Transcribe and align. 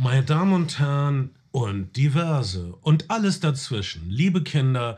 Meine 0.00 0.22
Damen 0.22 0.52
und 0.52 0.78
Herren 0.78 1.30
und 1.50 1.96
diverse 1.96 2.72
und 2.82 3.10
alles 3.10 3.40
dazwischen, 3.40 4.08
liebe 4.08 4.44
Kinder, 4.44 4.96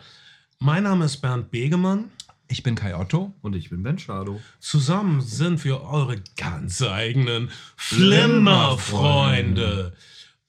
mein 0.58 0.83
Name 0.83 1.07
ist 1.07 1.23
Bernd 1.23 1.50
Begemann. 1.50 2.11
Ich 2.49 2.62
bin 2.62 2.75
Kai 2.75 2.94
Otto. 2.94 3.33
Und 3.41 3.57
ich 3.57 3.71
bin 3.71 3.83
Ben 3.83 3.99
Schado. 3.99 4.42
Zusammen 4.58 5.23
sind 5.23 5.65
wir 5.65 5.81
eure 5.81 6.21
ganz 6.36 6.83
eigenen 6.83 7.50
Flimmerfreunde. 7.76 9.95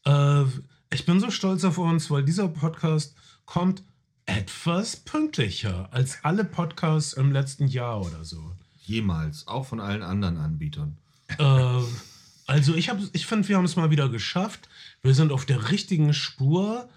Äh, 0.04 0.44
ich 0.92 1.06
bin 1.06 1.22
so 1.22 1.32
stolz 1.32 1.64
auf 1.64 1.78
uns, 1.78 2.12
weil 2.12 2.26
dieser 2.26 2.50
Podcast 2.50 3.16
kommt 3.46 3.84
etwas 4.26 4.98
pünktlicher 4.98 5.88
als 5.94 6.18
alle 6.24 6.44
Podcasts 6.44 7.14
im 7.14 7.32
letzten 7.32 7.68
Jahr 7.68 8.02
oder 8.02 8.26
so. 8.26 8.52
Jemals, 8.82 9.48
auch 9.48 9.66
von 9.66 9.80
allen 9.80 10.04
anderen 10.04 10.36
Anbietern. 10.36 10.98
Äh, 11.38 11.84
also 12.52 12.76
ich, 12.76 12.90
hab- 12.90 13.00
ich 13.14 13.26
finde, 13.26 13.48
wir 13.48 13.58
haben 13.58 13.66
es 13.66 13.76
mal 13.76 13.90
wieder 13.92 14.10
geschafft. 14.10 14.68
Wir 15.02 15.14
sind 15.14 15.32
auf 15.32 15.46
der 15.46 15.72
richtigen 15.72 16.14
Spur. 16.14 16.90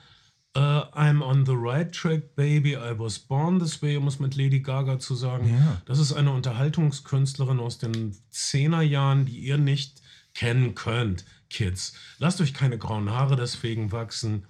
Äh, 0.57 0.61
I'm 0.61 1.23
on 1.23 1.47
the 1.47 1.55
right 1.55 1.93
track, 1.93 2.35
baby. 2.37 2.73
I 2.75 2.99
was 2.99 3.19
born 3.19 3.59
this 3.59 3.81
way, 3.83 3.97
um 3.97 4.07
es 4.07 4.19
mit 4.19 4.37
Lady 4.37 4.61
Gaga 4.61 4.99
zu 4.99 5.15
sagen. 5.15 5.49
Ja. 5.53 5.81
Das 5.87 5.99
ist 5.99 6.13
eine 6.13 6.33
Unterhaltungskünstlerin 6.33 7.61
aus 7.61 7.79
den 7.79 8.17
10er 8.33 8.83
Jahren, 8.83 9.27
die 9.27 9.39
ihr 9.39 9.59
nicht 9.59 10.01
kennen 10.35 10.75
könnt, 10.75 11.25
Kids. 11.51 11.95
Lasst 12.19 12.41
euch 12.41 12.55
keine 12.55 12.79
grauen 12.79 13.11
Haare 13.11 13.37
deswegen 13.37 13.93
wachsen. 13.93 14.45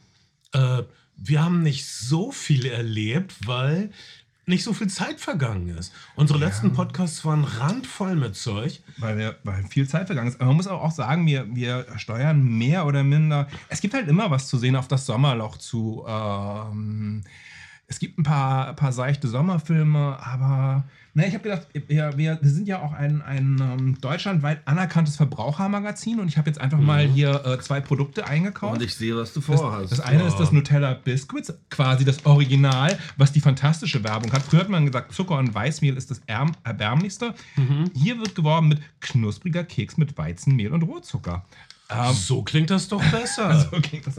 Äh, 0.52 0.82
wir 1.16 1.42
haben 1.44 1.62
nicht 1.62 1.86
so 1.86 2.32
viel 2.32 2.66
erlebt, 2.66 3.34
weil 3.46 3.90
nicht 4.46 4.64
so 4.64 4.72
viel 4.72 4.88
Zeit 4.88 5.20
vergangen 5.20 5.68
ist. 5.68 5.92
Unsere 6.16 6.38
letzten 6.38 6.72
Podcasts 6.72 7.24
waren 7.24 7.44
randvoll 7.44 8.14
mit 8.14 8.36
Zeug. 8.36 8.82
Weil, 8.98 9.16
wir, 9.16 9.36
weil 9.44 9.64
viel 9.64 9.88
Zeit 9.88 10.06
vergangen 10.06 10.28
ist. 10.28 10.36
Aber 10.36 10.46
man 10.46 10.56
muss 10.56 10.66
auch, 10.66 10.90
sagen, 10.90 11.26
wir, 11.26 11.46
wir 11.54 11.86
steuern 11.96 12.42
mehr 12.42 12.86
oder 12.86 13.02
minder. 13.04 13.48
Es 13.68 13.80
gibt 13.80 13.94
halt 13.94 14.08
immer 14.08 14.30
was 14.30 14.48
zu 14.48 14.58
sehen 14.58 14.76
auf 14.76 14.88
das 14.88 15.06
Sommerloch 15.06 15.56
zu. 15.56 16.04
Ähm, 16.06 17.24
es 17.86 17.98
gibt 17.98 18.18
ein 18.18 18.22
paar, 18.22 18.68
ein 18.68 18.76
paar 18.76 18.92
seichte 18.92 19.28
Sommerfilme, 19.28 20.18
aber 20.20 20.84
na, 21.16 21.26
ich 21.26 21.34
habe 21.34 21.44
gedacht, 21.44 21.68
wir, 21.86 22.16
wir, 22.16 22.38
sind 22.42 22.66
ja 22.66 22.82
auch 22.82 22.92
ein, 22.92 23.22
ein 23.22 23.58
ähm, 23.60 24.00
deutschlandweit 24.00 24.66
anerkanntes 24.66 25.14
Verbrauchermagazin 25.16 26.18
und 26.18 26.26
ich 26.26 26.36
habe 26.36 26.50
jetzt 26.50 26.60
einfach 26.60 26.78
mal 26.78 27.06
hier 27.06 27.44
äh, 27.46 27.60
zwei 27.60 27.80
Produkte 27.80 28.26
eingekauft. 28.26 28.74
Und 28.74 28.82
ich 28.82 28.94
sehe, 28.94 29.16
was 29.16 29.32
du 29.32 29.40
Das, 29.40 29.60
vorhast. 29.60 29.92
das 29.92 30.00
eine 30.00 30.24
ist 30.24 30.38
das 30.38 30.50
Nutella 30.50 30.94
Biscuits, 30.94 31.54
quasi 31.70 32.04
das 32.04 32.26
Original, 32.26 32.98
was 33.16 33.30
die 33.30 33.40
fantastische 33.40 34.02
Werbung 34.02 34.32
hat. 34.32 34.42
Früher 34.42 34.60
hat 34.60 34.68
man 34.68 34.86
gesagt, 34.86 35.12
Zucker 35.12 35.38
und 35.38 35.54
Weißmehl 35.54 35.96
ist 35.96 36.10
das 36.10 36.20
erm 36.26 36.50
erbärmlichste. 36.64 37.34
Hier 37.94 38.18
wird 38.18 38.34
geworben 38.34 38.68
mit 38.68 38.80
knuspriger 39.00 39.62
Keks 39.62 39.96
mit 39.96 40.18
Weizenmehl 40.18 40.72
und 40.72 40.82
Rohrzucker. 40.82 41.44
Ähm, 41.90 42.14
So 42.14 42.42
klingt 42.42 42.70
das 42.70 42.88
doch 42.88 43.02
besser. 43.10 43.68
so 43.72 43.80
klingt 43.80 44.06
das. 44.06 44.16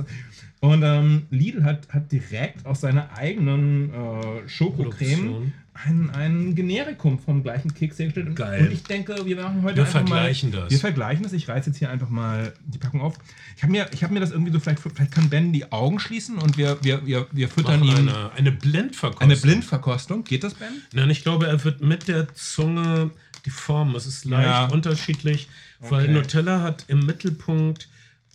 Und 0.62 0.84
ähm, 0.84 1.24
Lidl 1.30 1.64
hat, 1.64 1.88
hat 1.90 2.12
direkt 2.12 2.66
aus 2.66 2.82
seiner 2.82 3.16
eigenen 3.18 3.94
äh, 3.94 4.48
Schokocreme 4.48 5.52
ein, 5.74 6.10
ein 6.12 6.56
Generikum 6.56 7.20
vom 7.20 7.44
gleichen 7.44 7.74
Keks 7.74 8.00
hergestellt. 8.00 8.28
Und- 8.28 8.36
Geil. 8.36 8.62
Und 8.68 8.72
ich 8.72 8.84
denke, 8.84 9.26
wir 9.26 9.36
machen 9.36 9.62
heute 9.64 9.76
Wir 9.76 9.84
einfach 9.84 10.00
vergleichen 10.00 10.52
mal, 10.52 10.62
das. 10.62 10.72
Wir 10.72 10.80
vergleichen 10.80 11.24
das. 11.24 11.34
Ich 11.34 11.50
reiße 11.50 11.70
jetzt 11.70 11.78
hier 11.80 11.90
einfach 11.90 12.08
mal 12.10 12.54
die 12.66 12.78
Packung 12.78 13.02
auf. 13.02 13.16
Ich 13.58 13.64
habe 13.64 13.72
mir, 13.74 13.88
ich 13.92 14.04
hab 14.04 14.10
mir 14.12 14.22
das 14.22 14.32
irgendwie 14.32 14.54
so, 14.54 14.60
vielleicht, 14.60 14.80
vielleicht 14.80 15.12
kann 15.12 15.30
Ben 15.30 15.52
die 15.52 15.72
Augen 15.74 16.00
schließen 16.00 16.38
und 16.38 16.58
wir, 16.58 16.78
wir, 16.82 17.06
wir, 17.06 17.28
wir 17.32 17.50
füttern 17.50 17.84
ihm 17.84 17.94
eine, 17.96 18.32
eine 18.32 18.52
Blindverkostung. 18.54 19.22
eine 19.30 19.36
Blindverkostung. 19.40 20.24
Geht 20.24 20.46
das, 20.46 20.54
Ben? 20.54 20.70
Nein, 20.94 21.10
ich 21.10 21.24
glaube, 21.24 21.48
er 21.48 21.62
wird 21.64 21.82
mit 21.82 22.08
der 22.08 22.34
Zunge 22.34 23.12
die 23.46 23.50
Form. 23.52 23.96
Es 23.96 24.06
ist 24.06 24.26
leicht 24.26 24.46
Ja. 24.48 24.66
unterschiedlich, 24.66 25.48
weil 25.80 26.04
Okay. 26.06 26.14
Nutella 26.14 26.62
hat 26.62 26.86
im 26.88 27.00
Mittelpunkt 27.06 27.88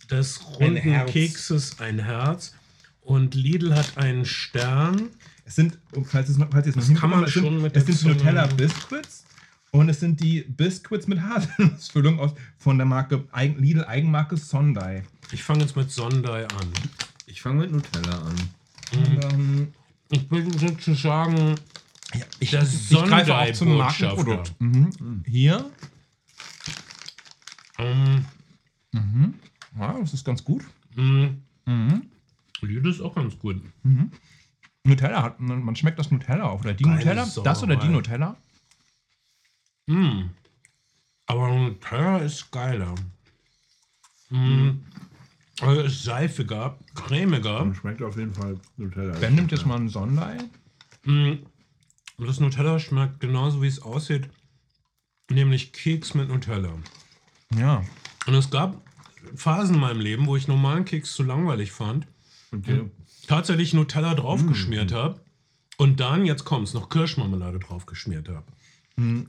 des 0.09 0.39
Ein 0.39 0.45
runden 0.55 0.77
Herz. 0.77 1.11
Kekses 1.11 1.79
ein 1.79 1.99
Herz 1.99 2.53
und 3.01 3.35
Lidl 3.35 3.75
hat 3.75 3.97
einen 3.97 4.25
Stern. 4.25 5.09
Es 5.45 5.55
sind, 5.55 5.77
falls 6.05 6.27
ihr 6.29 6.31
es 6.33 6.37
noch, 6.37 6.49
falls 6.51 6.67
ihr 6.67 6.75
es 6.77 6.89
noch 6.89 6.99
kann 6.99 7.09
man 7.09 7.21
mitbekommen 7.21 7.53
schon 7.53 7.61
mit 7.61 7.75
es 7.75 7.85
der 7.85 7.93
sind 7.95 8.07
Nutella 8.17 8.45
Biscuits 8.47 9.25
und 9.71 9.89
es 9.89 9.99
sind 9.99 10.19
die 10.21 10.41
Biscuits 10.47 11.07
mit 11.07 11.21
Haselnussfüllung 11.21 12.19
aus 12.19 12.31
von 12.57 12.77
der 12.77 12.85
Marke 12.85 13.23
Eigen- 13.31 13.61
Lidl 13.61 13.85
Eigenmarke 13.85 14.37
Sondai. 14.37 15.03
Ich 15.31 15.43
fange 15.43 15.61
jetzt 15.61 15.75
mit 15.75 15.91
Sondai 15.91 16.45
an. 16.45 16.67
Ich 17.25 17.41
fange 17.41 17.61
mit 17.61 17.71
Nutella 17.71 18.17
an. 18.21 18.35
Und, 18.93 19.23
ähm, 19.33 19.73
Ich 20.13 20.27
bin 20.27 20.51
sozusagen 20.57 21.55
ich, 22.39 22.49
der 22.51 22.63
ich 22.63 22.89
greife 22.89 23.35
auch 23.35 23.51
zum. 23.53 23.77
Markenprodukt. 23.77 24.53
Mhm. 24.59 25.23
Hier, 25.25 25.69
Ähm, 27.77 28.25
ja, 29.79 29.97
das 29.99 30.13
ist 30.13 30.25
ganz 30.25 30.43
gut. 30.43 30.63
mh, 30.95 31.29
Mhm. 31.65 32.03
Lidl 32.61 32.89
ist 32.89 33.01
auch 33.01 33.15
ganz 33.15 33.37
gut. 33.39 33.61
Nutella 34.83 35.23
hat, 35.23 35.39
man 35.39 35.63
man 35.63 35.75
schmeckt 35.75 35.97
das 35.99 36.11
Nutella 36.11 36.43
auf. 36.45 36.61
Oder 36.61 36.73
die 36.73 36.83
Geile 36.83 36.97
Nutella? 36.97 37.27
Das 37.43 37.63
oder 37.63 37.75
die. 37.75 37.87
Nutella? 37.87 38.35
Mm. 39.87 40.29
Aber 41.27 41.47
Nutella 41.49 42.17
ist 42.19 42.51
geiler. 42.51 42.93
Mm. 44.29 44.71
Also 45.61 45.81
ist 45.81 46.03
seifiger, 46.03 46.77
cremiger. 46.95 47.61
Und 47.61 47.75
schmeckt 47.75 48.01
auf 48.01 48.17
jeden 48.17 48.33
Fall 48.33 48.59
Nutella. 48.77 49.17
Ben 49.19 49.35
nimmt 49.35 49.51
jetzt 49.51 49.65
mal 49.65 49.75
einen 49.77 49.89
Sondei. 49.89 50.37
Mm. 51.05 51.33
Und 52.21 52.27
das 52.27 52.39
Nutella 52.39 52.77
schmeckt 52.77 53.19
genauso 53.19 53.63
wie 53.63 53.67
es 53.67 53.81
aussieht, 53.81 54.29
nämlich 55.31 55.73
Keks 55.73 56.13
mit 56.13 56.29
Nutella. 56.29 56.71
Ja. 57.57 57.83
Und 58.27 58.35
es 58.35 58.51
gab 58.51 58.79
Phasen 59.35 59.73
in 59.73 59.81
meinem 59.81 59.99
Leben, 60.01 60.27
wo 60.27 60.35
ich 60.35 60.47
normalen 60.47 60.85
Keks 60.85 61.13
zu 61.15 61.23
langweilig 61.23 61.71
fand, 61.71 62.05
Okay. 62.53 62.91
tatsächlich 63.27 63.73
Nutella 63.73 64.13
draufgeschmiert 64.13 64.91
habe 64.91 65.19
und 65.77 65.99
dann, 65.99 66.25
jetzt 66.25 66.45
kommt's, 66.45 66.75
noch 66.75 66.89
Kirschmarmelade 66.89 67.57
draufgeschmiert 67.57 68.29
habe. 68.29 68.45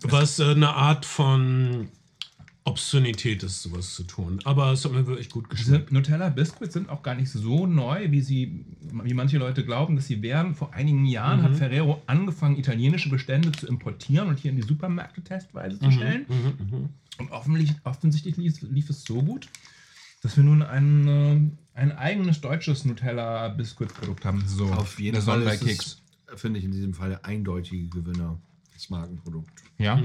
Was 0.02 0.38
äh, 0.38 0.50
eine 0.50 0.74
Art 0.74 1.06
von 1.06 1.88
Obszönität 2.64 3.42
ist, 3.42 3.62
sowas 3.62 3.94
zu 3.94 4.04
tun. 4.04 4.38
Aber 4.44 4.70
es 4.72 4.84
hat 4.84 4.92
mir 4.92 5.06
wirklich 5.06 5.30
gut 5.30 5.46
Diese 5.50 5.72
geschmeckt. 5.72 5.92
Nutella 5.92 6.28
Biscuits 6.28 6.74
sind 6.74 6.88
auch 6.88 7.02
gar 7.02 7.16
nicht 7.16 7.30
so 7.30 7.66
neu, 7.66 8.10
wie 8.12 8.20
sie, 8.20 8.64
wie 8.80 9.14
manche 9.14 9.38
Leute 9.38 9.64
glauben, 9.64 9.96
dass 9.96 10.06
sie 10.06 10.22
wären. 10.22 10.54
Vor 10.54 10.72
einigen 10.72 11.04
Jahren 11.04 11.40
Mhm. 11.40 11.42
hat 11.44 11.56
Ferrero 11.56 12.00
angefangen, 12.06 12.56
italienische 12.56 13.08
Bestände 13.10 13.50
zu 13.50 13.66
importieren 13.66 14.28
und 14.28 14.38
hier 14.38 14.52
in 14.52 14.56
die 14.58 14.62
Supermärkte 14.66 15.22
testweise 15.22 15.76
Mhm. 15.76 15.80
zu 15.80 15.90
stellen. 15.90 16.26
Und 17.18 17.30
offensichtlich, 17.32 17.76
offensichtlich 17.84 18.36
lief, 18.36 18.62
lief 18.62 18.88
es 18.90 19.02
so 19.04 19.20
gut, 19.22 19.48
dass 20.22 20.36
wir 20.36 20.44
nun 20.44 20.62
ein, 20.62 21.08
äh, 21.08 21.40
ein 21.74 21.90
eigenes 21.92 22.40
deutsches 22.40 22.84
Nutella 22.84 23.48
Biscuit 23.48 23.92
Produkt 23.92 24.24
haben. 24.24 24.44
So, 24.46 24.66
Auf 24.66 25.00
jeden 25.00 25.14
der 25.14 25.22
Fall 25.22 25.42
ist 25.42 25.64
Keks. 25.64 26.00
es, 26.32 26.40
finde 26.40 26.60
ich, 26.60 26.64
in 26.64 26.70
diesem 26.70 26.94
Fall 26.94 27.08
der 27.10 27.24
eindeutige 27.24 27.88
Gewinner 27.88 28.38
des 28.72 28.88
Markenprodukts. 28.88 29.64
Ja. 29.78 30.00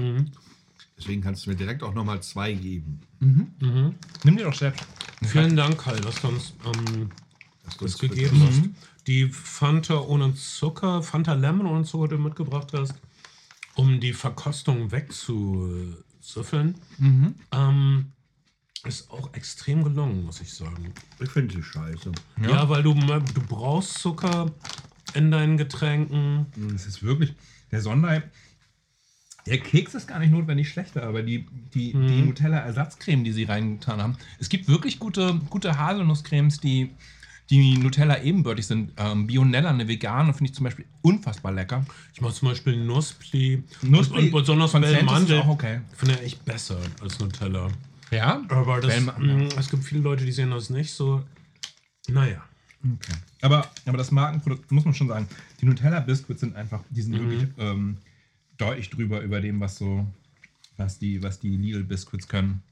Mhm. 0.78 0.92
Deswegen 0.98 1.22
kannst 1.22 1.46
du 1.46 1.50
mir 1.50 1.56
direkt 1.56 1.82
auch 1.82 1.94
nochmal 1.94 2.22
zwei 2.22 2.52
geben. 2.52 3.00
Nimm 4.24 4.36
dir 4.36 4.44
doch 4.44 4.54
selbst. 4.54 4.84
Vielen 5.24 5.56
Dank, 5.56 5.78
Kai, 5.78 5.96
dass 5.96 6.20
du 6.20 6.28
uns 6.28 6.54
ähm, 6.64 7.10
das 7.64 7.76
uns 7.76 7.98
gegeben 7.98 8.42
hast. 8.46 8.62
Die 9.06 9.28
Fanta 9.28 9.98
ohne 10.00 10.34
Zucker, 10.34 11.02
Fanta 11.02 11.34
Lemon 11.34 11.66
ohne 11.66 11.84
Zucker, 11.84 12.08
die 12.08 12.16
du 12.16 12.22
mitgebracht 12.22 12.72
hast, 12.72 12.94
um 13.74 14.00
die 14.00 14.12
Verkostung 14.12 14.90
wegzusüffeln, 14.92 16.74
ähm, 17.52 18.12
ist 18.84 19.10
auch 19.10 19.32
extrem 19.34 19.82
gelungen, 19.82 20.24
muss 20.24 20.40
ich 20.40 20.52
sagen. 20.52 20.92
Ich 21.20 21.30
finde 21.30 21.54
sie 21.54 21.62
scheiße. 21.62 22.12
Ja, 22.42 22.68
weil 22.68 22.82
du, 22.82 22.94
du 22.94 23.40
brauchst 23.48 23.98
Zucker 23.98 24.52
in 25.14 25.30
deinen 25.30 25.56
Getränken. 25.56 26.46
Es 26.74 26.86
ist 26.86 27.02
wirklich, 27.02 27.34
der 27.72 27.80
Sondei, 27.80 28.22
der 29.48 29.58
Keks 29.58 29.94
ist 29.94 30.06
gar 30.06 30.18
nicht 30.18 30.30
notwendig 30.30 30.68
schlechter, 30.68 31.02
aber 31.04 31.22
die, 31.22 31.46
die, 31.74 31.92
die 31.92 32.22
Nutella-Ersatzcreme, 32.22 33.24
die 33.24 33.32
sie 33.32 33.44
reingetan 33.44 34.02
haben, 34.02 34.16
es 34.38 34.48
gibt 34.48 34.68
wirklich 34.68 34.98
gute, 34.98 35.40
gute 35.50 35.78
Haselnusscremes, 35.78 36.60
die, 36.60 36.90
die 37.50 37.78
Nutella 37.78 38.22
ebenbürtig 38.22 38.66
sind. 38.66 38.92
Ähm, 38.96 39.26
Bionella, 39.26 39.70
eine 39.70 39.88
vegane, 39.88 40.32
finde 40.34 40.50
ich 40.50 40.54
zum 40.54 40.64
Beispiel 40.64 40.84
unfassbar 41.02 41.52
lecker. 41.52 41.84
Ich 42.14 42.20
mache 42.20 42.34
zum 42.34 42.48
Beispiel 42.48 42.76
Nusspli. 42.76 43.62
Nuspli 43.82 44.26
und 44.26 44.32
besonders 44.32 44.72
Bellmandel. 44.72 45.40
auch 45.40 45.48
okay. 45.48 45.80
Finde 45.96 46.14
ich 46.14 46.22
echt 46.22 46.44
besser 46.44 46.78
als 47.00 47.18
Nutella. 47.18 47.68
Ja? 48.10 48.42
Aber 48.48 48.80
das, 48.80 49.00
mh, 49.00 49.48
es 49.58 49.70
gibt 49.70 49.84
viele 49.84 50.02
Leute, 50.02 50.24
die 50.24 50.32
sehen 50.32 50.50
das 50.50 50.70
nicht 50.70 50.92
so. 50.92 51.22
Naja. 52.08 52.42
Okay. 52.84 53.18
Aber, 53.42 53.70
aber 53.86 53.98
das 53.98 54.10
Markenprodukt, 54.10 54.70
muss 54.70 54.84
man 54.84 54.94
schon 54.94 55.08
sagen, 55.08 55.28
die 55.60 55.66
Nutella-Biscuits 55.66 56.40
sind 56.40 56.56
einfach, 56.56 56.80
die 56.90 57.02
sind 57.02 57.14
wirklich 57.18 57.48
ähm, 57.58 57.98
deutlich 58.58 58.90
drüber 58.90 59.20
über 59.20 59.40
dem, 59.40 59.60
was 59.60 59.78
so, 59.78 60.06
was 60.76 60.98
die, 60.98 61.22
was 61.22 61.40
die 61.40 61.56
Lidl-Biscuits 61.56 62.28
können. 62.28 62.62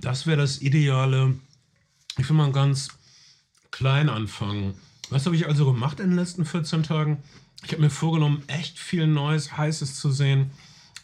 Das 0.00 0.26
wäre 0.26 0.38
das 0.38 0.62
Ideale. 0.62 1.34
Ich 2.18 2.28
will 2.28 2.36
mal 2.36 2.52
ganz 2.52 2.88
klein 3.70 4.08
anfangen. 4.08 4.74
Was 5.10 5.26
habe 5.26 5.36
ich 5.36 5.46
also 5.46 5.70
gemacht 5.70 6.00
in 6.00 6.10
den 6.10 6.16
letzten 6.16 6.44
14 6.44 6.82
Tagen? 6.82 7.22
Ich 7.64 7.72
habe 7.72 7.82
mir 7.82 7.90
vorgenommen, 7.90 8.42
echt 8.46 8.78
viel 8.78 9.06
Neues, 9.06 9.56
Heißes 9.56 9.98
zu 9.98 10.10
sehen, 10.10 10.50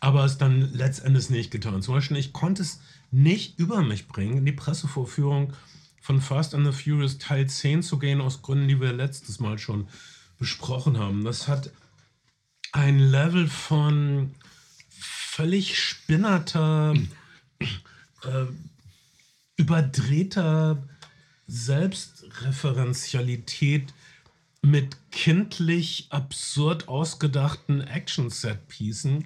aber 0.00 0.24
es 0.24 0.38
dann 0.38 0.72
letztendlich 0.72 1.30
nicht 1.30 1.50
getan. 1.50 1.82
Zum 1.82 1.94
Beispiel, 1.94 2.16
ich 2.16 2.32
konnte 2.32 2.62
es 2.62 2.80
nicht 3.10 3.58
über 3.58 3.82
mich 3.82 4.08
bringen, 4.08 4.44
die 4.44 4.52
Pressevorführung 4.52 5.52
von 6.00 6.20
Fast 6.20 6.54
and 6.54 6.66
the 6.66 6.72
Furious 6.72 7.18
Teil 7.18 7.46
10 7.46 7.82
zu 7.82 7.98
gehen, 7.98 8.20
aus 8.20 8.42
Gründen, 8.42 8.68
die 8.68 8.80
wir 8.80 8.92
letztes 8.92 9.40
Mal 9.40 9.58
schon 9.58 9.88
besprochen 10.38 10.98
haben. 10.98 11.24
Das 11.24 11.48
hat 11.48 11.70
ein 12.72 12.98
Level 12.98 13.48
von 13.48 14.34
völlig 14.90 15.78
spinnerter, 15.78 16.94
äh, 17.60 18.46
überdrehter 19.56 20.82
Selbstreferenzialität 21.46 23.94
mit 24.62 24.96
kindlich 25.10 26.06
absurd 26.10 26.88
ausgedachten 26.88 27.80
Action-Set-Pieces. 27.80 29.22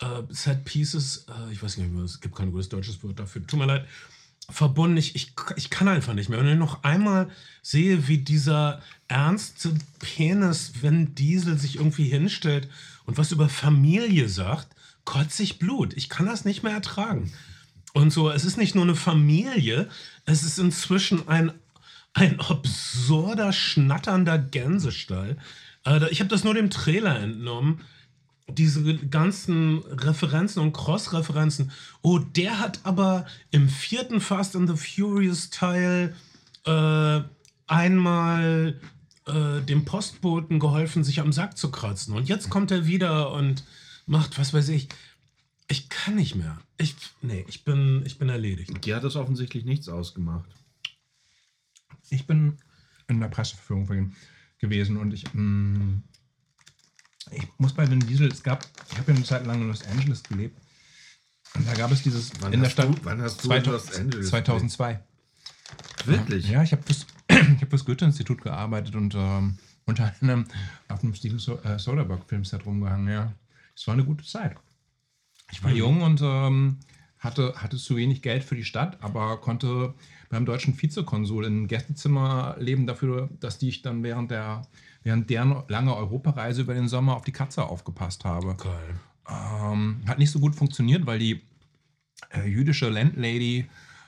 Äh, 0.00 0.22
Set-Pieces, 0.28 1.26
äh, 1.28 1.52
ich 1.52 1.62
weiß 1.62 1.78
nicht 1.78 1.94
es 2.04 2.20
gibt 2.20 2.36
kein 2.36 2.50
gutes 2.50 2.68
deutsches 2.68 3.02
Wort 3.02 3.18
dafür, 3.18 3.46
tut 3.46 3.58
mir 3.58 3.66
leid, 3.66 3.86
verbunden. 4.50 4.96
Ich, 4.96 5.14
ich, 5.14 5.32
ich 5.56 5.70
kann 5.70 5.88
einfach 5.88 6.14
nicht 6.14 6.28
mehr. 6.28 6.38
Wenn 6.38 6.48
ich 6.48 6.58
noch 6.58 6.84
einmal 6.84 7.30
sehe, 7.62 8.08
wie 8.08 8.18
dieser 8.18 8.82
ernste 9.08 9.74
Penis, 10.00 10.74
wenn 10.82 11.14
Diesel 11.14 11.58
sich 11.58 11.76
irgendwie 11.76 12.08
hinstellt 12.08 12.68
und 13.06 13.18
was 13.18 13.32
über 13.32 13.48
Familie 13.48 14.28
sagt, 14.28 14.68
kotze 15.04 15.42
ich 15.42 15.58
Blut. 15.58 15.94
Ich 15.94 16.08
kann 16.08 16.26
das 16.26 16.44
nicht 16.44 16.62
mehr 16.62 16.72
ertragen. 16.72 17.32
Und 17.92 18.12
so, 18.12 18.30
es 18.30 18.44
ist 18.44 18.56
nicht 18.56 18.74
nur 18.74 18.84
eine 18.84 18.96
Familie, 18.96 19.88
es 20.24 20.42
ist 20.42 20.58
inzwischen 20.58 21.28
ein, 21.28 21.52
ein 22.12 22.40
absurder, 22.40 23.52
schnatternder 23.52 24.38
Gänsestall. 24.38 25.36
Äh, 25.86 26.10
ich 26.10 26.20
habe 26.20 26.30
das 26.30 26.44
nur 26.44 26.54
dem 26.54 26.70
Trailer 26.70 27.20
entnommen. 27.20 27.80
Diese 28.46 28.98
ganzen 29.08 29.78
Referenzen 29.78 30.60
und 30.60 30.72
Cross-Referenzen. 30.72 31.72
Oh, 32.02 32.18
der 32.18 32.58
hat 32.60 32.80
aber 32.84 33.26
im 33.50 33.68
vierten 33.68 34.20
Fast 34.20 34.54
and 34.54 34.68
the 34.68 34.76
Furious 34.76 35.50
Teil 35.50 36.14
äh, 36.66 37.20
einmal 37.66 38.80
äh, 39.26 39.62
dem 39.62 39.84
Postboten 39.84 40.58
geholfen, 40.58 41.04
sich 41.04 41.20
am 41.20 41.32
Sack 41.32 41.56
zu 41.56 41.70
kratzen. 41.70 42.14
Und 42.14 42.28
jetzt 42.28 42.50
kommt 42.50 42.70
er 42.70 42.86
wieder 42.86 43.32
und 43.32 43.64
macht, 44.06 44.38
was 44.38 44.52
weiß 44.52 44.68
ich. 44.68 44.88
Ich 45.68 45.88
kann 45.88 46.16
nicht 46.16 46.34
mehr. 46.34 46.58
Ich, 46.76 46.94
nee, 47.22 47.44
ich 47.48 47.64
bin, 47.64 48.02
ich 48.04 48.18
bin 48.18 48.28
erledigt. 48.28 48.84
Dir 48.84 48.96
hat 48.96 49.04
das 49.04 49.16
offensichtlich 49.16 49.64
nichts 49.64 49.88
ausgemacht. 49.88 50.50
Ich 52.10 52.26
bin 52.26 52.58
in 53.08 53.20
der 53.20 53.28
Presseverführung 53.28 54.12
gewesen 54.58 54.98
und 54.98 55.14
ich, 55.14 55.24
mh, 55.32 56.02
ich 57.30 57.46
muss 57.58 57.72
bei 57.72 57.88
Vin 57.90 58.00
Diesel, 58.00 58.28
es 58.30 58.42
gab, 58.42 58.64
ich 58.90 58.98
habe 58.98 59.12
ja 59.12 59.16
eine 59.16 59.24
Zeit 59.24 59.46
lang 59.46 59.60
in 59.62 59.68
Los 59.68 59.84
Angeles 59.86 60.22
gelebt 60.22 60.60
und 61.54 61.66
da 61.66 61.74
gab 61.74 61.90
es 61.92 62.02
dieses 62.02 62.32
Wann 62.40 62.52
in 62.52 62.60
der 62.62 62.70
Stadt 62.70 62.88
du- 62.88 63.04
wann 63.04 63.20
hast 63.22 63.44
du 63.44 63.50
in 63.52 63.64
Los 63.64 63.92
Angeles 63.94 64.28
2002. 64.28 65.00
Wirklich? 66.06 66.48
Ja, 66.48 66.62
ich 66.62 66.72
habe 66.72 66.82
fürs, 66.82 67.06
hab 67.30 67.70
fürs 67.70 67.84
Goethe-Institut 67.84 68.42
gearbeitet 68.42 68.94
und 68.94 69.14
ähm, 69.14 69.58
unter 69.86 70.12
anderem 70.20 70.44
auf 70.88 71.00
dem 71.00 71.14
Steven 71.14 71.38
so 71.38 71.60
äh, 71.62 71.78
Soderbergh-Filmset 71.78 72.64
rumgehangen. 72.66 73.12
Ja, 73.12 73.32
es 73.74 73.86
war 73.86 73.94
eine 73.94 74.04
gute 74.04 74.24
Zeit. 74.24 74.56
Ich 75.52 75.62
war 75.62 75.70
jung 75.70 76.02
und 76.02 76.20
ähm, 76.22 76.78
hatte, 77.18 77.54
hatte 77.56 77.76
zu 77.76 77.96
wenig 77.96 78.22
Geld 78.22 78.44
für 78.44 78.54
die 78.56 78.64
Stadt, 78.64 79.02
aber 79.02 79.40
konnte 79.40 79.94
beim 80.28 80.44
deutschen 80.46 80.80
Vizekonsul 80.80 81.44
in 81.46 81.52
einem 81.52 81.68
Gästezimmer 81.68 82.56
leben 82.58 82.86
dafür, 82.86 83.30
dass 83.40 83.58
die 83.58 83.68
ich 83.68 83.82
dann 83.82 84.02
während 84.02 84.30
der 84.30 84.62
während 85.04 85.30
deren 85.30 85.62
lange 85.68 85.94
Europareise 85.94 86.62
über 86.62 86.74
den 86.74 86.88
Sommer 86.88 87.14
auf 87.14 87.22
die 87.22 87.32
Katze 87.32 87.64
aufgepasst 87.64 88.24
habe. 88.24 88.56
Geil. 88.56 89.00
Ähm, 89.28 90.02
hat 90.06 90.18
nicht 90.18 90.30
so 90.30 90.40
gut 90.40 90.54
funktioniert, 90.54 91.06
weil 91.06 91.18
die 91.18 91.40
äh, 92.30 92.48
jüdische 92.48 92.88
Landlady, 92.88 93.66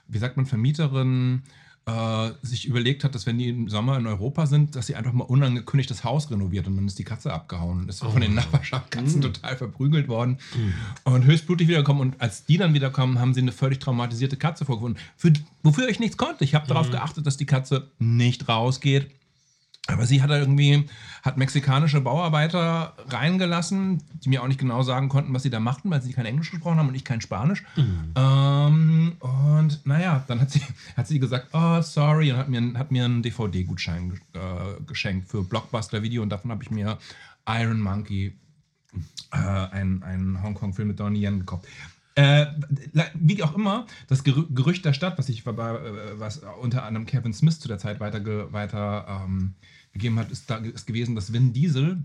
wie 0.09 0.19
sagt 0.19 0.37
man, 0.37 0.47
Vermieterin, 0.47 1.43
äh, 1.87 2.31
sich 2.43 2.67
überlegt 2.67 3.05
hat, 3.05 3.15
dass 3.15 3.27
wenn 3.27 3.39
die 3.39 3.49
im 3.49 3.69
Sommer 3.69 3.97
in 3.97 4.07
Europa 4.07 4.47
sind, 4.47 4.75
dass 4.75 4.89
sie 4.89 4.97
einfach 4.97 5.13
mal 5.13 5.25
unangekündigt 5.25 5.91
das 5.91 6.03
Haus 6.03 6.31
renoviert 6.31 6.67
und 6.67 6.77
dann 6.77 6.87
ist 6.87 6.99
die 6.99 7.05
Katze 7.05 7.33
abgehauen 7.33 7.81
und 7.81 7.89
ist 7.89 8.01
von 8.01 8.21
den 8.21 8.35
Nachbarschaftskatzen 8.35 9.21
total 9.23 9.57
verprügelt 9.57 10.09
worden 10.09 10.39
und 11.05 11.25
höchstblutig 11.25 11.69
wiedergekommen. 11.69 12.03
Und 12.03 12.21
als 12.21 12.45
die 12.45 12.57
dann 12.57 12.75
wiederkommen, 12.75 13.21
haben 13.21 13.35
sie 13.35 13.41
eine 13.41 13.53
völlig 13.53 13.79
traumatisierte 13.79 14.37
Katze 14.37 14.65
vorgefunden, 14.65 15.01
für, 15.17 15.33
wofür 15.63 15.89
ich 15.89 16.01
nichts 16.01 16.17
konnte. 16.17 16.43
Ich 16.43 16.57
habe 16.57 16.67
darauf 16.67 16.91
geachtet, 16.91 17.27
dass 17.27 17.37
die 17.37 17.47
Katze 17.47 17.89
nicht 17.99 18.49
rausgeht. 18.49 19.09
Aber 19.89 20.05
sie 20.05 20.21
hat 20.21 20.31
da 20.31 20.39
irgendwie, 20.39 20.89
hat 21.23 21.37
mexikanische 21.37 22.01
Bauarbeiter 22.01 22.95
reingelassen, 23.09 24.03
die 24.25 24.29
mir 24.29 24.43
auch 24.43 24.49
nicht 24.49 24.59
genau 24.59 24.83
sagen 24.83 25.09
konnten, 25.09 25.33
was 25.33 25.45
sie 25.45 25.51
da 25.51 25.61
machten, 25.61 25.91
weil 25.91 26.03
sie 26.03 26.13
kein 26.13 26.27
Englisch 26.27 26.51
gesprochen 26.51 26.79
haben 26.79 26.89
und 26.89 26.95
ich 26.95 27.05
kein 27.05 27.21
Spanisch. 27.21 27.63
Ähm, 28.17 29.17
und 29.21 29.87
naja, 29.87 30.25
dann 30.27 30.41
hat 30.41 30.51
sie, 30.51 30.63
hat 30.97 31.07
sie 31.07 31.21
gesagt, 31.21 31.49
oh, 31.53 31.81
sorry, 31.83 32.33
und 32.33 32.39
hat 32.39 32.49
mir, 32.49 32.75
hat 32.75 32.91
mir 32.91 33.05
einen 33.05 33.23
DVD-Gutschein 33.23 34.21
äh, 34.33 34.83
geschenkt 34.87 35.29
für 35.29 35.45
Blockbuster-Video 35.45 36.23
und 36.23 36.31
davon 36.31 36.51
habe 36.51 36.65
ich 36.65 36.71
mir 36.71 36.99
Iron 37.47 37.81
Monkey, 37.81 38.37
äh, 39.33 39.37
einen, 39.37 40.03
einen 40.03 40.43
Hongkong-Film 40.43 40.89
mit 40.89 40.99
Donnie 40.99 41.25
Yen 41.25 41.41
gekauft. 41.41 41.67
Äh, 42.17 42.47
wie 43.15 43.43
auch 43.43 43.55
immer, 43.55 43.87
das 44.09 44.25
Gerü 44.25 44.47
Gerücht 44.51 44.87
der 44.87 44.95
Stadt, 44.95 45.19
was 45.19 45.29
ich 45.29 45.47
äh, 45.47 46.19
was 46.19 46.41
unter 46.63 46.85
anderem 46.85 47.05
Kevin 47.05 47.35
Smith 47.35 47.61
zu 47.61 47.69
der 47.69 47.79
Zeit 47.79 48.01
weiter, 48.01 48.53
weiter 48.55 49.23
ähm, 49.27 49.55
gegeben 49.97 50.19
hat, 50.19 50.31
ist, 50.31 50.51
da, 50.51 50.57
ist 50.57 50.87
gewesen, 50.87 51.15
dass 51.15 51.33
Vin 51.33 51.53
Diesel, 51.53 52.03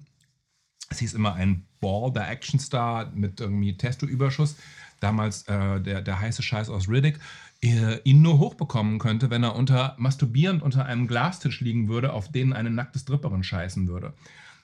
es 0.90 1.00
hieß 1.00 1.14
immer 1.14 1.34
ein 1.36 1.66
Ball, 1.80 2.12
der 2.12 2.30
Actionstar 2.30 3.12
mit 3.14 3.40
irgendwie 3.40 3.78
Testo-Überschuss, 3.78 4.56
damals 5.00 5.44
äh, 5.44 5.82
der, 5.82 6.02
der 6.02 6.20
heiße 6.20 6.44
Scheiß 6.44 6.70
aus 6.70 6.90
Riddick, 6.90 7.20
äh, 7.64 8.00
ihn 8.04 8.22
nur 8.22 8.40
hochbekommen 8.40 9.00
könnte, 9.00 9.30
wenn 9.30 9.44
er 9.44 9.56
unter 9.56 9.96
masturbierend 9.98 10.64
unter 10.64 10.86
einem 10.86 11.08
Glastisch 11.08 11.62
liegen 11.62 11.88
würde, 11.88 12.14
auf 12.14 12.32
den 12.32 12.54
eine 12.54 12.70
nackte 12.70 13.00
Stripperin 13.00 13.44
scheißen 13.44 13.88
würde. 13.88 14.14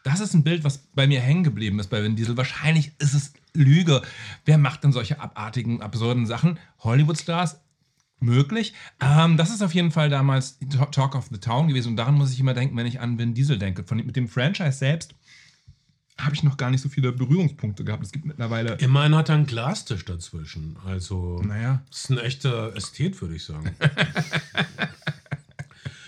Das 0.03 0.19
ist 0.19 0.33
ein 0.33 0.43
Bild, 0.43 0.63
was 0.63 0.77
bei 0.77 1.05
mir 1.05 1.19
hängen 1.19 1.43
geblieben 1.43 1.79
ist 1.79 1.89
bei 1.89 2.01
Vin 2.01 2.15
Diesel. 2.15 2.37
Wahrscheinlich 2.37 2.93
ist 2.99 3.13
es 3.13 3.33
Lüge. 3.53 4.01
Wer 4.45 4.57
macht 4.57 4.83
denn 4.83 4.91
solche 4.91 5.19
abartigen, 5.19 5.81
absurden 5.81 6.25
Sachen? 6.25 6.59
Hollywood-Stars? 6.79 7.59
Möglich. 8.19 8.73
Ähm, 8.99 9.37
das 9.37 9.51
ist 9.51 9.61
auf 9.61 9.75
jeden 9.75 9.91
Fall 9.91 10.09
damals 10.09 10.57
Talk 10.91 11.13
of 11.15 11.27
the 11.31 11.37
Town 11.37 11.67
gewesen. 11.67 11.89
Und 11.89 11.97
daran 11.97 12.15
muss 12.15 12.33
ich 12.33 12.39
immer 12.39 12.55
denken, 12.55 12.75
wenn 12.75 12.87
ich 12.87 12.99
an 12.99 13.19
Vin 13.19 13.35
Diesel 13.35 13.59
denke. 13.59 13.83
Von, 13.83 13.97
mit 13.97 14.15
dem 14.15 14.27
Franchise 14.27 14.71
selbst 14.73 15.13
habe 16.19 16.33
ich 16.33 16.41
noch 16.41 16.57
gar 16.57 16.71
nicht 16.71 16.81
so 16.81 16.89
viele 16.89 17.11
Berührungspunkte 17.11 17.83
gehabt. 17.83 18.03
Es 18.03 18.11
gibt 18.11 18.25
mittlerweile. 18.25 18.73
Immerhin 18.75 19.15
hat 19.15 19.29
er 19.29 19.35
einen 19.35 19.45
Glastisch 19.45 20.03
dazwischen. 20.03 20.75
Also, 20.83 21.39
Naja. 21.43 21.83
das 21.89 22.05
ist 22.05 22.09
ein 22.09 22.17
echter 22.17 22.75
Ästhet, 22.75 23.21
würde 23.21 23.35
ich 23.35 23.43
sagen. 23.43 23.69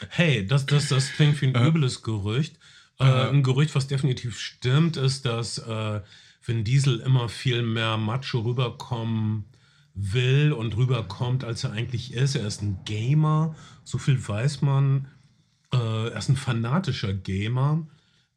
hey, 0.10 0.48
das, 0.48 0.66
das, 0.66 0.88
das 0.88 1.12
klingt 1.12 1.40
wie 1.42 1.54
ein 1.54 1.56
übles 1.56 2.01
Gerücht. 2.01 2.56
Äh, 3.00 3.04
ein 3.04 3.44
Gerücht, 3.44 3.75
was 3.75 3.88
definitiv 3.88 4.39
stimmt, 4.39 4.98
ist, 4.98 5.25
dass 5.25 5.60
äh, 5.60 6.01
Vin 6.44 6.63
Diesel 6.63 7.01
immer 7.01 7.30
viel 7.30 7.62
mehr 7.62 7.98
Macho 7.98 8.39
rüberkommen 8.39 9.46
will 10.00 10.53
und 10.53 10.77
rüberkommt, 10.77 11.44
als 11.44 11.63
er 11.63 11.72
eigentlich 11.72 12.13
ist. 12.13 12.36
Er 12.36 12.48
ist 12.48 12.62
ein 12.62 12.79
Gamer, 12.86 13.56
so 13.84 13.98
viel 13.98 14.25
weiß 14.25 14.62
man. 14.62 15.08
Äh, 15.74 15.77
er 15.77 16.18
ist 16.18 16.29
ein 16.29 16.38
fanatischer 16.38 17.13
Gamer. 17.13 17.86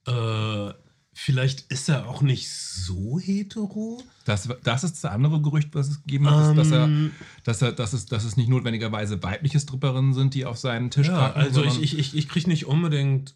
Äh, 0.07 0.73
vielleicht 1.13 1.71
ist 1.71 1.89
er 1.89 2.09
auch 2.09 2.23
nicht 2.23 2.51
so 2.51 3.21
hetero. 3.21 4.03
Das, 4.25 4.49
das 4.65 4.85
ist 4.85 5.03
das 5.05 5.11
andere 5.11 5.41
Gerücht, 5.41 5.75
was 5.75 5.89
es 5.89 6.03
gegeben 6.03 6.29
hat, 6.29 6.51
ist, 6.51 6.57
dass, 6.57 6.71
er, 6.71 6.85
Ähm. 6.85 7.13
dass, 7.45 7.63
er, 7.63 7.73
dass, 7.73 7.93
es, 7.93 8.07
dass 8.07 8.25
es 8.25 8.37
nicht 8.37 8.49
notwendigerweise 8.49 9.23
weibliche 9.23 9.61
Stripperinnen 9.61 10.15
sind, 10.15 10.35
die 10.35 10.45
auf 10.45 10.59
seinen 10.59 10.91
Tisch 10.91 11.09
Ja, 11.09 11.29
packen, 11.29 11.41
also 11.41 11.65
ich, 11.65 11.99
ich, 11.99 12.17
ich 12.17 12.29
kriege 12.29 12.49
nicht 12.49 12.67
unbedingt 12.67 13.35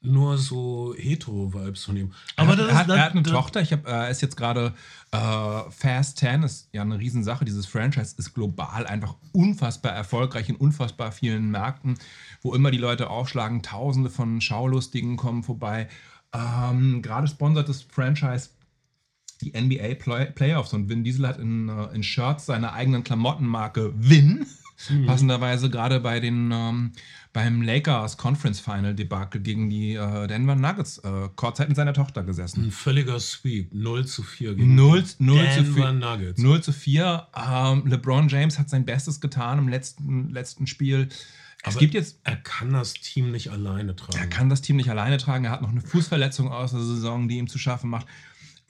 nur 0.00 0.38
so 0.38 0.94
hetero-Vibes 0.96 1.84
von 1.84 1.96
ihm. 1.96 2.12
Aber 2.36 2.52
er, 2.52 2.56
das 2.56 2.74
hat, 2.74 2.88
das- 2.88 2.96
er 2.96 3.04
hat 3.04 3.12
eine 3.12 3.22
das- 3.22 3.32
Tochter. 3.32 3.60
Ich 3.60 3.72
hab, 3.72 3.86
äh, 3.86 3.90
er 3.90 4.10
ist 4.10 4.22
jetzt 4.22 4.36
gerade 4.36 4.72
äh, 5.10 5.18
Fast 5.70 6.18
10 6.18 6.44
ist 6.44 6.68
ja 6.72 6.82
eine 6.82 6.98
Riesensache. 6.98 7.44
Dieses 7.44 7.66
Franchise 7.66 8.14
ist 8.16 8.34
global 8.34 8.86
einfach 8.86 9.16
unfassbar 9.32 9.92
erfolgreich 9.92 10.48
in 10.48 10.56
unfassbar 10.56 11.10
vielen 11.12 11.50
Märkten, 11.50 11.98
wo 12.42 12.54
immer 12.54 12.70
die 12.70 12.78
Leute 12.78 13.10
aufschlagen. 13.10 13.62
Tausende 13.62 14.10
von 14.10 14.40
Schaulustigen 14.40 15.16
kommen 15.16 15.42
vorbei. 15.42 15.88
Ähm, 16.32 17.02
gerade 17.02 17.26
sponsert 17.26 17.68
das 17.68 17.82
Franchise 17.82 18.50
die 19.40 19.52
NBA 19.58 19.94
Play 19.94 20.26
Playoffs 20.26 20.72
und 20.74 20.88
Vin 20.88 21.04
Diesel 21.04 21.26
hat 21.26 21.38
in, 21.38 21.68
äh, 21.68 21.86
in 21.94 22.02
Shirts 22.02 22.46
seiner 22.46 22.72
eigenen 22.72 23.02
Klamottenmarke 23.04 23.92
Vin. 23.96 24.46
Passenderweise 25.06 25.70
gerade 25.70 25.98
bei 25.98 26.20
den 26.20 26.50
ähm, 26.52 26.92
beim 27.32 27.62
Lakers 27.62 28.16
Conference 28.16 28.60
Final 28.60 28.94
Debakel 28.94 29.40
gegen 29.40 29.68
die 29.70 29.94
äh, 29.94 30.26
Denver 30.26 30.54
Nuggets 30.54 30.98
äh, 30.98 31.28
kurzzeit 31.36 31.68
mit 31.68 31.76
seiner 31.76 31.92
Tochter 31.92 32.22
gesessen. 32.24 32.64
Ein 32.64 32.70
völliger 32.70 33.20
Sweep. 33.20 33.72
0 33.72 34.06
zu 34.06 34.22
4 34.22 34.54
gegen 34.54 34.74
0, 34.74 35.04
0 35.18 35.38
zu 35.50 35.62
Denver 35.62 35.82
4. 35.82 35.92
Nuggets. 35.92 36.40
0 36.40 36.62
zu 36.62 36.72
4. 36.72 37.26
Ähm, 37.36 37.86
LeBron 37.86 38.28
James 38.28 38.58
hat 38.58 38.70
sein 38.70 38.84
Bestes 38.84 39.20
getan 39.20 39.58
im 39.58 39.68
letzten, 39.68 40.30
letzten 40.30 40.66
Spiel. 40.66 41.08
Es 41.62 41.74
Aber 41.74 41.80
gibt 41.80 41.94
jetzt, 41.94 42.20
Er 42.24 42.36
kann 42.36 42.72
das 42.72 42.94
Team 42.94 43.32
nicht 43.32 43.50
alleine 43.50 43.94
tragen. 43.96 44.16
er 44.18 44.28
kann 44.28 44.48
das 44.48 44.62
Team 44.62 44.76
nicht 44.76 44.90
alleine 44.90 45.18
tragen. 45.18 45.44
Er 45.44 45.50
hat 45.50 45.62
noch 45.62 45.70
eine 45.70 45.80
Fußverletzung 45.80 46.50
aus 46.52 46.70
der 46.70 46.80
Saison, 46.80 47.28
die 47.28 47.36
ihm 47.38 47.48
zu 47.48 47.58
schaffen 47.58 47.90
macht. 47.90 48.06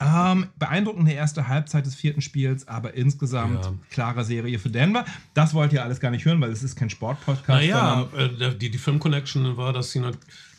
Ähm, 0.01 0.47
beeindruckende 0.57 1.11
erste 1.11 1.49
Halbzeit 1.49 1.85
des 1.85 1.93
vierten 1.95 2.21
Spiels, 2.21 2.67
aber 2.69 2.93
insgesamt 2.93 3.65
Ja. 3.65 3.73
klare 3.89 4.23
Serie 4.23 4.57
für 4.57 4.69
Denver. 4.69 5.03
Das 5.33 5.53
wollt 5.53 5.73
ihr 5.73 5.83
alles 5.83 5.99
gar 5.99 6.09
nicht 6.09 6.23
hören, 6.23 6.39
weil 6.39 6.51
es 6.51 6.63
ist 6.63 6.77
kein 6.77 6.89
Sportpodcast. 6.89 7.49
Naja, 7.49 8.07
äh, 8.15 8.55
die, 8.55 8.69
die 8.71 8.77
Film-Connection 8.77 9.57
war, 9.57 9.73
dass 9.73 9.91
sie 9.91 10.01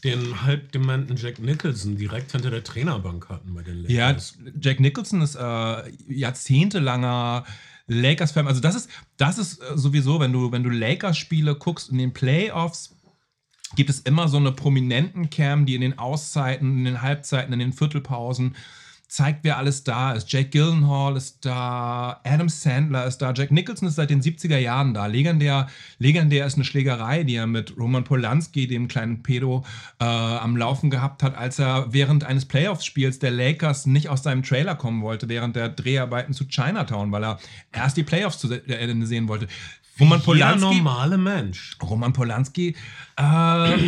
den 0.05 0.43
halbdementen 0.43 1.17
Jack 1.17 1.39
Nicholson 1.39 1.97
direkt 1.97 2.33
hinter 2.33 2.51
der 2.51 2.63
Trainerbank 2.65 3.29
hatten 3.31 3.55
bei 3.55 3.63
den 3.63 3.85
Ja, 3.89 4.09
Lakers. 4.09 4.37
Jack 4.61 4.79
Nicholson 4.81 5.23
ist 5.23 5.37
äh, 5.37 5.91
jahrzehntelanger 6.09 7.45
Lakers-Fan. 7.87 8.47
Also 8.47 8.61
das 8.61 8.75
ist, 8.75 8.91
das 9.17 9.39
ist 9.39 9.61
äh, 9.63 9.77
sowieso, 9.77 10.21
wenn 10.21 10.33
du, 10.33 10.53
wenn 10.53 10.63
du 10.63 10.71
Lakers-Spiele 10.71 11.55
guckst 11.57 11.91
in 11.91 11.99
den 11.99 12.13
Playoffs, 12.13 12.95
gibt 13.77 13.89
es 13.91 14.01
immer 14.01 14.29
so 14.29 14.37
eine 14.37 14.53
prominenten 14.53 15.31
Cam, 15.31 15.65
die 15.65 15.75
in 15.77 15.81
den 15.81 15.99
Auszeiten, 15.99 16.79
in 16.79 16.85
den 16.85 17.03
Halbzeiten, 17.03 17.53
in 17.53 17.59
den 17.59 17.73
Viertelpausen 17.73 18.55
zeigt, 19.11 19.41
wer 19.43 19.59
alles 19.59 19.83
da 19.83 20.13
ist. 20.13 20.33
Jake 20.33 20.51
Gyllenhaal 20.51 21.17
ist 21.17 21.45
da, 21.45 22.21
Adam 22.23 22.49
Sandler 22.49 23.07
ist 23.07 23.19
da, 23.19 23.33
Jack 23.33 23.51
Nicholson 23.51 23.89
ist 23.89 23.97
seit 23.97 24.09
den 24.09 24.23
70er 24.23 24.57
Jahren 24.57 24.95
da. 24.95 25.07
Legendär, 25.07 25.67
legendär 25.99 26.47
ist 26.47 26.55
eine 26.55 26.65
Schlägerei, 26.65 27.25
die 27.25 27.35
er 27.35 27.49
mit 27.49 27.77
Roman 27.77 28.05
Polanski, 28.05 28.69
dem 28.69 28.87
kleinen 28.87 29.25
Pedo, 29.25 29.65
äh, 29.99 30.05
am 30.05 30.57
Laufen 30.57 30.91
gehabt 30.91 31.25
hat, 31.25 31.37
als 31.37 31.59
er 31.59 31.93
während 31.93 32.23
eines 32.23 32.45
Playoffs-Spiels 32.45 33.19
der 33.19 33.33
Lakers 33.33 33.87
nicht 33.87 34.09
aus 34.09 34.23
seinem 34.23 34.45
Trailer 34.45 34.77
kommen 34.77 35.03
wollte, 35.03 35.29
während 35.29 35.57
der 35.57 35.71
Dreharbeiten 35.71 36.33
zu 36.33 36.47
Chinatown, 36.47 37.11
weil 37.11 37.25
er 37.25 37.41
erst 37.73 37.97
die 37.97 38.05
Playoffs 38.05 38.39
zu 38.39 38.49
Ende 38.53 39.07
sehen 39.07 39.27
wollte. 39.27 39.49
Roman 40.01 40.19
Jeder 40.19 40.25
Polanski, 40.25 40.77
normale 40.77 41.19
Mensch. 41.19 41.77
Roman 41.83 42.13
Polanski, 42.13 42.75
äh, 43.17 43.79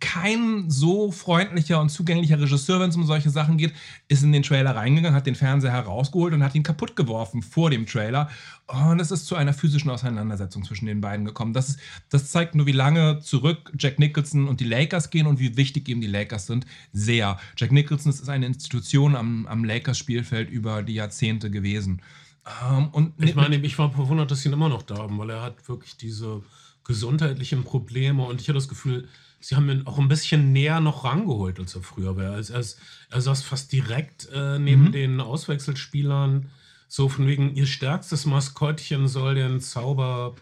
kein 0.00 0.68
so 0.68 1.12
freundlicher 1.12 1.80
und 1.80 1.90
zugänglicher 1.90 2.40
Regisseur, 2.40 2.80
wenn 2.80 2.90
es 2.90 2.96
um 2.96 3.06
solche 3.06 3.30
Sachen 3.30 3.56
geht, 3.56 3.72
ist 4.08 4.24
in 4.24 4.32
den 4.32 4.42
Trailer 4.42 4.74
reingegangen, 4.74 5.14
hat 5.16 5.26
den 5.26 5.36
Fernseher 5.36 5.72
herausgeholt 5.72 6.34
und 6.34 6.42
hat 6.42 6.54
ihn 6.54 6.64
kaputt 6.64 6.96
geworfen 6.96 7.42
vor 7.42 7.70
dem 7.70 7.86
Trailer. 7.86 8.28
Und 8.66 9.00
es 9.00 9.10
ist 9.10 9.26
zu 9.26 9.36
einer 9.36 9.52
physischen 9.52 9.90
Auseinandersetzung 9.90 10.64
zwischen 10.64 10.86
den 10.86 11.00
beiden 11.00 11.24
gekommen. 11.24 11.52
Das, 11.52 11.70
ist, 11.70 11.80
das 12.08 12.30
zeigt 12.30 12.54
nur, 12.54 12.66
wie 12.66 12.72
lange 12.72 13.20
zurück 13.20 13.72
Jack 13.78 13.98
Nicholson 13.98 14.48
und 14.48 14.60
die 14.60 14.64
Lakers 14.64 15.10
gehen 15.10 15.26
und 15.26 15.38
wie 15.40 15.56
wichtig 15.56 15.88
ihm 15.88 16.00
die 16.00 16.06
Lakers 16.06 16.46
sind. 16.46 16.66
Sehr. 16.92 17.38
Jack 17.56 17.72
Nicholson 17.72 18.10
ist 18.10 18.28
eine 18.28 18.46
Institution 18.46 19.16
am, 19.16 19.46
am 19.46 19.64
Lakers-Spielfeld 19.64 20.50
über 20.50 20.82
die 20.82 20.94
Jahrzehnte 20.94 21.50
gewesen. 21.50 22.00
Ähm, 22.46 22.88
und 22.92 23.12
Ich 23.22 23.34
meine, 23.34 23.56
ich 23.56 23.78
war 23.78 23.90
verwundert, 23.92 24.30
dass 24.30 24.40
sie 24.42 24.48
ihn 24.48 24.54
immer 24.54 24.68
noch 24.68 24.82
da 24.82 24.96
haben, 24.98 25.18
weil 25.18 25.30
er 25.30 25.42
hat 25.42 25.68
wirklich 25.68 25.96
diese 25.96 26.42
gesundheitlichen 26.84 27.64
Probleme 27.64 28.24
und 28.24 28.40
ich 28.40 28.48
habe 28.48 28.58
das 28.58 28.68
Gefühl, 28.68 29.08
sie 29.38 29.54
haben 29.56 29.68
ihn 29.70 29.86
auch 29.86 29.98
ein 29.98 30.08
bisschen 30.08 30.52
näher 30.52 30.80
noch 30.80 31.04
rangeholt, 31.04 31.58
als 31.60 31.74
er 31.74 31.82
früher 31.82 32.16
war. 32.16 32.32
Also 32.32 32.54
er, 32.54 32.60
ist, 32.60 32.78
er 33.10 33.20
saß 33.20 33.42
fast 33.42 33.72
direkt 33.72 34.28
äh, 34.32 34.58
neben 34.58 34.84
Mhm. 34.86 34.92
den 34.92 35.20
Auswechselspielern, 35.20 36.50
so 36.88 37.08
von 37.08 37.26
wegen, 37.26 37.54
ihr 37.54 37.66
stärkstes 37.66 38.26
Maskottchen 38.26 39.06
soll 39.06 39.34
den 39.36 39.60
Zauber 39.60 40.34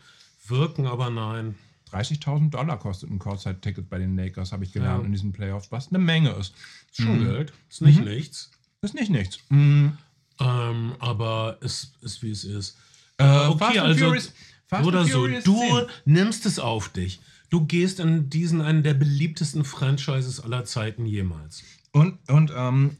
wirken, 0.47 0.87
aber 0.87 1.11
nein. 1.11 1.57
30.000 1.93 2.51
Dollar 2.51 2.79
kostet 2.79 3.11
ein 3.11 3.19
Courtside-Ticket 3.19 3.89
bei 3.89 3.99
den 3.99 4.17
Lakers, 4.17 4.53
habe 4.53 4.65
ich 4.65 4.73
gelernt 4.73 5.01
Ja. 5.01 5.07
in 5.07 5.13
diesen 5.13 5.33
Playoffs, 5.33 5.71
was 5.73 5.89
eine 5.89 5.99
Menge 5.99 6.31
ist. 6.31 6.55
Ist 6.91 7.03
schon 7.03 7.25
Geld, 7.25 7.53
ist 7.69 7.83
nicht 7.83 8.03
nichts. 8.05 8.51
Ist 8.83 8.95
nicht 8.95 9.11
nichts. 9.11 9.39
Mhm. 9.51 9.99
Ähm, 10.41 10.95
aber 10.99 11.59
es 11.61 11.93
ist, 12.03 12.23
wie 12.23 12.31
es 12.31 12.45
ist. 12.45 12.77
Äh, 13.19 13.25
okay, 13.49 13.79
also 13.79 14.07
Furious- 14.07 14.33
oder 14.85 15.05
so. 15.05 15.27
Du 15.27 15.59
10. 15.59 15.87
nimmst 16.05 16.47
es 16.47 16.59
auf 16.59 16.89
dich. 16.91 17.21
Du 17.51 17.65
gehst 17.65 17.99
in 17.99 18.29
diesen 18.29 18.61
einen 18.61 18.83
der 18.83 18.95
beliebtesten 18.95 19.65
Franchises 19.65 20.41
aller 20.41 20.65
Zeiten 20.65 21.07
jemals. 21.07 21.63
Und, 21.93 22.19
und 22.29 22.53
ähm, 22.55 22.99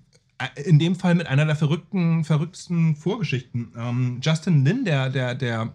in 0.65 0.79
dem 0.79 0.97
Fall 0.97 1.15
mit 1.15 1.27
einer 1.27 1.45
der 1.45 1.57
verrückten, 1.57 2.25
verrücktesten 2.25 2.97
Vorgeschichten. 2.97 3.73
Ähm, 3.77 4.21
Justin 4.23 4.65
Lin, 4.65 4.85
der, 4.85 5.11
der, 5.11 5.35
der, 5.35 5.75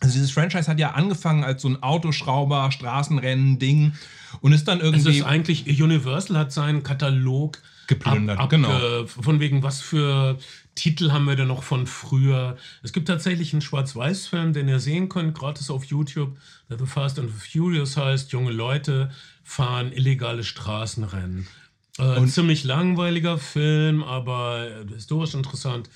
also 0.00 0.12
dieses 0.12 0.30
Franchise 0.30 0.68
hat 0.70 0.78
ja 0.78 0.90
angefangen 0.90 1.44
als 1.44 1.62
so 1.62 1.68
ein 1.68 1.82
Autoschrauber, 1.82 2.70
Straßenrennen-Ding 2.70 3.94
und 4.40 4.52
ist 4.52 4.68
dann 4.68 4.78
Es 4.78 4.84
irgendwie. 4.84 5.18
ist 5.18 5.24
eigentlich, 5.24 5.82
Universal 5.82 6.36
hat 6.36 6.52
seinen 6.52 6.82
Katalog 6.82 7.58
Geplündert, 7.86 8.50
genau. 8.50 9.06
Von 9.06 9.40
wegen, 9.40 9.62
was 9.62 9.80
für 9.80 10.38
Titel 10.74 11.12
haben 11.12 11.24
wir 11.24 11.36
denn 11.36 11.48
noch 11.48 11.62
von 11.62 11.86
früher? 11.86 12.56
Es 12.82 12.92
gibt 12.92 13.08
tatsächlich 13.08 13.52
einen 13.52 13.62
Schwarz-Weiß-Film, 13.62 14.52
den 14.52 14.68
ihr 14.68 14.80
sehen 14.80 15.08
könnt, 15.08 15.34
gratis 15.34 15.70
auf 15.70 15.84
YouTube, 15.84 16.36
der 16.68 16.78
The 16.78 16.86
Fast 16.86 17.18
and 17.18 17.30
the 17.30 17.60
Furious 17.60 17.96
heißt. 17.96 18.32
Junge 18.32 18.52
Leute 18.52 19.10
fahren 19.44 19.92
illegale 19.92 20.44
Straßenrennen. 20.44 21.46
Äh, 21.98 22.26
ziemlich 22.26 22.64
langweiliger 22.64 23.38
Film, 23.38 24.02
aber 24.02 24.68
äh, 24.68 24.92
historisch 24.92 25.34
interessant. 25.34 25.88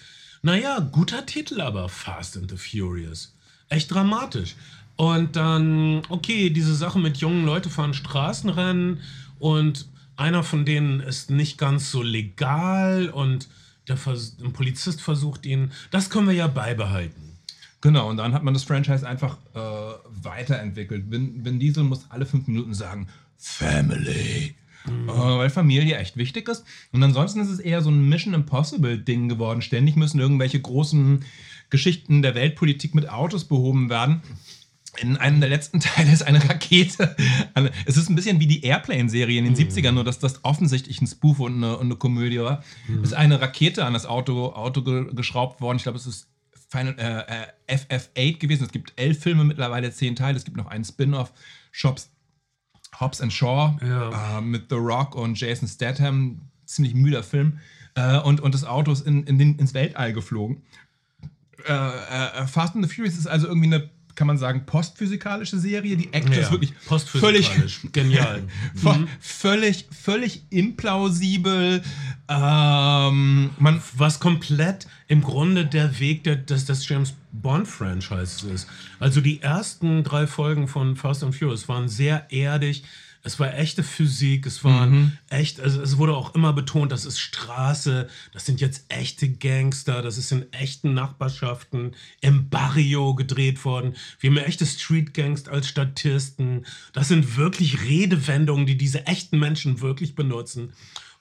Naja, 0.42 0.78
guter 0.78 1.26
Titel 1.26 1.60
aber, 1.60 1.88
Fast 1.88 2.36
and 2.36 2.50
the 2.50 2.56
Furious. 2.56 3.34
Echt 3.68 3.90
dramatisch. 3.92 4.56
Und 4.96 5.36
dann, 5.36 6.02
okay, 6.08 6.50
diese 6.50 6.74
Sache 6.74 6.98
mit 6.98 7.18
jungen 7.18 7.44
Leute 7.44 7.70
fahren 7.70 7.94
Straßenrennen 7.94 9.00
und 9.38 9.86
einer 10.20 10.44
von 10.44 10.64
denen 10.64 11.00
ist 11.00 11.30
nicht 11.30 11.58
ganz 11.58 11.90
so 11.90 12.02
legal 12.02 13.08
und 13.08 13.48
der 13.88 13.96
Vers 13.96 14.36
ein 14.42 14.52
Polizist 14.52 15.00
versucht 15.00 15.46
ihn. 15.46 15.72
Das 15.90 16.10
können 16.10 16.28
wir 16.28 16.34
ja 16.34 16.46
beibehalten. 16.46 17.38
Genau, 17.80 18.10
und 18.10 18.18
dann 18.18 18.34
hat 18.34 18.42
man 18.42 18.52
das 18.52 18.64
Franchise 18.64 19.08
einfach 19.08 19.38
äh, 19.54 19.58
weiterentwickelt. 20.22 21.10
Vin, 21.10 21.44
Vin 21.44 21.58
Diesel 21.58 21.84
muss 21.84 22.04
alle 22.10 22.26
fünf 22.26 22.46
Minuten 22.46 22.74
sagen, 22.74 23.08
Family. 23.38 24.54
Äh, 24.86 24.90
weil 25.08 25.50
Familie 25.50 25.96
echt 25.96 26.18
wichtig 26.18 26.48
ist. 26.48 26.64
Und 26.92 27.02
ansonsten 27.02 27.40
ist 27.40 27.48
es 27.48 27.58
eher 27.58 27.80
so 27.80 27.90
ein 27.90 28.08
Mission 28.08 28.34
Impossible-Ding 28.34 29.28
geworden. 29.30 29.62
Ständig 29.62 29.96
müssen 29.96 30.20
irgendwelche 30.20 30.60
großen 30.60 31.24
Geschichten 31.70 32.20
der 32.20 32.34
Weltpolitik 32.34 32.94
mit 32.94 33.08
Autos 33.08 33.44
behoben 33.44 33.88
werden. 33.88 34.22
In 35.00 35.16
einem 35.16 35.40
der 35.40 35.48
letzten 35.48 35.80
Teile 35.80 36.12
ist 36.12 36.22
eine 36.22 36.42
Rakete. 36.48 37.16
Es 37.86 37.96
ist 37.96 38.08
ein 38.10 38.14
bisschen 38.14 38.38
wie 38.40 38.46
die 38.46 38.62
Airplane-Serie 38.64 39.38
in 39.38 39.44
den 39.44 39.56
70ern, 39.56 39.92
nur 39.92 40.04
dass 40.04 40.18
das 40.18 40.44
offensichtlich 40.44 41.00
ein 41.00 41.06
Spoof 41.06 41.40
und 41.40 41.56
eine, 41.56 41.76
und 41.78 41.86
eine 41.86 41.96
Komödie 41.96 42.40
war. 42.40 42.62
Ist 43.02 43.14
eine 43.14 43.40
Rakete 43.40 43.84
an 43.84 43.92
das 43.94 44.06
Auto, 44.06 44.52
Auto 44.52 44.82
ge, 44.82 45.12
geschraubt 45.14 45.60
worden. 45.60 45.76
Ich 45.78 45.84
glaube, 45.84 45.98
es 45.98 46.06
ist 46.06 46.28
Final, 46.68 46.94
äh, 46.98 47.74
äh, 47.74 47.76
FF8 47.76 48.38
gewesen. 48.38 48.64
Es 48.64 48.72
gibt 48.72 48.92
elf 48.96 49.20
Filme 49.20 49.44
mittlerweile, 49.44 49.90
zehn 49.92 50.14
Teile. 50.16 50.36
Es 50.36 50.44
gibt 50.44 50.56
noch 50.56 50.66
einen 50.66 50.84
Spin-off, 50.84 51.32
Shops, 51.72 52.10
Hobbs 53.00 53.20
and 53.20 53.32
Shaw, 53.32 53.76
Ja. 53.82 54.38
äh, 54.38 54.40
mit 54.40 54.66
The 54.70 54.76
Rock 54.76 55.14
und 55.14 55.38
Jason 55.40 55.66
Statham. 55.68 56.42
Ziemlich 56.66 56.94
müder 56.94 57.22
Film. 57.24 57.58
Äh, 57.96 58.18
und, 58.20 58.40
und 58.40 58.54
das 58.54 58.64
Auto 58.64 58.92
ist 58.92 59.04
in, 59.04 59.24
in 59.24 59.38
den, 59.38 59.58
ins 59.58 59.74
Weltall 59.74 60.12
geflogen. 60.12 60.62
Äh, 61.66 61.72
äh, 61.72 62.46
Fast 62.46 62.76
and 62.76 62.86
the 62.86 62.94
Furious 62.94 63.16
ist 63.18 63.26
also 63.26 63.48
irgendwie 63.48 63.66
eine, 63.66 63.90
kann 64.14 64.26
man 64.26 64.38
sagen, 64.38 64.64
postphysikalische 64.66 65.58
Serie. 65.58 65.96
Die 65.96 66.12
Action 66.12 66.32
ist 66.32 66.50
wirklich 66.50 66.72
völlig. 67.20 67.50
Genial. 67.92 68.42
Mhm. 68.82 69.08
völlig, 69.20 69.86
völlig 69.90 70.42
implausibel. 70.50 71.82
Ähm, 72.32 73.50
man, 73.58 73.82
was 73.96 74.20
komplett 74.20 74.86
im 75.08 75.20
Grunde 75.20 75.66
der 75.66 75.98
Weg 75.98 76.22
der, 76.22 76.36
des, 76.36 76.64
des 76.64 76.88
James 76.88 77.14
Bond-Franchises 77.32 78.44
ist. 78.44 78.68
Also 79.00 79.20
die 79.20 79.42
ersten 79.42 80.04
drei 80.04 80.28
Folgen 80.28 80.68
von 80.68 80.94
Fast 80.94 81.24
and 81.24 81.34
Furious 81.34 81.68
waren 81.68 81.88
sehr 81.88 82.30
erdig. 82.30 82.84
Es 83.22 83.38
war 83.38 83.52
echte 83.52 83.82
Physik, 83.82 84.46
es 84.46 84.64
waren 84.64 85.18
echt, 85.28 85.60
also 85.60 85.82
es 85.82 85.98
wurde 85.98 86.14
auch 86.14 86.34
immer 86.34 86.54
betont, 86.54 86.90
das 86.90 87.04
ist 87.04 87.18
Straße, 87.18 88.08
das 88.32 88.46
sind 88.46 88.62
jetzt 88.62 88.86
echte 88.88 89.28
Gangster, 89.28 90.00
das 90.00 90.16
ist 90.16 90.32
in 90.32 90.50
echten 90.54 90.94
Nachbarschaften 90.94 91.94
im 92.22 92.48
Barrio 92.48 93.14
gedreht 93.14 93.62
worden. 93.66 93.94
Wir 94.20 94.30
haben 94.30 94.38
echte 94.38 94.64
Street 94.64 95.12
Gangster 95.12 95.52
als 95.52 95.68
Statisten. 95.68 96.64
Das 96.94 97.08
sind 97.08 97.36
wirklich 97.36 97.82
Redewendungen, 97.82 98.64
die 98.64 98.78
diese 98.78 99.06
echten 99.06 99.38
Menschen 99.38 99.82
wirklich 99.82 100.14
benutzen. 100.14 100.72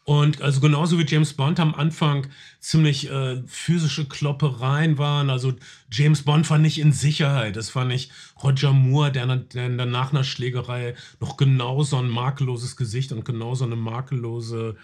Und 0.10 0.42
also 0.42 0.60
genauso 0.60 0.98
wie 0.98 1.06
James 1.06 1.36
Bond 1.36 1.60
am 1.60 1.76
Anfang 1.76 2.26
ziemlich 2.60 3.12
äh, 3.12 3.44
physische 3.46 4.06
Kloppereien 4.06 4.98
waren. 4.98 5.30
Also 5.30 5.54
James 5.92 6.24
Bond 6.24 6.50
war 6.50 6.58
nicht 6.58 6.80
in 6.80 6.92
Sicherheit. 6.92 7.56
Es 7.58 7.76
war 7.76 7.86
nicht 7.86 8.10
Roger 8.42 8.74
Moore, 8.74 9.12
der, 9.12 9.28
der 9.28 9.70
nach 9.70 10.12
einer 10.12 10.24
Schlägerei 10.24 10.96
noch 11.20 11.38
genau 11.38 11.84
so 11.84 11.98
ein 11.98 12.10
makelloses 12.10 12.76
Gesicht 12.76 13.12
und 13.12 13.24
genau 13.24 13.54
so 13.54 13.66
eine 13.66 13.76
makellose 13.76 14.78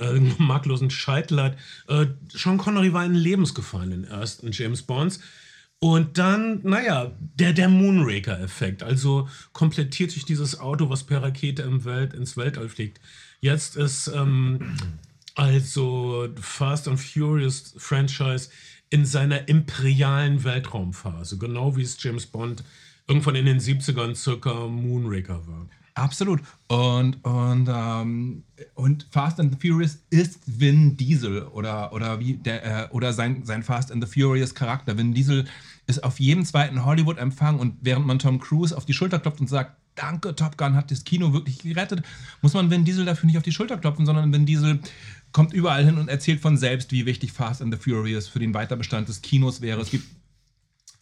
äh, 0.00 0.18
makellosen 0.38 0.90
Scheitel 0.90 1.40
hat. 1.40 1.56
Äh, 1.86 2.06
Sean 2.32 2.58
Connery 2.58 2.92
war 2.92 3.04
in 3.04 3.14
Lebensgefahr 3.14 3.84
in 3.84 3.90
den 3.90 4.02
ersten 4.02 4.50
James 4.50 4.82
Bonds. 4.82 5.20
Und 5.78 6.18
dann, 6.18 6.60
naja, 6.62 7.12
der, 7.20 7.52
der 7.52 7.68
Moonraker-Effekt. 7.68 8.82
Also 8.82 9.28
komplettiert 9.52 10.10
sich 10.10 10.24
dieses 10.24 10.58
Auto, 10.58 10.88
was 10.88 11.04
per 11.04 11.22
Rakete 11.22 11.62
im 11.62 11.84
Welt, 11.84 12.14
ins 12.14 12.36
Weltall 12.36 12.68
fliegt. 12.68 13.00
Jetzt 13.44 13.76
ist 13.76 14.08
ähm, 14.08 14.58
also 15.34 16.28
Fast 16.40 16.88
and 16.88 16.98
Furious 16.98 17.74
Franchise 17.76 18.48
in 18.88 19.04
seiner 19.04 19.50
imperialen 19.50 20.44
Weltraumphase. 20.44 21.36
Genau 21.36 21.76
wie 21.76 21.82
es 21.82 22.02
James 22.02 22.24
Bond 22.24 22.64
irgendwann 23.06 23.34
in 23.34 23.44
den 23.44 23.60
70ern 23.60 24.14
circa 24.14 24.66
Moonraker 24.66 25.46
war. 25.46 25.66
Absolut. 25.92 26.40
Und, 26.68 27.22
und, 27.22 27.68
ähm, 27.70 28.44
und 28.72 29.08
Fast 29.10 29.38
and 29.38 29.52
the 29.52 29.68
Furious 29.68 29.98
ist 30.08 30.40
Vin 30.46 30.96
Diesel 30.96 31.42
oder, 31.42 31.92
oder, 31.92 32.20
wie 32.20 32.38
der, 32.38 32.64
äh, 32.64 32.88
oder 32.92 33.12
sein, 33.12 33.44
sein 33.44 33.62
Fast 33.62 33.92
and 33.92 34.02
the 34.02 34.10
Furious 34.10 34.54
Charakter. 34.54 34.96
Vin 34.96 35.12
Diesel 35.12 35.44
ist 35.86 36.02
auf 36.02 36.18
jedem 36.18 36.46
zweiten 36.46 36.82
Hollywood-Empfang 36.82 37.58
und 37.58 37.76
während 37.82 38.06
man 38.06 38.18
Tom 38.18 38.40
Cruise 38.40 38.74
auf 38.74 38.86
die 38.86 38.94
Schulter 38.94 39.18
klopft 39.18 39.40
und 39.40 39.50
sagt, 39.50 39.76
danke, 39.94 40.34
Top 40.34 40.56
Gun 40.56 40.74
hat 40.74 40.90
das 40.90 41.04
Kino 41.04 41.32
wirklich 41.32 41.58
gerettet, 41.58 42.02
muss 42.42 42.54
man 42.54 42.70
Vin 42.70 42.84
Diesel 42.84 43.04
dafür 43.04 43.26
nicht 43.26 43.36
auf 43.36 43.42
die 43.42 43.52
Schulter 43.52 43.78
klopfen, 43.78 44.06
sondern 44.06 44.32
Vin 44.32 44.46
Diesel 44.46 44.80
kommt 45.32 45.52
überall 45.52 45.84
hin 45.84 45.98
und 45.98 46.08
erzählt 46.08 46.40
von 46.40 46.56
selbst, 46.56 46.92
wie 46.92 47.06
wichtig 47.06 47.32
Fast 47.32 47.60
and 47.60 47.74
the 47.74 47.80
Furious 47.80 48.28
für 48.28 48.38
den 48.38 48.54
Weiterbestand 48.54 49.08
des 49.08 49.22
Kinos 49.22 49.60
wäre. 49.60 49.80
Es 49.80 49.90
gibt 49.90 50.06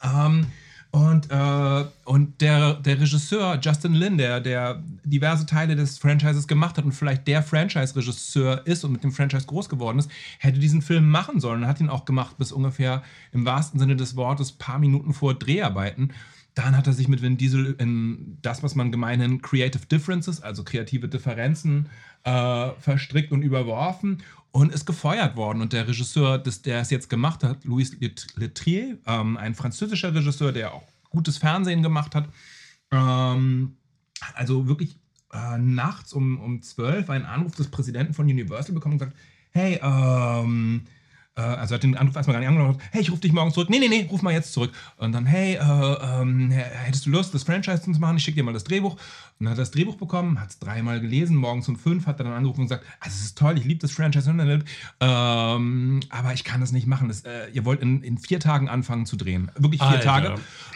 ähm, 0.02 0.46
und, 0.90 1.30
äh, 1.30 1.84
und 2.04 2.40
der, 2.42 2.74
der 2.74 3.00
Regisseur 3.00 3.58
Justin 3.62 3.94
Lin, 3.94 4.18
der, 4.18 4.40
der 4.40 4.82
diverse 5.04 5.46
Teile 5.46 5.74
des 5.74 5.98
Franchises 5.98 6.46
gemacht 6.46 6.76
hat 6.76 6.84
und 6.84 6.92
vielleicht 6.92 7.26
der 7.26 7.42
Franchise-Regisseur 7.42 8.66
ist 8.66 8.84
und 8.84 8.92
mit 8.92 9.02
dem 9.02 9.10
Franchise 9.10 9.46
groß 9.46 9.70
geworden 9.70 9.98
ist, 9.98 10.10
hätte 10.38 10.58
diesen 10.58 10.82
Film 10.82 11.08
machen 11.08 11.40
sollen 11.40 11.62
und 11.62 11.68
hat 11.68 11.80
ihn 11.80 11.88
auch 11.88 12.04
gemacht 12.04 12.36
bis 12.36 12.52
ungefähr 12.52 13.02
im 13.32 13.46
wahrsten 13.46 13.80
Sinne 13.80 13.96
des 13.96 14.16
Wortes 14.16 14.52
paar 14.52 14.78
Minuten 14.78 15.14
vor 15.14 15.32
Dreharbeiten. 15.32 16.12
Dann 16.54 16.76
hat 16.76 16.86
er 16.86 16.92
sich 16.92 17.08
mit 17.08 17.22
Vin 17.22 17.38
Diesel 17.38 17.74
in 17.78 18.38
das, 18.42 18.62
was 18.62 18.74
man 18.74 18.92
gemeinhin 18.92 19.40
Creative 19.40 19.86
Differences, 19.86 20.42
also 20.42 20.64
kreative 20.64 21.08
Differenzen, 21.08 21.88
äh, 22.24 22.70
verstrickt 22.78 23.32
und 23.32 23.42
überworfen 23.42 24.22
und 24.50 24.72
ist 24.72 24.84
gefeuert 24.84 25.36
worden. 25.36 25.62
Und 25.62 25.72
der 25.72 25.88
Regisseur, 25.88 26.38
das, 26.38 26.62
der 26.62 26.80
es 26.80 26.90
jetzt 26.90 27.08
gemacht 27.08 27.42
hat, 27.42 27.64
Louis 27.64 27.96
Letrier, 28.36 28.98
ähm, 29.06 29.36
ein 29.38 29.54
französischer 29.54 30.14
Regisseur, 30.14 30.52
der 30.52 30.74
auch 30.74 30.84
gutes 31.08 31.38
Fernsehen 31.38 31.82
gemacht 31.82 32.14
hat, 32.14 32.28
ähm, 32.90 33.76
also 34.34 34.68
wirklich 34.68 34.96
äh, 35.32 35.58
nachts 35.58 36.12
um, 36.12 36.38
um 36.38 36.62
12 36.62 37.08
einen 37.08 37.24
Anruf 37.24 37.54
des 37.54 37.68
Präsidenten 37.68 38.12
von 38.14 38.26
Universal 38.26 38.74
bekommen 38.74 38.94
und 38.94 38.98
gesagt, 38.98 39.16
hey, 39.52 39.80
ähm, 39.82 40.82
äh, 40.84 41.01
also 41.40 41.74
hat 41.74 41.82
den 41.82 41.96
Anruf 41.96 42.14
erstmal 42.14 42.34
gar 42.34 42.40
nicht 42.40 42.48
angenommen, 42.48 42.78
hey, 42.90 43.00
ich 43.00 43.10
rufe 43.10 43.22
dich 43.22 43.32
morgen 43.32 43.52
zurück. 43.52 43.70
Nee, 43.70 43.78
nee, 43.78 43.88
nee, 43.88 44.06
ruf 44.10 44.20
mal 44.22 44.32
jetzt 44.32 44.52
zurück. 44.52 44.72
Und 44.98 45.12
dann, 45.12 45.24
hey, 45.24 45.54
äh, 45.54 45.60
ähm, 45.60 46.50
hättest 46.50 47.06
du 47.06 47.10
Lust, 47.10 47.32
das 47.32 47.44
Franchise 47.44 47.82
zu 47.82 47.90
machen? 47.92 48.18
Ich 48.18 48.24
schicke 48.24 48.36
dir 48.36 48.42
mal 48.42 48.52
das 48.52 48.64
Drehbuch. 48.64 48.92
Und 48.92 49.46
dann 49.46 49.48
hat 49.48 49.58
er 49.58 49.62
das 49.62 49.70
Drehbuch 49.70 49.96
bekommen, 49.96 50.38
hat 50.40 50.50
es 50.50 50.58
dreimal 50.58 51.00
gelesen, 51.00 51.36
morgens 51.36 51.68
um 51.68 51.76
fünf 51.76 52.06
hat 52.06 52.20
er 52.20 52.24
dann 52.24 52.34
angerufen 52.34 52.60
und 52.60 52.66
gesagt, 52.68 52.84
also 53.00 53.14
es 53.16 53.24
ist 53.24 53.38
toll, 53.38 53.56
ich 53.58 53.64
liebe 53.64 53.80
das 53.80 53.92
Franchise, 53.92 54.30
ähm, 55.00 56.00
aber 56.10 56.34
ich 56.34 56.44
kann 56.44 56.60
das 56.60 56.72
nicht 56.72 56.86
machen. 56.86 57.08
Das, 57.08 57.22
äh, 57.22 57.48
ihr 57.52 57.64
wollt 57.64 57.80
in, 57.80 58.02
in, 58.02 58.18
vier 58.18 58.38
Tagen 58.38 58.68
anfangen 58.68 59.06
zu 59.06 59.16
drehen. 59.16 59.50
Wirklich 59.56 59.80
vier 59.80 59.90
Alter. 59.90 60.04
Tage. 60.04 60.34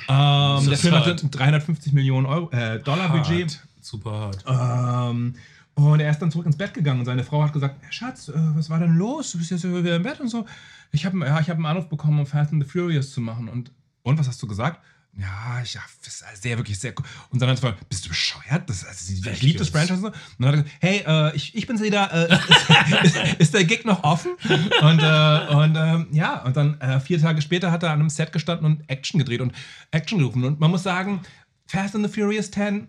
Ähm, 0.08 0.68
der 0.68 0.78
Film 0.78 0.94
hatte 0.94 1.16
ein 1.22 1.30
350 1.30 1.92
Millionen 1.92 2.26
Euro, 2.26 2.50
äh, 2.50 2.80
Dollar 2.80 3.10
Hart. 3.10 3.28
Budget. 3.28 3.60
Super 3.80 4.32
hart. 4.46 5.10
Ähm, 5.12 5.34
und 5.76 6.00
er 6.00 6.10
ist 6.10 6.18
dann 6.20 6.30
zurück 6.30 6.46
ins 6.46 6.56
Bett 6.56 6.72
gegangen 6.72 7.00
und 7.00 7.06
seine 7.06 7.22
Frau 7.22 7.42
hat 7.42 7.52
gesagt, 7.52 7.76
Schatz, 7.92 8.28
äh, 8.28 8.32
was 8.34 8.70
war 8.70 8.78
denn 8.78 8.96
los? 8.96 9.32
Du 9.32 9.38
bist 9.38 9.50
jetzt 9.50 9.62
wieder 9.62 9.96
im 9.96 10.02
Bett 10.02 10.20
und 10.20 10.28
so. 10.28 10.46
Ich 10.90 11.04
habe 11.04 11.18
ja, 11.18 11.34
hab 11.34 11.48
einen 11.50 11.66
Anruf 11.66 11.88
bekommen, 11.88 12.18
um 12.18 12.26
Fast 12.26 12.52
and 12.52 12.64
the 12.64 12.68
Furious 12.68 13.12
zu 13.12 13.20
machen. 13.20 13.48
Und, 13.48 13.70
und 14.02 14.18
was 14.18 14.26
hast 14.26 14.42
du 14.42 14.46
gesagt? 14.46 14.80
Ja, 15.18 15.60
ich 15.62 15.74
ja, 15.74 15.80
ist 16.06 16.24
sehr, 16.42 16.58
wirklich 16.58 16.78
sehr 16.78 16.92
cool. 16.98 17.04
Und 17.30 17.40
dann 17.40 17.50
hat 17.50 17.56
gesagt, 17.56 17.88
bist 17.90 18.06
du 18.06 18.08
bescheuert? 18.08 18.68
Das, 18.68 18.86
also, 18.86 19.12
ich 19.30 19.42
liebe 19.42 19.58
das? 19.58 19.68
Franchise. 19.68 20.06
Und 20.06 20.14
dann 20.38 20.48
hat 20.48 20.54
er 20.54 20.62
gesagt, 20.62 20.76
hey, 20.80 21.04
äh, 21.06 21.36
ich, 21.36 21.54
ich 21.54 21.66
bin's 21.66 21.82
wieder. 21.82 22.10
Äh, 22.12 22.34
ist, 23.04 23.16
ist, 23.16 23.34
ist 23.38 23.54
der 23.54 23.64
Gig 23.64 23.84
noch 23.84 24.02
offen? 24.02 24.32
Und, 24.80 25.00
äh, 25.02 25.54
und 25.54 25.76
ähm, 25.76 26.08
ja, 26.12 26.42
und 26.42 26.56
dann 26.56 26.80
äh, 26.80 27.00
vier 27.00 27.20
Tage 27.20 27.42
später 27.42 27.70
hat 27.70 27.82
er 27.82 27.90
an 27.90 28.00
einem 28.00 28.10
Set 28.10 28.32
gestanden 28.32 28.66
und 28.66 28.90
Action 28.90 29.18
gedreht 29.18 29.42
und 29.42 29.52
Action 29.90 30.18
gerufen. 30.18 30.44
Und 30.44 30.60
man 30.60 30.70
muss 30.70 30.82
sagen, 30.82 31.20
Fast 31.66 31.94
and 31.94 32.06
the 32.06 32.12
Furious 32.12 32.50
10 32.50 32.88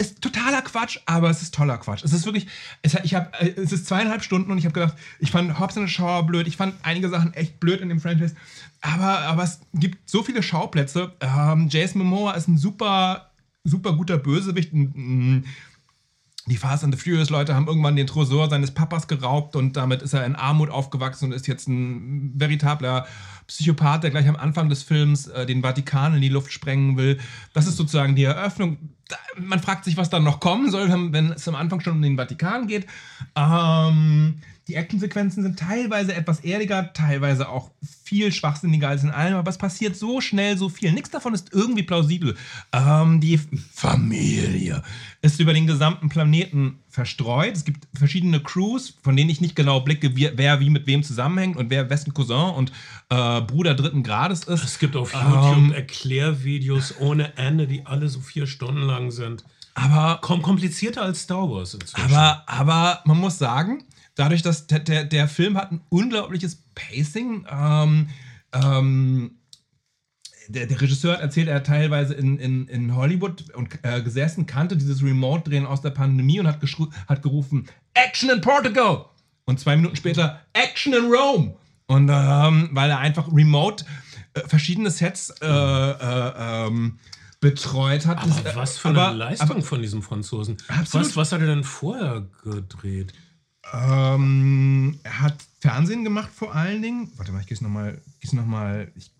ist 0.00 0.22
totaler 0.22 0.62
Quatsch, 0.62 0.98
aber 1.06 1.28
es 1.28 1.42
ist 1.42 1.54
toller 1.54 1.76
Quatsch. 1.78 2.04
Es 2.04 2.12
ist 2.12 2.24
wirklich, 2.24 2.46
es, 2.82 2.94
ich 3.02 3.14
hab, 3.14 3.40
äh, 3.42 3.48
es 3.56 3.72
ist 3.72 3.86
zweieinhalb 3.86 4.22
Stunden 4.22 4.50
und 4.52 4.58
ich 4.58 4.64
habe 4.64 4.72
gedacht, 4.72 4.94
ich 5.18 5.30
fand 5.30 5.58
Hobbs 5.58 5.76
and 5.76 5.90
Shaw 5.90 6.22
blöd, 6.22 6.46
ich 6.46 6.56
fand 6.56 6.74
einige 6.84 7.08
Sachen 7.08 7.34
echt 7.34 7.58
blöd 7.58 7.80
in 7.80 7.88
dem 7.88 8.00
Franchise, 8.00 8.36
aber, 8.80 9.18
aber 9.20 9.42
es 9.42 9.60
gibt 9.74 10.08
so 10.08 10.22
viele 10.22 10.42
Schauplätze. 10.42 11.12
Ähm, 11.20 11.68
Jason 11.68 12.00
Momoa 12.02 12.32
ist 12.34 12.46
ein 12.48 12.58
super, 12.58 13.30
super 13.64 13.92
guter 13.94 14.18
Bösewicht. 14.18 14.72
ein- 14.72 14.92
ein- 14.96 15.44
Die 16.48 16.56
Fast 16.56 16.84
and 16.84 16.94
the 16.94 17.00
Furious 17.00 17.30
Leute 17.30 17.54
haben 17.54 17.66
irgendwann 17.66 17.96
den 17.96 18.06
Tresor 18.06 18.48
seines 18.48 18.70
Papas 18.70 19.06
geraubt 19.06 19.56
und 19.56 19.76
damit 19.76 20.02
ist 20.02 20.14
er 20.14 20.24
in 20.24 20.34
Armut 20.34 20.70
aufgewachsen 20.70 21.26
und 21.26 21.32
ist 21.32 21.46
jetzt 21.46 21.68
ein 21.68 22.32
veritabler 22.34 23.06
Psychopath, 23.46 24.02
der 24.02 24.10
gleich 24.10 24.28
am 24.28 24.36
Anfang 24.36 24.68
des 24.68 24.82
Films 24.82 25.28
äh, 25.28 25.46
den 25.46 25.62
Vatikan 25.62 26.14
in 26.14 26.20
die 26.20 26.28
Luft 26.28 26.52
sprengen 26.52 26.96
will. 26.96 27.18
Das 27.52 27.66
ist 27.66 27.76
sozusagen 27.76 28.14
die 28.14 28.24
Eröffnung. 28.24 28.78
Man 29.38 29.60
fragt 29.60 29.84
sich, 29.84 29.96
was 29.96 30.10
dann 30.10 30.24
noch 30.24 30.40
kommen 30.40 30.70
soll, 30.70 30.88
wenn 31.12 31.32
es 31.32 31.48
am 31.48 31.54
Anfang 31.54 31.80
schon 31.80 31.94
um 31.94 32.02
den 32.02 32.16
Vatikan 32.16 32.66
geht. 32.66 32.86
Ähm, 33.34 34.40
die 34.68 34.74
Actionsequenzen 34.74 35.42
sind 35.42 35.58
teilweise 35.58 36.14
etwas 36.14 36.40
erdiger, 36.40 36.92
teilweise 36.92 37.48
auch 37.48 37.70
viel 38.04 38.30
schwachsinniger 38.32 38.88
als 38.88 39.02
in 39.02 39.10
allem, 39.10 39.36
aber 39.36 39.50
es 39.50 39.56
passiert 39.56 39.96
so 39.96 40.20
schnell 40.20 40.58
so 40.58 40.68
viel. 40.68 40.92
Nichts 40.92 41.10
davon 41.10 41.32
ist 41.32 41.54
irgendwie 41.54 41.82
plausibel. 41.82 42.36
Ähm, 42.72 43.18
die 43.20 43.40
Familie 43.72 44.82
ist 45.22 45.40
über 45.40 45.54
den 45.54 45.66
gesamten 45.66 46.10
Planeten 46.10 46.80
verstreut. 46.90 47.56
Es 47.56 47.64
gibt 47.64 47.88
verschiedene 47.94 48.40
Crews, 48.40 48.94
von 49.02 49.16
denen 49.16 49.30
ich 49.30 49.40
nicht 49.40 49.56
genau 49.56 49.80
blicke, 49.80 50.14
wie, 50.16 50.30
wer 50.34 50.60
wie 50.60 50.68
mit 50.68 50.86
wem 50.86 51.02
zusammenhängt 51.02 51.56
und 51.56 51.70
wer 51.70 51.88
wessen 51.88 52.12
Cousin 52.12 52.54
und 52.54 52.70
äh, 53.08 53.40
Bruder 53.40 53.74
dritten 53.74 54.02
Grades 54.02 54.44
ist. 54.44 54.64
Es 54.64 54.78
gibt 54.78 54.96
auf 54.96 55.14
Ähm. 55.14 55.32
YouTube 55.32 55.76
Erklärvideos 55.76 56.94
ohne 57.00 57.38
Ende, 57.38 57.66
die 57.66 57.86
alle 57.86 58.08
so 58.08 58.20
vier 58.20 58.46
Stunden 58.46 58.82
lang 58.82 59.10
sind. 59.12 59.44
Aber 59.78 60.20
komplizierter 60.20 61.02
als 61.02 61.22
Star 61.22 61.48
Wars 61.48 61.74
inzwischen. 61.74 62.12
Aber, 62.12 62.42
aber 62.46 63.00
man 63.04 63.18
muss 63.18 63.38
sagen, 63.38 63.84
dadurch, 64.18 64.42
dass 64.42 64.66
der, 64.66 64.80
der, 64.80 65.04
der 65.04 65.28
Film 65.28 65.56
hat 65.56 65.72
ein 65.72 65.80
unglaubliches 65.88 66.62
Pacing. 66.74 67.46
Ähm, 67.50 68.08
ähm, 68.52 69.32
der, 70.48 70.66
der 70.66 70.80
Regisseur 70.80 71.12
hat 71.14 71.20
erzählt, 71.20 71.48
er 71.48 71.56
hat 71.56 71.66
teilweise 71.66 72.14
in, 72.14 72.38
in, 72.38 72.68
in 72.68 72.96
Hollywood 72.96 73.50
und, 73.54 73.78
äh, 73.82 74.00
gesessen, 74.02 74.46
kannte 74.46 74.76
dieses 74.76 75.02
Remote-Drehen 75.02 75.66
aus 75.66 75.82
der 75.82 75.90
Pandemie 75.90 76.40
und 76.40 76.46
hat, 76.46 76.58
hat 77.08 77.22
gerufen, 77.22 77.66
Action 77.94 78.30
in 78.30 78.40
Portugal! 78.40 79.04
Und 79.44 79.60
zwei 79.60 79.76
Minuten 79.76 79.96
später, 79.96 80.40
Action 80.54 80.94
in 80.94 81.04
Rome! 81.12 81.54
Und 81.86 82.08
ähm, 82.12 82.68
weil 82.72 82.90
er 82.90 82.98
einfach 82.98 83.28
remote 83.32 83.84
äh, 84.34 84.40
verschiedene 84.46 84.90
Sets 84.90 85.30
äh, 85.40 85.46
äh, 85.46 86.66
ähm, 86.66 86.98
betreut 87.40 88.04
hat. 88.06 88.18
aber 88.18 88.40
Das- 88.42 88.56
was 88.56 88.78
für 88.78 88.88
eine 88.88 89.00
aber- 89.02 89.14
Leistung 89.16 89.50
aber- 89.50 89.62
von 89.62 89.80
diesem 89.82 90.02
Franzosen. 90.02 90.56
Absolut. 90.68 91.06
Was, 91.08 91.16
was 91.16 91.32
hat 91.32 91.40
er 91.40 91.46
denn 91.46 91.64
vorher 91.64 92.26
gedreht? 92.42 93.12
Ähm, 93.72 94.98
er 95.02 95.20
hat 95.20 95.36
Fernsehen 95.60 96.04
gemacht 96.04 96.30
vor 96.34 96.54
allen 96.54 96.82
Dingen. 96.82 97.10
Warte 97.16 97.32
mal, 97.32 97.40
ich 97.40 97.46
gehe 97.46 97.58
noch 97.62 97.70
mal, 97.70 98.00
geh's 98.20 98.32
noch 98.32 98.46
mal 98.46 98.92
ich, 98.94 99.10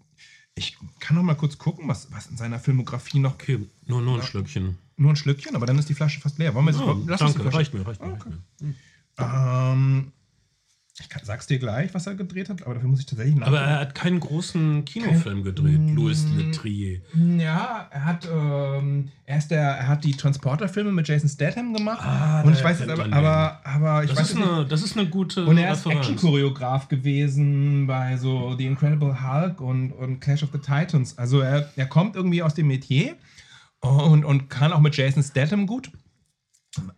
ich 0.54 0.76
kann 1.00 1.16
noch 1.16 1.22
mal 1.22 1.34
kurz 1.34 1.56
gucken, 1.58 1.88
was, 1.88 2.11
was 2.12 2.26
in 2.26 2.37
seiner 2.37 2.58
Filmografie 2.58 3.18
noch. 3.18 3.34
Okay, 3.34 3.66
nur, 3.87 4.02
nur 4.02 4.20
ein 4.20 4.22
Schlückchen. 4.22 4.78
Nur 4.96 5.12
ein 5.12 5.16
Schlückchen, 5.16 5.54
aber 5.54 5.66
dann 5.66 5.78
ist 5.78 5.88
die 5.88 5.94
Flasche 5.94 6.20
fast 6.20 6.38
leer. 6.38 6.54
Wollen 6.54 6.66
wir 6.66 6.72
jetzt, 6.72 6.80
Ja, 6.80 6.96
lass 7.06 7.20
uns 7.22 7.32
die 7.32 7.38
danke, 7.38 7.54
reicht 7.54 7.74
mir, 7.74 7.87
reicht 7.87 8.00
mir. 8.00 8.12
Reicht 8.12 8.26
mir. 8.26 8.74
Ähm, 9.18 10.12
ich 11.00 11.08
kann, 11.08 11.22
sag's 11.24 11.46
dir 11.46 11.58
gleich, 11.61 11.94
was 11.94 12.06
er 12.08 12.14
gedreht 12.16 12.48
hat, 12.48 12.62
aber 12.64 12.74
dafür 12.74 12.88
muss 12.88 12.98
ich 13.00 13.06
tatsächlich 13.06 13.37
Aber 13.37 13.50
nachgucken. 13.52 13.70
er 13.70 13.78
hat 13.80 13.94
keinen 13.94 14.18
großen 14.20 14.84
Kinofilm 14.84 15.44
gedreht, 15.44 15.80
Louis 15.94 16.26
Letrier. 16.37 17.00
ja, 17.38 17.87
er 17.90 18.04
hat, 18.04 18.26
ähm, 18.30 19.11
er 19.24 19.38
ist 19.38 19.50
der, 19.50 19.62
er 19.62 19.87
hat 19.88 20.02
die 20.04 20.12
Transporter-Filme 20.12 20.90
mit 20.90 21.06
Jason 21.06 21.28
Statham 21.28 21.72
gemacht. 21.72 22.00
Ah, 22.02 22.42
und 22.42 22.52
ich 22.52 22.64
weiß 22.64 22.80
jetzt 22.80 22.90
aber, 22.90 23.12
aber, 23.12 23.61
aber 23.64 24.02
ich 24.04 24.11
Das 24.11 24.18
weiß 24.20 24.30
ist, 24.30 24.38
nicht, 24.38 24.48
eine, 24.48 24.66
das 24.66 24.82
ist 24.82 24.96
eine 24.98 25.08
gute 25.08 25.46
Und 25.46 25.56
er 25.58 25.72
ist. 25.72 25.87
Action-Choreograf 25.87 26.88
gewesen 26.88 27.87
bei 27.87 28.16
so 28.16 28.56
The 28.56 28.66
Incredible 28.66 29.22
Hulk 29.22 29.61
und, 29.61 29.92
und 29.92 30.20
Clash 30.20 30.42
of 30.42 30.50
the 30.52 30.58
Titans. 30.58 31.16
Also 31.16 31.40
er, 31.40 31.70
er 31.76 31.87
kommt 31.87 32.16
irgendwie 32.16 32.42
aus 32.42 32.54
dem 32.54 32.66
Metier 32.66 33.14
und, 33.80 34.24
und 34.24 34.50
kann 34.50 34.72
auch 34.72 34.80
mit 34.80 34.96
Jason 34.96 35.22
Statham 35.22 35.66
gut. 35.68 35.90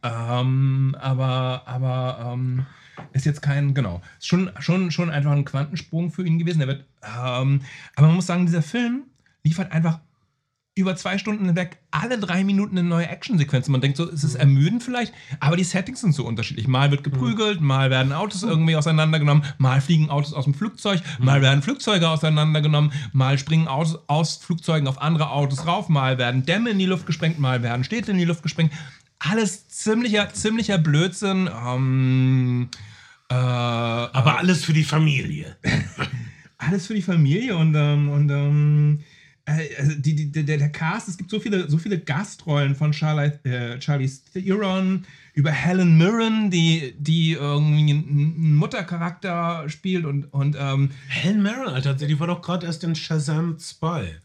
Ähm, 0.03 0.97
aber 0.99 1.63
aber 1.67 2.33
ähm, 2.35 2.67
ist 3.13 3.27
jetzt 3.27 3.43
kein, 3.43 3.75
genau, 3.75 4.03
ist 4.19 4.27
schon, 4.27 4.51
schon, 4.59 4.91
schon 4.91 5.11
einfach 5.11 5.33
ein 5.33 5.45
Quantensprung 5.45 6.11
für 6.11 6.25
ihn 6.25 6.39
gewesen. 6.39 6.61
Er 6.61 6.69
wird, 6.69 6.85
ähm, 7.03 7.63
aber 7.97 8.07
man 8.07 8.17
muss 8.17 8.27
sagen, 8.27 8.47
dieser 8.47 8.63
Film 8.63 9.05
liefert 9.43 9.73
einfach 9.73 10.01
über 10.81 10.97
zwei 10.97 11.19
Stunden 11.19 11.47
hinweg 11.47 11.79
alle 11.91 12.19
drei 12.19 12.45
Minuten 12.45 12.79
eine 12.79 12.89
neue 12.89 13.09
Actionsequenz. 13.09 13.69
Man 13.69 13.81
denkt 13.81 13.97
so, 13.97 14.09
es 14.09 14.25
ist 14.25 14.37
ermüdend 14.37 14.83
vielleicht, 14.83 15.13
aber 15.41 15.57
die 15.57 15.65
Settings 15.65 16.01
sind 16.01 16.15
so 16.15 16.25
unterschiedlich. 16.25 16.69
Mal 16.69 16.91
wird 16.91 17.05
geprügelt, 17.05 17.61
mal 17.61 17.91
werden 17.91 18.13
Autos 18.13 18.43
irgendwie 18.43 18.77
auseinandergenommen, 18.77 19.45
mal 19.59 19.81
fliegen 19.81 20.11
Autos 20.11 20.33
aus 20.33 20.45
dem 20.45 20.55
Flugzeug, 20.55 21.03
mal 21.19 21.43
werden 21.43 21.63
Flugzeuge 21.63 22.09
auseinandergenommen, 22.09 22.93
mal 23.13 23.37
springen 23.39 23.69
Autos 23.69 23.99
aus 24.07 24.37
Flugzeugen 24.37 24.89
auf 24.89 25.03
andere 25.03 25.31
Autos 25.31 25.67
rauf, 25.67 25.89
mal 25.89 26.19
werden 26.19 26.47
Dämme 26.47 26.71
in 26.71 26.79
die 26.79 26.87
Luft 26.87 27.07
gesprengt, 27.07 27.39
mal 27.39 27.63
werden 27.63 27.85
Städte 27.85 28.13
in 28.13 28.19
die 28.19 28.25
Luft 28.25 28.43
gesprengt. 28.43 28.73
Alles 29.21 29.69
ziemlicher, 29.69 30.33
ziemlicher 30.33 30.79
Blödsinn. 30.79 31.49
Ähm, 31.49 32.69
äh, 33.29 33.35
Aber 33.35 34.39
alles 34.39 34.65
für 34.65 34.73
die 34.73 34.83
Familie. 34.83 35.57
alles 36.59 36.87
für 36.87 36.95
die 36.95 37.03
Familie 37.03 37.57
und, 37.57 37.75
ähm, 37.75 38.09
und 38.09 38.31
ähm, 38.31 39.01
äh, 39.45 39.77
also 39.79 39.95
die, 39.95 40.15
die, 40.15 40.45
der, 40.45 40.59
der 40.59 40.73
Cast, 40.73 41.09
es 41.09 41.19
gibt 41.19 41.31
so 41.31 41.39
viele, 41.39 41.69
so 41.69 41.79
viele 41.79 41.99
Gastrollen 41.99 42.75
von 42.75 42.93
Charlie, 42.93 43.33
äh, 43.45 43.81
Charlize 43.81 44.23
Theron 44.33 45.05
über 45.35 45.51
Helen 45.51 45.99
Mirren, 45.99 46.51
die, 46.51 46.95
die 46.99 47.33
irgendwie 47.33 47.93
einen 47.93 48.57
Muttercharakter 48.57 49.69
spielt 49.69 50.07
und, 50.07 50.25
und 50.33 50.57
ähm, 50.59 50.91
Helen 51.09 51.43
Mirren, 51.43 51.69
Alter, 51.69 51.95
die 51.95 52.19
war 52.19 52.27
doch 52.27 52.43
gerade 52.43 52.67
erst 52.67 52.85
in 52.85 52.95
Shazam 52.95 53.59
2. 53.59 54.21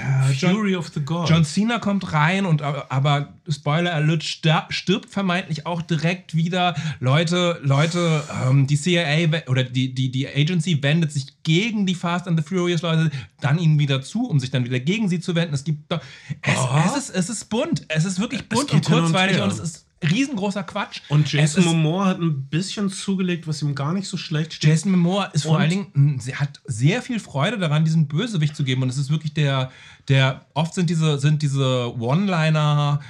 äh, 0.00 0.32
John, 0.32 0.52
Fury 0.54 0.76
of 0.76 0.88
the 0.94 1.00
Gods. 1.00 1.30
John 1.30 1.44
Cena 1.44 1.78
kommt 1.78 2.12
rein 2.12 2.46
und 2.46 2.62
aber, 2.62 2.90
aber 2.90 3.34
Spoiler 3.48 3.94
Alert 3.94 4.22
stirbt, 4.24 5.10
vermeintlich 5.10 5.66
auch 5.66 5.82
direkt 5.82 6.34
wieder. 6.34 6.74
Leute, 7.00 7.58
Leute, 7.62 8.22
ähm, 8.46 8.66
die 8.66 8.76
CIA 8.76 9.42
oder 9.48 9.64
die, 9.64 9.94
die, 9.94 10.10
die 10.10 10.28
Agency 10.28 10.82
wendet 10.82 11.12
sich 11.12 11.42
gegen 11.42 11.86
die 11.86 11.94
Fast 11.94 12.28
and 12.28 12.38
the 12.38 12.46
Furious 12.46 12.82
Leute, 12.82 13.10
dann 13.40 13.58
ihnen 13.58 13.78
wieder 13.78 14.02
zu, 14.02 14.28
um 14.28 14.38
sich 14.40 14.50
dann 14.50 14.64
wieder 14.64 14.80
gegen 14.80 15.08
sie 15.08 15.20
zu 15.20 15.34
wenden. 15.34 15.54
Es 15.54 15.64
gibt 15.64 15.90
doch, 15.90 16.00
es, 16.42 16.56
Oh. 16.56 16.68
es, 16.86 16.96
ist, 16.96 17.10
es 17.10 17.30
ist 17.30 17.44
bunt. 17.50 17.84
Es 17.88 18.04
ist 18.04 18.20
wirklich 18.20 18.48
bunt 18.48 18.70
und 18.72 18.76
und 18.76 18.84
kurzweilig 18.84 19.36
her. 19.36 19.44
und, 19.44 19.52
es 19.52 19.58
ist 19.58 19.86
riesengroßer 20.02 20.62
Quatsch. 20.62 21.00
und 21.08 21.30
Jason 21.30 21.64
Momoa 21.64 22.06
hat 22.06 22.20
ein 22.20 22.44
bisschen 22.48 22.88
zugelegt, 22.90 23.46
was 23.46 23.60
ihm 23.62 23.74
gar 23.74 23.92
nicht 23.92 24.08
so 24.08 24.16
schlecht 24.16 24.54
steht. 24.54 24.70
Jason 24.70 24.92
Momoa 24.92 25.26
ist 25.26 25.44
vor 25.44 25.58
allen 25.58 25.70
Dingen, 25.70 26.18
sie 26.20 26.34
hat 26.36 26.60
sehr 26.64 27.02
viel 27.02 27.20
Freude 27.20 27.58
daran, 27.58 27.84
diesen 27.84 28.08
Bösewicht 28.08 28.56
zu 28.56 28.64
geben. 28.64 28.82
Und 28.82 28.88
es 28.88 28.96
ist 28.98 29.10
wirklich 29.10 29.34
der, 29.34 29.70
der, 30.08 30.46
oft 30.54 30.72
sind 30.74 30.88
diese, 30.88 31.18
sind 31.18 31.42
diese 31.42 31.94
One-Liner 31.98 33.00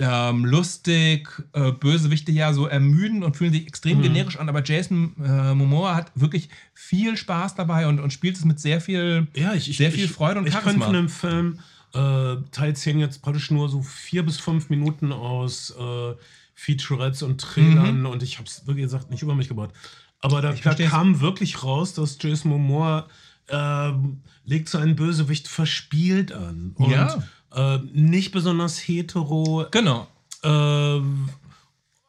ähm, 0.00 0.44
lustig, 0.44 1.28
äh, 1.52 1.70
Bösewichte 1.70 2.32
ja 2.32 2.52
so 2.52 2.66
ermüden 2.66 3.22
und 3.22 3.36
fühlen 3.36 3.52
sich 3.52 3.64
extrem 3.66 3.98
Mhm. 3.98 4.02
generisch 4.02 4.36
an. 4.38 4.48
Aber 4.48 4.62
Jason 4.64 5.14
äh, 5.24 5.54
Momoa 5.54 5.94
hat 5.94 6.10
wirklich 6.16 6.48
viel 6.74 7.16
Spaß 7.16 7.54
dabei 7.54 7.86
und, 7.86 8.00
und 8.00 8.12
spielt 8.12 8.36
es 8.36 8.44
mit 8.44 8.58
sehr 8.58 8.80
viel, 8.80 9.28
Ja, 9.36 9.54
ich, 9.54 9.70
ich, 9.70 9.76
sehr 9.76 9.92
viel 9.92 10.06
ich, 10.06 10.10
Freude 10.10 10.40
und 10.40 10.48
Ich 10.48 10.52
Charisma. 10.52 10.86
von 10.86 10.94
dem 10.94 11.08
Film 11.08 11.60
äh, 11.94 12.36
Teil 12.50 12.74
10 12.76 12.98
jetzt 13.00 13.22
praktisch 13.22 13.50
nur 13.50 13.68
so 13.68 13.82
vier 13.82 14.24
bis 14.24 14.38
fünf 14.38 14.68
Minuten 14.70 15.12
aus 15.12 15.70
äh, 15.78 16.14
Featurettes 16.54 17.22
und 17.22 17.40
Trailern 17.40 18.06
und 18.06 18.22
ich 18.22 18.38
habe 18.38 18.48
es 18.48 18.66
wirklich 18.66 18.84
gesagt 18.84 19.10
nicht 19.10 19.22
über 19.22 19.34
mich 19.34 19.48
gebaut. 19.48 19.72
Aber 20.20 20.40
da, 20.40 20.52
da 20.52 20.74
kam 20.74 21.20
wirklich 21.20 21.62
raus, 21.62 21.92
dass 21.94 22.16
Jason 22.20 22.50
Momoa 22.50 23.06
ähm, 23.48 24.22
legt 24.44 24.68
seinen 24.68 24.96
Bösewicht 24.96 25.48
verspielt 25.48 26.32
an 26.32 26.72
und 26.76 26.90
Ja. 26.90 27.22
äh, 27.54 27.78
nicht 27.92 28.32
besonders 28.32 28.78
hetero. 28.78 29.66
Genau. 29.70 30.06
Äh, 30.42 31.00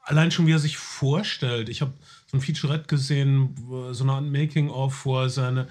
allein 0.04 0.32
schon, 0.32 0.48
wie 0.48 0.52
er 0.54 0.60
sich 0.60 0.78
vorstellt. 0.78 1.70
Ich 1.70 1.82
habe 1.82 1.94
so 2.28 2.38
ein 2.38 2.42
Featurette 2.42 2.88
gesehen, 2.88 3.56
so 3.92 4.04
eine 4.04 4.14
Art 4.14 4.26
Making-of, 4.26 5.06
wo 5.06 5.20
er 5.22 5.30
seine. 5.30 5.68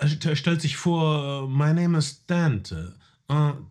äh, 0.00 0.08
Er 0.28 0.36
stellt 0.36 0.60
sich 0.60 0.76
vor, 0.76 1.48
my 1.48 1.72
name 1.72 1.96
is 1.98 2.24
Dante. 2.26 2.94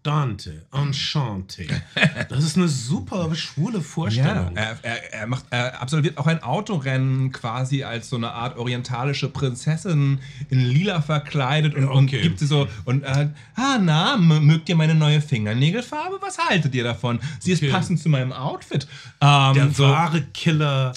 Dante, 0.03 0.65
Enchanté. 0.71 1.67
Das 2.29 2.43
ist 2.43 2.57
eine 2.57 2.67
super 2.67 3.33
schwule 3.35 3.77
Ja, 3.77 3.83
Vorstellung. 3.83 4.55
er, 4.55 4.77
er, 4.83 5.13
er, 5.13 5.27
macht, 5.27 5.45
er 5.49 5.81
absolviert 5.81 6.17
auch 6.17 6.27
ein 6.27 6.41
Autorennen 6.43 7.31
quasi 7.31 7.83
als 7.83 8.09
so 8.09 8.15
eine 8.15 8.31
Art 8.31 8.57
orientalische 8.57 9.29
Prinzessin 9.29 10.19
in 10.49 10.59
lila 10.59 11.01
verkleidet 11.01 11.75
und, 11.75 11.85
und 11.87 12.05
Okay. 12.05 12.21
gibt 12.21 12.39
sie 12.39 12.47
so 12.47 12.67
und 12.85 13.03
äh, 13.03 13.29
ah 13.55 13.77
na, 13.79 14.17
mögt 14.17 14.67
ihr 14.69 14.75
meine 14.75 14.95
neue 14.95 15.21
Fingernägelfarbe? 15.21 16.17
Was 16.21 16.37
haltet 16.37 16.73
ihr 16.75 16.83
davon? 16.83 17.19
Sie 17.39 17.51
ist 17.51 17.61
Okay. 17.61 17.71
passend 17.71 17.99
zu 17.99 18.09
meinem 18.09 18.31
Outfit. 18.33 18.87
Ähm, 19.21 19.53
Der 19.53 19.69
so, 19.71 19.83
wahre 19.83 20.21
Killer 20.33 20.93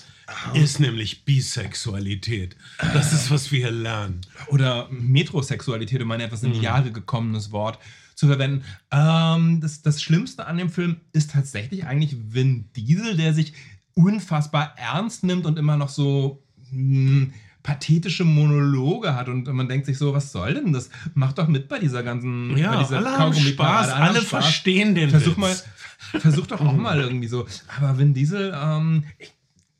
ist 0.55 0.81
nämlich 0.81 1.24
Bisexualität. 1.24 2.57
Das 2.94 3.12
ist, 3.12 3.31
was 3.31 3.53
wir 3.53 3.59
hier 3.61 3.70
lernen. 3.70 4.20
oder 4.48 4.88
Metrosexualität, 4.90 6.00
um 6.03 6.11
ein 6.12 6.20
etwas 6.20 6.42
in 6.42 6.53
die 6.55 6.61
Jahre 6.61 6.90
gekommenes 6.90 7.50
Wort 7.53 7.79
zu 8.14 8.27
verwenden. 8.27 8.64
Ähm, 8.90 9.61
das, 9.61 9.83
das 9.83 10.03
Schlimmste 10.03 10.46
an 10.46 10.57
dem 10.57 10.70
Film 10.70 10.96
ist 11.12 11.31
tatsächlich 11.33 11.87
eigentlich 11.87 12.16
Vin 12.33 12.68
Diesel, 12.77 13.16
der 13.16 13.35
sich 13.35 13.53
unfassbar 13.94 14.74
ernst 14.77 15.24
nimmt 15.24 15.46
und 15.46 15.59
immer 15.59 15.77
noch 15.77 15.88
so 15.88 16.42
mh, 16.70 17.29
pathetische 17.62 18.24
Monologe 18.24 19.14
hat 19.14 19.29
und 19.29 19.46
man 19.46 19.68
denkt 19.68 19.87
sich 19.87 19.96
so, 19.98 20.12
was 20.12 20.33
soll 20.33 20.55
denn 20.55 20.72
das? 20.72 20.90
Mach 21.14 21.33
doch 21.33 21.48
mit 21.48 21.68
bei 21.68 21.79
dieser 21.79 22.03
ganzen 22.03 22.53
bei 22.55 22.61
Ja, 22.61 22.79
dieser 22.83 22.98
alle 22.98 23.11
haben. 23.18 23.35
Spaß, 23.35 23.94
haben 23.94 24.03
alle 24.03 24.20
Spaß. 24.20 24.44
verstehen 24.44 24.94
den 24.94 25.11
Versuch 25.11 25.33
Witz. 25.33 25.38
mal, 25.38 26.20
versuch 26.20 26.46
doch 26.46 26.61
auch 26.61 26.77
mal 26.77 27.00
irgendwie 27.00 27.29
so. 27.29 27.46
Aber 27.79 27.96
Vin 27.98 28.12
Diesel, 28.14 28.53
ähm, 28.55 29.05
ich, 29.18 29.33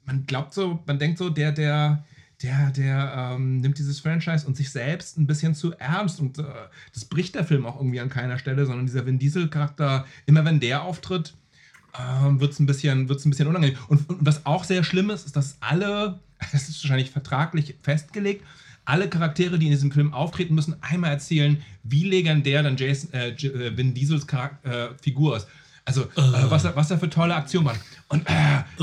man 0.07 0.25
glaubt 0.27 0.55
so, 0.55 0.83
man 0.87 0.99
denkt 0.99 1.19
so, 1.19 1.29
der, 1.29 1.53
der, 1.53 2.05
der, 2.43 2.71
der 2.71 3.33
ähm, 3.37 3.61
nimmt 3.61 3.79
dieses 3.79 4.01
Franchise 4.01 4.47
und 4.47 4.57
sich 4.57 4.71
selbst 4.71 5.17
ein 5.19 5.27
bisschen 5.27 5.55
zu 5.55 5.73
ernst 5.79 6.21
und 6.21 6.39
äh, 6.39 6.43
das 6.93 7.05
bricht 7.05 7.35
der 7.35 7.45
Film 7.45 7.65
auch 7.65 7.77
irgendwie 7.77 8.01
an 8.01 8.09
keiner 8.09 8.39
Stelle, 8.39 8.67
sondern 8.67 8.87
dieser 8.87 9.07
Vin 9.07 9.19
Diesel-Charakter, 9.19 10.05
immer 10.27 10.45
wenn 10.45 10.61
der 10.61 10.83
auftritt, 10.83 11.35
ähm, 11.99 12.41
wird 12.41 12.53
es 12.53 12.59
ein, 12.61 12.67
bisschen- 12.67 13.03
ein 13.03 13.07
bisschen 13.07 13.47
unangenehm. 13.47 13.79
Und, 13.89 14.09
und 14.11 14.19
was 14.21 14.45
auch 14.47 14.65
sehr 14.65 14.83
schlimm 14.85 15.11
ist, 15.11 15.27
ist, 15.27 15.37
dass 15.37 15.57
alle, 15.61 16.19
das 16.53 16.69
ist 16.69 16.83
wahrscheinlich 16.83 17.11
vertraglich 17.11 17.77
festgelegt, 17.83 18.45
alle 18.87 19.09
Charaktere, 19.09 19.59
die 19.59 19.67
in 19.67 19.73
diesem 19.73 19.93
Film 19.93 20.13
auftreten, 20.13 20.55
müssen 20.55 20.77
einmal 20.83 21.11
erzählen, 21.11 21.63
wie 21.85 22.05
legendär 22.05 22.63
dann 22.63 22.77
Jason, 22.77 23.13
äh, 23.15 23.31
äh, 23.31 23.77
Vin 23.77 23.95
Diesels 23.95 24.27
Charak 24.27 24.59
äh, 24.65 24.89
Figur 25.01 25.37
ist. 25.39 25.47
Also, 25.87 26.03
äh, 26.05 26.07
was, 26.49 26.65
er, 26.65 26.75
was 26.77 26.91
er 26.91 26.99
für 26.99 27.11
tolle 27.11 27.35
Aktionen 27.35 27.67
macht. 27.67 27.81
Und 28.09 28.27
äh, 28.29 28.33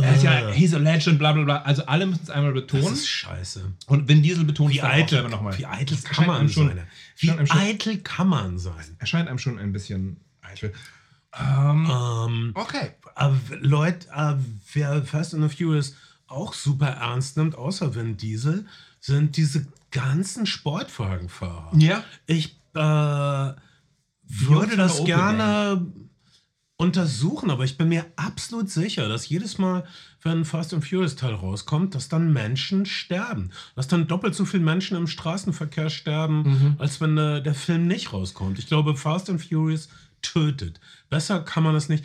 er 0.01 0.15
ist 0.15 0.23
ja, 0.23 0.49
he's 0.49 0.73
a 0.75 0.77
legend, 0.77 1.17
bla 1.17 1.31
bla 1.31 1.43
bla. 1.43 1.61
Also, 1.63 1.83
alle 1.87 2.05
müssen 2.05 2.21
es 2.23 2.29
einmal 2.29 2.53
Das 2.53 2.61
betonen. 2.63 2.93
ist 2.93 3.07
scheiße. 3.07 3.71
Und 3.87 4.07
Vin 4.07 4.21
Diesel 4.21 4.43
betont 4.43 4.71
Wie 4.73 4.77
es 4.77 4.83
auch 4.83 4.89
eitel, 4.89 5.09
selber 5.09 5.29
nochmal. 5.29 5.57
wie 5.57 5.65
eitel 5.65 5.95
Das 5.95 6.03
kann 6.03 6.27
man 6.27 6.47
schon- 6.49 6.67
sein? 6.67 6.83
Wie 7.17 7.31
eitel 7.49 7.97
kann 7.99 8.27
man 8.27 8.59
sein? 8.59 8.95
erscheint 8.99 9.29
einem 9.29 9.39
schon 9.39 9.57
ein 9.57 9.71
bisschen 9.73 10.17
eitel. 10.41 10.73
Ähm, 11.39 11.89
Ähm, 11.89 12.51
okay. 12.55 12.91
aber 13.15 13.35
Leute, 13.61 14.07
äh, 14.15 14.35
wer 14.73 15.03
Fast 15.03 15.33
and 15.33 15.49
the 15.49 15.55
Furious 15.57 15.95
auch 16.27 16.53
super 16.53 16.87
ernst 16.87 17.35
nimmt, 17.37 17.55
außer 17.55 17.95
Vin 17.95 18.17
Diesel, 18.17 18.65
sind 18.99 19.37
diese 19.37 19.65
ganzen 19.91 20.45
Sportwagenfahrer. 20.45 21.71
Ja. 21.77 22.03
Ich 22.27 22.57
äh, 22.75 22.79
würde 22.79 24.75
das 24.77 25.03
gerne 25.03 25.85
untersuchen, 26.81 27.51
aber 27.51 27.63
ich 27.63 27.77
bin 27.77 27.89
mir 27.89 28.07
absolut 28.15 28.67
sicher, 28.71 29.07
dass 29.07 29.29
jedes 29.29 29.59
Mal, 29.59 29.85
wenn 30.23 30.39
ein 30.39 30.45
Fast 30.45 30.73
and 30.73 30.83
Furious 30.83 31.15
Teil 31.15 31.35
rauskommt, 31.35 31.93
dass 31.93 32.09
dann 32.09 32.33
Menschen 32.33 32.87
sterben. 32.87 33.51
Dass 33.75 33.87
dann 33.87 34.07
doppelt 34.07 34.33
so 34.33 34.45
viele 34.45 34.63
Menschen 34.63 34.97
im 34.97 35.05
Straßenverkehr 35.05 35.91
sterben, 35.91 36.75
als 36.79 36.99
wenn 36.99 37.15
äh, 37.19 37.43
der 37.43 37.53
Film 37.53 37.85
nicht 37.85 38.13
rauskommt. 38.13 38.57
Ich 38.57 38.65
glaube, 38.65 38.97
Fast 38.97 39.29
and 39.29 39.43
Furious 39.43 39.89
tötet. 40.23 40.79
Besser 41.11 41.41
kann 41.43 41.63
man 41.63 41.75
das 41.75 41.87
nicht. 41.87 42.03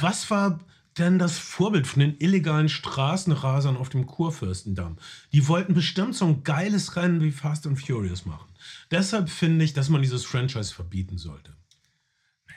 Was 0.00 0.30
war 0.30 0.58
denn 0.96 1.18
das 1.18 1.36
Vorbild 1.36 1.86
von 1.86 2.00
den 2.00 2.16
illegalen 2.18 2.70
Straßenrasern 2.70 3.76
auf 3.76 3.90
dem 3.90 4.06
Kurfürstendamm? 4.06 4.96
Die 5.34 5.48
wollten 5.48 5.74
bestimmt 5.74 6.14
so 6.14 6.24
ein 6.24 6.44
geiles 6.44 6.96
Rennen 6.96 7.20
wie 7.20 7.30
Fast 7.30 7.66
and 7.66 7.78
Furious 7.78 8.24
machen. 8.24 8.48
Deshalb 8.90 9.28
finde 9.28 9.66
ich, 9.66 9.74
dass 9.74 9.90
man 9.90 10.00
dieses 10.00 10.24
Franchise 10.24 10.72
verbieten 10.72 11.18
sollte. 11.18 11.54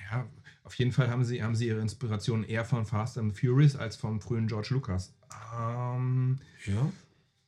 Ja, 0.10 0.30
auf 0.68 0.76
jeden 0.76 0.92
Fall 0.92 1.10
haben 1.10 1.24
sie, 1.24 1.42
haben 1.42 1.56
sie 1.56 1.68
ihre 1.68 1.80
Inspiration 1.80 2.44
eher 2.44 2.66
von 2.66 2.86
Fast 2.86 3.18
and 3.18 3.38
Furious 3.40 3.76
als 3.78 3.96
vom 3.96 4.20
frühen 4.22 4.48
George 4.48 4.68
Lucas. 4.72 5.14
Ähm, 5.58 6.40
Ja. 6.66 6.92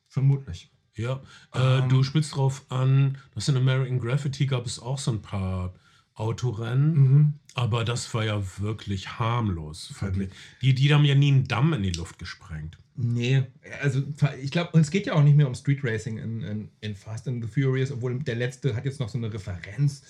vermutlich. 0.07 0.71
Ja, 0.95 1.21
äh, 1.53 1.79
Ähm. 1.79 1.89
du 1.89 2.03
spielst 2.03 2.35
drauf 2.35 2.65
an, 2.69 3.17
dass 3.35 3.47
in 3.49 3.57
American 3.57 3.99
Graffiti 3.99 4.45
gab 4.45 4.65
es 4.65 4.79
auch 4.79 4.97
so 4.97 5.11
ein 5.11 5.21
paar 5.21 5.73
Autorennen, 6.15 6.93
Mhm. 6.93 7.33
aber 7.53 7.85
das 7.85 8.13
war 8.13 8.23
ja 8.25 8.41
wirklich 8.59 9.19
harmlos. 9.19 9.93
Wirklich. 10.01 10.29
Die, 10.61 10.73
die 10.73 10.93
haben 10.93 11.05
ja 11.05 11.15
nie 11.15 11.31
einen 11.31 11.47
Damm 11.47 11.73
in 11.73 11.83
die 11.83 11.91
Luft 11.91 12.19
gesprengt. 12.19 12.77
Nee, 12.95 13.43
also 13.81 14.01
ich 14.41 14.51
glaube, 14.51 14.77
es 14.79 14.91
geht 14.91 15.05
ja 15.05 15.13
auch 15.13 15.23
nicht 15.23 15.37
mehr 15.37 15.47
um 15.47 15.55
Street 15.55 15.83
Racing 15.83 16.17
in, 16.17 16.41
in, 16.41 16.69
in 16.81 16.95
Fast 16.95 17.27
and 17.29 17.41
the 17.43 17.49
Furious, 17.49 17.91
obwohl 17.91 18.19
der 18.19 18.35
letzte 18.35 18.75
hat 18.75 18.83
jetzt 18.85 18.99
noch 18.99 19.07
so 19.09 19.17
eine 19.17 19.31
Referenz, 19.33 20.03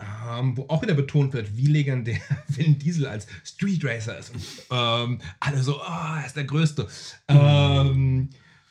ähm, 0.00 0.56
wo 0.56 0.66
auch 0.68 0.80
wieder 0.82 0.94
betont 0.94 1.32
wird, 1.32 1.56
wie 1.56 1.66
legendär 1.66 2.20
Vin 2.48 2.78
Diesel 2.78 3.06
als 3.06 3.26
Street 3.44 3.84
Racer 3.84 4.18
ist. 4.18 4.32
Und, 4.34 4.42
ähm, 4.70 5.20
alle 5.40 5.62
so, 5.62 5.80
oh, 5.80 6.16
er 6.16 6.24
ist 6.26 6.36
der 6.36 6.44
Größte. 6.44 6.86
Ähm, 7.28 8.28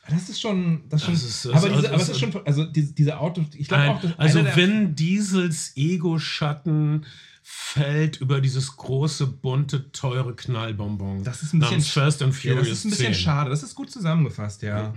das 0.08 0.30
ist 0.30 0.40
schon, 0.40 0.82
das, 0.88 1.04
schon, 1.04 1.12
Das 1.14 1.22
ist- 1.22 1.44
das- 1.44 1.52
aber, 1.52 1.68
diese, 1.68 1.76
also- 1.76 1.88
aber 1.88 2.02
es 2.02 2.08
ist 2.08 2.18
schon, 2.20 2.46
also 2.46 2.64
diese, 2.64 2.92
diese 2.94 3.18
Autos, 3.18 3.44
ich 3.56 3.68
glaube 3.68 3.90
auch, 3.90 4.00
dass 4.00 4.18
also 4.18 4.44
Vin 4.56 4.94
Diesels 4.94 5.72
Ego-Schatten 5.76 7.04
fällt 7.42 8.20
über 8.20 8.40
dieses 8.40 8.76
große, 8.76 9.26
bunte, 9.26 9.90
teure 9.92 10.34
Knallbonbon. 10.34 11.24
das 11.24 11.42
ist 11.42 11.52
ein 11.54 11.60
bisschen, 11.60 11.80
Fast 11.82 12.22
and 12.22 12.34
ja, 12.42 12.52
Furious 12.52 12.68
das 12.68 12.78
ist 12.78 12.84
ein 12.86 12.90
bisschen 12.90 13.12
10. 13.12 13.22
schade, 13.22 13.50
das 13.50 13.62
ist 13.62 13.74
gut 13.74 13.90
zusammengefasst, 13.90 14.62
ja. 14.62 14.94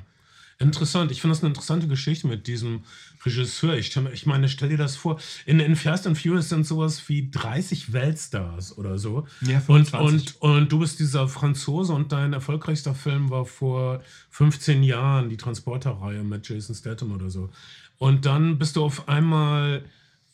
Interessant. 0.62 1.12
Ich 1.12 1.22
finde 1.22 1.36
das 1.36 1.44
eine 1.44 1.50
interessante 1.50 1.88
Geschichte 1.88 2.28
mit 2.28 2.48
diesem 2.48 2.84
Regisseur. 3.26 3.76
Ich, 3.76 3.96
ich 3.96 4.26
meine, 4.26 4.48
stell 4.48 4.70
dir 4.70 4.78
das 4.78 4.96
vor. 4.96 5.20
In, 5.46 5.60
in 5.60 5.76
Fast 5.76 6.08
and 6.08 6.18
Furious 6.18 6.50
sind 6.50 6.66
sowas 6.66 7.08
wie 7.10 7.30
30 7.30 7.94
Weltstars 7.94 8.78
oder 8.78 8.98
so. 8.98 9.28
Ja, 9.42 9.58
und, 9.68 9.90
25. 9.90 10.42
und, 10.42 10.52
und 10.52 10.72
du 10.72 10.80
bist 10.80 11.00
dieser 11.00 11.28
Franzose 11.28 11.94
und 11.94 12.12
dein 12.12 12.34
erfolgreichster 12.34 12.96
Film 12.96 13.30
war 13.30 13.46
vor 13.46 14.02
15 14.30 14.84
Jahren 14.84 15.30
die 15.30 15.38
Transporter-Reihe 15.38 16.24
mit 16.24 16.48
Jason 16.48 16.76
Statham 16.76 17.12
oder 17.12 17.30
so. 17.30 17.50
Und 17.98 18.26
dann 18.26 18.58
bist 18.58 18.76
du 18.76 18.84
auf 18.84 19.08
einmal 19.08 19.84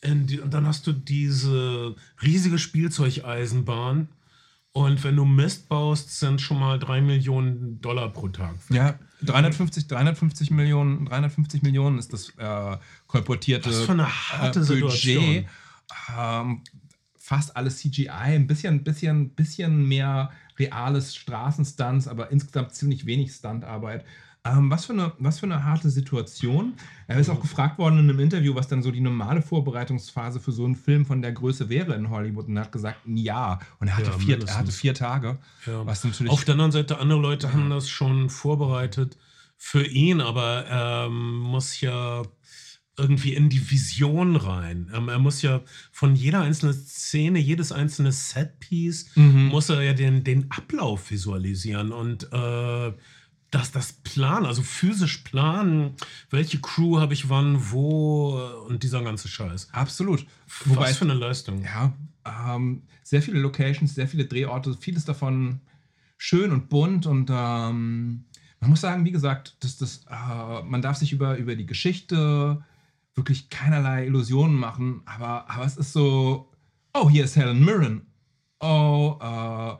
in 0.00 0.26
die, 0.26 0.40
und 0.40 0.54
dann 0.54 0.66
hast 0.66 0.86
du 0.86 0.92
diese 0.92 1.94
riesige 2.22 2.58
Spielzeugeisenbahn. 2.58 4.08
Und 4.72 5.02
wenn 5.02 5.16
du 5.16 5.24
Mist 5.24 5.68
baust, 5.68 6.18
sind 6.18 6.40
schon 6.40 6.60
mal 6.60 6.78
3 6.78 7.00
Millionen 7.00 7.80
Dollar 7.80 8.12
pro 8.12 8.28
Tag. 8.28 8.54
Ja, 8.68 8.98
350, 9.22 9.88
350 9.88 10.50
Millionen, 10.50 11.06
350 11.06 11.62
Millionen 11.62 11.98
ist 11.98 12.12
das 12.12 12.30
äh, 12.36 12.76
kolportierte 13.06 13.70
Was 13.70 13.80
für 13.80 13.92
eine 13.92 14.08
harte 14.08 14.60
äh, 14.60 14.62
Situation. 14.62 15.46
Ähm, 16.16 16.62
fast 17.16 17.56
alles 17.56 17.78
CGI, 17.78 18.08
ein 18.08 18.46
bisschen, 18.46 18.84
bisschen, 18.84 19.30
bisschen 19.30 19.86
mehr 19.86 20.30
reales 20.58 21.14
Straßenstunts, 21.16 22.08
aber 22.08 22.30
insgesamt 22.30 22.74
ziemlich 22.74 23.06
wenig 23.06 23.32
Stuntarbeit. 23.32 24.04
Ähm, 24.44 24.70
was, 24.70 24.86
für 24.86 24.92
eine, 24.92 25.12
was 25.18 25.40
für 25.40 25.46
eine 25.46 25.64
harte 25.64 25.90
Situation. 25.90 26.74
Er 27.06 27.18
ist 27.18 27.28
auch 27.28 27.40
gefragt 27.40 27.78
worden 27.78 27.98
in 27.98 28.08
einem 28.08 28.20
Interview, 28.20 28.54
was 28.54 28.68
dann 28.68 28.82
so 28.82 28.90
die 28.90 29.00
normale 29.00 29.42
Vorbereitungsphase 29.42 30.40
für 30.40 30.52
so 30.52 30.64
einen 30.64 30.76
Film 30.76 31.04
von 31.06 31.22
der 31.22 31.32
Größe 31.32 31.68
wäre 31.68 31.94
in 31.94 32.10
Hollywood. 32.10 32.46
Und 32.46 32.56
er 32.56 32.64
hat 32.64 32.72
gesagt, 32.72 33.06
ein 33.06 33.16
Jahr. 33.16 33.60
Und 33.80 33.88
er 33.88 33.96
hatte, 33.96 34.10
Ja, 34.10 34.18
vier, 34.18 34.46
er 34.46 34.58
hatte 34.58 34.72
vier 34.72 34.94
Tage. 34.94 35.38
Ja. 35.66 35.84
Was 35.84 36.04
natürlich 36.04 36.32
Auf 36.32 36.44
der 36.44 36.52
anderen 36.54 36.72
Seite, 36.72 36.98
andere 36.98 37.20
Leute 37.20 37.52
haben 37.52 37.68
das 37.70 37.88
schon 37.88 38.30
vorbereitet 38.30 39.18
für 39.56 39.84
ihn, 39.84 40.20
aber 40.20 40.64
er 40.66 41.10
muss 41.10 41.80
ja 41.80 42.22
irgendwie 42.96 43.34
in 43.34 43.48
die 43.48 43.70
Vision 43.70 44.36
rein. 44.36 44.90
Ähm, 44.94 45.08
er 45.08 45.18
muss 45.18 45.42
ja 45.42 45.62
von 45.92 46.16
jeder 46.16 46.42
einzelnen 46.42 46.74
Szene, 46.74 47.38
jedes 47.38 47.70
einzelne 47.72 48.12
Setpiece, 48.12 49.10
muss 49.14 49.68
er 49.68 49.82
ja 49.82 49.92
den, 49.92 50.24
den 50.24 50.50
Ablauf 50.50 51.10
visualisieren 51.10 51.92
und 51.92 52.32
äh, 52.32 52.92
das, 53.50 53.72
das 53.72 53.92
Plan, 53.92 54.44
also 54.44 54.62
physisch 54.62 55.18
planen, 55.18 55.94
welche 56.30 56.60
Crew 56.60 57.00
habe 57.00 57.14
ich 57.14 57.28
wann, 57.30 57.70
wo 57.70 58.38
äh, 58.38 58.68
und 58.68 58.82
dieser 58.82 59.02
ganze 59.02 59.28
Scheiß. 59.28 59.68
absolut. 59.72 60.26
Was 60.64 60.98
für 60.98 61.04
eine 61.04 61.14
Leistung. 61.14 61.62
Ja, 61.62 61.94
ähm, 62.26 62.82
sehr 63.02 63.22
viele 63.22 63.38
Locations, 63.40 63.94
sehr 63.94 64.08
viele 64.08 64.26
Drehorte, 64.26 64.76
vieles 64.78 65.04
davon 65.04 65.60
schön 66.18 66.52
und 66.52 66.68
bunt 66.68 67.06
und 67.06 67.30
ähm, 67.30 68.24
man 68.60 68.70
muss 68.70 68.80
sagen, 68.80 69.04
wie 69.04 69.12
gesagt, 69.12 69.56
dass 69.60 69.78
das, 69.78 70.04
äh, 70.10 70.62
man 70.64 70.82
darf 70.82 70.96
sich 70.96 71.12
über, 71.12 71.36
über 71.36 71.54
die 71.54 71.66
Geschichte 71.66 72.62
wirklich 73.14 73.50
keinerlei 73.50 74.06
Illusionen 74.06 74.56
machen, 74.56 75.02
aber, 75.06 75.48
aber 75.48 75.64
es 75.64 75.76
ist 75.76 75.92
so, 75.92 76.50
oh, 76.92 77.08
hier 77.08 77.24
ist 77.24 77.36
Helen 77.36 77.64
Mirren, 77.64 78.06
oh, 78.60 79.16
äh, 79.20 79.76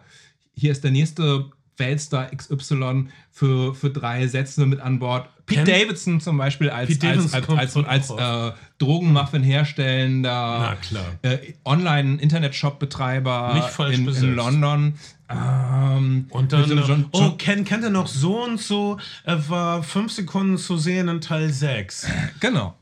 hier 0.55 0.73
ist 0.73 0.85
der 0.85 0.91
nächste 0.91 1.51
Weltstar 1.79 2.31
XY 2.35 3.07
für, 3.31 3.75
für 3.75 3.91
drei 3.91 4.27
Sätze 4.27 4.67
mit 4.67 4.81
an 4.81 4.99
Bord. 4.99 5.29
Pete 5.47 5.64
Ken- 5.64 5.81
Davidson 5.81 6.21
zum 6.21 6.37
Beispiel 6.37 6.69
als, 6.71 6.88
Pete 6.88 7.09
als, 7.09 7.33
als, 7.33 7.49
als, 7.49 7.77
als, 7.77 8.11
auch 8.11 8.49
äh, 8.49 8.53
Drogenmuffin 8.79 9.43
herstellender 9.43 10.77
äh, 11.23 11.38
Online-Internet-Shop-Betreiber 11.64 13.69
in, 13.93 14.09
in. 14.09 14.35
London. 14.35 14.95
Ähm, 15.31 16.27
Und 16.31 16.53
dann, 16.53 16.69
so- 16.69 16.75
äh, 16.77 16.83
so- 16.87 17.05
oh, 17.12 17.31
Ken, 17.38 17.64
kennt 17.64 17.85
er 17.85 17.91
noch 17.91 18.07
so 18.07 18.43
und 18.45 18.61
so? 18.61 18.99
Er 19.25 19.49
war 19.49 19.83
fünf 19.83 20.12
Sekunden 20.12 20.59
zu 20.59 20.77
sehen 20.79 21.09
in 21.09 21.21
Teil 21.21 21.51
6. 21.53 22.07
Genau. 22.41 22.75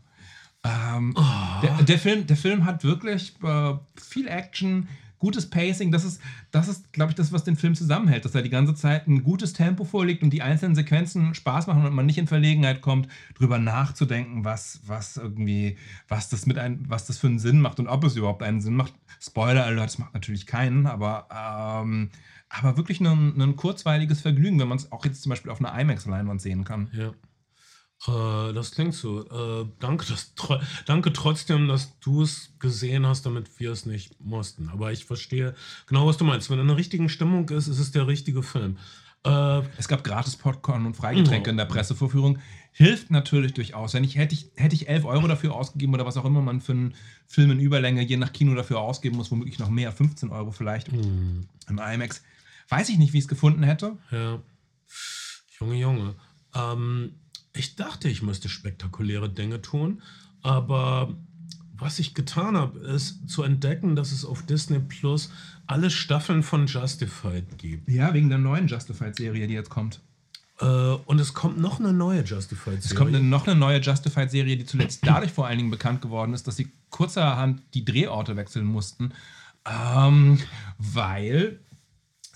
Ähm, 0.65 1.15
Oh. 1.17 1.23
der, 1.63 1.83
der, 1.85 1.99
Film, 1.99 2.27
der 2.27 2.37
Film 2.37 2.65
hat 2.65 2.83
wirklich 2.83 3.35
äh, 3.43 3.75
viel 4.01 4.27
Action, 4.27 4.89
gutes 5.19 5.49
Pacing. 5.49 5.91
Das 5.91 6.05
ist, 6.05 6.21
das 6.51 6.69
ist 6.69 6.93
glaube 6.93 7.11
ich, 7.11 7.17
das, 7.17 7.33
was 7.33 7.45
den 7.45 7.57
Film 7.57 7.75
zusammenhält, 7.75 8.25
dass 8.25 8.35
er 8.35 8.43
die 8.43 8.51
ganze 8.51 8.75
Zeit 8.75 9.07
ein 9.07 9.23
gutes 9.23 9.53
Tempo 9.53 9.85
vorlegt 9.85 10.23
und 10.23 10.31
die 10.31 10.43
einzelnen 10.43 10.75
Sequenzen 10.75 11.35
Spaß 11.35 11.67
machen 11.67 11.85
und 11.85 11.95
man 11.95 12.07
nicht 12.07 12.19
in 12.19 12.27
Verlegenheit 12.27 12.81
kommt, 12.81 13.09
drüber 13.35 13.59
nachzudenken, 13.59 14.45
was, 14.45 14.81
was 14.87 15.17
irgendwie, 15.17 15.77
was 16.09 16.29
das 16.29 16.47
mit 16.47 16.59
ein, 16.59 16.85
was 16.89 17.07
das 17.07 17.19
für 17.19 17.29
einen 17.29 17.39
Sinn 17.39 17.61
macht 17.61 17.81
und 17.81 17.89
ob 17.89 18.05
es 18.05 18.17
überhaupt 18.17 18.43
einen 18.43 18.61
Sinn 18.61 18.75
macht. 18.75 18.95
Spoiler 19.21 19.65
Alert, 19.65 19.91
es 19.91 19.99
macht 19.99 20.15
natürlich 20.15 20.47
keinen, 20.47 20.87
aber 20.87 21.29
ähm, 21.31 22.11
aber 22.49 22.77
wirklich 22.77 23.01
ein, 23.01 23.41
ein 23.41 23.57
kurzweiliges 23.57 24.21
Vergnügen, 24.21 24.59
wenn 24.61 24.69
man 24.69 24.79
es 24.79 24.93
auch 24.93 25.05
jetzt 25.05 25.23
zum 25.23 25.31
Beispiel 25.31 25.51
auf 25.51 25.61
einer 25.61 25.79
IMAX-Leinwand 25.79 26.41
sehen 26.41 26.65
kann. 26.65 26.89
Ja. 26.93 27.13
Äh, 28.09 28.53
das 28.53 28.71
klingt 28.73 28.95
so. 28.95 29.25
Äh, 29.63 29.67
danke, 29.81 30.07
dass, 30.07 30.35
tro 30.35 30.59
danke 30.87 31.13
trotzdem, 31.13 31.69
dass 31.69 31.99
du 32.01 32.23
es 32.23 32.53
gesehen 32.59 33.07
hast, 33.07 33.27
damit 33.27 33.59
wir 33.59 33.73
es 33.73 33.87
nicht 33.87 34.21
mussten. 34.21 34.69
Aber 34.69 34.93
ich 34.93 35.05
verstehe 35.05 35.55
genau, 35.87 36.07
was 36.07 36.17
du 36.17 36.25
meinst. 36.25 36.51
Wenn 36.51 36.59
er 36.59 36.63
in 36.63 36.69
der 36.69 36.77
richtigen 36.77 37.09
Stimmung 37.09 37.49
ist, 37.51 37.69
ist 37.69 37.79
es 37.79 37.91
der 37.93 38.07
richtige 38.07 38.43
Film. 38.43 38.79
Äh, 39.25 39.63
Es 39.77 39.89
gab 39.89 40.05
gratis 40.05 40.37
Popcorn 40.37 40.87
und 40.87 40.97
Freigetränke 40.97 41.49
Ja. 41.49 41.51
in 41.53 41.57
der 41.57 41.65
Pressevorführung. 41.65 42.39
Hilft 42.73 43.11
natürlich 43.11 43.55
durchaus. 43.55 43.95
Wenn 43.95 44.05
ich, 44.05 44.17
hätte, 44.17 44.35
ich, 44.35 44.51
hätte 44.57 44.75
ich 44.75 44.89
11 44.89 45.05
Euro 45.07 45.27
dafür 45.27 45.55
ausgegeben 45.55 45.95
oder 45.95 46.05
was 46.05 46.17
auch 46.19 46.27
immer 46.27 46.43
man 46.43 46.61
für 46.61 46.73
einen 46.73 46.95
Film 47.27 47.51
in 47.51 47.59
Überlänge 47.59 48.03
je 48.03 48.19
nach 48.19 48.33
Kino 48.33 48.55
dafür 48.55 48.81
ausgeben 48.81 49.17
muss, 49.17 49.31
womöglich 49.31 49.59
noch 49.59 49.71
mehr, 49.71 49.91
15 49.93 50.29
Euro 50.31 50.51
vielleicht 50.53 50.93
hm, 50.93 51.49
im 51.69 51.79
IMAX. 51.79 52.23
Weiß 52.69 52.89
ich 52.91 52.99
nicht, 52.99 53.13
wie 53.15 53.19
ich 53.19 53.25
es 53.25 53.29
gefunden 53.29 53.63
hätte. 53.63 53.97
ja. 54.11 54.39
Junge, 55.59 55.77
Junge. 55.77 56.15
Ähm, 56.55 57.15
ich 57.57 57.77
dachte, 57.77 58.09
ich 58.09 58.23
müsste 58.23 58.49
spektakuläre 58.49 59.29
Dinge 59.29 59.63
tun, 59.63 60.03
aber 60.43 61.15
was 61.79 61.99
ich 61.99 62.15
getan 62.15 62.57
habe, 62.57 62.79
ist 62.79 63.29
zu 63.29 63.43
entdecken, 63.43 63.97
dass 63.97 64.13
es 64.13 64.25
auf 64.25 64.43
Disney 64.43 64.79
Plus 64.79 65.31
alle 65.67 65.91
Staffeln 65.91 66.43
von 66.43 66.67
Justified 66.67 67.59
gibt. 67.59 67.91
Ja, 67.91 68.15
wegen 68.15 68.29
der 68.29 68.39
neuen 68.39 68.67
Justified-Serie, 68.67 69.47
die 69.47 69.55
jetzt 69.55 69.71
kommt. 69.71 70.01
Äh, 70.61 70.65
und 70.65 71.21
es 71.21 71.35
kommt 71.35 71.59
noch 71.59 71.79
eine 71.79 71.93
neue 71.93 72.23
Justified-Serie. 72.23 72.79
Es 72.79 72.95
kommt 72.95 73.15
eine, 73.15 73.23
noch 73.23 73.47
eine 73.47 73.57
neue 73.57 73.81
Justified-Serie, 73.81 74.57
die 74.57 74.65
zuletzt 74.65 75.01
dadurch 75.07 75.33
vor 75.33 75.47
allen 75.47 75.59
Dingen 75.59 75.71
bekannt 75.71 76.01
geworden 76.01 76.33
ist, 76.33 76.47
dass 76.47 76.57
sie 76.57 76.71
kurzerhand 76.91 77.63
die 77.75 77.85
Drehorte 77.85 78.37
wechseln 78.37 78.65
mussten, 78.65 79.13
ähm, 79.67 80.39
weil 80.79 81.61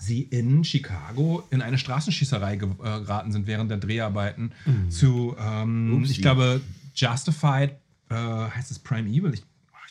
sie 0.01 0.23
in 0.23 0.65
Chicago 0.65 1.43
in 1.51 1.61
eine 1.63 1.77
Straßenschießerei 1.79 2.55
äh, 2.55 2.59
geraten 2.59 3.33
sind 3.33 3.47
während 3.47 3.71
der 3.71 3.79
Dreharbeiten 3.79 4.53
zu, 4.89 5.37
ähm, 5.39 6.03
ich 6.05 6.23
glaube, 6.23 6.61
Justified, 6.95 7.73
äh, 8.09 8.15
heißt 8.15 8.71
es 8.71 8.79
Prime 8.79 9.09
Evil? 9.09 9.33
Ich, 9.35 9.43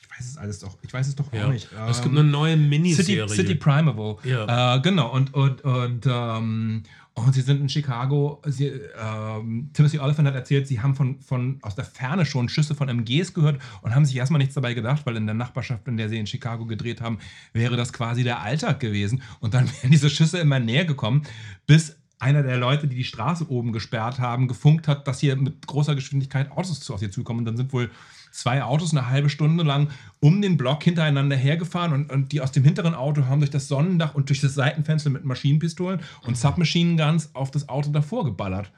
ich 0.02 0.10
weiß 0.19 0.28
es 0.32 0.38
alles 0.38 0.60
doch, 0.60 0.78
ich 0.82 0.91
weiß 0.91 1.08
es 1.08 1.15
doch 1.15 1.32
Ja. 1.32 1.45
auch 1.48 1.52
nicht. 1.52 1.69
es 1.89 2.02
gibt 2.02 2.13
Ähm, 2.13 2.19
eine 2.22 2.30
neue 2.30 2.54
City, 2.58 2.67
Miniserie. 2.69 3.30
City 3.30 3.56
Primeval. 3.56 4.17
Ja. 4.24 4.76
Äh, 4.76 4.82
genau, 4.82 5.12
und, 5.13 5.34
und, 5.34 5.62
und, 5.62 6.06
ähm, 6.08 6.84
und 7.25 7.34
sie 7.34 7.41
sind 7.41 7.62
in 7.62 7.69
Chicago. 7.69 8.41
Sie, 8.45 8.67
ähm, 8.67 9.69
Timothy 9.73 9.99
Oliphant 9.99 10.27
hat 10.27 10.36
erzählt, 10.36 10.67
sie 10.67 10.82
haben 10.82 10.95
von, 10.95 11.19
von 11.21 11.60
aus 11.62 11.75
der 11.75 11.86
Ferne 11.86 12.25
schon 12.25 12.49
Schüsse 12.49 12.75
von 12.75 12.89
MGs 12.89 13.34
gehört 13.34 13.62
und 13.82 13.95
haben 13.95 14.05
sich 14.05 14.15
erstmal 14.15 14.39
nichts 14.39 14.55
dabei 14.55 14.73
gedacht, 14.73 15.05
weil 15.05 15.15
in 15.15 15.25
der 15.25 15.36
Nachbarschaft, 15.36 15.88
in 15.88 15.97
der 15.97 16.10
sie 16.10 16.17
in 16.17 16.27
Chicago 16.27 16.65
gedreht 16.65 17.01
haben, 17.01 17.19
wäre 17.53 17.77
das 17.77 17.93
quasi 17.93 18.23
der 18.23 18.41
Alltag 18.41 18.79
gewesen. 18.79 19.21
Und 19.39 19.53
dann 19.53 19.67
wären 19.82 19.91
diese 19.91 20.10
Schüsse 20.10 20.39
immer 20.39 20.60
näher 20.60 20.86
gekommen, 20.86 21.23
bis 21.67 21.97
einer 22.19 22.43
der 22.43 22.58
Leute, 22.58 22.88
die 22.88 22.97
die 22.97 23.03
Straße 23.03 23.49
oben 23.49 23.71
gesperrt 23.71 24.19
haben, 24.19 24.47
gefunkt 24.47 24.88
hat, 24.88 25.08
dass 25.08 25.19
hier 25.19 25.36
mit 25.38 25.65
großer 25.65 25.95
Geschwindigkeit 25.95 26.51
Autos 26.51 26.82
zu 26.82 26.93
auf 26.93 26.99
sie 26.99 27.10
zukommen. 27.10 27.39
Und 27.39 27.45
dann 27.45 27.58
sind 27.58 27.71
wohl 27.71 27.89
zwei 28.31 28.63
Autos 28.63 28.91
eine 28.91 29.09
halbe 29.09 29.29
Stunde 29.29 29.63
lang 29.63 29.89
um 30.19 30.41
den 30.41 30.57
Block 30.57 30.83
hintereinander 30.83 31.35
hergefahren 31.35 31.93
und, 31.93 32.11
und 32.11 32.31
die 32.31 32.41
aus 32.41 32.51
dem 32.51 32.63
hinteren 32.63 32.93
Auto 32.93 33.25
haben 33.25 33.39
durch 33.39 33.51
das 33.51 33.67
Sonnendach 33.67 34.15
und 34.15 34.29
durch 34.29 34.41
das 34.41 34.53
Seitenfenster 34.53 35.09
mit 35.09 35.25
Maschinenpistolen 35.25 36.01
und 36.23 36.37
Submachine 36.37 36.95
Guns 36.95 37.33
auf 37.33 37.51
das 37.51 37.69
Auto 37.69 37.91
davor 37.91 38.25
geballert. 38.25 38.71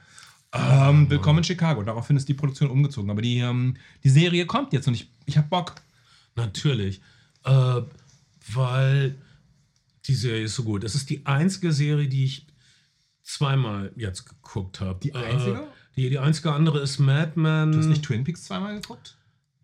Ähm, 0.53 1.09
willkommen 1.09 1.39
in 1.39 1.43
Chicago. 1.45 1.81
Daraufhin 1.81 2.17
ist 2.17 2.27
die 2.27 2.33
Produktion 2.33 2.69
umgezogen. 2.69 3.09
Aber 3.09 3.21
die, 3.21 3.39
ähm, 3.39 3.77
die 4.03 4.09
Serie 4.09 4.45
kommt 4.45 4.73
jetzt 4.73 4.87
und 4.87 4.93
ich, 4.93 5.09
ich 5.25 5.37
habe 5.37 5.47
Bock. 5.47 5.75
Natürlich. 6.35 7.01
Äh, 7.45 7.81
weil 8.53 9.15
die 10.07 10.13
Serie 10.13 10.43
ist 10.43 10.55
so 10.55 10.63
gut. 10.63 10.83
Es 10.83 10.95
ist 10.95 11.09
die 11.09 11.25
einzige 11.25 11.71
Serie, 11.71 12.07
die 12.07 12.25
ich 12.25 12.47
zweimal 13.23 13.93
jetzt 13.95 14.25
geguckt 14.25 14.81
habe. 14.81 14.99
Die 15.01 15.15
einzige? 15.15 15.55
Äh, 15.55 15.67
die, 15.95 16.09
die 16.09 16.19
einzige 16.19 16.51
andere 16.51 16.79
ist 16.79 16.99
Mad 16.99 17.33
Men. 17.35 17.71
Du 17.71 17.77
hast 17.77 17.87
nicht 17.87 18.03
Twin 18.03 18.23
Peaks 18.23 18.43
zweimal 18.43 18.75
geguckt? 18.75 19.17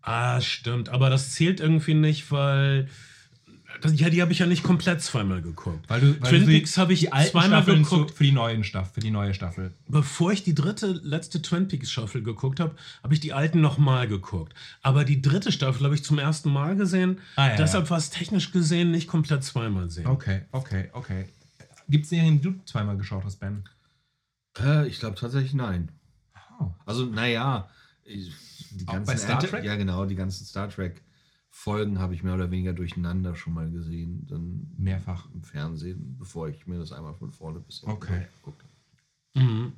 Ah, 0.07 0.39
stimmt. 0.39 0.87
Aber 0.89 1.09
das 1.09 1.31
zählt 1.31 1.59
irgendwie 1.59 1.93
nicht, 1.93 2.31
weil. 2.31 2.87
Das, 3.81 3.99
ja, 3.99 4.09
die 4.09 4.21
habe 4.21 4.31
ich 4.31 4.39
ja 4.39 4.45
nicht 4.47 4.63
komplett 4.63 5.01
zweimal 5.01 5.41
geguckt. 5.41 5.87
Weil 5.87 5.99
du, 6.01 6.21
weil 6.21 6.29
Twin 6.29 6.45
Peaks 6.47 6.77
habe 6.77 6.93
ich 6.93 7.01
die 7.01 7.11
alten 7.11 7.31
zweimal 7.31 7.61
Staffeln 7.61 7.83
geguckt. 7.83 8.11
Zu, 8.11 8.15
für 8.15 8.23
die 8.23 8.31
neuen 8.31 8.63
Staffel, 8.63 8.93
für 8.93 8.99
die 9.01 9.11
neue 9.11 9.33
Staffel. 9.35 9.73
Bevor 9.87 10.31
ich 10.31 10.43
die 10.43 10.55
dritte, 10.55 10.99
letzte 11.03 11.41
Twin 11.41 11.67
Peaks 11.67 11.91
Staffel 11.91 12.23
geguckt 12.23 12.59
habe, 12.61 12.75
habe 13.03 13.13
ich 13.13 13.19
die 13.19 13.33
alten 13.33 13.59
nochmal 13.61 14.07
geguckt. 14.07 14.53
Aber 14.81 15.03
die 15.03 15.21
dritte 15.21 15.51
Staffel 15.51 15.83
habe 15.83 15.93
ich 15.93 16.03
zum 16.03 16.17
ersten 16.17 16.51
Mal 16.51 16.75
gesehen. 16.77 17.19
Ah, 17.35 17.49
ja, 17.49 17.55
Deshalb 17.57 17.83
ja. 17.83 17.89
war 17.91 17.97
es 17.97 18.09
technisch 18.09 18.51
gesehen 18.51 18.89
nicht 18.91 19.07
komplett 19.07 19.43
zweimal 19.43 19.91
sehen. 19.91 20.07
Okay, 20.07 20.45
okay, 20.53 20.89
okay. 20.93 21.27
Gibt 21.89 22.05
es 22.05 22.09
Serien, 22.09 22.41
die 22.41 22.49
du 22.49 22.59
zweimal 22.65 22.97
geschaut 22.97 23.25
hast, 23.25 23.35
Ben? 23.41 23.63
Äh, 24.59 24.87
ich 24.87 24.99
glaube 24.99 25.17
tatsächlich 25.17 25.53
nein. 25.53 25.89
Oh. 26.59 26.71
Also, 26.85 27.05
naja, 27.05 27.69
ich- 28.05 28.31
die 28.77 28.87
Auch 28.87 28.93
ganzen 28.93 29.07
bei 29.07 29.17
Star 29.17 29.39
Trek? 29.39 29.63
Ja, 29.63 29.75
genau, 29.75 30.05
die 30.05 30.15
ganzen 30.15 30.45
Star 30.45 30.69
Trek 30.69 31.03
Folgen 31.49 31.99
habe 31.99 32.13
ich 32.13 32.23
mehr 32.23 32.35
oder 32.35 32.51
weniger 32.51 32.73
durcheinander 32.73 33.35
schon 33.35 33.53
mal 33.53 33.69
gesehen, 33.69 34.27
dann 34.27 34.67
Mehrfach. 34.77 35.27
im 35.33 35.41
Fernsehen, 35.41 36.15
bevor 36.19 36.49
ich 36.49 36.67
mir 36.67 36.77
das 36.77 36.91
einmal 36.91 37.15
von 37.15 37.31
vorne 37.31 37.59
bis 37.59 37.79
hinten 37.79 37.95
Okay. 37.95 38.27
geguckt 38.35 38.63
habe. 38.63 39.45
Mhm. 39.45 39.73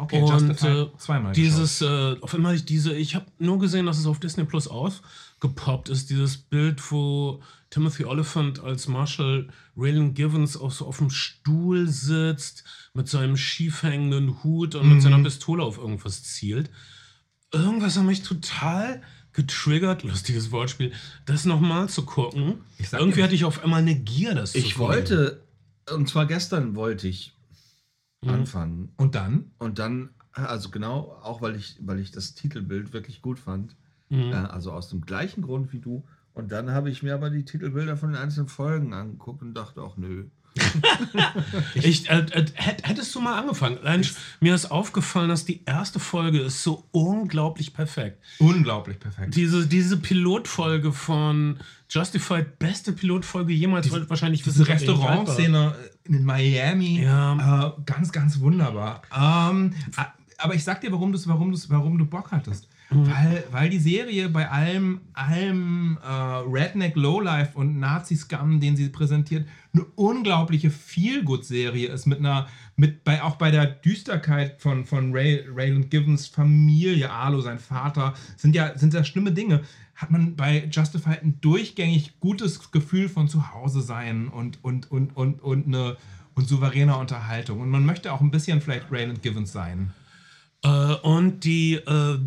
Okay, 0.00 0.22
und 0.22 0.62
äh, 0.62 0.86
zweimal 0.96 1.32
dieses, 1.32 1.82
äh, 1.82 2.16
auf 2.20 2.32
einmal 2.32 2.54
ich 2.54 2.64
diese, 2.64 2.94
ich 2.94 3.16
habe 3.16 3.26
nur 3.40 3.58
gesehen, 3.58 3.86
dass 3.86 3.98
es 3.98 4.06
auf 4.06 4.20
Disney 4.20 4.44
Plus 4.44 4.68
aufgepoppt 4.68 5.88
ist, 5.88 6.10
dieses 6.10 6.36
Bild, 6.36 6.92
wo 6.92 7.42
Timothy 7.70 8.04
Oliphant 8.04 8.60
als 8.62 8.86
Marshall 8.86 9.48
Raylan 9.76 10.14
Givens 10.14 10.56
auch 10.56 10.70
so 10.70 10.86
auf 10.86 10.98
dem 10.98 11.10
Stuhl 11.10 11.88
sitzt, 11.88 12.62
mit 12.94 13.08
seinem 13.08 13.36
schief 13.36 13.82
hängenden 13.82 14.44
Hut 14.44 14.76
und 14.76 14.88
mit 14.88 15.02
seiner 15.02 15.20
Pistole 15.20 15.64
auf 15.64 15.78
irgendwas 15.78 16.22
zielt. 16.22 16.70
Irgendwas 17.52 17.96
hat 17.96 18.04
mich 18.04 18.22
total 18.22 19.02
getriggert, 19.32 20.02
lustiges 20.02 20.50
Wortspiel, 20.50 20.92
das 21.26 21.44
nochmal 21.44 21.88
zu 21.88 22.04
gucken. 22.04 22.58
Ich 22.78 22.92
Irgendwie 22.92 23.16
dir- 23.18 23.24
hatte 23.24 23.34
ich 23.34 23.44
auf 23.44 23.62
einmal 23.62 23.80
eine 23.82 23.94
Gier, 23.94 24.34
das 24.34 24.52
zu 24.52 24.58
Ich 24.58 24.78
wollte, 24.78 25.42
und 25.92 26.08
zwar 26.08 26.26
gestern 26.26 26.74
wollte 26.74 27.08
ich 27.08 27.34
Mhm. 28.22 28.30
anfangen. 28.30 28.92
Und 28.96 29.14
dann? 29.14 29.52
Und 29.58 29.78
dann, 29.78 30.10
also 30.32 30.70
genau, 30.70 31.16
auch 31.22 31.40
weil 31.40 31.54
ich, 31.56 31.76
weil 31.80 32.00
ich 32.00 32.10
das 32.10 32.34
Titelbild 32.34 32.92
wirklich 32.92 33.22
gut 33.22 33.38
fand. 33.38 33.76
Mhm. 34.08 34.32
Äh, 34.32 34.34
also 34.34 34.72
aus 34.72 34.88
dem 34.88 35.02
gleichen 35.02 35.42
Grund 35.42 35.72
wie 35.72 35.78
du. 35.78 36.04
Und 36.34 36.50
dann 36.52 36.70
habe 36.72 36.90
ich 36.90 37.02
mir 37.02 37.14
aber 37.14 37.30
die 37.30 37.44
Titelbilder 37.44 37.96
von 37.96 38.10
den 38.12 38.20
einzelnen 38.20 38.48
Folgen 38.48 38.92
angeguckt 38.92 39.42
und 39.42 39.54
dachte 39.54 39.82
auch, 39.82 39.96
nö. 39.96 40.26
Ich, 41.74 42.08
äh, 42.10 42.18
äh, 42.18 42.46
hätt- 42.54 42.82
hättest 42.86 43.14
du 43.14 43.20
mal 43.20 43.38
angefangen? 43.38 43.78
Allein, 43.78 44.06
mir 44.40 44.54
ist 44.54 44.70
aufgefallen, 44.70 45.28
dass 45.28 45.44
die 45.44 45.62
erste 45.64 46.00
Folge 46.00 46.40
ist 46.40 46.62
so 46.62 46.84
unglaublich 46.92 47.72
perfekt. 47.74 48.22
Unglaublich 48.38 48.98
perfekt. 48.98 49.34
Diese, 49.36 49.66
diese 49.66 49.96
Pilotfolge 49.96 50.92
von 50.92 51.58
Justified, 51.90 52.58
beste 52.58 52.92
Pilotfolge 52.92 53.52
jemals, 53.52 53.86
Diese- 53.86 54.08
wahrscheinlich 54.10 54.42
Diese 54.42 54.66
Restaurantszene 54.66 55.74
in 56.04 56.24
Miami, 56.24 57.02
Ja. 57.02 57.68
äh, 57.68 57.72
ganz, 57.86 58.12
ganz 58.12 58.38
wunderbar. 58.40 59.02
Ähm, 59.16 59.74
aber 60.38 60.54
ich 60.54 60.64
sag 60.64 60.80
dir, 60.80 60.92
warum, 60.92 61.14
warum, 61.26 61.54
warum 61.68 61.98
du 61.98 62.06
Bock 62.06 62.30
hattest. 62.32 62.68
Weil, 62.90 63.44
weil 63.50 63.68
die 63.68 63.78
Serie 63.78 64.30
bei 64.30 64.48
allem, 64.48 65.02
allem 65.12 65.98
äh, 66.02 66.08
Redneck 66.08 66.96
Lowlife 66.96 67.50
und 67.54 67.78
Nazi-Scum, 67.78 68.60
den 68.60 68.76
sie 68.76 68.88
präsentiert, 68.88 69.46
eine 69.74 69.84
unglaubliche 69.94 70.70
Feel-Good-Serie 70.70 71.88
ist 71.88 72.06
mit 72.06 72.20
einer, 72.20 72.48
mit 72.76 73.04
bei, 73.04 73.22
auch 73.22 73.36
bei 73.36 73.50
der 73.50 73.66
Düsterkeit 73.66 74.62
von, 74.62 74.86
von 74.86 75.12
Ray, 75.12 75.44
Rayland 75.54 75.90
Givens 75.90 76.28
Familie, 76.28 77.10
Arlo, 77.10 77.42
sein 77.42 77.58
Vater, 77.58 78.14
sind 78.38 78.54
ja, 78.54 78.76
sind 78.78 78.94
ja 78.94 79.04
schlimme 79.04 79.32
Dinge. 79.32 79.60
Hat 79.94 80.10
man 80.10 80.34
bei 80.34 80.66
Justified 80.70 81.22
ein 81.22 81.40
durchgängig 81.42 82.20
gutes 82.20 82.70
Gefühl 82.70 83.10
von 83.10 83.28
zu 83.28 83.52
Hause 83.52 83.82
sein 83.82 84.28
und, 84.28 84.64
und, 84.64 84.90
und, 84.90 85.14
und, 85.14 85.42
und 85.42 85.66
eine 85.66 85.98
und 86.34 86.48
souveräner 86.48 86.98
Unterhaltung. 86.98 87.60
Und 87.60 87.68
man 87.68 87.84
möchte 87.84 88.12
auch 88.12 88.20
ein 88.20 88.30
bisschen 88.30 88.62
vielleicht 88.62 88.90
Rayland 88.90 89.22
Givens 89.22 89.52
sein. 89.52 89.92
Äh, 90.62 90.94
und 91.02 91.44
die, 91.44 91.74
äh, 91.74 92.18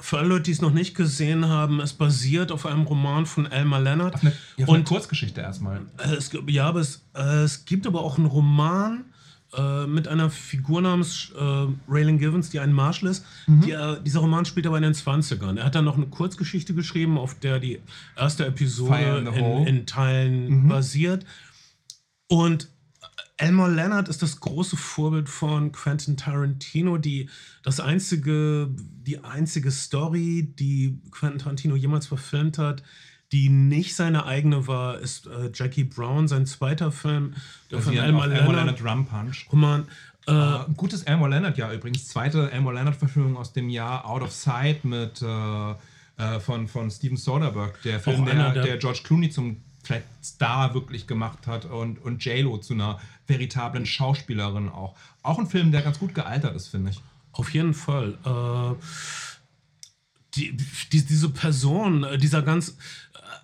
für 0.00 0.18
alle 0.18 0.28
Leute, 0.28 0.42
die 0.44 0.52
es 0.52 0.60
noch 0.60 0.72
nicht 0.72 0.94
gesehen 0.94 1.48
haben, 1.48 1.80
es 1.80 1.92
basiert 1.92 2.52
auf 2.52 2.66
einem 2.66 2.82
Roman 2.82 3.26
von 3.26 3.46
Elmer 3.50 3.80
Leonard. 3.80 4.14
Auf 4.16 4.22
eine, 4.22 4.30
auf 4.32 4.68
eine 4.68 4.78
und 4.78 4.84
Kurzgeschichte 4.84 5.40
erstmal. 5.40 5.82
Äh, 5.98 6.14
Es, 6.14 6.30
gibt- 6.30 6.50
ja, 6.50 6.66
aber 6.66 6.80
es, 6.80 7.04
äh, 7.14 7.42
es 7.42 7.64
gibt 7.64 7.86
aber 7.86 8.00
auch 8.02 8.16
einen 8.16 8.26
Roman 8.26 9.04
äh, 9.56 9.86
mit 9.86 10.06
einer 10.08 10.30
Figur 10.30 10.80
namens 10.80 11.32
äh, 11.38 11.66
Raylan 11.88 12.18
Givens, 12.18 12.50
die 12.50 12.60
ein 12.60 12.72
Marshall 12.72 13.08
ist. 13.10 13.24
Die, 13.48 13.72
äh, 13.72 14.00
dieser 14.02 14.20
Roman 14.20 14.44
spielt 14.44 14.66
aber 14.66 14.76
in 14.76 14.84
den 14.84 14.94
20ern. 14.94 15.58
Er 15.58 15.64
hat 15.64 15.74
dann 15.74 15.84
noch 15.84 15.96
eine 15.96 16.06
Kurzgeschichte 16.06 16.72
geschrieben, 16.72 17.18
auf 17.18 17.38
der 17.40 17.58
die 17.58 17.80
erste 18.16 18.46
Episode 18.46 18.90
in 19.66 19.66
in, 19.66 19.86
Teilen 19.86 20.68
basiert. 20.68 21.24
Und 22.28 22.68
Elmer 23.40 23.68
Leonard 23.68 24.08
ist 24.08 24.22
das 24.22 24.38
große 24.40 24.76
Vorbild 24.76 25.28
von 25.28 25.72
Quentin 25.72 26.16
Tarantino, 26.16 26.98
die 26.98 27.28
das 27.62 27.80
einzige, 27.80 28.68
die 28.76 29.24
einzige 29.24 29.70
Story, 29.70 30.52
die 30.58 30.98
Quentin 31.10 31.38
Tarantino 31.38 31.74
jemals 31.74 32.06
verfilmt 32.06 32.58
hat, 32.58 32.82
die 33.32 33.48
nicht 33.48 33.94
seine 33.96 34.26
eigene 34.26 34.66
war, 34.66 34.98
ist 34.98 35.26
äh, 35.26 35.50
Jackie 35.54 35.84
Brown, 35.84 36.28
sein 36.28 36.44
zweiter 36.46 36.92
Film, 36.92 37.34
der 37.70 37.78
von 37.80 37.94
Basierend 37.94 38.06
Elmer 38.08 38.18
auf 38.18 38.24
Elmore 38.26 38.56
Leonard, 38.56 38.80
Leonard 38.80 38.80
Drum 38.82 39.06
Punch. 39.06 39.46
Roman. 39.52 39.86
Äh, 40.26 40.32
Äh, 40.32 40.58
gutes 40.76 41.02
Elmore 41.04 41.30
Leonard 41.30 41.56
Jahr 41.56 41.72
übrigens. 41.72 42.06
Zweite 42.08 42.50
Elmore 42.52 42.74
Leonard 42.74 42.96
Verfilmung 42.96 43.36
aus 43.38 43.52
dem 43.54 43.70
Jahr 43.70 44.04
Out 44.04 44.22
of 44.22 44.32
Sight 44.32 44.84
mit 44.84 45.22
äh, 45.22 45.70
äh, 46.18 46.40
von, 46.40 46.68
von 46.68 46.90
Steven 46.90 47.16
Soderbergh. 47.16 47.72
Der 47.84 48.00
Film, 48.00 48.26
der, 48.26 48.52
der, 48.52 48.62
der- 48.64 48.76
George 48.76 49.00
Clooney 49.02 49.30
zum 49.30 49.62
vielleicht 49.90 50.24
Star 50.24 50.74
wirklich 50.74 51.06
gemacht 51.06 51.46
hat 51.46 51.64
und, 51.64 51.98
und 51.98 52.24
J-Lo 52.24 52.58
zu 52.58 52.74
einer 52.74 53.00
veritablen 53.26 53.86
Schauspielerin 53.86 54.68
auch. 54.68 54.94
Auch 55.22 55.38
ein 55.38 55.46
Film, 55.46 55.72
der 55.72 55.82
ganz 55.82 55.98
gut 55.98 56.14
gealtert 56.14 56.54
ist, 56.54 56.68
finde 56.68 56.90
ich. 56.90 57.00
Auf 57.32 57.52
jeden 57.52 57.74
Fall. 57.74 58.18
Äh, 58.24 58.82
die, 60.34 60.56
die, 60.92 61.04
diese 61.04 61.30
Person, 61.30 62.04
äh, 62.04 62.18
dieser 62.18 62.42
ganz. 62.42 62.70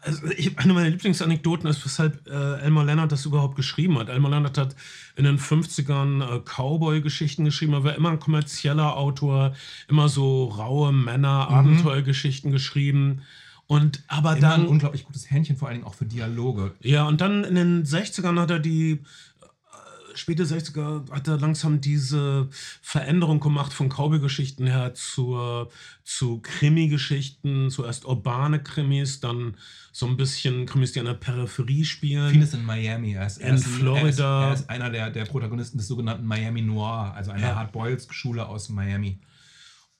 äh, 0.04 0.10
Also 0.10 0.22
eine 0.56 0.72
meiner 0.72 0.90
Lieblingsanekdoten 0.90 1.68
ist, 1.68 1.84
weshalb 1.84 2.28
äh, 2.28 2.60
Elmer 2.60 2.84
Leonard 2.84 3.10
das 3.10 3.26
überhaupt 3.26 3.56
geschrieben 3.56 3.98
hat. 3.98 4.08
Elmer 4.08 4.30
Leonard 4.30 4.56
hat 4.56 4.76
in 5.16 5.24
den 5.24 5.38
50ern 5.38 6.22
äh, 6.22 6.40
Cowboy-Geschichten 6.40 7.44
geschrieben. 7.44 7.72
Er 7.72 7.82
war 7.84 7.96
immer 7.96 8.10
ein 8.10 8.20
kommerzieller 8.20 8.96
Autor, 8.96 9.54
immer 9.88 10.08
so 10.08 10.44
raue 10.46 10.92
Männer, 10.92 11.48
Abenteuergeschichten 11.50 12.52
geschrieben. 12.52 13.22
Und 13.68 14.02
aber 14.08 14.36
Immer 14.36 14.52
ein 14.54 14.60
dann. 14.60 14.66
unglaublich 14.68 15.04
gutes 15.04 15.30
Händchen, 15.30 15.56
vor 15.56 15.68
allen 15.68 15.78
Dingen 15.78 15.86
auch 15.86 15.94
für 15.94 16.06
Dialoge. 16.06 16.74
Ja, 16.80 17.04
und 17.08 17.20
dann 17.20 17.42
in 17.44 17.54
den 17.56 17.84
60ern 17.84 18.38
hat 18.40 18.50
er 18.50 18.60
die, 18.60 18.92
äh, 18.92 20.16
späte 20.16 20.44
60er, 20.44 21.10
hat 21.10 21.26
er 21.26 21.36
langsam 21.38 21.80
diese 21.80 22.48
Veränderung 22.80 23.40
gemacht 23.40 23.72
von 23.72 23.88
Cowboy-Geschichten 23.88 24.66
her 24.68 24.94
zur, 24.94 25.68
zu 26.04 26.38
Krimi-Geschichten, 26.42 27.70
zuerst 27.70 28.04
urbane 28.04 28.62
Krimis, 28.62 29.18
dann 29.20 29.56
so 29.92 30.06
ein 30.06 30.16
bisschen 30.16 30.66
Krimis, 30.66 30.92
die 30.92 31.00
an 31.00 31.06
der 31.06 31.14
Peripherie 31.14 31.84
spielen. 31.84 32.30
Vieles 32.30 32.54
in 32.54 32.64
Miami. 32.64 33.14
Er 33.14 33.26
ist, 33.26 33.38
er 33.38 33.48
In 33.48 33.54
ist, 33.56 33.66
Florida. 33.66 34.02
Er 34.48 34.52
ist, 34.54 34.60
er 34.60 34.64
ist 34.64 34.70
einer 34.70 34.90
der, 34.90 35.10
der 35.10 35.24
Protagonisten 35.24 35.78
des 35.78 35.88
sogenannten 35.88 36.24
Miami 36.26 36.62
Noir, 36.62 37.12
also 37.16 37.30
einer 37.32 37.48
Ja. 37.48 37.54
Hard-Boiled-Schule 37.56 38.46
aus 38.46 38.68
Miami. 38.68 39.18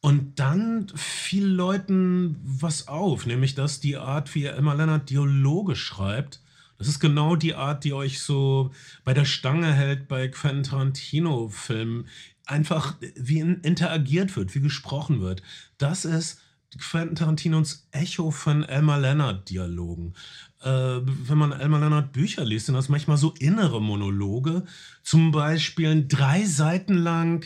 Und 0.07 0.39
dann 0.39 0.87
fiel 0.95 1.47
Leuten 1.47 2.37
was 2.45 2.87
auf, 2.87 3.27
nämlich 3.27 3.57
dass 3.57 3.81
die 3.81 3.97
Art, 3.97 4.37
wie 4.37 4.45
Emma 4.45 4.73
Leonard 4.73 5.11
Dialoge 5.11 5.75
schreibt, 5.75 6.41
das 6.79 6.87
ist 6.87 7.01
genau 7.01 7.35
die 7.35 7.57
Art, 7.57 7.83
die 7.83 7.93
euch 7.93 8.21
so 8.21 8.71
bei 9.03 9.15
der 9.15 9.25
Stange 9.25 9.73
hält 9.75 10.07
bei 10.07 10.29
Quentin 10.29 10.63
Tarantino-Filmen. 10.63 12.07
Einfach, 12.45 12.95
wie 13.17 13.41
in- 13.41 13.63
interagiert 13.63 14.37
wird, 14.37 14.55
wie 14.55 14.61
gesprochen 14.61 15.21
wird. 15.21 15.43
Das 15.77 16.05
ist 16.05 16.41
Quentin 16.79 17.17
Tarantinos 17.17 17.89
Echo 17.91 18.31
von 18.31 18.63
Elmer 18.63 19.01
Leonard-Dialogen. 19.01 20.15
Äh, 20.63 21.01
wenn 21.01 21.39
man 21.39 21.51
Elmer 21.51 21.81
Leonard 21.81 22.13
Bücher 22.13 22.45
liest, 22.45 22.67
sind 22.67 22.77
das 22.77 22.89
manchmal 22.89 23.17
so 23.17 23.35
innere 23.41 23.83
Monologe. 23.83 24.67
Zum 25.03 25.33
Beispiel 25.33 26.07
drei 26.07 26.45
Seiten 26.45 26.95
lang 26.95 27.45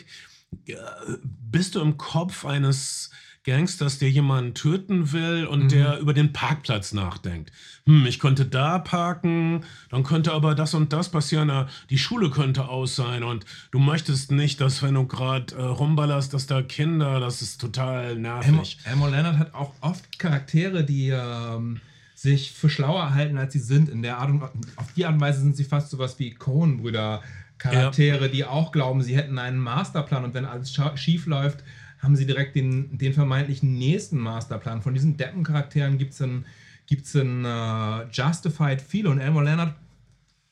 bist 1.50 1.74
du 1.74 1.80
im 1.80 1.96
Kopf 1.96 2.44
eines 2.44 3.10
Gangsters, 3.44 3.98
der 3.98 4.10
jemanden 4.10 4.52
töten 4.52 5.12
will 5.12 5.46
und 5.46 5.72
der 5.72 5.98
über 5.98 6.12
den 6.12 6.32
Parkplatz 6.32 6.92
nachdenkt. 6.92 7.50
Hm, 7.86 8.04
ich 8.06 8.18
könnte 8.18 8.44
da 8.44 8.78
parken, 8.78 9.64
dann 9.88 10.02
könnte 10.02 10.32
aber 10.32 10.54
das 10.54 10.74
und 10.74 10.92
das 10.92 11.10
passieren, 11.10 11.48
äh, 11.48 11.64
die 11.88 11.96
Schule 11.96 12.28
könnte 12.28 12.68
aus 12.68 12.96
sein 12.96 13.22
und 13.22 13.46
du 13.70 13.78
möchtest 13.78 14.30
nicht, 14.30 14.60
dass 14.60 14.82
wenn 14.82 14.94
du 14.94 15.06
gerade 15.06 15.54
äh, 15.54 15.62
rumballerst, 15.62 16.34
dass 16.34 16.46
da 16.46 16.60
Kinder, 16.60 17.18
das 17.18 17.40
ist 17.40 17.60
total 17.60 18.16
nervig. 18.16 18.78
Elmo 18.84 19.08
Leonard 19.08 19.38
hat 19.38 19.54
auch 19.54 19.72
oft 19.80 20.18
Charaktere, 20.18 20.84
die 20.84 21.08
ähm, 21.08 21.80
sich 22.14 22.52
für 22.52 22.68
schlauer 22.68 23.14
halten, 23.14 23.38
als 23.38 23.54
sie 23.54 23.58
sind. 23.58 23.88
In 23.88 24.02
der 24.02 24.18
Art 24.18 24.28
und 24.28 24.42
auf 24.76 24.92
die 24.94 25.06
Art 25.06 25.14
und 25.14 25.20
Weise 25.22 25.40
sind 25.40 25.56
sie 25.56 25.64
fast 25.64 25.88
sowas 25.88 26.18
wie 26.18 26.34
Coen-Brüder. 26.34 27.22
Charaktere, 27.60 28.28
die 28.28 28.44
auch 28.44 28.72
glauben, 28.72 29.02
sie 29.02 29.16
hätten 29.16 29.38
einen 29.38 29.58
Masterplan 29.58 30.24
und 30.24 30.34
wenn 30.34 30.44
alles 30.44 30.76
schief 30.96 31.26
läuft, 31.26 31.62
haben 31.98 32.16
sie 32.16 32.26
direkt 32.26 32.56
den, 32.56 32.96
den 32.96 33.12
vermeintlichen 33.12 33.74
nächsten 33.74 34.18
Masterplan. 34.18 34.82
Von 34.82 34.94
diesen 34.94 35.16
Deppencharakteren 35.16 35.98
gibt 35.98 36.14
es 36.14 36.20
in, 36.20 36.46
gibt's 36.86 37.14
in 37.14 37.44
äh, 37.44 38.04
Justified 38.10 38.80
viele 38.80 39.10
und 39.10 39.20
Elmo 39.20 39.40
Leonard 39.40 39.74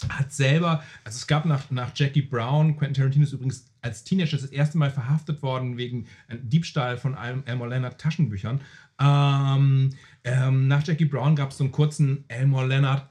hat 0.08 0.32
selber, 0.32 0.84
also 1.02 1.16
es 1.16 1.26
gab 1.26 1.44
nach, 1.44 1.70
nach 1.70 1.90
Jackie 1.94 2.22
Brown, 2.22 2.76
Quentin 2.76 2.94
Tarantino 2.94 3.24
ist 3.24 3.32
übrigens 3.32 3.64
als 3.82 4.04
Teenager 4.04 4.36
das 4.36 4.50
erste 4.50 4.78
Mal 4.78 4.90
verhaftet 4.90 5.42
worden 5.42 5.76
wegen 5.76 6.06
einem 6.28 6.48
Diebstahl 6.48 6.96
von 6.98 7.16
Elmore 7.46 7.70
Leonard 7.70 8.00
Taschenbüchern. 8.00 8.60
Ähm, 9.00 9.90
ähm, 10.24 10.68
nach 10.68 10.86
Jackie 10.86 11.04
Brown 11.06 11.34
gab 11.36 11.50
es 11.50 11.58
so 11.58 11.64
einen 11.64 11.72
kurzen 11.72 12.24
Elmore 12.28 12.66
Leonard 12.66 13.06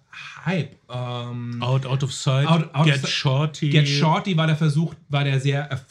Hype. 0.45 0.75
Ähm, 0.89 1.61
Out, 1.61 1.85
out 1.85 2.03
of 2.03 2.11
sight, 2.13 2.47
Out- 2.47 2.73
out 2.73 2.81
of 2.81 2.85
Get 2.85 3.01
sight- 3.01 3.09
Shorty. 3.09 3.69
Get 3.69 3.87
Shorty 3.87 4.35
war 4.37 4.47
der 4.47 4.55
Versuch, 4.55 4.93
war 5.09 5.23
der 5.23 5.39
sehr 5.39 5.71
erf- 5.71 5.85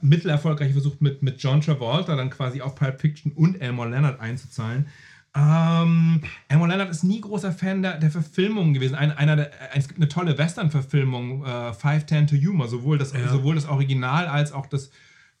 mittelerfolgreiche 0.00 0.72
Versuch 0.72 0.96
mit, 1.00 1.22
mit 1.22 1.42
John 1.42 1.60
Travolta 1.60 2.14
dann 2.16 2.30
quasi 2.30 2.60
auf 2.60 2.74
Pulp 2.74 3.00
Fiction 3.00 3.32
und 3.32 3.60
Elmore 3.60 3.88
Leonard 3.88 4.20
einzuzahlen. 4.20 4.86
Ähm, 5.34 6.22
Elmore 6.48 6.70
Leonard 6.70 6.90
ist 6.90 7.02
nie 7.04 7.20
großer 7.20 7.52
Fan 7.52 7.82
der, 7.82 7.98
der 7.98 8.10
Verfilmungen 8.10 8.72
gewesen. 8.72 8.94
Ein, 8.94 9.12
einer 9.12 9.36
der, 9.36 9.50
es 9.74 9.86
gibt 9.88 10.00
eine 10.00 10.08
tolle 10.08 10.38
Western-Verfilmung, 10.38 11.44
äh, 11.44 11.72
510 11.74 12.26
to 12.26 12.36
Humor, 12.36 12.68
sowohl 12.68 12.96
das, 12.98 13.12
Ja. 13.12 13.28
sowohl 13.28 13.54
das 13.54 13.66
Original 13.66 14.26
als 14.28 14.52
auch 14.52 14.66
das, 14.66 14.90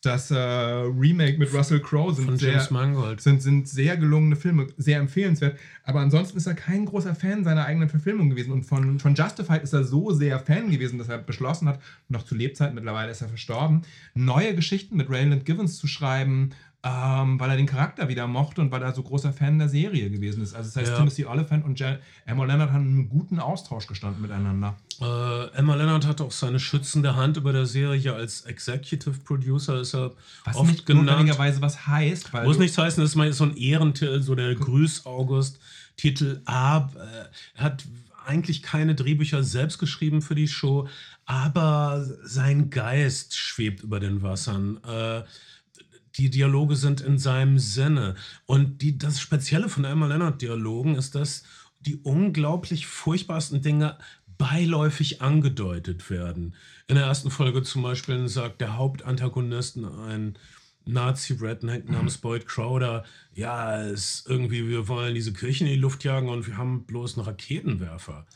das 0.06 0.30
äh, 0.30 0.36
Remake 0.36 1.38
mit 1.38 1.52
Russell 1.52 1.80
Crowe 1.80 2.14
sind 2.14 2.38
sehr, 2.38 2.52
James 2.52 2.70
Mangold. 2.70 3.20
sind, 3.20 3.42
sind 3.42 3.68
sehr 3.68 3.96
gelungene 3.96 4.36
Filme, 4.36 4.68
sehr 4.76 4.98
empfehlenswert. 4.98 5.58
Aber 5.84 6.00
ansonsten 6.00 6.38
ist 6.38 6.46
er 6.46 6.54
kein 6.54 6.86
großer 6.86 7.14
Fan 7.14 7.44
seiner 7.44 7.66
eigenen 7.66 7.88
Verfilmung 7.88 8.30
gewesen. 8.30 8.52
Und 8.52 8.64
von, 8.64 8.98
von 8.98 9.14
Justified 9.14 9.62
ist 9.62 9.72
er 9.72 9.84
so 9.84 10.12
sehr 10.12 10.38
Fan 10.38 10.70
gewesen, 10.70 10.98
dass 10.98 11.08
er 11.08 11.18
beschlossen 11.18 11.68
hat, 11.68 11.80
noch 12.08 12.22
zu 12.22 12.34
Lebzeiten, 12.34 12.74
mittlerweile 12.74 13.10
ist 13.10 13.22
er 13.22 13.28
verstorben, 13.28 13.82
neue 14.14 14.54
Geschichten 14.54 14.96
mit 14.96 15.10
Rayland 15.10 15.44
Givens 15.44 15.76
zu 15.76 15.86
schreiben, 15.86 16.50
ähm, 16.88 17.40
weil 17.40 17.50
er 17.50 17.56
den 17.56 17.66
Charakter 17.66 18.08
wieder 18.08 18.28
mochte 18.28 18.60
und 18.60 18.70
weil 18.70 18.80
er 18.82 18.94
so 18.94 19.02
großer 19.02 19.32
Fan 19.32 19.58
der 19.58 19.68
Serie 19.68 20.08
gewesen 20.08 20.40
ist. 20.42 20.54
Also 20.54 20.68
das 20.68 20.76
heißt, 20.76 20.90
Ja. 20.92 20.98
Timothy 20.98 21.24
Oliphant 21.24 21.64
und 21.64 21.80
Je- 21.80 21.96
Emma 22.26 22.44
Leonard 22.44 22.70
haben 22.70 22.84
einen 22.86 23.08
guten 23.08 23.40
Austausch 23.40 23.86
gestanden 23.88 24.22
miteinander. 24.22 24.76
Äh, 25.00 25.56
Emma 25.58 25.74
Leonard 25.74 26.06
hat 26.06 26.20
auch 26.20 26.30
seine 26.30 26.60
schützende 26.60 27.16
Hand 27.16 27.36
über 27.38 27.52
der 27.52 27.66
Serie 27.66 28.14
als 28.14 28.42
Executive 28.42 29.18
Producer, 29.24 29.80
ist 29.80 29.94
er 29.94 30.12
Was 30.44 30.54
oft 30.56 30.70
nicht 30.70 30.86
genannt. 30.86 31.06
notwendigerweise 31.06 31.60
was 31.60 31.86
heißt, 31.88 32.32
weil 32.32 32.44
Muss 32.44 32.58
nichts 32.58 32.78
heißen, 32.78 33.02
das 33.02 33.10
ist 33.10 33.16
mal 33.16 33.32
so 33.32 33.44
ein 33.44 33.56
Ehrentitel, 33.56 34.22
so 34.22 34.34
der 34.36 34.54
Grüß 34.54 35.06
August 35.06 35.58
Titel. 35.96 36.40
Aber 36.44 36.92
er 37.56 37.64
hat 37.64 37.84
eigentlich 38.26 38.62
keine 38.62 38.94
Drehbücher 38.94 39.42
selbst 39.42 39.78
geschrieben 39.78 40.20
für 40.22 40.34
die 40.34 40.48
Show, 40.48 40.88
aber 41.24 42.06
sein 42.24 42.70
Geist 42.70 43.36
schwebt 43.36 43.82
über 43.82 43.98
den 44.00 44.22
Wassern. 44.22 44.78
Äh, 44.84 45.22
die 46.18 46.30
Dialoge 46.30 46.76
sind 46.76 47.00
in 47.00 47.18
seinem 47.18 47.58
Sinne. 47.58 48.14
Und 48.46 48.82
die, 48.82 48.98
das 48.98 49.20
Spezielle 49.20 49.68
von 49.68 49.84
Emma 49.84 50.06
Leonard-Dialogen 50.06 50.94
ist, 50.94 51.14
dass 51.14 51.44
die 51.80 51.96
unglaublich 51.96 52.86
furchtbarsten 52.86 53.62
Dinge 53.62 53.98
beiläufig 54.38 55.22
angedeutet 55.22 56.10
werden. 56.10 56.54
In 56.88 56.96
der 56.96 57.06
ersten 57.06 57.30
Folge 57.30 57.62
zum 57.62 57.82
Beispiel 57.82 58.28
sagt 58.28 58.60
der 58.60 58.76
Hauptantagonist, 58.76 59.78
ein 59.78 60.38
Nazi-Redneck 60.84 61.88
namens 61.88 62.18
Boyd 62.18 62.46
Crowder, 62.46 63.04
ja, 63.34 63.82
es 63.82 64.20
ist 64.20 64.28
irgendwie, 64.28 64.68
wir 64.68 64.88
wollen 64.88 65.14
diese 65.14 65.32
Kirche 65.32 65.64
in 65.64 65.70
die 65.70 65.76
Luft 65.76 66.04
jagen 66.04 66.28
und 66.28 66.46
wir 66.46 66.56
haben 66.56 66.84
bloß 66.84 67.16
einen 67.16 67.26
Raketenwerfer. 67.26 68.26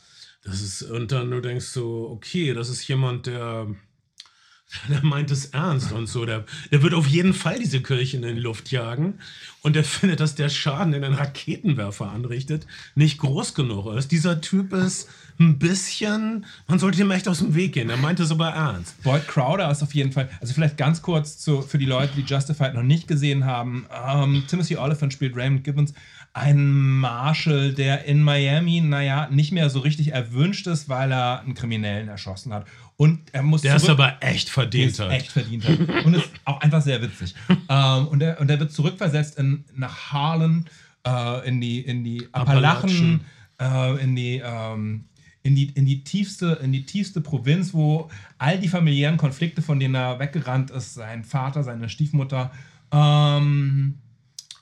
Das 0.43 0.61
ist, 0.61 0.81
und 0.83 1.11
dann 1.11 1.31
du 1.31 1.39
denkst 1.39 1.67
so, 1.67 2.09
okay, 2.09 2.53
das 2.53 2.69
ist 2.69 2.87
jemand, 2.87 3.27
der 3.27 3.67
der 4.89 5.03
meint 5.03 5.31
es 5.31 5.45
ernst 5.47 5.91
und 5.91 6.07
so. 6.07 6.25
Der, 6.25 6.45
der 6.71 6.81
wird 6.81 6.93
auf 6.93 7.07
jeden 7.07 7.33
Fall 7.33 7.59
diese 7.59 7.81
Kirche 7.81 8.17
in 8.17 8.23
die 8.23 8.41
Luft 8.41 8.71
jagen. 8.71 9.15
Und 9.63 9.75
der 9.75 9.83
findet, 9.83 10.19
dass 10.19 10.35
der 10.35 10.49
Schaden, 10.49 10.91
den 10.91 11.03
ein 11.03 11.13
Raketenwerfer 11.13 12.09
anrichtet, 12.09 12.65
nicht 12.95 13.19
groß 13.19 13.53
genug 13.53 13.93
ist. 13.95 14.11
Dieser 14.11 14.41
Typ 14.41 14.73
ist 14.73 15.07
ein 15.39 15.59
bisschen, 15.59 16.45
man 16.67 16.79
sollte 16.79 16.97
dem 16.97 17.11
echt 17.11 17.27
aus 17.27 17.39
dem 17.39 17.53
Weg 17.53 17.73
gehen. 17.73 17.89
Er 17.89 17.97
meint 17.97 18.19
es 18.19 18.31
aber 18.31 18.49
ernst. 18.49 19.01
Boyd 19.03 19.27
Crowder 19.27 19.69
ist 19.69 19.83
auf 19.83 19.93
jeden 19.93 20.11
Fall, 20.11 20.29
also 20.39 20.53
vielleicht 20.53 20.77
ganz 20.77 21.01
kurz 21.01 21.37
zu, 21.37 21.61
für 21.61 21.77
die 21.77 21.85
Leute, 21.85 22.13
die 22.15 22.21
Justified 22.21 22.73
noch 22.73 22.83
nicht 22.83 23.07
gesehen 23.07 23.45
haben. 23.45 23.85
Ähm, 23.91 24.43
Timothy 24.47 24.77
Oliphant 24.77 25.13
spielt 25.13 25.35
Raymond 25.35 25.63
Gibbons, 25.63 25.93
ein 26.33 26.99
Marshal, 26.99 27.73
der 27.73 28.05
in 28.05 28.23
Miami, 28.23 28.81
naja, 28.81 29.27
nicht 29.29 29.51
mehr 29.51 29.69
so 29.69 29.79
richtig 29.79 30.13
erwünscht 30.13 30.65
ist, 30.65 30.87
weil 30.87 31.11
er 31.11 31.41
einen 31.41 31.55
Kriminellen 31.55 32.07
erschossen 32.07 32.53
hat. 32.53 32.65
Und 32.97 33.19
er 33.33 33.41
muss 33.43 33.61
Der 33.61 33.75
ist 33.77 33.85
zurück- 33.85 33.99
aber 33.99 34.17
echt 34.21 34.49
verdient. 34.49 34.91
es 34.93 34.99
Hat. 34.99 35.11
echt 35.11 35.31
verdient 35.31 35.67
hat. 35.67 36.05
Und 36.05 36.13
ist 36.13 36.29
auch 36.45 36.61
einfach 36.61 36.81
sehr 36.81 37.01
witzig. 37.01 37.33
ähm, 37.69 38.07
und, 38.07 38.21
er, 38.21 38.39
und 38.39 38.49
er 38.49 38.59
wird 38.59 38.71
zurückversetzt 38.71 39.39
in, 39.39 39.65
nach 39.75 40.11
Harlan, 40.11 40.65
äh, 41.07 41.47
in 41.47 41.59
die, 41.61 41.79
in 41.81 42.03
die 42.03 42.27
Appalachen, 42.31 43.21
äh, 43.59 44.03
in 44.03 44.15
die. 44.15 44.41
Ähm, 44.43 45.05
in 45.43 45.55
die, 45.55 45.69
in, 45.69 45.87
die 45.87 46.03
tiefste, 46.03 46.59
in 46.61 46.71
die 46.71 46.85
tiefste 46.85 47.19
Provinz, 47.19 47.73
wo 47.73 48.11
all 48.37 48.59
die 48.59 48.67
familiären 48.67 49.17
Konflikte, 49.17 49.63
von 49.63 49.79
denen 49.79 49.95
er 49.95 50.19
weggerannt 50.19 50.69
ist, 50.69 50.93
sein 50.93 51.23
Vater, 51.23 51.63
seine 51.63 51.89
Stiefmutter, 51.89 52.51
ähm, 52.91 53.97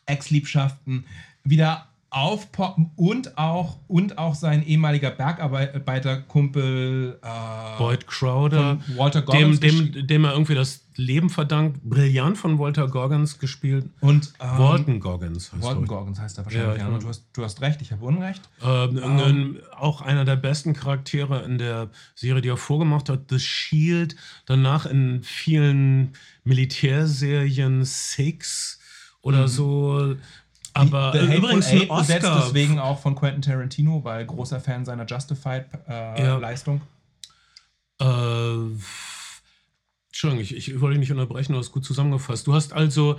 Ex-Liebschaften, 0.05 1.03
wieder 1.43 1.88
aufpoppen 2.11 2.89
und 2.95 3.37
auch, 3.37 3.77
und 3.87 4.17
auch 4.17 4.33
sein 4.33 4.65
ehemaliger 4.65 5.11
Bergarbeiterkumpel 5.11 7.19
äh, 7.21 7.77
Boyd 7.77 8.07
Crowder, 8.07 8.79
Walter 8.95 9.21
dem, 9.21 9.51
Goggins 9.51 9.59
dem, 9.59 10.07
dem 10.07 10.25
er 10.25 10.31
irgendwie 10.33 10.55
das 10.55 10.85
Leben 10.95 11.29
verdankt. 11.29 11.81
Brillant 11.83 12.37
von 12.37 12.59
Walter 12.59 12.87
Goggins 12.87 13.39
gespielt. 13.39 13.89
und 14.01 14.33
ähm, 14.39 14.57
Walton 14.57 14.99
Goggins 14.99 15.51
heißt 15.53 15.63
Walton 15.63 15.83
er. 15.83 15.87
Goggins 15.87 16.19
heißt 16.19 16.37
er 16.39 16.45
wahrscheinlich. 16.45 16.79
Ja, 16.81 16.89
Ja, 16.89 16.97
du, 16.97 17.07
hast, 17.07 17.25
du 17.33 17.43
hast 17.43 17.61
recht, 17.61 17.81
ich 17.81 17.91
habe 17.91 18.03
Unrecht. 18.05 18.41
Ähm, 18.63 19.03
ein- 19.03 19.57
auch 19.77 20.01
einer 20.01 20.25
der 20.25 20.35
besten 20.35 20.73
Charaktere 20.73 21.43
in 21.43 21.57
der 21.57 21.89
Serie, 22.15 22.41
die 22.41 22.49
er 22.49 22.57
vorgemacht 22.57 23.09
hat, 23.09 23.21
The 23.29 23.39
Shield. 23.39 24.15
Danach 24.45 24.85
in 24.85 25.21
vielen 25.23 26.13
Militärserien, 26.43 27.85
Six 27.85 28.79
oder 29.21 29.47
so. 29.47 30.15
Aber 30.79 31.13
The 31.13 31.35
übrigens 31.35 31.67
ein 31.67 31.89
Oscar. 31.89 32.41
deswegen 32.43 32.79
auch 32.79 32.99
von 32.99 33.15
Quentin 33.15 33.41
Tarantino, 33.41 34.03
weil 34.03 34.25
großer 34.25 34.59
Fan 34.59 34.85
seiner 34.85 35.05
Justified-Leistung. 35.05 36.81
Ja. 38.01 38.53
Äh, 38.53 38.57
Entschuldigung, 40.07 40.43
ich, 40.43 40.55
ich 40.55 40.81
wollte 40.81 40.99
nicht 40.99 41.11
unterbrechen, 41.11 41.53
du 41.53 41.59
hast 41.59 41.71
gut 41.71 41.85
zusammengefasst. 41.85 42.47
Du 42.47 42.53
hast 42.53 42.73
also. 42.73 43.17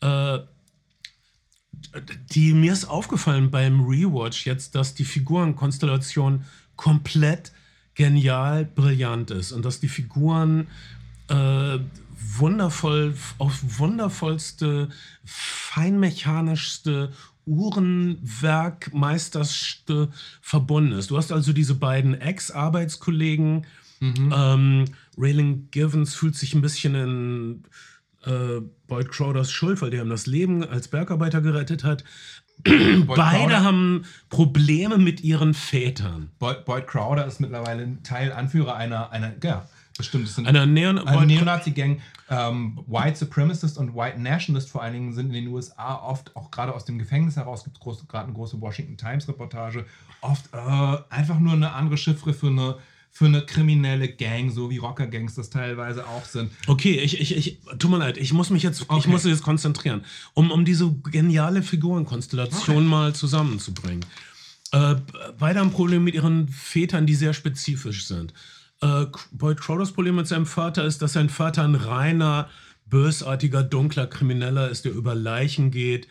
Äh, 0.00 0.40
die, 2.34 2.52
mir 2.52 2.72
ist 2.72 2.84
aufgefallen 2.84 3.50
beim 3.50 3.80
Rewatch 3.80 4.46
jetzt, 4.46 4.74
dass 4.74 4.94
die 4.94 5.04
Figurenkonstellation 5.04 6.44
komplett 6.76 7.52
genial 7.94 8.64
brillant 8.64 9.30
ist 9.30 9.52
und 9.52 9.64
dass 9.64 9.80
die 9.80 9.88
Figuren 9.88 10.68
äh, 11.28 11.78
wundervoll, 12.38 13.14
auf 13.38 13.60
wundervollste, 13.78 14.88
feinmechanischste, 15.24 17.12
Uhrenwerkmeisterste 17.44 20.10
verbunden 20.40 20.92
ist. 20.92 21.10
Du 21.10 21.16
hast 21.16 21.32
also 21.32 21.52
diese 21.52 21.74
beiden 21.74 22.20
Ex-Arbeitskollegen. 22.20 23.66
Ähm, 24.00 24.84
Raylan 25.16 25.68
Givens 25.70 26.14
fühlt 26.14 26.34
sich 26.34 26.54
ein 26.54 26.60
bisschen 26.60 26.94
in 26.94 27.62
äh, 28.24 28.60
Boyd 28.88 29.10
Crowders 29.10 29.52
Schuld, 29.52 29.80
weil 29.80 29.90
der 29.90 30.02
ihm 30.02 30.10
das 30.10 30.26
Leben 30.26 30.64
als 30.64 30.88
Bergarbeiter 30.88 31.40
gerettet 31.40 31.84
hat. 31.84 32.04
Beide 32.64 33.06
Crowder- 33.06 33.64
haben 33.64 34.04
Probleme 34.28 34.98
mit 34.98 35.22
ihren 35.22 35.54
Vätern. 35.54 36.30
Boyd, 36.38 36.64
Boyd 36.64 36.86
Crowder 36.86 37.26
ist 37.26 37.40
mittlerweile 37.40 37.82
ein 37.82 38.02
Teil, 38.02 38.32
Anführer 38.32 38.76
einer, 38.76 39.10
einer 39.10 39.32
ja, 39.42 39.68
stimmt, 40.06 40.26
das 40.26 40.34
sind 40.34 40.46
Einer 40.46 40.66
Neon 40.66 40.98
eine 40.98 41.26
Neonazi-Gang. 41.26 42.00
Ähm, 42.30 42.80
White 42.86 43.18
Supremacist 43.18 43.78
und 43.78 43.94
White 43.94 44.18
Nationalist 44.20 44.70
vor 44.70 44.82
allen 44.82 44.94
Dingen 44.94 45.12
sind 45.12 45.26
in 45.26 45.44
den 45.44 45.48
USA 45.48 45.96
oft, 45.96 46.34
auch 46.36 46.50
gerade 46.50 46.74
aus 46.74 46.84
dem 46.84 46.98
Gefängnis 46.98 47.36
heraus, 47.36 47.64
gibt 47.64 47.78
es 47.78 48.08
gerade 48.08 48.24
eine 48.24 48.32
große 48.34 48.60
Washington 48.60 48.96
Times-Reportage, 48.96 49.84
oft 50.20 50.46
äh, 50.52 50.96
einfach 51.10 51.38
nur 51.38 51.52
eine 51.52 51.72
andere 51.72 51.96
Chiffre 51.96 52.32
für 52.32 52.46
eine, 52.46 52.76
für 53.10 53.26
eine 53.26 53.42
kriminelle 53.42 54.08
Gang, 54.08 54.50
so 54.50 54.70
wie 54.70 54.78
Rocker-Gangs 54.78 55.34
das 55.34 55.50
teilweise 55.50 56.06
auch 56.06 56.24
sind. 56.24 56.50
Okay, 56.66 57.00
ich, 57.00 57.20
ich, 57.20 57.36
ich, 57.36 57.60
tut 57.78 57.90
mir 57.90 57.98
leid, 57.98 58.16
ich 58.16 58.32
muss 58.32 58.50
mich 58.50 58.62
jetzt, 58.62 58.82
ich 58.82 58.88
Okay. 58.88 59.10
muss 59.10 59.24
mich 59.24 59.32
jetzt 59.32 59.42
konzentrieren, 59.42 60.04
um, 60.34 60.50
um 60.50 60.64
diese 60.64 60.90
geniale 61.10 61.62
Figurenkonstellation 61.62 62.86
mal 62.86 63.14
zusammenzubringen. 63.14 64.04
Äh, 64.72 64.96
beide 65.38 65.60
haben 65.60 65.70
Probleme 65.70 66.02
mit 66.02 66.14
ihren 66.14 66.48
Vätern, 66.48 67.06
die 67.06 67.14
sehr 67.14 67.34
spezifisch 67.34 68.06
sind. 68.06 68.32
Äh, 68.82 69.06
Boyd 69.30 69.60
Crowders 69.60 69.92
Problem 69.92 70.16
mit 70.16 70.26
seinem 70.26 70.46
Vater 70.46 70.84
ist, 70.84 71.00
dass 71.00 71.14
sein 71.14 71.30
Vater 71.30 71.62
ein 71.62 71.76
reiner, 71.76 72.50
bösartiger, 72.86 73.62
dunkler 73.62 74.06
Krimineller 74.06 74.68
ist, 74.68 74.84
der 74.84 74.92
über 74.92 75.14
Leichen 75.14 75.70
geht, 75.70 76.08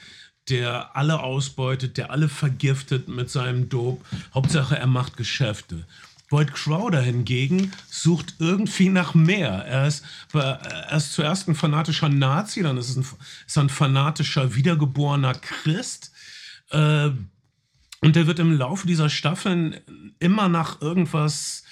der 0.49 0.95
alle 0.95 1.19
ausbeutet, 1.19 1.97
der 1.97 2.11
alle 2.11 2.29
vergiftet 2.29 3.07
mit 3.07 3.29
seinem 3.29 3.69
Dope. 3.69 4.03
Hauptsache, 4.33 4.77
er 4.77 4.87
macht 4.87 5.17
Geschäfte. 5.17 5.85
Boyd 6.29 6.53
Crowder 6.53 7.01
hingegen 7.01 7.73
sucht 7.89 8.35
irgendwie 8.39 8.87
nach 8.87 9.13
mehr. 9.13 9.49
Er 9.49 9.85
ist, 9.85 10.05
er 10.33 10.95
ist 10.95 11.11
zuerst 11.11 11.49
ein 11.49 11.55
fanatischer 11.55 12.07
Nazi, 12.07 12.63
dann 12.63 12.77
ist, 12.77 12.89
es 12.89 12.95
ein, 12.95 13.05
ist 13.45 13.57
er 13.57 13.63
ein 13.63 13.69
fanatischer, 13.69 14.55
wiedergeborener 14.55 15.33
Christ. 15.33 16.11
Äh, 16.69 17.09
und 17.99 18.15
der 18.15 18.27
wird 18.27 18.39
im 18.39 18.57
Laufe 18.57 18.87
dieser 18.87 19.09
Staffeln 19.09 19.75
immer 20.19 20.47
nach 20.47 20.81
irgendwas 20.81 21.63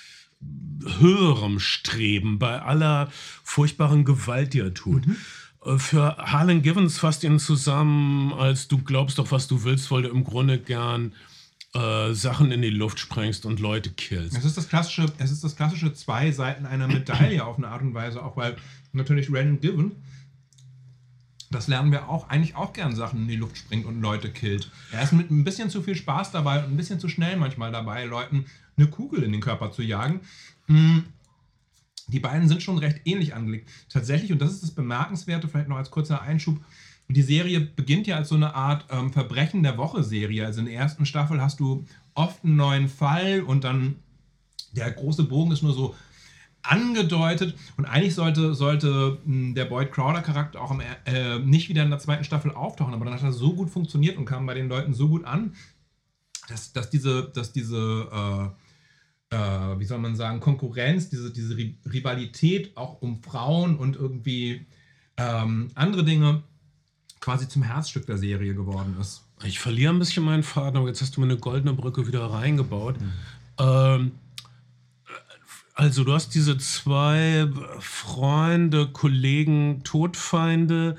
Höherem 1.00 1.60
streben, 1.60 2.40
bei 2.40 2.62
aller 2.62 3.10
furchtbaren 3.44 4.06
Gewalt, 4.06 4.54
die 4.54 4.60
er 4.60 4.74
tut. 4.74 5.04
Äh, 5.66 5.78
Für 5.78 6.18
Harlan 6.18 6.62
Givens 6.62 6.98
fasst 6.98 7.24
ihn 7.24 7.40
zusammen, 7.40 8.34
als 8.34 8.68
du 8.68 8.78
glaubst 8.78 9.20
doch, 9.20 9.32
was 9.32 9.48
du 9.48 9.64
willst, 9.64 9.92
weil 9.92 10.04
du 10.04 10.10
im 10.10 10.24
Grunde 10.24 10.60
gern 10.60 11.14
äh, 11.74 12.14
Sachen 12.14 12.52
in 12.52 12.62
die 12.62 12.70
Luft 12.70 13.00
sprengst 13.00 13.46
und 13.46 13.60
Leute 13.60 13.92
killst. 13.92 14.38
Es 14.38 14.46
ist 14.46 14.58
das 14.58 14.70
klassische, 14.70 15.06
es 15.18 15.32
ist 15.32 15.44
das 15.44 15.56
klassische 15.56 15.94
zwei 15.94 16.32
Seiten 16.32 16.66
einer 16.66 16.88
Medaille 16.88 17.44
auf 17.46 17.58
eine 17.58 17.68
Art 17.68 17.82
und 17.82 17.94
Weise, 17.94 18.24
auch 18.24 18.38
weil 18.38 18.56
natürlich 18.94 19.32
Random 19.32 19.60
Given, 19.60 19.92
das 21.52 21.68
lernen 21.68 21.92
wir 21.92 22.10
auch, 22.10 22.30
eigentlich 22.30 22.56
auch 22.56 22.74
gern 22.74 22.96
Sachen 22.96 23.24
in 23.24 23.28
die 23.28 23.36
Luft 23.36 23.58
springt 23.58 23.86
und 23.86 24.02
Leute 24.02 24.32
killt. 24.32 24.72
Er 24.92 25.04
ist 25.04 25.14
mit 25.14 25.32
ein 25.32 25.44
bisschen 25.44 25.70
zu 25.70 25.82
viel 25.82 25.96
Spaß 25.96 26.32
dabei 26.32 26.60
und 26.64 26.72
ein 26.72 26.78
bisschen 26.78 27.00
zu 27.00 27.10
schnell 27.10 27.38
manchmal 27.38 27.72
dabei, 27.72 28.06
Leuten 28.06 28.46
eine 28.80 28.90
Kugel 28.90 29.24
in 29.24 29.32
den 29.32 29.42
Körper 29.42 29.72
zu 29.72 29.82
jagen. 29.82 30.22
Mm. 30.68 31.00
die 32.08 32.20
beiden 32.20 32.48
sind 32.48 32.62
schon 32.62 32.78
recht 32.78 33.02
ähnlich 33.06 33.34
angelegt. 33.34 33.70
Tatsächlich, 33.90 34.32
und 34.32 34.40
das 34.40 34.52
ist 34.52 34.64
das 34.64 34.72
Bemerkenswerte, 34.72 35.48
vielleicht 35.48 35.70
noch 35.70 35.78
als 35.78 35.92
kurzer 35.92 36.22
Einschub, 36.22 36.60
die 37.08 37.22
Serie 37.24 37.60
beginnt 37.60 38.06
ja 38.06 38.18
als 38.18 38.30
so 38.30 38.36
eine 38.36 38.54
Art 38.54 38.86
ähm, 38.92 39.12
Verbrechen 39.12 39.64
der 39.64 39.78
Woche-Serie. 39.78 40.46
Also 40.46 40.60
in 40.60 40.68
der 40.68 40.76
ersten 40.76 41.08
Staffel 41.08 41.42
hast 41.42 41.60
du 41.60 41.86
oft 42.14 42.44
einen 42.46 42.56
neuen 42.56 42.88
Fall 42.88 43.42
und 43.42 43.64
dann 43.64 43.96
der 44.74 44.92
große 44.92 45.24
Bogen 45.24 45.52
ist 45.52 45.64
nur 45.64 45.74
so 45.74 45.96
angedeutet 46.62 47.56
und 47.78 47.86
eigentlich 47.86 48.14
sollte, 48.14 48.54
sollte 48.54 49.18
hm, 49.26 49.56
der 49.56 49.66
Boyd 49.66 49.92
Crowder-Charakter 49.92 50.62
auch 50.62 50.72
im, 50.72 50.82
äh, 51.06 51.40
nicht 51.40 51.70
wieder 51.70 51.84
in 51.84 51.90
der 51.90 52.00
zweiten 52.00 52.24
Staffel 52.24 52.52
auftauchen, 52.52 52.94
aber 52.94 53.06
dann 53.06 53.14
hat 53.14 53.24
er 53.24 53.32
so 53.32 53.56
gut 53.56 53.70
funktioniert 53.70 54.18
und 54.18 54.26
kam 54.26 54.46
bei 54.46 54.54
den 54.54 54.70
Leuten 54.70 54.94
so 54.94 55.08
gut 55.08 55.26
an, 55.26 55.56
dass, 56.48 56.74
dass 56.74 56.90
diese, 56.90 57.32
dass 57.34 57.54
diese 57.54 58.08
äh, 58.12 58.50
äh, 59.30 59.38
wie 59.38 59.86
soll 59.86 60.00
man 60.00 60.16
sagen, 60.16 60.40
Konkurrenz, 60.40 61.10
diese, 61.10 61.32
diese 61.32 61.56
Rivalität 61.58 62.76
auch 62.76 63.02
um 63.02 63.22
Frauen 63.22 63.78
und 63.78 63.96
irgendwie 63.96 64.66
ähm, 65.18 65.70
andere 65.76 66.04
Dinge 66.04 66.44
quasi 67.20 67.48
zum 67.48 67.64
Herzstück 67.64 68.06
der 68.06 68.18
Serie 68.18 68.56
geworden 68.56 68.96
ist. 69.00 69.24
Ich 69.44 69.60
verliere 69.60 69.94
ein 69.94 70.00
bisschen 70.00 70.24
meinen 70.24 70.44
Faden, 70.44 70.78
aber 70.78 70.88
jetzt 70.88 71.02
hast 71.02 71.16
du 71.16 71.22
mir 71.22 71.28
eine 71.28 71.38
goldene 71.38 71.74
Brücke 71.74 72.08
wieder 72.08 72.26
reingebaut. 72.26 73.00
Mhm. 73.00 73.12
Ähm, 73.60 74.12
also 75.76 76.04
du 76.04 76.14
hast 76.14 76.36
diese 76.36 76.58
zwei 76.58 77.48
Freunde, 77.80 78.88
Kollegen, 78.88 79.82
Todfeinde 79.84 80.98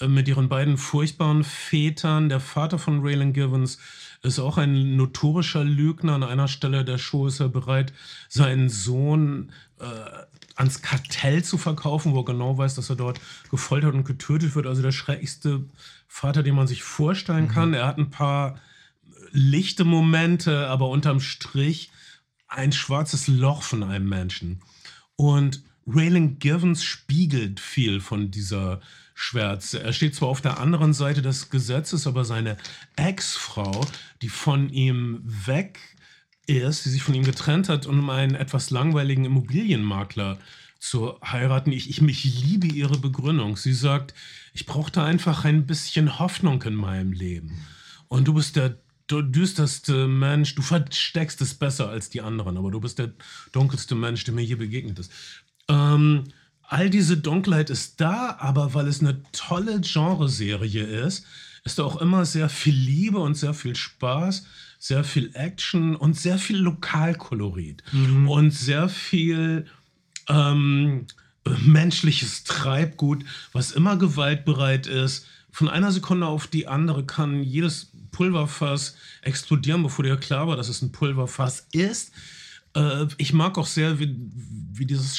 äh, 0.00 0.08
mit 0.08 0.28
ihren 0.28 0.48
beiden 0.48 0.78
furchtbaren 0.78 1.44
Vätern. 1.44 2.28
Der 2.28 2.40
Vater 2.40 2.78
von 2.78 3.00
Raylan 3.02 3.32
Givens 3.32 3.78
ist 4.24 4.38
auch 4.38 4.56
ein 4.56 4.96
notorischer 4.96 5.64
Lügner. 5.64 6.14
An 6.14 6.22
einer 6.22 6.48
Stelle 6.48 6.84
der 6.84 6.98
Show 6.98 7.26
ist 7.26 7.40
er 7.40 7.48
bereit, 7.48 7.92
seinen 8.28 8.68
Sohn 8.68 9.52
äh, 9.78 9.84
ans 10.56 10.82
Kartell 10.82 11.44
zu 11.44 11.58
verkaufen, 11.58 12.12
wo 12.14 12.20
er 12.20 12.24
genau 12.24 12.56
weiß, 12.56 12.74
dass 12.74 12.90
er 12.90 12.96
dort 12.96 13.20
gefoltert 13.50 13.94
und 13.94 14.04
getötet 14.04 14.54
wird. 14.54 14.66
Also 14.66 14.82
der 14.82 14.92
schrecklichste 14.92 15.64
Vater, 16.08 16.42
den 16.42 16.54
man 16.54 16.66
sich 16.66 16.82
vorstellen 16.82 17.48
kann. 17.48 17.68
Mhm. 17.68 17.74
Er 17.74 17.86
hat 17.86 17.98
ein 17.98 18.10
paar 18.10 18.58
lichte 19.30 19.84
Momente, 19.84 20.68
aber 20.68 20.88
unterm 20.88 21.20
Strich 21.20 21.90
ein 22.48 22.72
schwarzes 22.72 23.28
Loch 23.28 23.62
von 23.62 23.82
einem 23.82 24.08
Menschen. 24.08 24.62
Und 25.16 25.62
Raylan 25.86 26.38
Givens 26.38 26.82
spiegelt 26.82 27.60
viel 27.60 28.00
von 28.00 28.30
dieser 28.30 28.80
Schwärze. 29.14 29.82
Er 29.82 29.92
steht 29.92 30.14
zwar 30.14 30.28
auf 30.28 30.40
der 30.40 30.58
anderen 30.58 30.92
Seite 30.92 31.22
des 31.22 31.48
Gesetzes, 31.48 32.06
aber 32.06 32.24
seine 32.24 32.56
Ex-Frau, 32.96 33.86
die 34.22 34.28
von 34.28 34.68
ihm 34.68 35.22
weg 35.24 35.78
ist, 36.46 36.84
die 36.84 36.90
sich 36.90 37.02
von 37.02 37.14
ihm 37.14 37.24
getrennt 37.24 37.68
hat, 37.68 37.86
um 37.86 38.10
einen 38.10 38.34
etwas 38.34 38.70
langweiligen 38.70 39.24
Immobilienmakler 39.24 40.38
zu 40.78 41.18
heiraten. 41.22 41.72
Ich, 41.72 41.88
ich, 41.88 42.02
ich 42.02 42.42
liebe 42.42 42.66
ihre 42.66 42.98
Begründung. 42.98 43.56
Sie 43.56 43.72
sagt, 43.72 44.14
ich 44.52 44.66
brauchte 44.66 45.02
einfach 45.02 45.44
ein 45.44 45.66
bisschen 45.66 46.18
Hoffnung 46.18 46.62
in 46.62 46.74
meinem 46.74 47.12
Leben. 47.12 47.64
Und 48.08 48.28
du 48.28 48.34
bist 48.34 48.56
der 48.56 48.78
düsterste 49.10 50.06
Mensch, 50.06 50.54
du 50.54 50.62
versteckst 50.62 51.40
es 51.40 51.54
besser 51.54 51.88
als 51.88 52.10
die 52.10 52.20
anderen, 52.20 52.56
aber 52.56 52.70
du 52.70 52.80
bist 52.80 52.98
der 52.98 53.12
dunkelste 53.52 53.94
Mensch, 53.94 54.24
der 54.24 54.34
mir 54.34 54.44
je 54.44 54.56
begegnet 54.56 54.98
ist. 54.98 55.12
Ähm, 55.68 56.24
all 56.74 56.90
diese 56.90 57.16
Dunkelheit 57.16 57.70
ist 57.70 58.00
da, 58.00 58.36
aber 58.40 58.74
weil 58.74 58.88
es 58.88 59.00
eine 59.00 59.22
tolle 59.30 59.80
Genreserie 59.80 60.82
ist, 60.82 61.24
ist 61.62 61.78
da 61.78 61.84
auch 61.84 62.00
immer 62.00 62.24
sehr 62.24 62.48
viel 62.48 62.74
Liebe 62.74 63.20
und 63.20 63.36
sehr 63.36 63.54
viel 63.54 63.76
Spaß, 63.76 64.44
sehr 64.80 65.04
viel 65.04 65.30
Action 65.34 65.94
und 65.94 66.18
sehr 66.18 66.36
viel 66.36 66.56
Lokalkolorit 66.56 67.84
mhm. 67.92 68.28
und 68.28 68.50
sehr 68.50 68.88
viel 68.88 69.66
ähm, 70.28 71.06
menschliches 71.64 72.42
Treibgut, 72.42 73.24
was 73.52 73.70
immer 73.70 73.96
gewaltbereit 73.96 74.88
ist. 74.88 75.26
Von 75.52 75.68
einer 75.68 75.92
Sekunde 75.92 76.26
auf 76.26 76.48
die 76.48 76.66
andere 76.66 77.06
kann 77.06 77.44
jedes 77.44 77.92
Pulverfass 78.10 78.96
explodieren, 79.22 79.84
bevor 79.84 80.04
dir 80.04 80.16
klar 80.16 80.48
war, 80.48 80.56
dass 80.56 80.68
es 80.68 80.82
ein 80.82 80.90
Pulverfass 80.90 81.68
ist. 81.70 82.10
Äh, 82.74 83.06
ich 83.16 83.32
mag 83.32 83.58
auch 83.58 83.66
sehr, 83.66 84.00
wie, 84.00 84.16
wie 84.72 84.86
dieses 84.86 85.16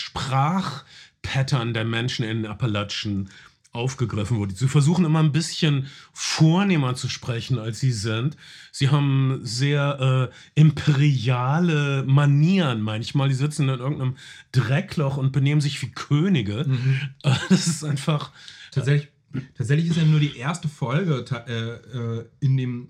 Sprachpattern 1.25 1.73
der 1.73 1.85
Menschen 1.85 2.25
in 2.25 2.45
Appalachen 2.45 3.29
aufgegriffen 3.71 4.37
wurde. 4.37 4.55
Sie 4.55 4.69
versuchen 4.69 5.03
immer 5.03 5.19
ein 5.19 5.33
bisschen 5.33 5.87
vornehmer 6.13 6.95
zu 6.95 7.09
sprechen, 7.09 7.59
als 7.59 7.81
sie 7.81 7.91
sind. 7.91 8.37
Sie 8.71 8.87
haben 8.89 9.41
sehr 9.43 10.31
äh, 10.31 10.59
imperiale 10.59 12.03
Manieren 12.07 12.81
manchmal. 12.81 13.27
Die 13.27 13.35
sitzen 13.35 13.67
in 13.67 13.79
irgendeinem 13.79 14.15
Dreckloch 14.53 15.17
und 15.17 15.33
benehmen 15.33 15.59
sich 15.59 15.81
wie 15.81 15.91
Könige. 15.91 16.63
Mhm. 16.65 16.99
das 17.49 17.67
ist 17.67 17.83
einfach. 17.83 18.31
Tatsächlich 18.71 19.09
Tatsächlich 19.57 19.89
ist 19.89 19.97
ja 19.97 20.05
nur 20.05 20.21
die 20.21 20.37
erste 20.37 20.69
Folge 20.69 21.25
äh, 21.47 22.19
äh, 22.21 22.25
in, 22.39 22.55
dem, 22.55 22.89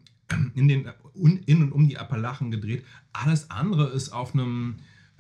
in, 0.54 0.68
den, 0.68 0.88
in 1.16 1.64
und 1.64 1.72
um 1.72 1.88
die 1.88 1.98
Appalachen 1.98 2.52
gedreht. 2.52 2.86
Alles 3.14 3.50
andere 3.50 3.90
ist 3.90 4.10
auf 4.10 4.34
einem, 4.34 4.76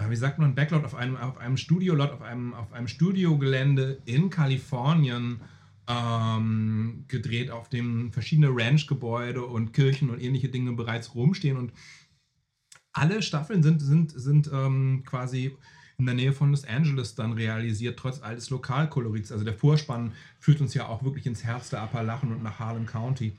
wie 0.09 0.15
sagt 0.15 0.39
man, 0.39 0.55
Backlot, 0.55 0.83
auf 0.83 0.95
einem, 0.95 1.15
auf 1.15 1.37
einem 1.37 1.57
Studiolot, 1.57 2.11
auf 2.11 2.21
einem, 2.21 2.53
auf 2.53 2.73
einem 2.73 2.87
Studiogelände 2.87 4.01
in 4.05 4.29
Kalifornien 4.29 5.39
ähm, 5.87 7.05
gedreht, 7.07 7.51
auf 7.51 7.69
dem 7.69 8.11
verschiedene 8.11 8.49
Ranchgebäude 8.49 9.43
und 9.43 9.73
Kirchen 9.73 10.09
und 10.09 10.21
ähnliche 10.21 10.49
Dinge 10.49 10.73
bereits 10.73 11.15
rumstehen. 11.15 11.57
Und 11.57 11.71
alle 12.91 13.21
Staffeln 13.21 13.63
sind, 13.63 13.81
sind, 13.81 14.11
sind 14.11 14.49
ähm, 14.51 15.03
quasi 15.05 15.55
in 15.97 16.05
der 16.05 16.15
Nähe 16.15 16.33
von 16.33 16.49
Los 16.51 16.65
Angeles 16.65 17.15
dann 17.15 17.33
realisiert, 17.33 17.97
trotz 17.97 18.21
alles 18.21 18.49
Lokalkolorits. 18.49 19.31
Also 19.31 19.45
der 19.45 19.53
Vorspann 19.53 20.11
führt 20.39 20.59
uns 20.59 20.73
ja 20.73 20.87
auch 20.87 21.03
wirklich 21.03 21.25
ins 21.25 21.43
Herz 21.43 21.69
der 21.69 21.81
Appalachen 21.81 22.31
und 22.33 22.43
nach 22.43 22.59
Harlan 22.59 22.85
County. 22.85 23.33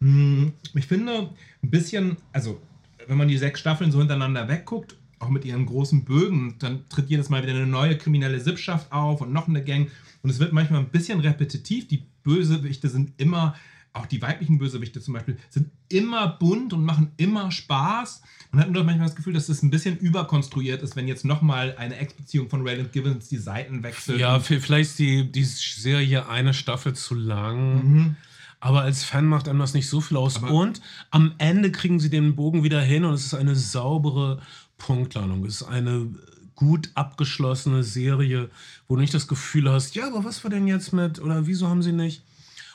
Hm, 0.00 0.52
ich 0.74 0.86
finde 0.86 1.30
ein 1.62 1.70
bisschen, 1.70 2.16
also 2.32 2.60
wenn 3.06 3.18
man 3.18 3.28
die 3.28 3.38
sechs 3.38 3.60
Staffeln 3.60 3.92
so 3.92 3.98
hintereinander 3.98 4.48
wegguckt, 4.48 4.96
auch 5.20 5.28
mit 5.28 5.44
ihren 5.44 5.66
großen 5.66 6.04
Bögen, 6.04 6.56
dann 6.58 6.88
tritt 6.88 7.08
jedes 7.08 7.28
Mal 7.28 7.42
wieder 7.42 7.54
eine 7.54 7.66
neue 7.66 7.96
kriminelle 7.96 8.40
Sippschaft 8.40 8.90
auf 8.90 9.20
und 9.20 9.32
noch 9.32 9.46
eine 9.46 9.62
Gang. 9.62 9.88
Und 10.22 10.30
es 10.30 10.40
wird 10.40 10.52
manchmal 10.52 10.80
ein 10.80 10.90
bisschen 10.90 11.20
repetitiv. 11.20 11.86
Die 11.86 12.06
Bösewichte 12.22 12.88
sind 12.88 13.12
immer 13.18 13.54
auch 13.92 14.06
die 14.06 14.22
weiblichen 14.22 14.58
Bösewichte 14.58 15.00
zum 15.00 15.14
Beispiel, 15.14 15.36
sind 15.48 15.70
immer 15.88 16.28
bunt 16.28 16.72
und 16.72 16.84
machen 16.84 17.10
immer 17.16 17.50
Spaß. 17.50 18.22
Man 18.52 18.62
hat 18.62 18.70
nur 18.70 18.84
manchmal 18.84 19.08
das 19.08 19.16
Gefühl, 19.16 19.32
dass 19.32 19.48
das 19.48 19.62
ein 19.62 19.70
bisschen 19.70 19.98
überkonstruiert 19.98 20.82
ist, 20.82 20.96
wenn 20.96 21.08
jetzt 21.08 21.24
nochmal 21.24 21.74
eine 21.76 21.96
Ex-Beziehung 21.96 22.48
von 22.48 22.66
Rayland 22.66 22.92
Givens 22.92 23.28
die 23.28 23.36
Seiten 23.36 23.82
wechselt. 23.82 24.20
Ja, 24.20 24.38
vielleicht 24.38 24.90
ist 24.90 24.98
die, 24.98 25.30
die 25.30 25.44
Serie 25.44 26.28
eine 26.28 26.54
Staffel 26.54 26.94
zu 26.94 27.14
lang. 27.14 27.74
Mhm. 27.74 28.16
Aber 28.60 28.82
als 28.82 29.04
Fan 29.04 29.26
macht 29.26 29.48
einem 29.48 29.58
das 29.58 29.74
nicht 29.74 29.88
so 29.88 30.00
viel 30.00 30.18
aus. 30.18 30.36
Aber 30.36 30.50
und 30.50 30.80
am 31.10 31.32
Ende 31.38 31.72
kriegen 31.72 31.98
sie 31.98 32.10
den 32.10 32.36
Bogen 32.36 32.62
wieder 32.62 32.80
hin 32.80 33.04
und 33.04 33.14
es 33.14 33.24
ist 33.24 33.34
eine 33.34 33.56
saubere 33.56 34.40
Punktlandung. 34.80 35.44
Es 35.44 35.60
ist 35.60 35.68
eine 35.68 36.08
gut 36.56 36.90
abgeschlossene 36.94 37.84
Serie, 37.84 38.50
wo 38.88 38.96
du 38.96 39.00
nicht 39.00 39.14
das 39.14 39.28
Gefühl 39.28 39.70
hast, 39.70 39.94
ja, 39.94 40.08
aber 40.08 40.24
was 40.24 40.42
war 40.42 40.50
denn 40.50 40.66
jetzt 40.66 40.92
mit 40.92 41.20
oder 41.20 41.46
wieso 41.46 41.68
haben 41.68 41.82
sie 41.82 41.92
nicht? 41.92 42.22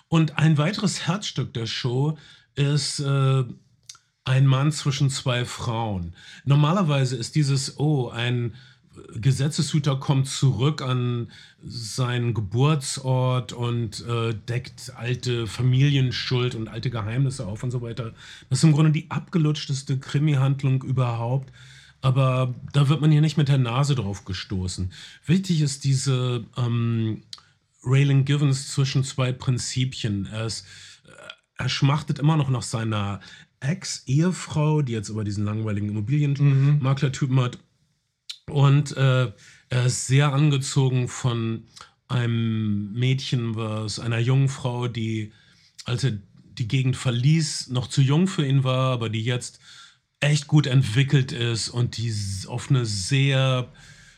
Und 0.07 0.37
ein 0.37 0.57
weiteres 0.57 1.07
Herzstück 1.07 1.53
der 1.53 1.65
Show 1.65 2.17
ist 2.55 2.99
äh, 2.99 3.43
ein 4.23 4.47
Mann 4.47 4.71
zwischen 4.71 5.09
zwei 5.09 5.45
Frauen. 5.45 6.15
Normalerweise 6.45 7.15
ist 7.15 7.35
dieses, 7.35 7.77
oh, 7.79 8.09
ein 8.09 8.53
Gesetzeshüter 9.13 9.97
kommt 9.97 10.27
zurück 10.27 10.81
an 10.81 11.31
seinen 11.61 12.33
Geburtsort 12.33 13.53
und 13.53 14.05
äh, 14.07 14.33
deckt 14.33 14.93
alte 14.95 15.47
Familienschuld 15.47 16.55
und 16.55 16.67
alte 16.67 16.89
Geheimnisse 16.89 17.45
auf 17.45 17.63
und 17.63 17.71
so 17.71 17.81
weiter. 17.81 18.13
Das 18.49 18.59
ist 18.59 18.63
im 18.63 18.71
Grunde 18.71 18.91
die 18.91 19.11
abgelutschteste 19.11 19.99
Krimi-Handlung 19.99 20.83
überhaupt. 20.83 21.51
Aber 22.05 22.53
da 22.71 22.87
wird 22.87 23.01
man 23.01 23.09
hier 23.09 23.21
nicht 23.21 23.35
mit 23.35 23.47
der 23.47 23.57
Nase 23.57 23.95
drauf 23.95 24.25
gestoßen. 24.25 24.91
Wichtig 25.25 25.61
ist 25.61 25.85
diese 25.85 26.45
ähm, 26.55 27.23
Raylan 27.83 28.25
Givens 28.25 28.71
zwischen 28.71 29.03
zwei 29.03 29.31
Prinzipien. 29.31 30.27
Er, 30.27 30.45
ist, 30.45 30.67
äh, 31.07 31.09
er 31.57 31.67
schmachtet 31.67 32.19
immer 32.19 32.37
noch 32.37 32.51
nach 32.51 32.61
seiner 32.61 33.21
Ex-Ehefrau, 33.59 34.83
die 34.83 34.91
jetzt 34.91 35.09
aber 35.09 35.23
diesen 35.23 35.45
langweiligen 35.45 35.89
Immobilienmaklertypen 35.89 37.39
hat. 37.39 37.57
Und 38.51 38.95
äh, 38.95 39.31
er 39.69 39.85
ist 39.87 40.05
sehr 40.05 40.31
angezogen 40.31 41.07
von 41.07 41.63
einem 42.07 42.93
Mädchen, 42.93 43.55
was 43.55 43.97
einer 43.97 44.19
jungen 44.19 44.49
Frau, 44.49 44.87
die, 44.87 45.31
als 45.85 46.03
er 46.03 46.19
die 46.53 46.67
Gegend 46.67 46.97
verließ, 46.97 47.69
noch 47.69 47.87
zu 47.87 48.03
jung 48.03 48.27
für 48.27 48.45
ihn 48.45 48.63
war, 48.63 48.91
aber 48.91 49.09
die 49.09 49.23
jetzt 49.23 49.59
echt 50.25 50.47
gut 50.47 50.67
entwickelt 50.67 51.31
ist 51.31 51.69
und 51.69 51.97
die 51.97 52.13
auf 52.47 52.69
eine 52.69 52.85
sehr 52.85 53.67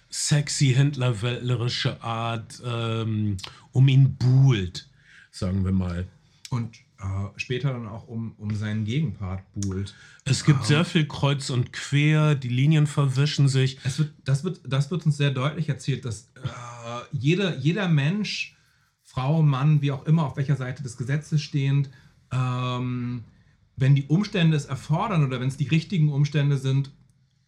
sexy, 0.09 0.73
händlerwellerische 0.73 2.01
Art 2.01 2.61
ähm, 2.65 3.37
um 3.71 3.87
ihn 3.87 4.15
buhlt, 4.15 4.87
sagen 5.31 5.65
wir 5.65 5.71
mal. 5.71 6.07
und 6.49 6.77
äh, 6.99 7.03
später 7.35 7.73
dann 7.73 7.87
auch 7.87 8.07
um, 8.07 8.33
um 8.39 8.55
seinen 8.55 8.83
Gegenpart 8.83 9.43
buhlt. 9.53 9.93
Es 10.25 10.43
gibt 10.43 10.65
sehr 10.65 10.83
viel 10.83 11.07
Kreuz 11.07 11.51
und 11.51 11.71
Quer, 11.71 12.33
die 12.33 12.47
Linien 12.47 12.87
verwischen 12.87 13.47
sich. 13.47 13.77
Es 13.83 13.99
wird, 13.99 14.13
das, 14.25 14.43
wird, 14.43 14.61
das 14.65 14.89
wird 14.89 15.05
uns 15.05 15.17
sehr 15.17 15.29
deutlich 15.29 15.69
erzählt, 15.69 16.05
dass 16.05 16.29
äh, 16.35 16.47
jeder, 17.11 17.55
jeder 17.57 17.87
Mensch, 17.87 18.55
Frau, 19.03 19.43
Mann, 19.43 19.81
wie 19.81 19.91
auch 19.91 20.05
immer, 20.07 20.25
auf 20.25 20.37
welcher 20.37 20.55
Seite 20.55 20.81
des 20.81 20.97
Gesetzes 20.97 21.41
stehend, 21.41 21.89
ähm, 22.31 23.23
wenn 23.77 23.95
die 23.95 24.07
Umstände 24.07 24.57
es 24.57 24.65
erfordern 24.65 25.23
oder 25.23 25.39
wenn 25.39 25.47
es 25.47 25.57
die 25.57 25.67
richtigen 25.67 26.11
Umstände 26.11 26.57
sind, 26.57 26.91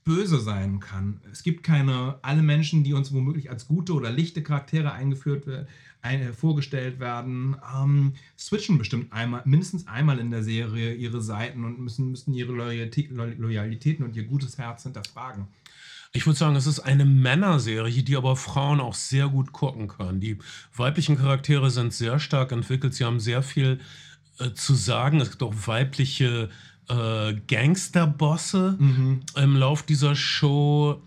böse 0.06 0.40
sein 0.40 0.80
kann. 0.80 1.22
Es 1.32 1.44
gibt 1.44 1.64
keine, 1.64 2.18
alle 2.22 2.42
Menschen, 2.42 2.84
die 2.84 2.94
uns 2.94 3.12
womöglich 3.12 3.50
als 3.50 3.68
gute 3.68 3.94
oder 3.94 4.12
lichte 4.12 4.42
Charaktere 4.42 4.92
eingeführt 4.92 5.46
werden, 5.46 5.68
ein, 6.02 6.34
vorgestellt 6.34 7.00
werden, 7.00 7.58
ähm, 7.76 8.14
switchen 8.38 8.78
bestimmt 8.78 9.12
einmal, 9.12 9.42
mindestens 9.46 9.88
einmal 9.88 10.20
in 10.20 10.32
der 10.32 10.44
Serie 10.44 10.94
ihre 10.94 11.22
Seiten 11.22 11.66
und 11.66 11.80
müssen, 11.80 12.12
müssen 12.12 12.34
ihre 12.34 12.54
Loyalität, 12.54 13.12
Loyalitäten 13.12 14.06
und 14.06 14.16
ihr 14.16 14.24
gutes 14.24 14.58
Herz 14.58 14.84
hinterfragen. 14.84 15.48
Ich 16.12 16.26
würde 16.26 16.40
sagen, 16.40 16.56
es 16.56 16.66
ist 16.66 16.80
eine 16.80 17.06
Männerserie, 17.06 18.02
die 18.02 18.16
aber 18.16 18.36
Frauen 18.36 18.80
auch 18.80 18.96
sehr 18.96 19.28
gut 19.28 19.52
gucken 19.52 19.88
können. 19.88 20.20
Die 20.20 20.40
weiblichen 20.76 21.18
Charaktere 21.18 21.70
sind 21.70 21.94
sehr 21.94 22.18
stark 22.20 22.52
entwickelt. 22.52 22.96
Sie 22.96 23.06
haben 23.06 23.20
sehr 23.20 23.44
viel 23.44 23.80
äh, 24.40 24.54
zu 24.54 24.74
sagen. 24.76 25.22
Es 25.22 25.30
gibt 25.32 25.44
auch 25.44 25.54
weibliche 25.68 26.50
äh, 26.90 27.34
Gangsterbosse 27.48 28.76
Mhm. 28.80 29.22
im 29.36 29.56
Lauf 29.56 29.84
dieser 29.84 30.16
Show. 30.16 31.02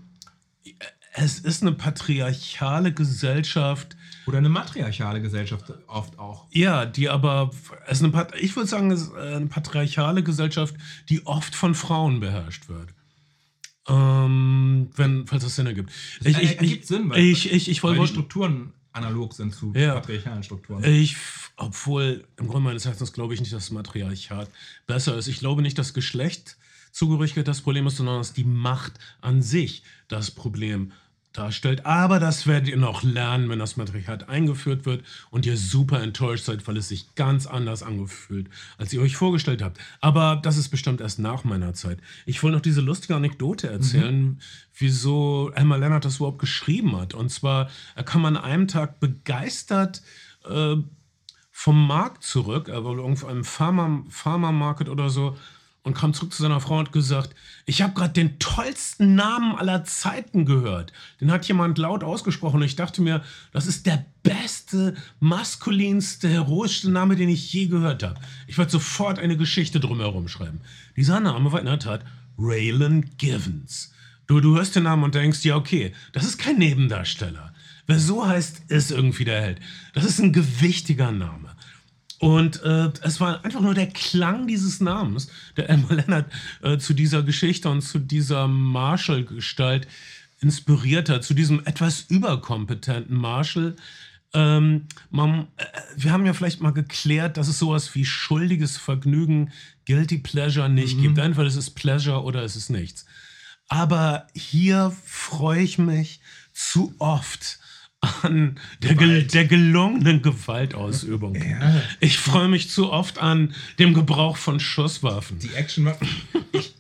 Es 1.15 1.39
ist 1.41 1.63
eine 1.63 1.73
patriarchale 1.73 2.93
Gesellschaft, 2.93 3.97
Oder 4.27 4.39
eine 4.39 4.49
matriarchale 4.49 5.21
Gesellschaft 5.21 5.73
oft 5.89 6.19
auch. 6.19 6.47
ja, 6.53 6.87
die 6.87 7.09
aber, 7.11 7.51
es 7.87 8.01
ist 8.01 8.15
eine, 8.15 8.29
ich 8.41 8.55
würde 8.57 8.69
sagen, 8.69 8.91
es 8.91 9.03
ist 9.03 9.15
eine 9.15 9.47
patriarchale 9.47 10.23
Gesellschaft, 10.23 10.75
die 11.11 11.27
oft 11.27 11.55
von 11.55 11.75
Frauen 11.75 12.21
beherrscht 12.21 12.69
wird. 12.69 12.95
Ähm, 13.89 14.91
wenn, 14.95 15.27
falls 15.27 15.43
das 15.43 15.57
Sinn 15.57 15.67
ergibt. 15.67 15.91
Ich, 16.21 16.39
ich, 16.39 16.59
ergibt 16.61 16.83
ich, 16.83 16.87
Sinn, 16.87 17.11
weil, 17.11 17.19
ich, 17.19 17.53
ich, 17.53 17.69
ich 17.69 17.83
weil 17.83 17.95
die 17.95 17.99
wollte, 17.99 18.13
Strukturen 18.13 18.73
analog 18.93 19.33
sind 19.35 19.55
zu 19.55 19.73
Ja. 19.75 19.95
patriarchalen 19.95 20.43
Strukturen. 20.43 20.85
ich, 20.85 21.17
obwohl 21.57 22.25
im 22.37 22.47
Grunde 22.49 22.65
meines 22.69 22.85
Herzens 22.85 23.13
glaube 23.13 23.35
ich 23.35 23.41
nicht, 23.41 23.53
dass 23.53 23.65
das 23.65 23.71
Matriarchat 23.73 24.49
besser 24.87 25.17
ist. 25.17 25.29
Ich 25.29 25.39
glaube 25.39 25.63
nicht, 25.63 25.79
dass 25.79 25.95
Geschlechtszugehörigkeit 25.95 27.47
das 27.49 27.61
Problem 27.61 27.87
ist, 27.87 27.97
sondern 27.97 28.19
dass 28.19 28.33
die 28.33 28.45
Macht 28.45 28.93
an 29.21 29.43
sich 29.43 29.83
das 30.09 30.31
Problem 30.31 30.93
darstellt. 31.33 31.87
Aber 31.87 32.21
das 32.21 32.47
werdet 32.47 32.69
ihr 32.69 32.77
noch 32.77 33.03
lernen, 33.03 33.49
wenn 33.49 33.59
das 33.59 33.77
Matriarchat 33.77 34.29
eingeführt 34.29 34.85
wird 34.85 35.05
und 35.31 35.47
ihr 35.47 35.57
super 35.57 36.03
enttäuscht 36.03 36.45
seid, 36.45 36.67
weil 36.67 36.77
es 36.77 36.89
sich 36.89 37.15
ganz 37.15 37.47
anders 37.47 37.83
angefühlt, 37.83 38.49
als 38.79 38.93
ihr 38.93 39.01
euch 39.01 39.17
vorgestellt 39.17 39.63
habt. 39.63 39.79
Aber 40.01 40.41
das 40.43 40.57
ist 40.57 40.69
bestimmt 40.69 41.01
erst 41.01 41.19
nach 41.19 41.45
meiner 41.45 41.75
Zeit. 41.75 41.99
Ich 42.27 42.43
wollte 42.43 42.57
noch 42.57 42.63
diese 42.63 42.81
lustige 42.81 43.17
Anekdote 43.17 43.69
erzählen, 43.69 44.41
wieso 44.77 45.51
Emma 45.55 45.77
Leonard 45.77 46.05
das 46.05 46.17
überhaupt 46.17 46.39
geschrieben 46.39 46.97
hat. 46.97 47.15
Und 47.15 47.31
zwar, 47.31 47.71
er 47.95 48.05
kam 48.05 48.25
an 48.25 48.37
einem 48.37 48.69
Tag 48.69 49.01
begeistert 49.01 50.03
äh, 50.49 50.77
vom 51.51 51.87
Markt 51.87 52.25
zurück, 52.25 52.69
er 52.69 52.85
war 52.85 52.97
irgendwo 52.97 53.27
einem 53.27 53.45
Pharma, 53.45 54.05
Pharma-Market 54.09 54.89
oder 54.89 55.11
so, 55.11 55.37
und 55.85 55.95
kam 55.95 56.15
zurück 56.15 56.33
zu 56.33 56.43
seiner 56.43 56.61
Frau 56.61 56.79
und 56.79 56.93
gesagt, 56.93 57.35
ich 57.67 57.83
habe 57.83 57.95
gerade 57.95 58.13
den 58.13 58.39
tollsten 58.39 59.15
Namen 59.15 59.57
aller 59.57 59.85
Zeiten 59.85 60.47
gehört. 60.47 60.93
Den 61.21 61.33
hat 61.33 61.47
jemand 61.47 61.79
laut 61.79 62.05
ausgesprochen 62.05 62.57
und 62.57 62.63
ich 62.63 62.77
dachte 62.77 63.03
mir, 63.03 63.23
das 63.53 63.67
ist 63.67 63.87
der 63.87 64.05
beste, 64.23 64.95
maskulinste, 65.19 66.29
heroischste 66.29 66.91
Name, 66.91 67.17
den 67.17 67.29
ich 67.29 67.53
je 67.53 67.67
gehört 67.67 68.03
habe. 68.05 68.21
Ich 68.47 68.59
werde 68.59 68.71
sofort 68.71 69.19
eine 69.19 69.37
Geschichte 69.37 69.81
drumherum 69.81 70.29
schreiben. 70.29 70.61
Dieser 70.97 71.19
Name 71.19 71.51
war 71.51 71.61
in 71.61 71.67
der 71.67 71.81
Tat 71.81 72.05
Raylan 72.39 73.11
Givens. 73.19 73.93
Du, 74.29 74.41
du 74.41 74.57
hörst 74.57 74.77
den 74.77 74.85
Namen 74.85 75.03
und 75.03 75.15
denkst, 75.17 75.45
ja 75.45 75.57
okay, 75.57 75.93
das 76.13 76.25
ist 76.25 76.39
kein 76.39 76.59
Nebendarsteller. 76.59 77.53
Wer 77.87 77.99
so 77.99 78.27
heißt, 78.27 78.71
ist 78.71 78.93
irgendwie 78.93 79.25
der 79.25 79.43
Held. 79.43 79.61
Das 79.95 80.05
ist 80.05 80.21
ein 80.21 80.33
gewichtiger 80.33 81.11
Name. 81.11 81.52
Und 82.23 82.63
äh, 82.63 82.89
es 83.03 83.21
war 83.21 83.45
einfach 83.45 83.61
nur 83.61 83.75
der 83.75 83.89
Klang 83.89 84.47
dieses 84.47 84.81
Namens, 84.81 85.27
der 85.57 85.69
Emma 85.69 85.93
Leonard 85.93 86.31
äh, 86.63 86.79
zu 86.79 86.95
dieser 86.95 87.25
Geschichte 87.25 87.69
und 87.69 87.83
zu 87.83 87.99
dieser 87.99 88.47
Marshall-Gestalt 88.47 89.89
inspiriert 90.39 91.09
hat, 91.09 91.25
zu 91.25 91.35
diesem 91.35 91.67
etwas 91.67 92.03
überkompetenten 92.03 93.17
Marshall. 93.17 93.75
Ähm, 94.35 94.87
man, 95.11 95.49
äh, 95.57 95.65
wir 95.97 96.13
haben 96.13 96.25
ja 96.25 96.33
vielleicht 96.33 96.61
mal 96.61 96.71
geklärt, 96.71 97.39
dass 97.39 97.49
es 97.49 97.59
sowas 97.59 97.93
wie 97.97 98.05
schuldiges 98.05 98.77
Vergnügen, 98.77 99.51
Guilty 99.89 100.19
Pleasure 100.19 100.69
nicht 100.69 101.01
gibt. 101.01 101.19
Entweder 101.19 101.49
es 101.49 101.57
ist 101.57 101.71
Pleasure 101.71 102.23
oder 102.23 102.45
es 102.45 102.55
ist 102.55 102.71
nichts. 102.71 103.05
Aber 103.67 104.29
hier 104.33 104.97
freue 105.05 105.63
ich 105.63 105.77
mich 105.77 106.21
zu 106.53 106.95
oft 107.01 107.59
an 108.23 108.59
der, 108.83 108.95
gel 108.97 109.23
der 109.25 109.45
gelungenen 109.47 110.23
Gewaltausübung. 110.23 111.37
Ich 112.01 112.19
freue 112.19 112.49
mich 112.49 112.69
zu 112.69 112.91
oft 112.91 113.19
an 113.19 113.55
dem 113.79 113.95
Gebrauch 113.95 114.37
von 114.37 114.59
Schusswaffen. 114.61 115.39
Die 115.39 115.55
Action 115.55 115.85
war. 115.85 115.97
Ich, 116.53 116.75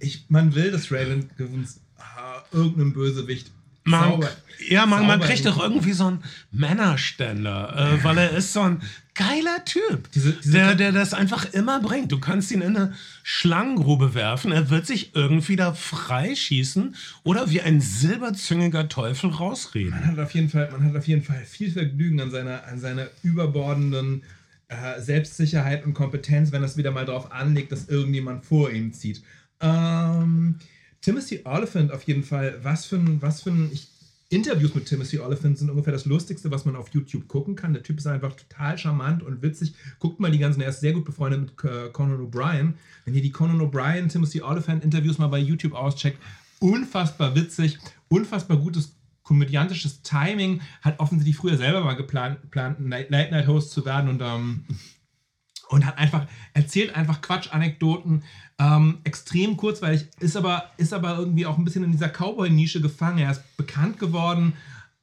ich, 0.00 0.24
man 0.28 0.54
will, 0.54 0.70
dass 0.70 0.92
Raylan 0.92 1.30
Givens 1.38 1.80
ah, 1.98 2.42
irgendeinem 2.52 2.92
Bösewicht 2.92 3.50
Man, 3.84 4.10
sauber- 4.10 4.36
ja, 4.68 4.84
man, 4.86 5.06
man 5.06 5.20
kriegt 5.20 5.46
doch 5.46 5.58
irgendwie 5.58 5.92
so 5.92 6.06
einen 6.08 6.22
Männerständer, 6.52 7.98
äh, 8.00 8.04
weil 8.04 8.18
er 8.18 8.30
ist 8.32 8.52
so 8.52 8.60
ein 8.60 8.82
geiler 9.14 9.64
Typ, 9.64 10.10
Diese- 10.12 10.32
diese- 10.32 10.52
der, 10.52 10.74
der 10.74 10.92
das 10.92 11.14
einfach 11.14 11.52
immer 11.52 11.80
bringt. 11.80 12.10
Du 12.12 12.18
kannst 12.18 12.50
ihn 12.50 12.60
in 12.62 12.76
eine 12.76 12.94
Schlangengrube 13.22 14.14
werfen, 14.14 14.50
er 14.52 14.70
wird 14.70 14.86
sich 14.86 15.14
irgendwie 15.14 15.56
da 15.56 15.72
freischießen 15.72 16.96
oder 17.22 17.48
wie 17.50 17.60
ein 17.60 17.80
silberzüngiger 17.80 18.88
Teufel 18.88 19.30
rausreden. 19.30 19.90
Man 19.90 20.06
hat 20.06 20.18
auf 20.18 20.32
jeden 20.32 20.48
Fall, 20.48 20.68
man 20.72 20.84
hat 20.84 20.96
auf 20.96 21.06
jeden 21.06 21.22
Fall 21.22 21.44
viel 21.44 21.70
Vergnügen 21.70 22.20
an 22.20 22.30
seiner, 22.30 22.64
an 22.66 22.80
seiner 22.80 23.06
überbordenden 23.22 24.22
äh, 24.68 25.00
Selbstsicherheit 25.00 25.84
und 25.84 25.94
Kompetenz, 25.94 26.50
wenn 26.50 26.62
das 26.62 26.76
wieder 26.76 26.90
mal 26.90 27.04
darauf 27.04 27.30
anlegt, 27.32 27.70
dass 27.70 27.88
irgendjemand 27.88 28.44
vor 28.44 28.70
ihm 28.70 28.92
zieht. 28.92 29.22
Ähm, 29.60 30.56
Timothy 31.00 31.40
Oliphant 31.44 31.92
auf 31.92 32.02
jeden 32.04 32.22
Fall, 32.24 32.58
was 32.62 32.86
für 32.86 32.96
ein, 32.96 33.20
was 33.20 33.42
für 33.42 33.50
ein 33.50 33.70
ich, 33.72 33.88
Interviews 34.34 34.74
mit 34.74 34.86
Timothy 34.86 35.18
Oliphant 35.18 35.58
sind 35.58 35.70
ungefähr 35.70 35.92
das 35.92 36.06
Lustigste, 36.06 36.50
was 36.50 36.64
man 36.64 36.76
auf 36.76 36.88
YouTube 36.88 37.28
gucken 37.28 37.56
kann. 37.56 37.72
Der 37.72 37.82
Typ 37.82 37.98
ist 37.98 38.06
einfach 38.06 38.34
total 38.34 38.76
charmant 38.76 39.22
und 39.22 39.42
witzig. 39.42 39.74
Guckt 39.98 40.20
mal 40.20 40.30
die 40.30 40.38
ganzen, 40.38 40.60
er 40.60 40.70
ist 40.70 40.80
sehr 40.80 40.92
gut 40.92 41.04
befreundet 41.04 41.40
mit 41.40 41.56
Conan 41.92 42.20
O'Brien. 42.20 42.74
Wenn 43.04 43.14
ihr 43.14 43.22
die 43.22 43.30
Conan 43.30 43.60
O'Brien, 43.60 44.08
Timothy 44.08 44.42
Oliphant 44.42 44.82
Interviews 44.82 45.18
mal 45.18 45.28
bei 45.28 45.38
YouTube 45.38 45.74
auscheckt, 45.74 46.18
unfassbar 46.60 47.34
witzig, 47.34 47.78
unfassbar 48.08 48.56
gutes 48.56 48.94
komödiantisches 49.22 50.02
Timing, 50.02 50.60
hat 50.82 51.00
offensichtlich 51.00 51.36
früher 51.36 51.56
selber 51.56 51.82
mal 51.82 51.94
geplant, 51.94 52.42
geplant 52.42 52.78
ein 52.78 52.90
Late-Night-Host 52.90 53.70
zu 53.70 53.84
werden 53.84 54.10
und, 54.10 54.20
ähm, 54.22 54.64
und 55.68 55.86
hat 55.86 55.98
einfach, 55.98 56.26
erzählt 56.52 56.94
einfach 56.94 57.20
Quatsch-Anekdoten, 57.20 58.22
ähm, 58.58 58.98
extrem 59.04 59.56
kurzweilig, 59.56 60.06
ist 60.20 60.36
aber, 60.36 60.70
ist 60.76 60.92
aber 60.92 61.18
irgendwie 61.18 61.46
auch 61.46 61.58
ein 61.58 61.64
bisschen 61.64 61.84
in 61.84 61.92
dieser 61.92 62.08
Cowboy-Nische 62.08 62.80
gefangen. 62.80 63.18
Er 63.18 63.32
ist 63.32 63.56
bekannt 63.56 63.98
geworden 63.98 64.54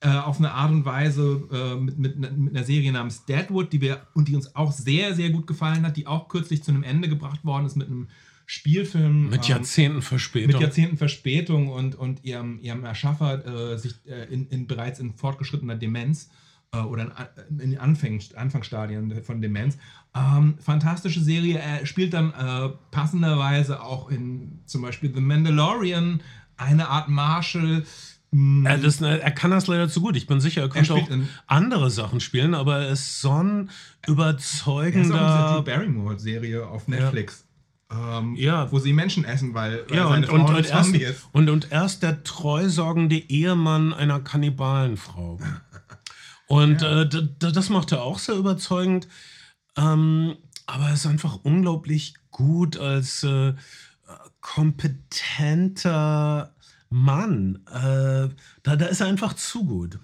äh, 0.01 0.09
auf 0.09 0.39
eine 0.39 0.51
Art 0.51 0.71
und 0.71 0.85
Weise 0.85 1.47
äh, 1.51 1.75
mit, 1.75 1.97
mit, 1.97 2.37
mit 2.37 2.55
einer 2.55 2.65
Serie 2.65 2.91
namens 2.91 3.25
Deadwood, 3.25 3.71
die 3.73 3.81
wir 3.81 4.07
und 4.13 4.27
die 4.27 4.35
uns 4.35 4.55
auch 4.55 4.71
sehr, 4.71 5.13
sehr 5.15 5.29
gut 5.29 5.47
gefallen 5.47 5.85
hat, 5.85 5.97
die 5.97 6.07
auch 6.07 6.27
kürzlich 6.27 6.63
zu 6.63 6.71
einem 6.71 6.83
Ende 6.83 7.09
gebracht 7.09 7.43
worden 7.43 7.65
ist 7.65 7.75
mit 7.75 7.87
einem 7.87 8.07
Spielfilm. 8.45 9.29
Mit 9.29 9.43
ähm, 9.43 9.55
Jahrzehnten 9.55 10.01
Verspätung. 10.01 10.51
mit 10.51 10.61
Jahrzehnten 10.61 10.97
Verspätung 10.97 11.69
und, 11.69 11.95
und 11.95 12.23
ihrem, 12.23 12.59
ihrem 12.59 12.83
Erschaffer 12.83 13.73
äh, 13.73 13.77
sich 13.77 13.93
äh, 14.05 14.25
in, 14.33 14.47
in 14.47 14.67
bereits 14.67 14.99
in 14.99 15.13
fortgeschrittener 15.13 15.75
Demenz 15.75 16.29
oder 16.79 17.11
in, 17.49 17.57
den 17.57 17.77
Anfang, 17.77 18.21
Anfangsstadien 18.35 19.23
von 19.23 19.41
Demenz. 19.41 19.77
Ähm, 20.15 20.55
fantastische 20.59 21.21
Serie. 21.21 21.57
Er 21.59 21.85
spielt 21.85 22.13
dann 22.13 22.31
äh, 22.33 22.69
passenderweise 22.91 23.81
auch 23.81 24.09
in 24.09 24.59
zum 24.65 24.81
Beispiel 24.81 25.13
The 25.13 25.19
Mandalorian, 25.21 26.21
eine 26.57 26.87
Art 26.87 27.09
Marshall. 27.09 27.83
Er, 28.63 28.77
das, 28.77 29.01
er 29.01 29.31
kann 29.31 29.51
das 29.51 29.67
leider 29.67 29.89
zu 29.89 29.99
gut. 29.99 30.15
Ich 30.15 30.27
bin 30.27 30.39
sicher, 30.39 30.61
er 30.61 30.69
könnte 30.69 30.93
spielt 30.93 31.07
auch 31.07 31.11
in- 31.13 31.27
andere 31.47 31.91
Sachen 31.91 32.21
spielen, 32.21 32.53
aber 32.55 32.79
er 32.79 32.91
ist 32.91 33.19
so 33.19 33.31
ein 33.31 33.47
er 33.57 33.63
ist 33.63 33.67
auch 34.05 34.07
überzeugender. 34.13 35.61
Barrymore-Serie 35.63 36.65
auf 36.65 36.87
Netflix. 36.87 37.45
Ähm, 37.91 38.35
Ja. 38.37 38.71
Wo 38.71 38.79
sie 38.79 38.93
Menschen 38.93 39.25
essen, 39.25 39.53
weil, 39.53 39.83
weil 39.89 39.97
Ja, 39.97 40.05
und, 40.05 40.29
und, 40.29 40.41
und, 40.43 40.65
erst, 40.65 40.95
und, 41.33 41.49
und 41.49 41.71
erst 41.73 42.03
der 42.03 42.23
treusorgende 42.23 43.17
Ehemann 43.17 43.93
einer 43.93 44.21
Kannibalenfrau. 44.21 45.37
Und 46.51 46.81
äh, 46.81 47.07
d- 47.07 47.27
d- 47.41 47.51
das 47.51 47.69
macht 47.69 47.91
er 47.91 48.03
auch 48.03 48.19
sehr 48.19 48.35
überzeugend. 48.35 49.07
Ähm, 49.77 50.37
aber 50.65 50.85
er 50.87 50.93
ist 50.93 51.05
einfach 51.05 51.39
unglaublich 51.43 52.13
gut 52.31 52.77
als 52.77 53.23
äh, 53.23 53.53
kompetenter 54.41 56.53
Mann. 56.89 57.59
Äh, 57.67 58.29
da, 58.63 58.75
da 58.75 58.85
ist 58.87 59.01
er 59.01 59.07
einfach 59.07 59.33
zu 59.33 59.65
gut. 59.65 59.99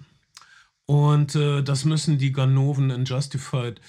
Und 0.86 1.34
äh, 1.34 1.62
das 1.62 1.84
müssen 1.84 2.18
die 2.18 2.32
Ganoven 2.32 2.90
in 2.90 3.04
Justified 3.04 3.80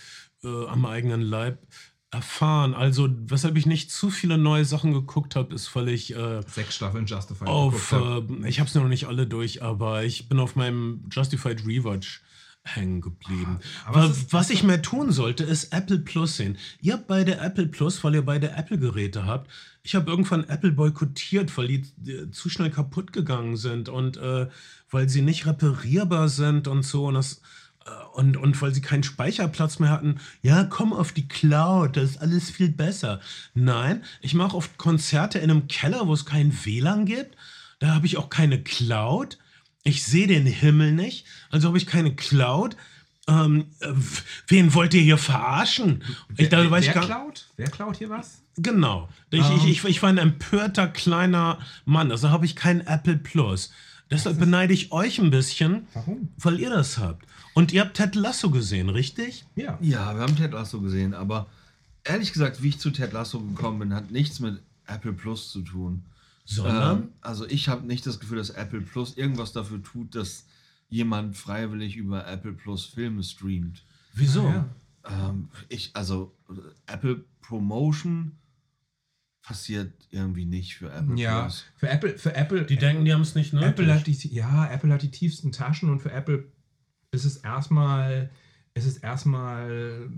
äh, 0.44 0.68
am 0.68 0.86
eigenen 0.86 1.22
Leib 1.22 1.60
erfahren. 2.12 2.74
Also, 2.74 3.08
weshalb 3.28 3.56
ich 3.56 3.66
nicht 3.68 3.92
zu 3.92 4.10
viele 4.10 4.38
neue 4.38 4.66
Sachen 4.66 4.94
geguckt 4.94 5.36
habe, 5.36 5.54
ist, 5.54 5.74
weil 5.76 5.88
ich 5.90 6.14
äh, 6.16 6.42
Sechs 6.48 6.76
Staffeln 6.76 7.06
Justified. 7.06 7.48
auf, 7.48 7.92
hab. 7.94 8.30
äh, 8.30 8.48
ich 8.50 8.60
habe 8.60 8.68
es 8.68 8.76
noch 8.76 8.88
nicht 8.88 9.06
alle 9.08 9.28
durch, 9.28 9.62
aber 9.64 10.04
ich 10.04 10.28
bin 10.28 10.40
auf 10.40 10.56
meinem 10.58 11.06
Justified 11.12 11.66
Rewatch 11.66 12.22
hängen 12.76 13.02
geblieben. 13.02 13.60
Aber 13.86 14.04
Aber 14.04 14.16
was 14.32 14.50
ich 14.50 14.64
mehr 14.64 14.82
tun 14.82 15.12
sollte, 15.12 15.44
ist 15.44 15.74
Apple 15.74 16.00
Plus 16.00 16.38
sehen. 16.38 16.58
Ihr 16.82 16.94
habt 16.94 17.08
beide 17.08 17.38
Apple 17.38 17.68
Plus, 17.68 18.04
weil 18.04 18.16
ihr 18.16 18.26
beide 18.26 18.52
Apple-Geräte 18.52 19.26
habt. 19.26 19.50
Ich 19.84 19.96
habe 19.96 20.10
irgendwann 20.10 20.44
Apple 20.44 20.72
boykottiert, 20.72 21.56
weil 21.58 21.68
die, 21.68 21.82
die 21.98 22.32
zu 22.32 22.50
schnell 22.50 22.70
kaputt 22.70 23.14
gegangen 23.14 23.58
sind 23.58 23.90
und 23.90 24.18
äh, 24.18 24.48
weil 24.90 25.10
sie 25.10 25.22
nicht 25.22 25.46
reparierbar 25.46 26.30
sind 26.30 26.68
und 26.68 26.84
so. 26.84 27.08
Und 27.08 27.16
das 27.16 27.42
äh, 27.86 27.90
und, 28.14 28.38
und 28.38 28.62
weil 28.62 28.74
sie 28.74 28.82
keinen 28.82 29.04
Speicherplatz 29.04 29.80
mehr 29.80 29.90
hatten, 29.90 30.20
ja, 30.42 30.64
komm 30.64 30.94
auf 30.94 31.12
die 31.12 31.28
Cloud, 31.28 31.98
das 31.98 32.12
ist 32.12 32.22
alles 32.22 32.50
viel 32.50 32.70
besser. 32.70 33.20
Nein, 33.54 34.04
ich 34.22 34.34
mache 34.34 34.56
oft 34.56 34.78
Konzerte 34.78 35.40
in 35.40 35.50
einem 35.50 35.68
Keller, 35.68 36.08
wo 36.08 36.14
es 36.14 36.26
kein 36.26 36.54
WLAN 36.66 37.06
gibt. 37.06 37.36
Da 37.80 37.96
habe 37.96 38.06
ich 38.06 38.18
auch 38.18 38.30
keine 38.30 38.62
Cloud. 38.62 39.38
Ich 39.90 40.04
sehe 40.04 40.28
den 40.28 40.46
Himmel 40.46 40.92
nicht, 40.92 41.26
also 41.50 41.68
habe 41.68 41.78
ich 41.78 41.88
keine 41.88 42.16
Cloud. 42.16 42.78
Ähm, 43.28 43.66
äh, 43.80 43.92
wen 44.48 44.74
wollt 44.74 44.94
ihr 44.94 45.02
hier 45.02 45.18
verarschen? 45.18 46.04
Ich, 46.38 46.50
da 46.50 46.62
wer, 46.64 46.72
wer 46.72 46.94
gar, 46.94 47.06
klaut? 47.06 47.48
Wer 47.58 47.70
klaut 47.70 47.98
hier 47.98 48.10
was? 48.10 48.42
Genau. 48.58 49.10
Ich, 49.32 49.40
Ähm. 49.42 49.58
ich, 49.58 49.68
ich, 49.68 49.84
ich 49.86 50.02
war 50.02 50.10
ein 50.10 50.18
empörter 50.18 50.88
kleiner 50.88 51.60
Mann, 51.86 52.12
also 52.12 52.30
habe 52.30 52.46
ich 52.46 52.56
kein 52.56 52.82
Apple 52.88 53.18
Plus. 53.18 53.72
Deshalb 54.12 54.40
beneide 54.40 54.74
ich 54.74 54.92
euch 54.92 55.20
ein 55.20 55.30
bisschen, 55.30 55.88
Warum? 55.94 56.30
weil 56.38 56.60
ihr 56.60 56.70
das 56.72 56.98
habt. 56.98 57.26
Und 57.54 57.72
ihr 57.74 57.82
habt 57.82 57.96
Ted 57.98 58.16
Lasso 58.16 58.50
gesehen, 58.50 58.90
richtig? 58.90 59.46
Ja. 59.56 59.78
Ja, 59.82 60.16
wir 60.16 60.22
haben 60.22 60.36
Ted 60.36 60.52
Lasso 60.54 60.82
gesehen, 60.82 61.14
aber 61.14 61.48
ehrlich 62.04 62.32
gesagt, 62.34 62.64
wie 62.64 62.70
ich 62.70 62.80
zu 62.80 62.90
Ted 62.92 63.12
Lasso 63.14 63.40
gekommen 63.40 63.80
bin, 63.80 63.94
hat 63.94 64.10
nichts 64.12 64.40
mit 64.40 64.60
Apple 64.88 65.14
Plus 65.14 65.52
zu 65.52 65.62
tun. 65.62 66.04
Sondern? 66.50 66.98
Ähm, 67.04 67.10
also 67.22 67.46
ich 67.48 67.70
habe 67.70 67.86
nicht 67.86 68.06
das 68.08 68.20
Gefühl, 68.20 68.38
dass 68.38 68.50
Apple 68.50 68.82
Plus 68.82 69.16
irgendwas 69.16 69.52
dafür 69.52 69.84
tut, 69.84 70.16
dass 70.16 70.46
jemand 70.90 71.38
freiwillig 71.38 71.96
über 71.96 72.28
Apple 72.28 72.54
Plus 72.54 72.86
Filme 72.86 73.24
streamt. 73.24 73.84
Wieso? 74.14 74.48
Ja. 74.48 74.68
Ähm, 75.08 75.50
ich, 75.68 75.92
also 75.94 76.36
Apple 76.88 77.24
Promotion 77.42 78.32
passiert 79.44 79.94
irgendwie 80.10 80.46
nicht 80.46 80.76
für 80.76 80.92
Apple 80.92 81.16
Ja, 81.18 81.42
Plus. 81.42 81.66
für 81.76 81.90
Apple, 81.90 82.18
für 82.18 82.36
Apple, 82.36 82.66
Die 82.66 82.78
denken, 82.78 83.06
die 83.06 83.14
haben 83.14 83.22
es 83.22 83.36
nicht 83.36 83.54
nötig. 83.54 83.70
Apple 83.70 83.94
hat 83.94 84.08
die, 84.08 84.34
ja, 84.34 84.68
Apple 84.72 84.92
hat 84.92 85.04
die 85.04 85.12
tiefsten 85.12 85.52
Taschen 85.52 85.90
und 85.90 86.00
für 86.00 86.12
Apple 86.12 86.52
ist 87.12 87.26
es 87.26 87.38
erstmal, 87.38 88.32
ist 88.80 88.88
es 88.88 88.98
erstmal 88.98 90.10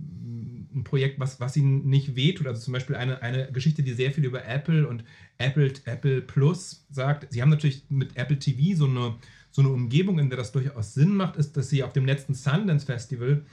ein 0.74 0.84
Projekt, 0.84 1.20
was, 1.20 1.39
was 1.39 1.57
ihnen 1.57 1.88
nicht 1.88 2.16
wehtut. 2.16 2.47
Also 2.47 2.62
zum 2.62 2.74
Beispiel 2.74 2.95
eine, 2.95 3.22
eine 3.22 3.51
Geschichte, 3.51 3.84
die 3.84 3.93
sehr 3.93 4.12
viel 4.12 4.24
über 4.24 4.45
Apple 4.45 4.88
und 4.88 5.03
Apple, 5.38 5.74
Apple 5.86 6.22
Plus 6.22 6.86
sagt. 6.89 7.28
Sie 7.32 7.41
haben 7.41 7.49
natürlich 7.49 7.84
mit 7.89 8.16
Apple 8.16 8.39
TV 8.39 8.78
so 8.78 8.86
eine, 8.86 9.16
so 9.51 9.62
eine 9.62 9.70
Umgebung, 9.70 10.20
in 10.20 10.30
der 10.30 10.38
das 10.38 10.51
durchaus 10.51 10.93
Sinn 10.93 11.16
macht, 11.16 11.36
ist, 11.36 11.57
dass 11.57 11.70
sie 11.70 11.84
auf 11.84 11.93
dem 11.93 12.05
letzten 12.05 12.34
Sundance 12.34 12.86
Festival, 12.86 13.45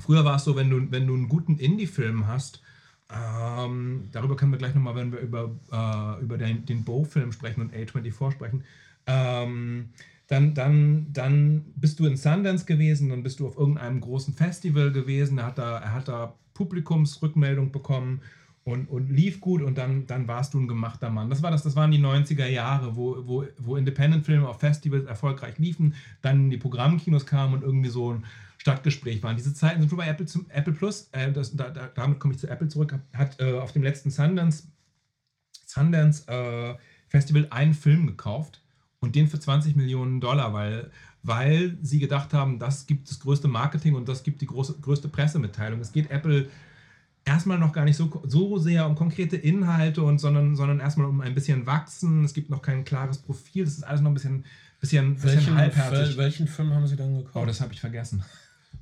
früher 0.00 0.24
war 0.24 0.36
es 0.36 0.44
so, 0.44 0.56
wenn 0.56 0.70
du, 0.70 0.90
wenn 0.90 1.06
du 1.06 1.14
einen 1.14 1.28
guten 1.28 1.58
Indie-Film 1.58 2.26
hast, 2.26 2.62
ähm, 3.08 4.08
darüber 4.10 4.36
können 4.36 4.50
wir 4.50 4.58
gleich 4.58 4.74
nochmal, 4.74 4.96
wenn 4.96 5.12
wir 5.12 5.20
über, 5.20 5.54
äh, 5.70 6.22
über 6.22 6.38
den, 6.38 6.66
den 6.66 6.84
Bow-Film 6.84 7.30
sprechen 7.30 7.60
und 7.60 7.72
A24 7.72 8.32
sprechen. 8.32 8.64
Ähm, 9.06 9.90
dann, 10.28 10.54
dann, 10.54 11.12
dann 11.12 11.64
bist 11.76 12.00
du 12.00 12.06
in 12.06 12.16
Sundance 12.16 12.64
gewesen, 12.64 13.10
dann 13.10 13.22
bist 13.22 13.40
du 13.40 13.46
auf 13.46 13.56
irgendeinem 13.56 14.00
großen 14.00 14.34
Festival 14.34 14.90
gewesen, 14.90 15.38
er 15.38 15.46
hat 15.46 15.58
da, 15.58 15.78
er 15.78 15.92
hat 15.92 16.08
da 16.08 16.34
Publikumsrückmeldung 16.54 17.70
bekommen 17.70 18.22
und, 18.64 18.88
und 18.90 19.10
lief 19.10 19.40
gut 19.40 19.62
und 19.62 19.78
dann, 19.78 20.06
dann 20.08 20.26
warst 20.26 20.54
du 20.54 20.58
ein 20.58 20.66
gemachter 20.66 21.10
Mann. 21.10 21.30
Das, 21.30 21.42
war 21.42 21.52
das, 21.52 21.62
das 21.62 21.76
waren 21.76 21.92
die 21.92 22.00
90er 22.00 22.46
Jahre, 22.46 22.96
wo, 22.96 23.16
wo, 23.24 23.44
wo 23.58 23.76
Independent-Filme 23.76 24.48
auf 24.48 24.58
Festivals 24.58 25.04
erfolgreich 25.04 25.58
liefen, 25.58 25.94
dann 26.22 26.44
in 26.44 26.50
die 26.50 26.56
Programmkinos 26.56 27.26
kamen 27.26 27.54
und 27.54 27.62
irgendwie 27.62 27.90
so 27.90 28.14
ein 28.14 28.24
Stadtgespräch 28.58 29.22
waren. 29.22 29.36
Diese 29.36 29.54
Zeiten 29.54 29.80
sind 29.80 29.90
vorbei. 29.90 30.08
Apple, 30.08 30.26
zum, 30.26 30.46
Apple 30.48 30.72
Plus, 30.72 31.08
äh, 31.12 31.30
das, 31.30 31.54
da, 31.54 31.70
da, 31.70 31.88
damit 31.94 32.18
komme 32.18 32.34
ich 32.34 32.40
zu 32.40 32.48
Apple 32.48 32.66
zurück, 32.66 32.98
hat 33.12 33.38
äh, 33.38 33.52
auf 33.52 33.70
dem 33.70 33.84
letzten 33.84 34.10
Sundance, 34.10 34.64
Sundance 35.64 36.26
äh, 36.26 36.74
Festival 37.06 37.46
einen 37.50 37.74
Film 37.74 38.08
gekauft 38.08 38.62
und 39.00 39.14
den 39.14 39.28
für 39.28 39.38
20 39.38 39.76
Millionen 39.76 40.20
Dollar, 40.20 40.52
weil, 40.52 40.90
weil 41.22 41.76
sie 41.82 41.98
gedacht 41.98 42.32
haben, 42.32 42.58
das 42.58 42.86
gibt 42.86 43.10
das 43.10 43.20
größte 43.20 43.48
Marketing 43.48 43.94
und 43.94 44.08
das 44.08 44.22
gibt 44.22 44.40
die 44.40 44.46
große, 44.46 44.78
größte 44.80 45.08
Pressemitteilung. 45.08 45.80
Es 45.80 45.92
geht 45.92 46.10
Apple 46.10 46.48
erstmal 47.24 47.58
noch 47.58 47.72
gar 47.72 47.84
nicht 47.84 47.96
so, 47.96 48.22
so 48.24 48.56
sehr 48.56 48.86
um 48.86 48.94
konkrete 48.94 49.36
Inhalte, 49.36 50.02
und, 50.02 50.18
sondern, 50.18 50.56
sondern 50.56 50.80
erstmal 50.80 51.08
um 51.08 51.20
ein 51.20 51.34
bisschen 51.34 51.66
Wachsen. 51.66 52.24
Es 52.24 52.32
gibt 52.32 52.48
noch 52.48 52.62
kein 52.62 52.84
klares 52.84 53.18
Profil. 53.18 53.64
Das 53.64 53.74
ist 53.74 53.82
alles 53.82 54.00
noch 54.00 54.10
ein 54.10 54.14
bisschen, 54.14 54.44
bisschen, 54.80 55.14
bisschen 55.14 55.34
welchen, 55.34 55.56
halbherzig. 55.56 56.16
Welchen 56.16 56.48
Film 56.48 56.72
haben 56.72 56.86
sie 56.86 56.96
dann 56.96 57.18
gekauft? 57.18 57.36
Oh, 57.36 57.44
das 57.44 57.60
habe 57.60 57.74
ich 57.74 57.80
vergessen. 57.80 58.24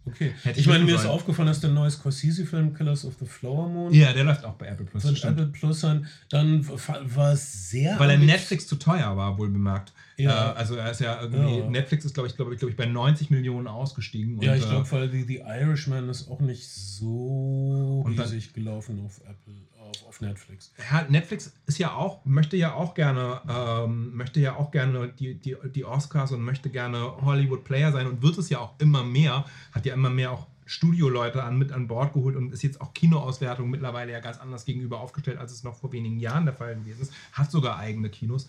Okay. 0.07 0.33
hätte 0.43 0.59
Ich 0.61 0.67
ich 0.67 0.67
meine, 0.67 0.85
mir 0.85 0.95
ist 0.97 1.07
aufgefallen, 1.07 1.49
dass 1.49 1.61
der 1.61 1.71
neue 1.71 1.91
Scorsese-Film 1.91 2.75
Killers 2.75 3.05
of 3.05 3.15
the 3.21 3.27
Flower 3.27 3.69
Moon 3.69 3.93
Ja, 3.93 4.13
der 4.13 4.25
läuft 4.25 4.45
auch 4.45 4.55
bei 4.55 4.67
Apple 4.67 4.87
Plus. 4.87 5.03
stimmt. 5.03 5.25
Apple 5.25 5.47
Plus 5.47 5.81
sein. 5.81 6.07
Dann 6.31 6.67
war 6.69 7.33
es 7.33 7.71
sehr. 7.71 7.99
Weil 7.99 8.11
er 8.11 8.19
Netflix 8.19 8.67
zu 8.67 8.77
teuer 8.77 9.17
war, 9.17 9.37
wohl 9.39 9.49
bemerkt. 9.51 9.93
Ja. 10.17 10.53
Äh, 10.53 10.57
also 10.57 10.77
er 10.77 10.91
ist 10.91 11.01
ja 11.01 11.21
irgendwie, 11.21 11.59
Ja. 11.59 11.69
Netflix 11.71 12.05
ist, 12.05 12.15
glaube 12.15 12.29
ich, 12.29 12.37
glaube 12.37 12.53
ich, 12.55 12.59
glaube 12.61 12.71
ich, 12.71 12.77
bei 12.77 12.87
90 12.87 13.31
Millionen 13.31 13.67
ausgestiegen. 13.67 14.41
Ja, 14.41 14.53
und, 14.53 14.59
ich 14.59 14.65
äh, 14.65 14.69
glaube, 14.69 14.91
weil 14.93 15.09
die, 15.09 15.27
die 15.27 15.39
Irishman 15.39 16.09
ist 16.09 16.29
auch 16.31 16.41
nicht 16.41 16.69
so 16.69 18.03
Und 18.05 18.17
dann- 18.19 18.25
riesig 18.27 18.53
gelaufen 18.53 19.01
auf 19.05 19.21
Apple, 19.23 19.55
auf, 19.85 20.09
auf 20.09 20.21
Netflix. 20.21 20.73
Ja, 20.91 21.07
Netflix 21.09 21.53
ist 21.67 21.79
ja 21.79 21.95
auch, 21.95 22.25
möchte 22.25 22.57
ja 22.57 22.75
auch 22.75 22.95
gerne, 22.95 23.41
ähm, 23.49 24.15
möchte 24.17 24.41
ja 24.41 24.57
auch 24.57 24.71
gerne 24.71 25.09
die, 25.09 25.35
die, 25.35 25.57
die 25.75 25.85
Oscars 25.85 26.33
und 26.33 26.43
möchte 26.43 26.71
gerne 26.71 27.13
Hollywood-Player 27.23 27.93
sein 27.93 28.07
und 28.07 28.23
wird 28.23 28.39
es 28.39 28.49
ja 28.49 28.59
auch 28.59 28.75
immer 28.79 29.05
mehr, 29.05 29.45
hat 29.73 29.87
ja 29.87 29.95
immer 29.95 30.11
mehr 30.11 30.33
auch 30.33 30.47
Studioleute 30.67 31.43
an, 31.43 31.59
mit 31.59 31.73
an 31.73 31.89
Bord 31.89 32.15
geholt 32.15 32.37
und 32.37 32.53
ist 32.53 32.63
jetzt 32.63 32.81
auch 32.81 32.95
Kinoauswertung 32.95 33.69
mittlerweile 33.69 34.13
ja 34.13 34.21
ganz 34.21 34.39
anders 34.39 34.65
gegenüber 34.65 35.01
aufgestellt, 35.01 35.39
als 35.39 35.53
es 35.53 35.63
noch 35.63 35.77
vor 35.77 35.93
wenigen 35.93 36.19
Jahren 36.19 36.47
der 36.47 36.55
Fall 36.55 36.75
gewesen 36.77 37.03
ist. 37.03 37.13
Hat 37.33 37.51
sogar 37.51 37.79
eigene 37.79 38.09
Kinos. 38.09 38.47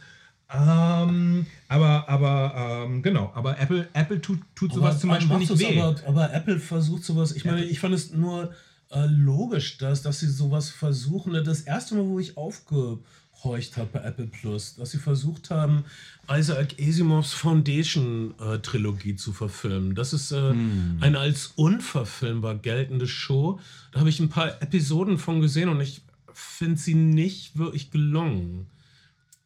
Ähm, 0.53 1.45
aber, 1.67 2.07
aber, 2.07 2.85
ähm, 2.85 3.01
genau, 3.01 3.31
aber 3.33 3.59
Apple, 3.59 3.89
Apple 3.93 4.21
tut, 4.21 4.39
tut 4.53 4.73
sowas 4.73 4.99
zum 4.99 5.09
Beispiel 5.09 5.37
nicht 5.37 5.59
weh. 5.59 5.81
Aber, 5.81 5.99
aber 6.07 6.33
Apple 6.33 6.59
versucht 6.59 7.03
sowas. 7.03 7.31
Ich 7.31 7.45
meine, 7.45 7.63
ich 7.63 7.79
fand 7.79 7.95
es 7.95 8.11
nur 8.11 8.53
äh, 8.95 9.07
logisch, 9.07 9.77
dass, 9.77 10.01
dass 10.01 10.19
sie 10.19 10.29
sowas 10.29 10.69
versuchen. 10.69 11.33
Das 11.43 11.61
erste 11.61 11.95
Mal, 11.95 12.05
wo 12.05 12.17
ich 12.17 12.37
aufgehorcht 12.37 13.75
habe 13.75 13.89
bei 13.91 13.99
Apple 13.99 14.27
Plus, 14.27 14.75
dass 14.75 14.91
sie 14.91 14.99
versucht 14.99 15.49
haben, 15.49 15.83
Isaac 16.31 16.75
Asimovs 16.79 17.33
Foundation-Trilogie 17.33 19.17
zu 19.17 19.33
verfilmen. 19.33 19.95
Das 19.95 20.13
ist 20.13 20.31
äh, 20.31 20.53
eine 21.01 21.19
als 21.19 21.47
unverfilmbar 21.55 22.55
geltende 22.55 23.07
Show. 23.07 23.59
Da 23.91 23.99
habe 23.99 24.09
ich 24.09 24.19
ein 24.21 24.29
paar 24.29 24.61
Episoden 24.61 25.17
von 25.17 25.41
gesehen 25.41 25.69
und 25.69 25.81
ich 25.81 26.01
finde 26.33 26.79
sie 26.79 26.95
nicht 26.95 27.57
wirklich 27.57 27.91
gelungen. 27.91 28.67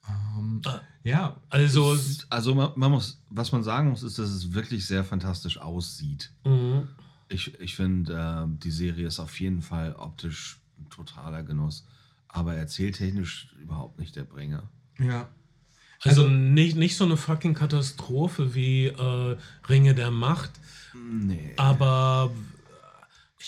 Ähm, 0.08 0.62
ja, 1.04 1.38
Also, 1.50 1.98
Also 2.30 2.54
man, 2.54 2.72
man 2.76 2.92
muss, 2.92 3.20
was 3.30 3.52
man 3.52 3.64
sagen 3.64 3.90
muss, 3.90 4.04
ist, 4.04 4.20
dass 4.20 4.30
es 4.30 4.54
wirklich 4.54 4.86
sehr 4.86 5.04
fantastisch 5.04 5.58
aussieht. 5.58 6.32
mh. 6.46 6.88
Ich, 7.30 7.60
ich 7.60 7.76
finde, 7.76 8.14
äh, 8.14 8.58
die 8.64 8.72
Serie 8.72 9.08
ist 9.08 9.20
auf 9.20 9.40
jeden 9.40 9.62
Fall 9.62 9.94
optisch 9.98 10.60
ein 10.80 10.90
totaler 10.90 11.44
Genuss, 11.44 11.86
aber 12.28 12.56
erzähltechnisch 12.56 13.50
überhaupt 13.62 14.00
nicht 14.00 14.16
der 14.16 14.24
Bringer. 14.24 14.70
ja. 15.00 15.28
Also, 16.02 16.24
Also- 16.24 16.34
nicht, 16.34 16.78
nicht 16.78 16.96
so 16.96 17.04
eine 17.04 17.18
fucking 17.18 17.54
Katastrophe 17.56 18.56
wie 18.56 18.86
äh, 18.86 19.38
Ringe 19.68 19.94
der 19.94 20.12
Macht, 20.12 20.52
Nee. 20.94 21.54
aber 21.58 22.32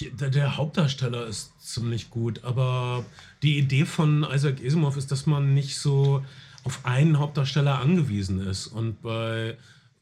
äh, 0.02 0.10
der, 0.10 0.30
der 0.32 0.58
Hauptdarsteller 0.58 1.26
ist 1.28 1.54
ziemlich 1.62 2.10
gut. 2.10 2.44
Aber 2.44 3.06
die 3.42 3.58
Idee 3.58 3.86
von 3.86 4.24
Isaac 4.30 4.58
Asimov 4.66 4.98
ist, 4.98 5.12
dass 5.14 5.26
man 5.28 5.54
nicht 5.54 5.78
so 5.80 6.26
auf 6.66 6.86
einen 6.86 7.20
Hauptdarsteller 7.20 7.80
angewiesen 7.80 8.46
ist. 8.46 8.68
Und 8.68 9.02
bei 9.02 9.58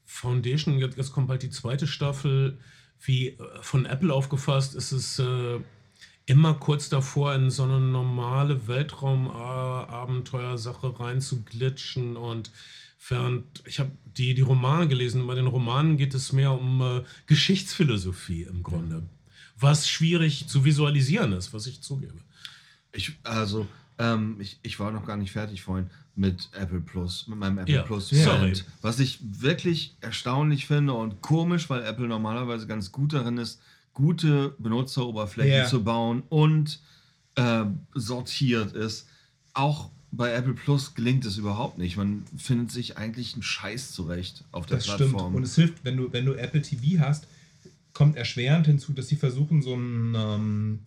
Foundation, 0.05 0.79
jetzt, 0.79 0.97
jetzt 0.97 1.11
kommt 1.13 1.27
bald 1.27 1.43
die 1.43 1.51
zweite 1.51 1.85
Staffel, 1.85 2.57
wie 3.01 3.29
äh, 3.29 3.37
von 3.61 3.85
Apple 3.85 4.13
aufgefasst, 4.13 4.75
ist 4.75 4.91
es 4.91 5.19
äh, 5.19 5.61
immer 6.25 6.55
kurz 6.55 6.89
davor, 6.89 7.33
in 7.33 7.49
so 7.49 7.63
eine 7.63 7.79
normale 7.79 8.67
Weltraum-Abenteuersache 8.67 10.99
rein 10.99 11.21
zu 11.21 11.43
glitschen 11.43 12.17
und 12.17 12.51
während 13.07 13.63
ich 13.65 13.79
habe 13.79 13.91
die, 14.05 14.33
die 14.33 14.41
Romane 14.41 14.87
gelesen, 14.87 15.25
bei 15.25 15.35
den 15.35 15.47
Romanen 15.47 15.95
geht 15.97 16.13
es 16.13 16.33
mehr 16.33 16.51
um 16.51 16.81
äh, 16.81 17.03
Geschichtsphilosophie 17.25 18.43
im 18.43 18.61
Grunde, 18.61 19.03
was 19.57 19.89
schwierig 19.89 20.47
zu 20.47 20.65
visualisieren 20.65 21.31
ist, 21.33 21.53
was 21.53 21.65
ich 21.65 21.81
zugebe. 21.81 22.19
Ich, 22.91 23.13
also, 23.23 23.67
ähm, 23.97 24.35
ich, 24.39 24.59
ich 24.61 24.79
war 24.79 24.91
noch 24.91 25.05
gar 25.05 25.17
nicht 25.17 25.31
fertig 25.31 25.63
vorhin 25.63 25.89
mit 26.19 26.49
Apple 26.51 26.81
Plus, 26.81 27.27
mit 27.27 27.39
meinem 27.39 27.59
Apple 27.59 27.73
Ja, 27.75 27.81
Plus. 27.83 28.09
sorry. 28.09 28.51
Was 28.81 28.99
ich 28.99 29.19
wirklich 29.21 29.95
erstaunlich 30.01 30.67
finde 30.67 30.93
und 30.93 31.21
komisch, 31.21 31.69
weil 31.69 31.81
Apple 31.83 32.07
normalerweise 32.07 32.67
ganz 32.67 32.91
gut 32.91 33.13
darin 33.13 33.37
ist, 33.37 33.61
gute 33.93 34.53
Benutzeroberflächen 34.59 35.53
Ja. 35.59 35.65
zu 35.65 35.81
bauen 35.83 36.23
und 36.27 36.81
äh, 37.35 37.63
sortiert 37.93 38.73
ist. 38.73 39.07
Auch 39.53 39.91
bei 40.11 40.33
Apple 40.33 40.53
Plus 40.55 40.93
gelingt 40.93 41.23
es 41.23 41.37
überhaupt 41.37 41.77
nicht. 41.77 41.95
Man 41.95 42.23
findet 42.35 42.71
sich 42.71 42.97
eigentlich 42.97 43.33
einen 43.33 43.43
Scheiß 43.43 43.93
zurecht 43.93 44.43
auf 44.51 44.65
der 44.65 44.77
Das 44.77 44.87
stimmt. 44.87 45.11
Plattform. 45.11 45.35
Und 45.35 45.43
es 45.43 45.55
hilft, 45.55 45.85
wenn 45.85 45.95
du, 45.95 46.11
wenn 46.11 46.25
du 46.25 46.33
Apple 46.33 46.61
TV 46.61 46.99
hast, 47.01 47.27
kommt 47.93 48.17
erschwerend 48.17 48.65
hinzu, 48.65 48.91
dass 48.91 49.07
sie 49.07 49.15
versuchen, 49.15 49.61
so 49.61 49.73
ein 49.75 50.15
ähm, 50.17 50.79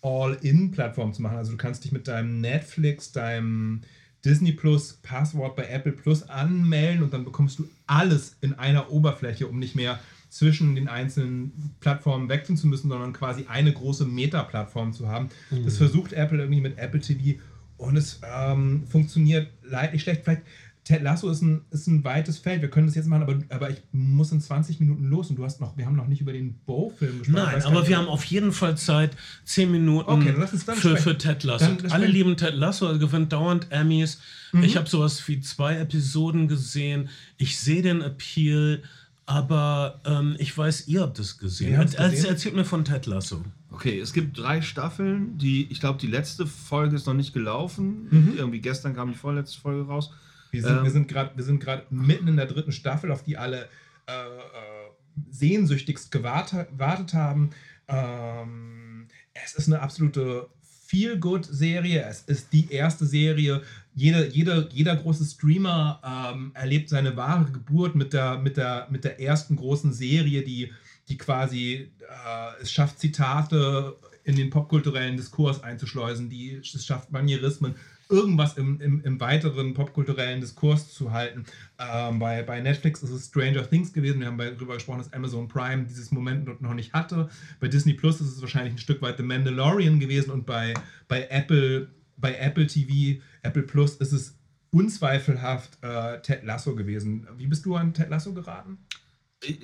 All-In-Plattform 0.00 1.12
zu 1.12 1.20
machen. 1.22 1.36
Also 1.36 1.50
du 1.52 1.56
kannst 1.58 1.84
dich 1.84 1.92
mit 1.92 2.08
deinem 2.08 2.40
Netflix, 2.40 3.12
deinem 3.12 3.82
Disney 4.24 4.52
Plus 4.52 4.98
Passwort 5.02 5.56
bei 5.56 5.66
Apple 5.68 5.92
Plus 5.92 6.28
anmelden 6.28 7.02
und 7.02 7.12
dann 7.12 7.24
bekommst 7.24 7.58
du 7.58 7.68
alles 7.86 8.36
in 8.40 8.54
einer 8.54 8.90
Oberfläche, 8.90 9.46
um 9.46 9.58
nicht 9.58 9.74
mehr 9.74 10.00
zwischen 10.28 10.74
den 10.74 10.88
einzelnen 10.88 11.74
Plattformen 11.80 12.28
wechseln 12.28 12.56
zu 12.56 12.66
müssen, 12.66 12.90
sondern 12.90 13.12
quasi 13.12 13.46
eine 13.48 13.72
große 13.72 14.04
Meta-Plattform 14.04 14.92
zu 14.92 15.08
haben. 15.08 15.28
Das 15.64 15.78
versucht 15.78 16.12
Apple 16.12 16.38
irgendwie 16.38 16.60
mit 16.60 16.78
Apple 16.78 17.00
TV 17.00 17.40
und 17.78 17.96
es 17.96 18.20
ähm, 18.24 18.84
funktioniert 18.88 19.48
leidlich 19.62 20.02
schlecht. 20.02 20.24
Vielleicht 20.24 20.42
Ted 20.88 21.02
Lasso 21.02 21.28
ist 21.28 21.42
ein, 21.42 21.60
ist 21.70 21.86
ein 21.86 22.02
weites 22.02 22.38
Feld. 22.38 22.62
Wir 22.62 22.70
können 22.70 22.86
das 22.86 22.96
jetzt 22.96 23.08
machen, 23.08 23.22
aber, 23.22 23.38
aber 23.50 23.68
ich 23.68 23.76
muss 23.92 24.32
in 24.32 24.40
20 24.40 24.80
Minuten 24.80 25.04
los 25.04 25.28
und 25.28 25.36
du 25.36 25.44
hast 25.44 25.60
noch, 25.60 25.76
wir 25.76 25.84
haben 25.84 25.96
noch 25.96 26.06
nicht 26.06 26.22
über 26.22 26.32
den 26.32 26.54
Bo-Film 26.64 27.18
gesprochen. 27.18 27.44
Nein, 27.44 27.62
aber 27.64 27.86
wir 27.86 27.98
haben 27.98 28.08
auf 28.08 28.24
jeden 28.24 28.52
Fall 28.52 28.78
Zeit, 28.78 29.14
10 29.44 29.70
Minuten 29.70 30.08
Okay, 30.10 30.34
für, 30.76 30.96
für 30.96 31.18
Ted 31.18 31.44
Lasso. 31.44 31.66
Dann- 31.66 31.76
dann 31.76 31.92
Alle 31.92 32.06
lieben 32.06 32.38
Ted 32.38 32.54
Lasso, 32.54 32.86
er 32.86 32.96
gewinnt 32.98 33.34
dauernd 33.34 33.66
Emmys. 33.70 34.18
Mhm. 34.52 34.62
Ich 34.64 34.78
habe 34.78 34.88
sowas 34.88 35.28
wie 35.28 35.40
zwei 35.42 35.76
Episoden 35.76 36.48
gesehen. 36.48 37.10
Ich 37.36 37.58
sehe 37.60 37.82
den 37.82 38.00
Appeal, 38.00 38.82
aber 39.26 40.00
ähm, 40.06 40.36
ich 40.38 40.56
weiß, 40.56 40.88
ihr 40.88 41.02
habt 41.02 41.18
es 41.18 41.36
gesehen. 41.36 41.76
Haben's 41.76 41.92
Er, 41.94 42.08
gesehen. 42.08 42.30
erzählt 42.30 42.54
mir 42.56 42.64
von 42.64 42.86
Ted 42.86 43.04
Lasso. 43.04 43.44
Okay, 43.70 44.00
es 44.00 44.14
gibt 44.14 44.38
drei 44.38 44.62
Staffeln. 44.62 45.36
Die, 45.36 45.66
ich 45.70 45.80
glaube, 45.80 45.98
die 46.00 46.06
letzte 46.06 46.46
Folge 46.46 46.96
ist 46.96 47.06
noch 47.06 47.12
nicht 47.12 47.34
gelaufen. 47.34 48.08
Mhm. 48.10 48.32
Irgendwie 48.38 48.60
gestern 48.60 48.94
kam 48.96 49.12
die 49.12 49.18
vorletzte 49.18 49.60
Folge 49.60 49.86
raus. 49.86 50.10
Wir 50.50 50.62
sind, 50.62 50.78
Ähm, 50.78 50.84
wir 50.84 50.90
sind 50.90 51.08
gerade 51.08 51.36
wir 51.36 51.44
sind 51.44 51.60
gerade 51.60 51.84
mitten 51.90 52.28
in 52.28 52.36
der 52.36 52.46
dritten 52.46 52.72
Staffel, 52.72 53.10
auf 53.10 53.22
die 53.22 53.36
alle 53.36 53.68
äh, 54.06 54.12
äh, 54.12 54.88
sehnsüchtigst 55.30 56.10
gewartet, 56.10 56.70
gewartet 56.70 57.14
haben. 57.14 57.50
Ähm, 57.88 59.08
es 59.34 59.54
ist 59.54 59.66
eine 59.68 59.80
absolute 59.80 60.48
Feel-Good-Serie. 60.86 62.02
Es 62.08 62.22
ist 62.22 62.52
die 62.52 62.72
erste 62.72 63.04
Serie. 63.04 63.62
Jede, 63.94 64.28
jeder, 64.28 64.68
jeder 64.70 64.96
große 64.96 65.24
Streamer 65.24 66.00
ähm, 66.02 66.52
erlebt 66.54 66.88
seine 66.88 67.16
wahre 67.16 67.50
Geburt 67.50 67.94
mit 67.94 68.12
der, 68.12 68.38
mit 68.38 68.56
der, 68.56 68.88
mit 68.90 69.04
der 69.04 69.20
ersten 69.20 69.56
großen 69.56 69.92
Serie, 69.92 70.42
die, 70.42 70.72
die 71.08 71.18
quasi 71.18 71.92
äh, 72.00 72.62
es 72.62 72.72
schafft, 72.72 73.00
Zitate 73.00 73.96
in 74.24 74.36
den 74.36 74.50
popkulturellen 74.50 75.16
Diskurs 75.16 75.62
einzuschleusen, 75.62 76.30
die 76.30 76.56
es 76.56 76.84
schafft, 76.84 77.12
Manierismen, 77.12 77.74
irgendwas 78.10 78.56
im, 78.56 78.80
im, 78.80 79.00
im 79.02 79.20
weiteren 79.20 79.74
popkulturellen 79.74 80.40
Diskurs 80.40 80.92
zu 80.94 81.12
halten. 81.12 81.44
Ähm, 81.78 82.18
bei, 82.18 82.42
bei 82.42 82.60
Netflix 82.60 83.02
ist 83.02 83.10
es 83.10 83.26
Stranger 83.26 83.68
Things 83.68 83.92
gewesen. 83.92 84.20
Wir 84.20 84.28
haben 84.28 84.38
darüber 84.38 84.74
gesprochen, 84.74 84.98
dass 84.98 85.12
Amazon 85.12 85.48
Prime 85.48 85.84
dieses 85.84 86.10
Moment 86.10 86.46
noch- 86.46 86.60
noch 86.60 86.74
nicht 86.74 86.92
hatte. 86.92 87.28
Bei 87.60 87.68
Disney 87.68 87.94
Plus 87.94 88.20
ist 88.20 88.28
es 88.36 88.40
wahrscheinlich 88.40 88.74
ein 88.74 88.78
Stück 88.78 89.02
weit 89.02 89.16
The 89.18 89.22
Mandalorian 89.22 90.00
gewesen 90.00 90.30
und 90.30 90.46
bei, 90.46 90.74
bei 91.08 91.26
Apple 91.28 91.88
bei 92.20 92.34
Apple 92.34 92.66
TV, 92.66 93.20
Apple 93.42 93.62
Plus 93.62 93.94
ist 93.96 94.10
es 94.12 94.34
unzweifelhaft 94.72 95.78
äh, 95.82 96.20
Ted 96.20 96.42
Lasso 96.44 96.74
gewesen. 96.74 97.26
Wie 97.36 97.46
bist 97.46 97.64
du 97.64 97.76
an 97.76 97.94
Ted 97.94 98.10
Lasso 98.10 98.32
geraten? 98.32 98.78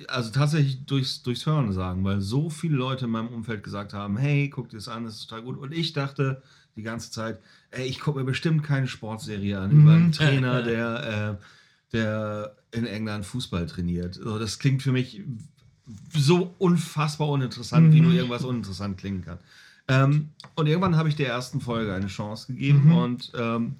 Also 0.07 0.31
tatsächlich 0.31 0.85
durchs, 0.85 1.21
durchs 1.23 1.45
Hören 1.45 1.73
sagen, 1.73 2.03
weil 2.05 2.21
so 2.21 2.49
viele 2.49 2.77
Leute 2.77 3.05
in 3.05 3.11
meinem 3.11 3.27
Umfeld 3.27 3.61
gesagt 3.63 3.93
haben, 3.93 4.15
hey, 4.17 4.49
guck 4.49 4.69
dir 4.69 4.77
das 4.77 4.87
an, 4.87 5.03
das 5.03 5.15
ist 5.15 5.27
total 5.27 5.43
gut. 5.43 5.57
Und 5.57 5.73
ich 5.73 5.91
dachte 5.91 6.41
die 6.75 6.83
ganze 6.83 7.11
Zeit, 7.11 7.39
ey, 7.71 7.85
ich 7.87 7.99
gucke 7.99 8.19
mir 8.19 8.25
bestimmt 8.25 8.63
keine 8.63 8.87
Sportserie 8.87 9.59
an 9.59 9.71
über 9.71 9.93
einen 9.93 10.07
Mhm. 10.07 10.11
Trainer, 10.11 10.61
der, 10.61 11.37
äh, 11.39 11.95
der 11.95 12.55
in 12.71 12.85
England 12.85 13.25
Fußball 13.25 13.65
trainiert. 13.67 14.15
So, 14.15 14.37
das 14.39 14.59
klingt 14.59 14.81
für 14.83 14.91
mich 14.91 15.21
so 16.13 16.53
unfassbar 16.57 17.29
uninteressant, 17.29 17.93
wie 17.93 17.97
Mhm. 18.01 18.07
nur 18.07 18.13
irgendwas 18.13 18.43
uninteressant 18.43 18.97
klingen 18.97 19.23
kann. 19.23 19.37
Ähm, 19.87 20.29
und 20.55 20.67
irgendwann 20.67 20.95
habe 20.97 21.09
ich 21.09 21.15
der 21.15 21.27
ersten 21.27 21.61
Folge 21.61 21.93
eine 21.93 22.07
Chance 22.07 22.47
gegeben 22.47 22.85
Mhm. 22.85 22.91
und 22.97 23.31
ähm, 23.37 23.75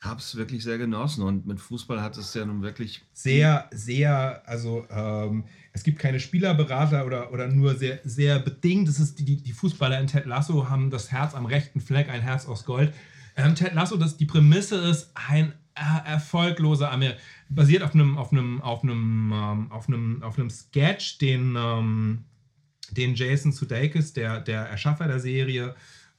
habe 0.00 0.20
es 0.20 0.36
wirklich 0.36 0.62
sehr 0.62 0.78
genossen. 0.78 1.22
Und 1.22 1.46
mit 1.46 1.60
Fußball 1.60 2.00
hat 2.00 2.16
es 2.16 2.34
ja 2.34 2.44
nun 2.44 2.62
wirklich 2.62 3.02
sehr, 3.12 3.68
sehr, 3.72 4.42
also 4.46 4.86
ähm, 4.90 5.44
es 5.72 5.82
gibt 5.82 5.98
keine 5.98 6.20
Spielerberater 6.20 7.06
oder, 7.06 7.32
oder 7.32 7.48
nur 7.48 7.74
sehr, 7.74 8.00
sehr 8.04 8.38
bedingt. 8.38 8.88
Es 8.88 9.00
ist 9.00 9.18
die, 9.18 9.42
die, 9.42 9.52
Fußballer 9.52 9.98
in 10.00 10.06
Ted 10.06 10.26
Lasso 10.26 10.68
haben 10.68 10.90
das 10.90 11.10
Herz 11.12 11.34
am 11.34 11.46
rechten 11.46 11.80
Fleck, 11.80 12.08
ein 12.08 12.20
Herz 12.20 12.46
aus 12.46 12.64
Gold. 12.64 12.92
Ähm, 13.36 13.54
Ted 13.54 13.74
Lasso, 13.74 13.96
das, 13.96 14.16
die 14.16 14.26
Prämisse 14.26 14.76
ist 14.76 15.10
ein 15.14 15.52
äh, 15.74 16.08
erfolgloser 16.08 16.90
Amer 16.90 17.14
basiert 17.48 17.82
auf 17.82 17.94
einem, 17.94 18.18
auf 18.18 18.32
einem, 18.32 18.60
auf 18.62 18.82
einem, 18.82 19.32
ähm, 19.34 19.72
auf 19.72 19.88
einem, 19.88 20.22
auf 20.22 20.38
einem 20.38 20.50
Sketch, 20.50 21.18
den, 21.18 21.54
ähm, 21.56 22.24
den 22.90 23.14
Jason 23.14 23.52
Sudeikis, 23.52 24.12
der, 24.12 24.40
der 24.40 24.62
Erschaffer 24.62 25.06
der 25.06 25.20
Serie, 25.20 25.74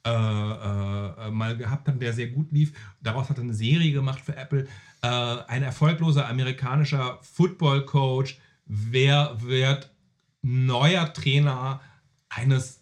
äh, 0.07 1.27
äh, 1.27 1.31
mal 1.31 1.57
gehabt 1.57 1.87
hat, 1.87 2.01
der 2.01 2.13
sehr 2.13 2.27
gut 2.27 2.51
lief. 2.51 2.73
Daraus 3.01 3.29
hat 3.29 3.37
er 3.37 3.43
eine 3.43 3.53
Serie 3.53 3.91
gemacht 3.91 4.19
für 4.19 4.35
Apple. 4.35 4.67
Äh, 5.01 5.07
ein 5.07 5.63
erfolgloser 5.63 6.27
amerikanischer 6.27 7.19
Football-Coach. 7.21 8.39
Wer 8.65 9.37
wird 9.41 9.91
neuer 10.41 11.13
Trainer 11.13 11.81
eines 12.29 12.81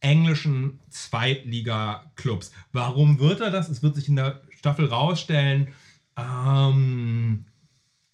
englischen 0.00 0.80
Zweitliga-Clubs? 0.90 2.52
Warum 2.72 3.18
wird 3.18 3.40
er 3.40 3.50
das? 3.50 3.68
Es 3.68 3.82
wird 3.82 3.94
sich 3.94 4.08
in 4.08 4.16
der 4.16 4.42
Staffel 4.56 4.86
rausstellen. 4.86 5.68
Ähm, 6.16 7.46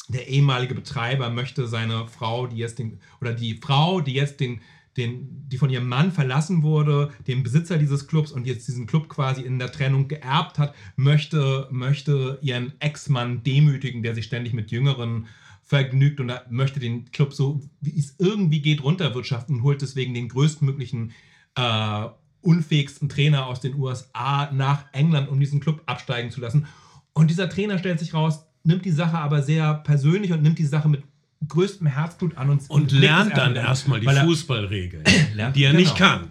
der 0.09 0.29
ehemalige 0.29 0.75
Betreiber 0.75 1.31
möchte 1.31 1.67
seine 1.69 2.09
Frau, 2.09 2.47
die 2.47 2.57
jetzt 2.57 2.79
den, 2.79 3.01
oder 3.21 3.33
die 3.33 3.55
Frau, 3.55 4.01
die 4.01 4.15
jetzt 4.15 4.41
den, 4.41 4.61
den, 4.97 5.49
die 5.49 5.59
von 5.59 5.71
ihrem 5.71 5.89
Mann 5.89 6.13
verlassen 6.13 6.63
wurde, 6.63 7.11
den 7.27 7.43
Besitzer 7.43 7.79
dieses 7.79 8.07
Clubs 8.07 8.33
und 8.33 8.47
jetzt 8.47 8.67
diesen 8.67 8.87
Club 8.87 9.09
quasi 9.09 9.43
in 9.43 9.59
der 9.59 9.71
Trennung 9.71 10.09
geerbt 10.09 10.59
hat, 10.59 10.75
möchte, 10.97 11.69
möchte 11.71 12.39
ihren 12.43 12.73
Ex-Mann 12.81 13.43
demütigen, 13.43 14.03
der 14.03 14.15
sich 14.15 14.25
ständig 14.25 14.53
mit 14.53 14.71
Jüngeren 14.71 15.27
vergnügt 15.63 16.19
und 16.19 16.33
möchte 16.51 16.81
den 16.81 17.11
Club 17.13 17.33
so, 17.33 17.61
wie 17.81 17.97
es 17.97 18.17
irgendwie 18.19 18.61
geht, 18.61 18.83
runterwirtschaften 18.83 19.57
und 19.57 19.63
holt 19.63 19.83
deswegen 19.83 20.15
den 20.15 20.29
größtmöglichen 20.29 21.13
äh, 21.55 22.09
unfähigsten 22.43 23.09
Trainer 23.09 23.47
aus 23.47 23.61
den 23.61 23.77
USA 23.77 24.51
nach 24.53 24.87
England, 24.93 25.29
um 25.29 25.39
diesen 25.39 25.61
Club 25.61 25.83
absteigen 25.87 26.31
zu 26.31 26.41
lassen. 26.41 26.67
Und 27.13 27.31
dieser 27.31 27.49
Trainer 27.49 27.79
stellt 27.79 28.01
sich 28.01 28.15
raus, 28.15 28.47
nimmt 28.65 28.85
die 28.85 28.91
Sache 28.91 29.19
aber 29.19 29.43
sehr 29.43 29.75
persönlich 29.75 30.33
und 30.33 30.43
nimmt 30.43 30.59
die 30.59 30.67
Sache 30.67 30.89
mit 30.89 31.03
größtem 31.47 31.87
Herzblut 31.87 32.37
an 32.37 32.51
uns 32.51 32.69
Und 32.69 32.93
lernt 32.93 33.37
dann 33.37 33.57
an, 33.57 33.57
erstmal 33.57 34.01
die 34.01 34.07
Fußballregeln, 34.07 35.05
Lernt- 35.35 35.57
die 35.57 35.65
er 35.65 35.73
genau. 35.73 35.81
nicht 35.81 35.97
kann. 35.97 36.31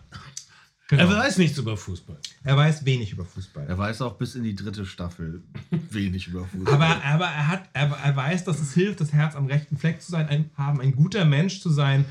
Genau. 0.90 1.04
Er 1.04 1.10
weiß 1.18 1.38
nichts 1.38 1.58
über 1.60 1.78
Fußball. 1.78 2.18
Er 2.44 2.58
weiß 2.58 2.84
wenig 2.84 3.12
über 3.12 3.24
Fußball. 3.24 3.68
Er 3.68 3.78
weiß 3.78 4.02
auch 4.02 4.18
bis 4.18 4.34
in 4.34 4.44
die 4.44 4.56
dritte 4.56 4.88
Staffel 4.88 5.44
wenig 5.92 6.28
über 6.28 6.46
Fußball. 6.46 6.74
Aber, 6.74 7.04
aber 7.06 7.26
er, 7.26 7.48
hat, 7.48 7.70
er, 7.74 7.92
er 7.92 8.16
weiß, 8.16 8.44
dass 8.46 8.60
es 8.60 8.74
hilft, 8.74 9.00
das 9.00 9.14
Herz 9.14 9.36
am 9.36 9.46
rechten 9.46 9.78
Fleck 9.78 10.02
zu 10.02 10.10
sein, 10.10 10.28
ein, 10.28 10.50
haben, 10.56 10.82
ein 10.82 10.96
guter 10.96 11.26
Mensch 11.26 11.62
zu 11.62 11.70
sein, 11.70 12.06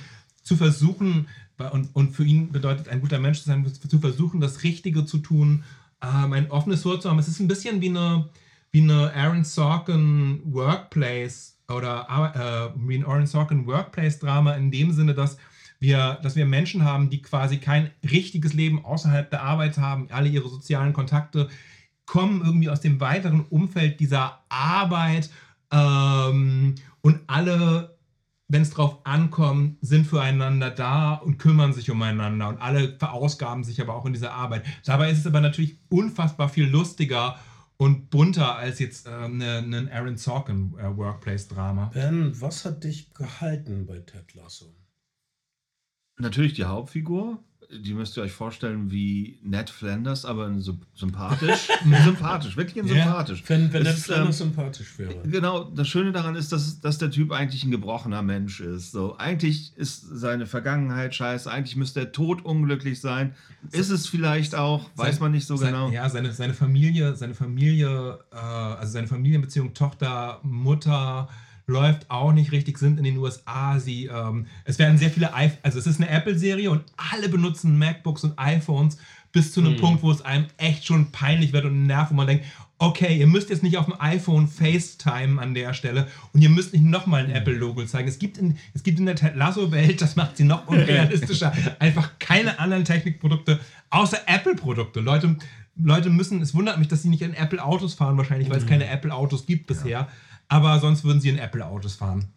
zu 0.45 0.57
versuchen, 0.57 1.27
und, 1.73 1.95
und 1.95 2.15
für 2.15 2.25
ihn 2.25 2.53
bedeutet 2.53 2.89
ein 2.89 3.01
guter 3.01 3.19
Mensch 3.19 3.41
zu 3.41 3.47
sein, 3.47 3.67
zu 3.67 3.99
versuchen, 3.99 4.41
das 4.41 4.63
Richtige 4.63 5.05
zu 5.05 5.19
tun, 5.19 5.65
ähm, 6.01 6.33
ein 6.33 6.51
offenes 6.51 6.85
Wort 6.85 7.03
zu 7.03 7.11
haben. 7.11 7.19
Es 7.19 7.27
ist 7.27 7.41
ein 7.41 7.49
bisschen 7.49 7.81
wie 7.81 7.89
eine, 7.89 8.29
wie 8.71 8.83
eine 8.83 9.13
Aaron 9.13 9.43
Sorkin 9.45 10.41
Workplace 10.45 11.58
oder 11.73 12.73
äh, 12.75 12.89
wie 12.89 12.97
ein 12.97 13.05
Aaron 13.05 13.27
Sorkin 13.27 13.67
Workplace-Drama 13.67 14.55
in 14.55 14.71
dem 14.71 14.93
Sinne, 14.93 15.15
dass 15.15 15.37
wir, 15.81 16.19
dass 16.23 16.35
wir 16.35 16.47
Menschen 16.47 16.85
haben, 16.85 17.11
die 17.11 17.23
quasi 17.23 17.59
kein 17.59 17.91
richtiges 18.11 18.55
Leben 18.55 18.85
außerhalb 18.85 19.31
der 19.31 19.43
Arbeit 19.43 19.79
haben, 19.79 20.09
alle 20.11 20.29
ihre 20.29 20.49
sozialen 20.49 20.93
Kontakte 20.93 21.49
kommen 22.07 22.43
irgendwie 22.45 22.71
aus 22.71 22.81
dem 22.81 23.01
weiteren 23.01 23.45
Umfeld 23.51 24.01
dieser 24.01 24.41
Arbeit 24.49 25.31
ähm, 25.71 26.75
und 27.03 27.21
alle, 27.27 27.99
wenn 28.49 28.63
es 28.63 28.71
drauf 28.71 29.01
ankommt, 29.05 29.77
sind 29.83 30.07
füreinander 30.07 30.71
da 30.71 31.15
und 31.15 31.39
kümmern 31.39 31.75
sich 31.75 31.91
umeinander 31.91 32.49
und 32.49 32.63
alle 32.63 32.97
verausgaben 32.99 33.63
sich 33.63 33.81
aber 33.83 33.95
auch 33.95 34.07
in 34.07 34.15
dieser 34.15 34.33
Arbeit. 34.33 34.65
Dabei 34.87 35.11
ist 35.11 35.19
es 35.19 35.27
aber 35.27 35.43
natürlich 35.43 35.77
unfassbar 35.91 36.49
viel 36.49 36.67
lustiger 36.67 37.39
und 37.79 38.11
bunter 38.11 38.57
als 38.57 38.79
jetzt 38.81 39.07
ähm, 39.09 39.39
ne- 39.39 39.59
ein 39.59 39.89
Aaron 39.91 40.17
Sorkin 40.19 40.75
äh, 40.79 40.97
Workplace-Drama. 40.97 41.91
Ben, 41.95 42.39
was 42.41 42.65
hat 42.65 42.85
dich 42.85 43.15
gehalten 43.15 43.87
bei 43.87 44.01
Ted 44.01 44.35
Lasso? 44.35 44.75
Natürlich 46.19 46.55
die 46.55 46.65
Hauptfigur. 46.65 47.43
Die 47.71 47.93
müsst 47.93 48.17
ihr 48.17 48.23
euch 48.23 48.33
vorstellen 48.33 48.91
wie 48.91 49.39
Ned 49.43 49.69
Flanders, 49.69 50.25
aber 50.25 50.47
in 50.47 50.61
sy- 50.61 50.79
sympathisch. 50.95 51.69
sympathisch, 52.05 52.57
wirklich 52.57 52.85
Ja. 52.87 53.05
sympathisch. 53.05 53.43
Wenn, 53.47 53.71
wenn 53.73 53.85
ist, 53.85 54.07
Flanders 54.07 54.41
ähm, 54.41 54.49
sympathisch 54.49 54.99
wäre. 54.99 55.15
Genau, 55.25 55.65
das 55.65 55.87
Schöne 55.87 56.13
daran 56.13 56.35
ist, 56.35 56.51
dass, 56.51 56.81
dass 56.81 56.97
der 56.99 57.11
Typ 57.11 57.31
eigentlich 57.31 57.65
ein 57.65 57.71
gebrochener 57.71 58.23
Mensch 58.23 58.61
ist. 58.61 58.93
So, 58.93 59.17
eigentlich 59.19 59.77
ist 59.77 60.01
seine 60.01 60.47
Vergangenheit 60.47 61.15
scheiße, 61.15 61.51
eigentlich 61.51 61.77
müsste 61.77 62.01
er 62.01 62.13
tot 62.13 62.43
unglücklich 62.45 63.01
sein. 63.01 63.35
Ist 63.71 63.91
es 63.91 64.07
vielleicht 64.07 64.55
auch, 64.55 64.89
weiß 64.97 65.17
Sein- 65.17 65.23
man 65.25 65.33
nicht 65.33 65.47
so 65.47 65.57
sein, 65.57 65.73
genau. 65.73 65.91
Ja, 65.91 66.09
seine, 66.09 66.33
seine 66.33 66.55
Familie, 66.55 67.17
seine 67.17 67.35
Familie, 67.35 68.19
äh, 68.33 68.37
also 68.37 68.93
seine 68.93 69.09
Familienbeziehung 69.09 69.75
Tochter, 69.75 70.41
Mutter 70.43 71.29
läuft 71.69 72.11
auch 72.11 72.33
nicht 72.33 72.51
richtig, 72.51 72.79
sind 72.79 72.99
in 72.99 73.05
den 73.05 73.19
USA. 73.19 73.79
Sie, 73.79 74.07
ähm, 74.07 74.47
es 74.65 74.79
werden 74.79 74.99
sehr 74.99 75.11
viele, 75.11 75.31
iP 75.37 75.59
also 75.63 75.79
es 75.79 75.87
ist 75.87 76.01
eine 76.01 76.11
Apple-Serie 76.11 76.71
und 76.71 76.83
alle 77.13 77.29
benutzen 77.29 77.79
MacBooks 77.79 78.25
und 78.25 78.39
iPhones 78.39 78.97
bis 79.31 79.53
zu 79.53 79.61
einem 79.61 79.77
Punkt, 79.77 80.03
wo 80.03 80.11
es 80.11 80.23
einem 80.23 80.47
echt 80.57 80.87
schon 80.87 81.13
peinlich 81.13 81.53
wird 81.53 81.67
und 81.67 81.87
nervt, 81.87 82.11
wo 82.11 82.15
man 82.15 82.27
denkt, 82.27 82.47
okay, 82.79 83.19
ihr 83.19 83.27
müsst 83.27 83.51
jetzt 83.51 83.63
nicht 83.63 83.77
auf 83.77 83.85
dem 83.85 84.01
iPhone 84.01 84.49
FaceTime 84.49 85.41
an 85.41 85.53
der 85.53 85.75
Stelle 85.75 86.07
und 86.33 86.41
ihr 86.41 86.49
müsst 86.49 86.73
nicht 86.73 86.85
nochmal 86.85 87.25
ein 87.25 87.31
Apple-Logo 87.31 87.85
zeigen. 87.85 88.09
Es 88.09 88.19
gibt, 88.19 88.39
in, 88.39 88.57
es 88.73 88.83
gibt 88.83 88.99
in 88.99 89.07
der 89.07 89.17
Ted 89.17 89.37
Lasso-Welt, 89.37 90.01
das 90.01 90.17
macht 90.17 90.39
sie 90.39 90.45
noch 90.45 90.67
unrealistischer, 90.69 91.53
einfach 91.81 92.19
keine 92.19 92.59
anderen 92.59 92.85
Technikprodukte 92.85 93.61
außer 93.91 94.21
Apple-Produkte. 94.27 95.01
Leute, 95.01 95.37
Leute 95.77 96.09
müssen, 96.09 96.41
es 96.41 96.55
wundert 96.55 96.79
mich, 96.79 96.89
dass 96.89 97.03
sie 97.03 97.11
nicht 97.11 97.23
in 97.23 97.35
Apple-Autos 97.35 97.95
fahren, 97.95 98.17
wahrscheinlich, 98.17 98.49
weil 98.49 98.59
es 98.59 98.67
keine 98.67 98.89
Apple-Autos 98.89 99.45
gibt 99.45 99.67
bisher. 99.67 100.09
Aber 100.49 100.79
sonst 100.81 101.05
würden 101.05 101.21
sie 101.21 101.29
in 101.29 101.39
Apple-Autos 101.39 101.95
fahren. 101.97 102.29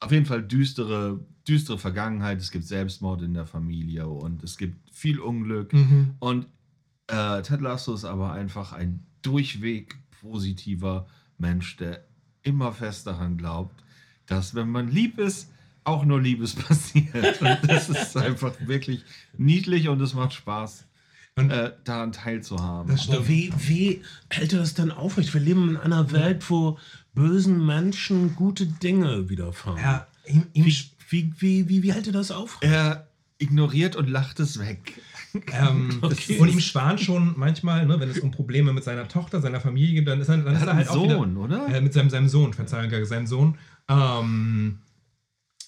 Auf 0.00 0.10
jeden 0.10 0.26
Fall 0.26 0.42
düstere, 0.42 1.20
düstere 1.46 1.78
Vergangenheit. 1.78 2.40
Es 2.40 2.50
gibt 2.50 2.64
Selbstmord 2.64 3.22
in 3.22 3.34
der 3.34 3.46
Familie 3.46 4.08
und 4.08 4.42
es 4.42 4.56
gibt 4.56 4.90
viel 4.90 5.20
Unglück. 5.20 5.72
Mhm. 5.72 6.16
Und 6.18 6.46
äh, 7.06 7.42
Ted 7.42 7.60
Lasso 7.60 7.94
ist 7.94 8.04
aber 8.04 8.32
einfach 8.32 8.72
ein 8.72 9.06
durchweg 9.22 9.96
positiver 10.20 11.06
Mensch, 11.38 11.76
der 11.76 12.04
immer 12.42 12.72
fest 12.72 13.06
daran 13.06 13.36
glaubt, 13.36 13.84
dass 14.26 14.54
wenn 14.54 14.70
man 14.70 14.88
lieb 14.88 15.18
ist, 15.18 15.50
auch 15.84 16.04
nur 16.04 16.20
Liebes 16.20 16.54
passiert. 16.68 17.40
Und 17.40 17.58
das 17.68 17.88
ist 17.88 18.16
einfach 18.16 18.54
wirklich 18.66 19.04
niedlich 19.36 19.88
und 19.88 20.00
es 20.00 20.14
macht 20.14 20.32
Spaß, 20.32 20.86
Und- 21.36 21.50
äh, 21.50 21.72
daran 21.84 22.12
teilzuhaben. 22.12 22.90
Das 22.94 23.08
Aber 23.08 23.26
wie, 23.26 23.52
wie 23.56 24.02
hält 24.28 24.52
er 24.52 24.58
das 24.58 24.74
denn 24.74 24.90
aufrecht? 24.90 25.32
Wir 25.32 25.40
leben 25.40 25.70
in 25.70 25.76
einer 25.78 26.12
Welt, 26.12 26.48
wo 26.50 26.78
bösen 27.14 27.64
Menschen 27.64 28.34
gute 28.36 28.66
Dinge 28.66 29.28
widerfahren. 29.30 29.78
Ja, 29.80 30.06
ihm, 30.26 30.44
ihm, 30.52 30.64
Wie, 30.66 30.76
wie, 31.08 31.32
wie, 31.38 31.68
wie, 31.68 31.82
wie 31.82 31.92
hält 31.92 32.06
er 32.06 32.12
das 32.12 32.30
aufrecht? 32.30 32.70
Er 32.70 33.06
ignoriert 33.38 33.96
und 33.96 34.08
lacht 34.08 34.40
es 34.40 34.58
weg. 34.58 35.00
Ähm, 35.52 35.98
Okay. 36.02 36.38
Und 36.38 36.50
ihm 36.50 36.60
schwan 36.60 36.98
schon 36.98 37.32
manchmal, 37.38 37.86
ne, 37.86 37.98
wenn 37.98 38.10
es 38.10 38.18
um 38.20 38.30
Probleme 38.30 38.72
mit 38.74 38.84
seiner 38.84 39.08
Tochter, 39.08 39.40
seiner 39.40 39.60
Familie 39.60 39.94
geht, 40.00 40.08
dann 40.08 40.20
ist 40.20 40.28
er, 40.28 40.36
dann 40.38 40.48
Er 40.48 40.52
ist 40.52 40.60
hat 40.60 40.68
er 40.68 40.76
halt 40.76 40.88
einen 40.90 40.98
auch 40.98 41.04
wieder, 41.04 41.14
Sohn, 41.16 41.36
oder? 41.38 41.66
Äh, 41.68 41.80
mit 41.80 41.92
seinem, 41.94 42.10
seinem 42.10 42.28
Sohn, 42.28 42.52
Verzeihung, 42.52 43.04
seinem 43.06 43.26
Sohn, 43.26 43.56
ähm, 43.88 44.78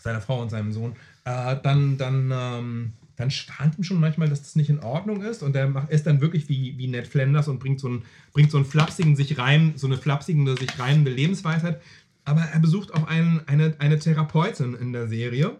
seiner 0.03 0.21
Frau 0.21 0.43
und 0.43 0.51
seinem 0.51 0.73
Sohn. 0.73 0.93
Äh, 1.25 1.57
dann, 1.63 1.97
dann, 1.97 2.31
ähm, 2.33 2.93
dann 3.17 3.31
schwant 3.31 3.79
ihm 3.79 3.85
schon 3.85 4.01
manchmal, 4.01 4.29
dass 4.29 4.43
das 4.43 4.57
nicht 4.57 4.71
in 4.71 4.81
Ordnung 4.81 5.23
ist 5.23 5.43
und 5.43 5.55
er 5.55 5.89
ist 5.89 6.07
dann 6.07 6.21
wirklich 6.21 6.49
wie, 6.49 6.77
wie 6.79 6.89
Ned 6.89 7.07
Flanders 7.07 7.49
und 7.49 7.59
bringt 7.59 7.81
so 7.81 7.89
einen, 7.89 8.03
bringt 8.33 8.51
so 8.51 8.57
einen 8.57 8.67
flapsigen, 8.67 9.17
sich 9.17 9.39
reim, 9.39 9.75
so 9.77 9.87
eine 9.87 9.97
flapsige, 9.97 10.57
sich 10.57 10.79
reimende 10.79 11.13
Lebensweisheit. 11.13 11.81
Aber 12.25 12.41
er 12.41 12.59
besucht 12.59 12.95
auch 12.95 13.07
einen, 13.07 13.43
eine, 13.47 13.75
eine 13.79 13.99
Therapeutin 13.99 14.75
in 14.75 14.93
der 14.93 15.09
Serie 15.09 15.59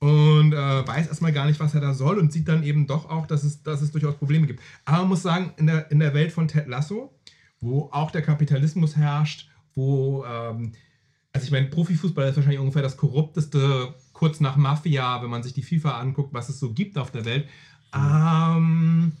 und 0.00 0.52
äh, 0.52 0.56
weiß 0.86 1.08
erstmal 1.08 1.32
gar 1.32 1.46
nicht, 1.46 1.60
was 1.60 1.74
er 1.74 1.80
da 1.80 1.94
soll 1.94 2.18
und 2.18 2.32
sieht 2.32 2.48
dann 2.48 2.62
eben 2.62 2.86
doch 2.86 3.08
auch, 3.08 3.26
dass 3.26 3.44
es, 3.44 3.62
dass 3.62 3.82
es 3.82 3.92
durchaus 3.92 4.16
Probleme 4.16 4.46
gibt. 4.46 4.60
Aber 4.84 4.98
man 4.98 5.08
muss 5.08 5.22
sagen, 5.22 5.52
in 5.56 5.66
der, 5.66 5.90
in 5.90 6.00
der 6.00 6.14
Welt 6.14 6.32
von 6.32 6.48
Ted 6.48 6.66
Lasso, 6.66 7.14
wo 7.60 7.90
auch 7.92 8.10
der 8.10 8.22
Kapitalismus 8.22 8.96
herrscht, 8.96 9.48
wo, 9.74 10.24
ähm, 10.24 10.72
also 11.32 11.44
ich 11.44 11.50
meine, 11.50 11.66
Profifußball 11.66 12.28
ist 12.28 12.36
wahrscheinlich 12.36 12.60
ungefähr 12.60 12.82
das 12.82 12.96
korrupteste, 12.96 13.94
kurz 14.20 14.38
nach 14.38 14.56
Mafia, 14.56 15.22
wenn 15.22 15.30
man 15.30 15.42
sich 15.42 15.54
die 15.54 15.62
FIFA 15.62 15.98
anguckt, 15.98 16.34
was 16.34 16.50
es 16.50 16.60
so 16.60 16.74
gibt 16.74 16.98
auf 16.98 17.10
der 17.10 17.24
Welt. 17.24 17.48
Ähm, 17.94 19.12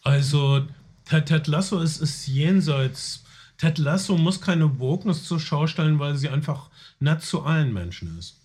Also 0.04 0.68
Ted, 1.06 1.28
Ted 1.28 1.48
Lasso 1.48 1.80
ist, 1.80 2.02
ist 2.02 2.28
jenseits. 2.28 3.24
Ted 3.58 3.78
Lasso 3.78 4.18
muss 4.18 4.42
keine 4.42 4.80
Wokeness 4.80 5.24
zur 5.24 5.40
Schau 5.40 5.68
stellen, 5.68 6.00
weil 6.00 6.16
sie 6.16 6.30
einfach 6.30 6.70
nett 7.00 7.22
zu 7.22 7.44
allen 7.44 7.72
Menschen 7.74 8.18
ist. 8.18 8.40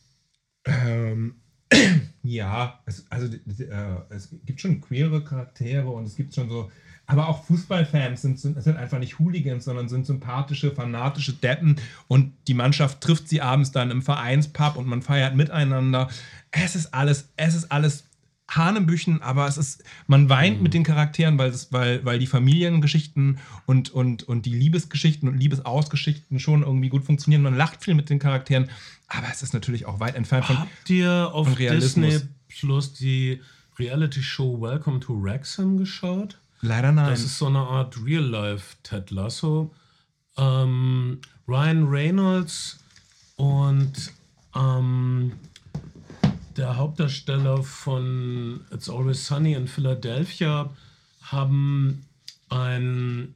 Ähm, 0.65 1.37
ja, 2.23 2.81
es, 2.87 3.05
also 3.11 3.27
äh, 3.27 3.97
es 4.11 4.31
gibt 4.45 4.61
schon 4.61 4.81
queere 4.81 5.23
Charaktere 5.23 5.89
und 5.89 6.05
es 6.05 6.17
gibt 6.17 6.35
schon 6.35 6.49
so, 6.49 6.71
aber 7.07 7.29
auch 7.29 7.45
Fußballfans 7.45 8.23
sind, 8.23 8.39
sind, 8.39 8.63
sind 8.63 8.77
einfach 8.77 8.99
nicht 8.99 9.19
Hooligans, 9.19 9.65
sondern 9.65 9.89
sind 9.89 10.07
sympathische, 10.07 10.71
fanatische 10.73 11.35
Deppen 11.35 11.77
und 12.09 12.33
die 12.49 12.55
Mannschaft 12.55 13.01
trifft 13.01 13.29
sie 13.29 13.41
abends 13.41 13.73
dann 13.73 13.91
im 13.91 14.03
Vereinspub 14.03 14.77
und 14.77 14.87
man 14.87 15.03
feiert 15.03 15.37
miteinander. 15.37 16.09
Es 16.51 16.75
ist 16.75 16.95
alles, 16.95 17.33
es 17.37 17.55
ist 17.55 17.71
alles 17.71 18.05
Hanebüchen, 18.49 19.23
aber 19.23 19.47
es 19.47 19.57
ist, 19.57 19.83
man 20.07 20.29
weint 20.29 20.63
mit 20.63 20.75
den 20.75 20.85
Charakteren, 20.85 21.39
weil, 21.39 21.51
das, 21.51 21.73
weil, 21.73 22.05
weil 22.05 22.19
die 22.19 22.27
Familiengeschichten 22.27 23.39
und, 23.67 23.91
und, 23.91 24.23
und 24.23 24.47
die 24.47 24.55
Liebesgeschichten 24.55 25.29
und 25.29 25.39
Liebesausgeschichten 25.39 26.39
schon 26.39 26.63
irgendwie 26.63 26.91
gut 26.91 27.05
funktionieren. 27.05 27.43
Man 27.43 27.57
lacht 27.57 27.83
viel 27.83 27.95
mit 27.95 28.11
den 28.11 28.19
Charakteren, 28.19 28.71
aber 29.09 29.27
es 29.31 29.43
ist 29.43 29.55
natürlich 29.55 29.87
auch 29.87 29.99
weit 30.01 30.15
entfernt 30.15 30.47
von, 30.47 30.59
Habt 30.59 30.91
ihr 30.91 31.31
auf. 31.33 31.55
Disney 31.55 32.21
Plus 32.49 32.93
die 32.93 33.41
Reality-Show 33.79 34.61
Welcome 34.61 35.01
to 35.01 35.21
Wrexham 35.21 35.77
geschaut? 35.77 36.39
Leider 36.65 36.93
nein. 36.93 37.11
Das 37.11 37.23
ist 37.23 37.37
so 37.37 37.47
eine 37.47 37.59
Art 37.59 38.03
Real-Life 38.03 38.77
Ted 38.83 39.11
Lasso. 39.11 39.75
Ähm, 40.39 41.21
Ryan 41.47 41.89
Reynolds 41.89 42.79
und 43.37 43.93
ähm, 44.55 45.33
der 46.57 46.79
Hauptdarsteller 46.79 47.63
von 47.63 48.65
It's 48.73 48.89
Always 48.89 49.27
Sunny 49.27 49.53
in 49.53 49.69
Philadelphia 49.69 50.75
haben 51.21 52.07
einen 52.49 53.35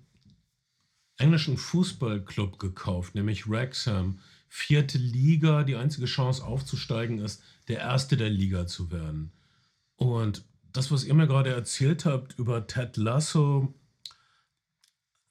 englischen 1.18 1.58
Fußballclub 1.58 2.58
gekauft, 2.58 3.14
nämlich 3.14 3.46
Wrexham. 3.46 4.20
Vierte 4.48 4.96
Liga, 4.96 5.64
die 5.64 5.76
einzige 5.76 6.06
Chance 6.06 6.42
aufzusteigen 6.42 7.18
ist, 7.18 7.42
der 7.68 7.80
Erste 7.80 8.16
der 8.16 8.30
Liga 8.30 8.66
zu 8.66 8.90
werden. 8.90 9.32
Und 9.96 10.44
das, 10.78 10.92
was 10.92 11.02
ihr 11.02 11.14
mir 11.14 11.26
gerade 11.26 11.52
erzählt 11.52 12.04
habt 12.04 12.38
über 12.38 12.68
Ted 12.68 12.96
Lasso, 12.98 13.74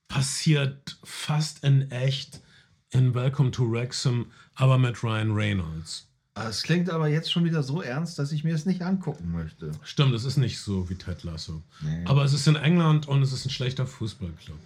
passiert 0.09 0.97
fast 1.05 1.63
in 1.63 1.89
echt 1.89 2.41
in 2.89 3.15
Welcome 3.15 3.51
to 3.51 3.71
Wrexham, 3.71 4.29
aber 4.55 4.77
mit 4.77 5.01
Ryan 5.03 5.31
Reynolds. 5.31 6.05
Es 6.35 6.63
klingt 6.63 6.89
aber 6.89 7.07
jetzt 7.07 7.31
schon 7.31 7.45
wieder 7.45 7.63
so 7.63 7.81
ernst, 7.81 8.19
dass 8.19 8.33
ich 8.33 8.43
mir 8.43 8.53
es 8.53 8.65
nicht 8.65 8.81
angucken 8.81 9.31
möchte. 9.31 9.71
Stimmt, 9.83 10.13
es 10.15 10.25
ist 10.25 10.35
nicht 10.35 10.59
so 10.59 10.89
wie 10.89 10.95
Ted 10.95 11.23
Lasso. 11.23 11.63
Nee. 11.79 12.03
Aber 12.05 12.25
es 12.25 12.33
ist 12.33 12.45
in 12.47 12.57
England 12.57 13.07
und 13.07 13.21
es 13.21 13.31
ist 13.31 13.45
ein 13.45 13.49
schlechter 13.49 13.87
Fußballclub. 13.87 14.59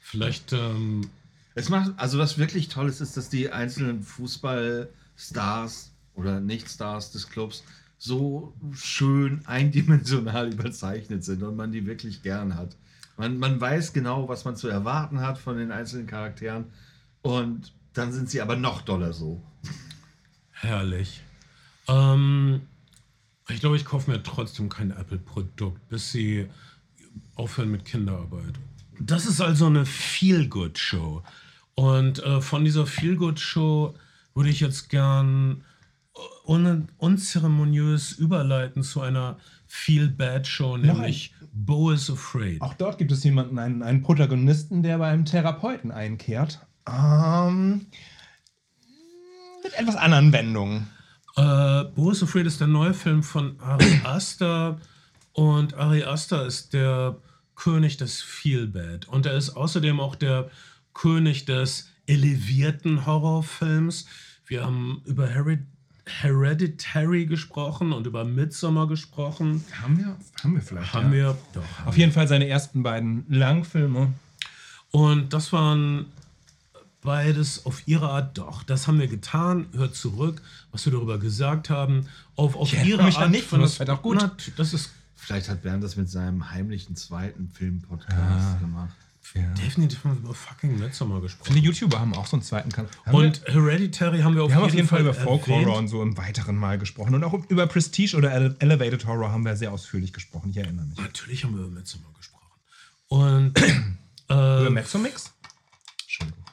Vielleicht, 0.00 0.54
ähm, 0.54 1.10
Es 1.54 1.68
macht, 1.68 1.92
also 1.98 2.18
was 2.18 2.38
wirklich 2.38 2.68
toll 2.68 2.88
ist, 2.88 3.02
ist, 3.02 3.18
dass 3.18 3.28
die 3.28 3.50
einzelnen 3.50 4.02
Fußballstars 4.02 5.92
oder 6.14 6.40
Nicht-Stars 6.40 7.12
des 7.12 7.28
Clubs 7.28 7.62
so 8.02 8.52
schön 8.74 9.42
eindimensional 9.46 10.48
überzeichnet 10.52 11.22
sind 11.22 11.40
und 11.44 11.54
man 11.54 11.70
die 11.70 11.86
wirklich 11.86 12.22
gern 12.22 12.56
hat. 12.56 12.76
Man, 13.16 13.38
man 13.38 13.60
weiß 13.60 13.92
genau, 13.92 14.28
was 14.28 14.44
man 14.44 14.56
zu 14.56 14.66
erwarten 14.66 15.20
hat 15.20 15.38
von 15.38 15.56
den 15.56 15.70
einzelnen 15.70 16.08
Charakteren 16.08 16.64
und 17.22 17.72
dann 17.92 18.12
sind 18.12 18.28
sie 18.28 18.40
aber 18.40 18.56
noch 18.56 18.82
doller 18.82 19.12
so. 19.12 19.40
Herrlich. 20.50 21.22
Ähm, 21.86 22.62
ich 23.48 23.60
glaube, 23.60 23.76
ich 23.76 23.84
kaufe 23.84 24.10
mir 24.10 24.20
trotzdem 24.20 24.68
kein 24.68 24.90
Apple-Produkt, 24.90 25.88
bis 25.88 26.10
sie 26.10 26.48
aufhören 27.36 27.70
mit 27.70 27.84
Kinderarbeit. 27.84 28.54
Das 28.98 29.26
ist 29.26 29.40
also 29.40 29.66
eine 29.66 29.86
Feel-Good-Show. 29.86 31.22
Und 31.76 32.18
äh, 32.24 32.40
von 32.40 32.64
dieser 32.64 32.86
Feel-Good-Show 32.86 33.94
würde 34.34 34.50
ich 34.50 34.58
jetzt 34.58 34.88
gern 34.88 35.62
un 36.44 36.88
unzeremoniös 36.98 38.12
überleiten 38.12 38.82
zu 38.82 39.00
einer 39.00 39.38
Feel-Bad-Show, 39.66 40.76
nämlich 40.76 41.34
Bo 41.52 41.90
is 41.90 42.10
Afraid. 42.10 42.60
Auch 42.60 42.74
dort 42.74 42.98
gibt 42.98 43.12
es 43.12 43.24
jemanden, 43.24 43.58
einen, 43.58 43.82
einen 43.82 44.02
Protagonisten, 44.02 44.82
der 44.82 44.98
bei 44.98 45.08
einem 45.08 45.24
Therapeuten 45.24 45.90
einkehrt. 45.90 46.60
Ähm, 46.86 47.86
mit 49.62 49.72
etwas 49.74 49.96
anderen 49.96 50.32
Wendungen. 50.32 50.88
Äh, 51.36 51.84
Bo 51.94 52.10
is 52.10 52.22
Afraid 52.22 52.46
ist 52.46 52.60
der 52.60 52.68
neue 52.68 52.94
Film 52.94 53.22
von 53.22 53.58
Ari 53.60 54.00
Aster. 54.04 54.80
Und 55.32 55.74
Ari 55.74 56.04
Aster 56.04 56.46
ist 56.46 56.74
der 56.74 57.16
König 57.54 57.96
des 57.96 58.20
Feel-Bad. 58.20 59.08
Und 59.08 59.26
er 59.26 59.34
ist 59.34 59.50
außerdem 59.50 60.00
auch 60.00 60.16
der 60.16 60.50
König 60.92 61.46
des 61.46 61.90
elevierten 62.06 63.06
Horrorfilms. 63.06 64.06
Wir 64.46 64.64
haben 64.64 65.02
über 65.06 65.32
Harry 65.32 65.60
Hereditary 66.06 67.26
gesprochen 67.26 67.92
und 67.92 68.06
über 68.06 68.24
Midsommar 68.24 68.88
gesprochen. 68.88 69.64
Haben 69.80 69.98
wir? 69.98 70.16
Haben 70.42 70.54
wir 70.54 70.62
vielleicht. 70.62 70.92
Haben 70.92 71.06
ja. 71.06 71.10
wir 71.12 71.38
doch. 71.54 71.86
Auf 71.86 71.96
jeden 71.96 72.12
Fall 72.12 72.26
seine 72.28 72.48
ersten 72.48 72.82
beiden 72.82 73.24
Langfilme. 73.28 74.12
Und 74.90 75.32
das 75.32 75.52
waren 75.52 76.06
beides 77.02 77.66
auf 77.66 77.86
ihre 77.86 78.08
Art 78.10 78.36
doch. 78.38 78.62
Das 78.62 78.86
haben 78.88 78.98
wir 79.00 79.08
getan. 79.08 79.66
Hört 79.72 79.94
zurück, 79.94 80.42
was 80.70 80.84
wir 80.84 80.92
darüber 80.92 81.18
gesagt 81.18 81.70
haben. 81.70 82.06
Auf, 82.36 82.56
auf 82.56 82.72
Ich 82.72 82.84
ihre 82.84 83.02
mich 83.04 83.18
Art. 83.18 83.30
nicht, 83.30 83.52
das 83.52 83.78
wird 83.78 83.90
auch 83.90 84.02
gut. 84.02 84.18
Na, 84.20 84.32
das 84.56 84.74
ist 84.74 84.90
Vielleicht 85.14 85.48
hat 85.48 85.62
Bernd 85.62 85.84
das 85.84 85.94
mit 85.94 86.10
seinem 86.10 86.50
heimlichen 86.50 86.96
zweiten 86.96 87.48
Film-Podcast 87.48 88.12
Ah. 88.18 88.58
gemacht. 88.60 88.90
Definitiv 89.34 90.04
mal 90.04 90.16
über 90.16 90.34
fucking 90.34 90.78
Midsommar 90.78 91.20
gesprochen. 91.20 91.52
Viele 91.54 91.64
YouTuber 91.66 91.98
haben 92.00 92.14
auch 92.14 92.26
so 92.26 92.36
einen 92.36 92.42
zweiten 92.42 92.70
Kanal. 92.70 92.90
Haben 93.06 93.14
Und 93.14 93.42
Hereditary 93.46 94.20
haben 94.20 94.34
wir 94.34 94.44
auf, 94.44 94.50
wir, 94.50 94.56
wir 94.56 94.62
haben 94.62 94.64
jeden, 94.64 94.70
auf 94.70 94.74
jeden 94.74 94.88
Fall 94.88 95.00
über 95.00 95.14
Fall 95.14 95.24
Folk 95.24 95.48
erwähnt. 95.48 95.66
Horror 95.66 95.78
und 95.78 95.88
so 95.88 96.02
im 96.02 96.16
weiteren 96.16 96.56
Mal 96.56 96.78
gesprochen. 96.78 97.14
Und 97.14 97.24
auch 97.24 97.34
über 97.48 97.66
Prestige 97.66 98.16
oder 98.16 98.32
Ele 98.32 98.56
Elevated 98.58 99.06
Horror 99.06 99.30
haben 99.30 99.44
wir 99.44 99.56
sehr 99.56 99.72
ausführlich 99.72 100.12
gesprochen. 100.12 100.50
Ich 100.50 100.56
erinnere 100.56 100.86
mich. 100.86 100.98
Natürlich 100.98 101.44
haben 101.44 101.54
wir 101.54 101.64
über 101.64 101.70
Midsommar 101.70 102.12
gesprochen. 102.14 102.46
Und 103.08 103.54
Über 104.28 104.66
äh, 104.66 104.70
Mezzomix? 104.70 105.32
Entschuldigung, 106.02 106.44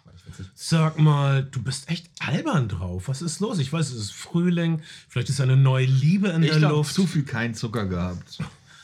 sag 0.56 1.00
mal, 1.00 1.44
du 1.44 1.62
bist 1.62 1.90
echt 1.90 2.10
albern 2.20 2.68
drauf. 2.68 3.08
Was 3.08 3.22
ist 3.22 3.40
los? 3.40 3.60
Ich 3.60 3.72
weiß, 3.72 3.90
es 3.90 3.96
ist 3.96 4.14
Frühling. 4.14 4.82
Vielleicht 5.08 5.30
ist 5.30 5.42
eine 5.42 5.56
neue 5.58 5.86
Liebe 5.86 6.30
in 6.30 6.44
Ich 6.44 6.50
der 6.50 6.60
glaube, 6.60 6.76
Luft. 6.76 6.94
zu 6.94 7.08
viel 7.08 7.24
kein 7.24 7.54
Zucker 7.56 7.86
gehabt. 7.86 8.40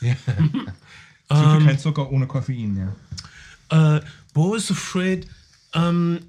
Zu 1.28 1.34
viel 1.34 1.66
kein 1.66 1.78
Zucker 1.78 2.10
ohne 2.12 2.28
Koffein, 2.28 2.76
ja. 2.76 2.94
Äh, 3.70 4.00
Bo 4.34 4.54
is 4.54 4.70
Afraid 4.70 5.26
ähm, 5.74 6.20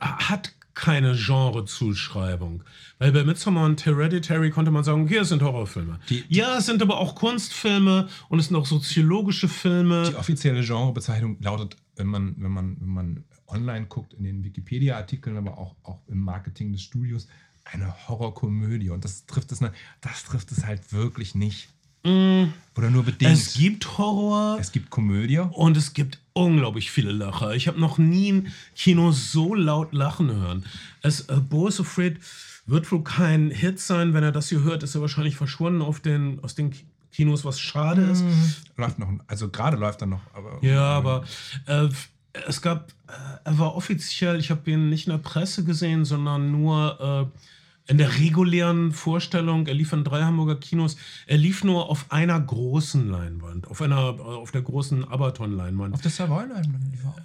hat 0.00 0.52
keine 0.74 1.14
Genrezuschreibung. 1.14 2.64
Weil 2.98 3.12
bei 3.12 3.24
Midsommar 3.24 3.66
und 3.66 3.84
Hereditary 3.84 4.50
konnte 4.50 4.70
man 4.70 4.84
sagen, 4.84 5.06
hier 5.08 5.24
sind 5.24 5.42
Horrorfilme. 5.42 5.98
Die- 6.08 6.22
die- 6.22 6.34
ja, 6.36 6.56
es 6.58 6.66
sind 6.66 6.80
aber 6.82 6.98
auch 6.98 7.14
Kunstfilme 7.14 8.08
und 8.28 8.38
es 8.38 8.46
sind 8.48 8.56
auch 8.56 8.66
soziologische 8.66 9.48
Filme. 9.48 10.08
Die 10.10 10.16
offizielle 10.16 10.62
Genrebezeichnung 10.64 11.36
lautet, 11.40 11.76
wenn 11.96 12.06
man, 12.06 12.34
wenn 12.38 12.50
man, 12.50 12.76
wenn 12.80 12.88
man 12.88 13.24
online 13.46 13.86
guckt, 13.86 14.14
in 14.14 14.24
den 14.24 14.44
Wikipedia-Artikeln, 14.44 15.36
aber 15.36 15.58
auch, 15.58 15.74
auch 15.82 16.00
im 16.08 16.20
Marketing 16.20 16.72
des 16.72 16.82
Studios, 16.82 17.26
eine 17.64 18.08
Horrorkomödie. 18.08 18.90
Und 18.90 19.04
das 19.04 19.26
trifft 19.26 19.52
es, 19.52 19.60
ne- 19.60 19.72
das 20.00 20.24
trifft 20.24 20.50
es 20.52 20.64
halt 20.64 20.92
wirklich 20.92 21.34
nicht. 21.34 21.68
Oder 22.04 22.90
nur 22.90 23.02
bedingt. 23.04 23.32
es 23.32 23.54
gibt 23.54 23.98
Horror. 23.98 24.58
es 24.60 24.72
gibt 24.72 24.90
Komödie. 24.90 25.38
Und 25.38 25.76
es 25.76 25.92
gibt 25.92 26.18
unglaublich 26.32 26.90
viele 26.90 27.12
Lacher. 27.12 27.54
Ich 27.54 27.68
habe 27.68 27.78
noch 27.80 27.98
nie 27.98 28.32
ein 28.32 28.52
Kino 28.74 29.12
so 29.12 29.54
laut 29.54 29.92
lachen 29.92 30.30
hören. 30.30 30.64
Es, 31.02 31.22
äh, 31.28 31.36
Bo 31.36 31.68
is 31.68 31.80
Afraid 31.80 32.18
wird 32.66 32.90
wohl 32.92 33.02
kein 33.02 33.50
Hit 33.50 33.80
sein. 33.80 34.14
Wenn 34.14 34.22
er 34.24 34.32
das 34.32 34.48
hier 34.48 34.62
hört, 34.62 34.82
ist 34.82 34.94
er 34.94 35.00
wahrscheinlich 35.00 35.36
verschwunden 35.36 35.82
auf 35.82 36.00
den, 36.00 36.38
aus 36.42 36.54
den 36.54 36.70
Ki- 36.70 36.84
Kinos, 37.12 37.44
was 37.44 37.58
schade 37.60 38.02
ist. 38.02 38.24
Läuft 38.76 38.98
noch, 38.98 39.08
also 39.26 39.48
gerade 39.48 39.76
läuft 39.76 40.00
er 40.00 40.06
noch, 40.06 40.20
aber. 40.32 40.58
Ja, 40.64 40.82
aber 40.96 41.24
äh, 41.66 41.88
es 42.46 42.62
gab, 42.62 42.92
äh, 43.08 43.12
er 43.44 43.58
war 43.58 43.74
offiziell, 43.74 44.38
ich 44.38 44.50
habe 44.50 44.70
ihn 44.70 44.88
nicht 44.88 45.08
in 45.08 45.10
der 45.12 45.18
Presse 45.18 45.64
gesehen, 45.64 46.04
sondern 46.04 46.52
nur 46.52 47.30
äh, 47.34 47.40
in 47.86 47.98
der 47.98 48.18
regulären 48.18 48.92
Vorstellung. 48.92 49.66
Er 49.66 49.74
lief 49.74 49.92
in 49.92 50.04
drei 50.04 50.22
Hamburger 50.22 50.56
Kinos. 50.56 50.96
Er 51.26 51.38
lief 51.38 51.64
nur 51.64 51.88
auf 51.88 52.06
einer 52.12 52.38
großen 52.40 53.08
Leinwand, 53.10 53.66
auf 53.68 53.82
einer, 53.82 53.98
auf 53.98 54.50
der 54.52 54.62
großen 54.62 55.04
Abaton-Leinwand. 55.08 55.94
Auf 55.94 56.00
der 56.02 56.10
Savoy-Leinwand 56.10 56.84
lief 56.92 57.04
er 57.04 57.10
auch. 57.10 57.20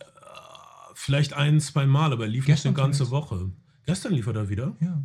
Vielleicht 0.95 1.33
ein, 1.33 1.59
zwei 1.59 1.85
Mal, 1.85 2.13
aber 2.13 2.23
er 2.23 2.29
lief 2.29 2.45
Gestern 2.45 2.71
nicht 2.71 2.79
eine 2.79 2.87
ganze. 2.87 3.11
Woche. 3.11 3.51
Gestern 3.85 4.13
lief 4.13 4.25
er 4.27 4.33
da 4.33 4.49
wieder. 4.49 4.73
Ja. 4.79 4.97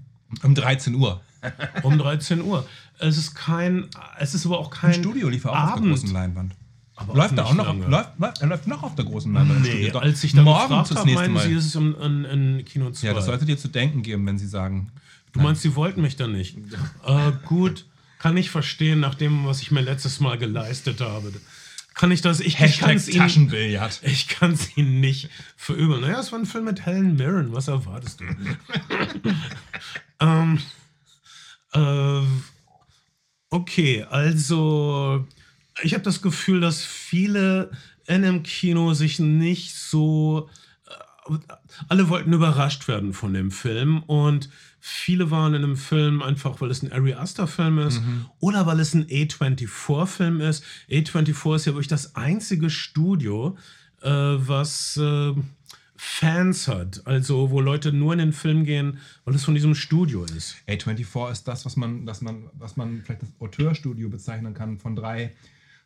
Um 0.42 0.54
13 0.54 0.94
Uhr. 0.94 1.20
Um 1.82 1.98
13 1.98 2.42
Uhr. 2.42 2.66
Es 2.98 3.16
ist 3.18 3.34
kein, 3.34 3.88
es 4.18 4.34
ist 4.34 4.46
aber 4.46 4.58
auch 4.58 4.70
Im 4.72 4.78
kein 4.78 4.94
Studio 4.94 5.28
lief 5.28 5.44
er 5.44 5.52
auch 5.52 5.56
auf 5.56 5.64
der 5.64 5.72
Abend. 5.74 5.88
großen 5.88 6.12
Leinwand. 6.12 6.54
Aber 6.96 7.14
läuft 7.14 7.36
er 7.36 7.46
auch 7.46 7.54
noch? 7.54 7.66
lange. 7.66 7.86
Läuft, 7.86 8.18
läuft, 8.18 8.42
er 8.42 8.46
läuft 8.48 8.66
noch 8.66 8.82
auf 8.82 8.94
der 8.94 9.06
großen 9.06 9.32
Leinwand. 9.32 9.66
im 9.66 9.72
Nee, 9.72 9.90
als 9.90 10.22
ich 10.22 10.32
dann 10.32 10.44
morgen 10.44 10.68
gefragt 10.68 10.90
das 10.90 10.98
habe, 10.98 11.08
nächste 11.08 11.28
Mal. 11.30 11.46
sie, 11.46 11.52
ist 11.54 11.66
es 11.66 11.74
im, 11.74 11.96
in, 12.00 12.24
in 12.58 12.64
Kino 12.66 12.90
2. 12.90 13.06
ja, 13.06 13.14
das 13.14 13.24
solltet 13.24 13.48
ihr 13.48 13.56
zu 13.58 13.68
denken 13.68 14.02
geben, 14.02 14.26
wenn 14.26 14.38
sie 14.38 14.46
sagen, 14.46 14.92
Du 15.32 15.40
meinst, 15.40 15.62
sie 15.62 15.74
wollten 15.76 16.02
mich 16.02 16.16
dann 16.16 16.32
nicht? 16.32 16.56
Äh, 17.04 17.32
gut, 17.46 17.86
kann 18.18 18.36
ich 18.36 18.50
verstehen, 18.50 19.00
nach 19.00 19.14
dem, 19.14 19.46
was 19.46 19.62
ich 19.62 19.70
mir 19.70 19.80
letztes 19.80 20.20
Mal 20.20 20.36
geleistet 20.36 21.00
habe. 21.00 21.32
Kann 21.94 22.12
ich 22.12 22.20
das? 22.20 22.40
Ich, 22.40 22.60
ich 22.60 22.80
kann 22.80 22.96
es 22.96 23.08
ihnen, 24.76 25.00
nicht 25.00 25.28
verübeln. 25.56 26.02
Naja, 26.02 26.20
es 26.20 26.30
war 26.30 26.38
ein 26.38 26.46
Film 26.46 26.64
mit 26.64 26.86
Helen 26.86 27.16
Mirren. 27.16 27.52
Was 27.52 27.68
erwartest 27.68 28.20
du? 28.20 28.24
ähm, 30.20 30.60
äh, 31.72 32.22
okay, 33.50 34.04
also 34.08 35.26
ich 35.82 35.94
habe 35.94 36.04
das 36.04 36.22
Gefühl, 36.22 36.60
dass 36.60 36.84
viele 36.84 37.70
in 38.06 38.24
einem 38.24 38.42
Kino 38.42 38.94
sich 38.94 39.18
nicht 39.18 39.74
so 39.74 40.48
äh, 41.28 41.38
alle 41.88 42.08
wollten 42.08 42.32
überrascht 42.32 42.88
werden 42.88 43.12
von 43.12 43.34
dem 43.34 43.50
Film 43.50 44.02
und 44.04 44.48
viele 44.80 45.30
waren 45.30 45.54
in 45.54 45.62
dem 45.62 45.76
Film 45.76 46.22
einfach, 46.22 46.60
weil 46.60 46.70
es 46.70 46.82
ein 46.82 46.92
Ari 46.92 47.14
Aster 47.14 47.46
Film 47.46 47.78
ist 47.78 48.00
oder 48.40 48.66
weil 48.66 48.80
es 48.80 48.94
ein 48.94 49.06
A24 49.06 50.06
Film 50.06 50.40
ist. 50.40 50.64
A24 50.88 51.56
ist 51.56 51.66
ja 51.66 51.72
wirklich 51.74 51.88
das 51.88 52.16
einzige 52.16 52.70
Studio, 52.70 53.56
äh, 54.02 54.08
was 54.10 54.96
äh, 54.96 55.34
Fans 56.02 56.66
hat, 56.66 57.06
also 57.06 57.50
wo 57.50 57.60
Leute 57.60 57.92
nur 57.92 58.14
in 58.14 58.20
den 58.20 58.32
Film 58.32 58.64
gehen, 58.64 58.98
weil 59.26 59.34
es 59.34 59.44
von 59.44 59.54
diesem 59.54 59.74
Studio 59.74 60.24
ist. 60.24 60.56
A24 60.66 61.30
ist 61.30 61.44
das, 61.46 61.66
was 61.66 61.76
man, 61.76 62.06
das 62.06 62.22
man, 62.22 62.48
was 62.54 62.78
man 62.78 63.02
vielleicht 63.02 63.20
das 63.20 63.34
Auteurstudio 63.38 64.08
bezeichnen 64.08 64.54
kann, 64.54 64.78
von 64.78 64.96
drei, 64.96 65.34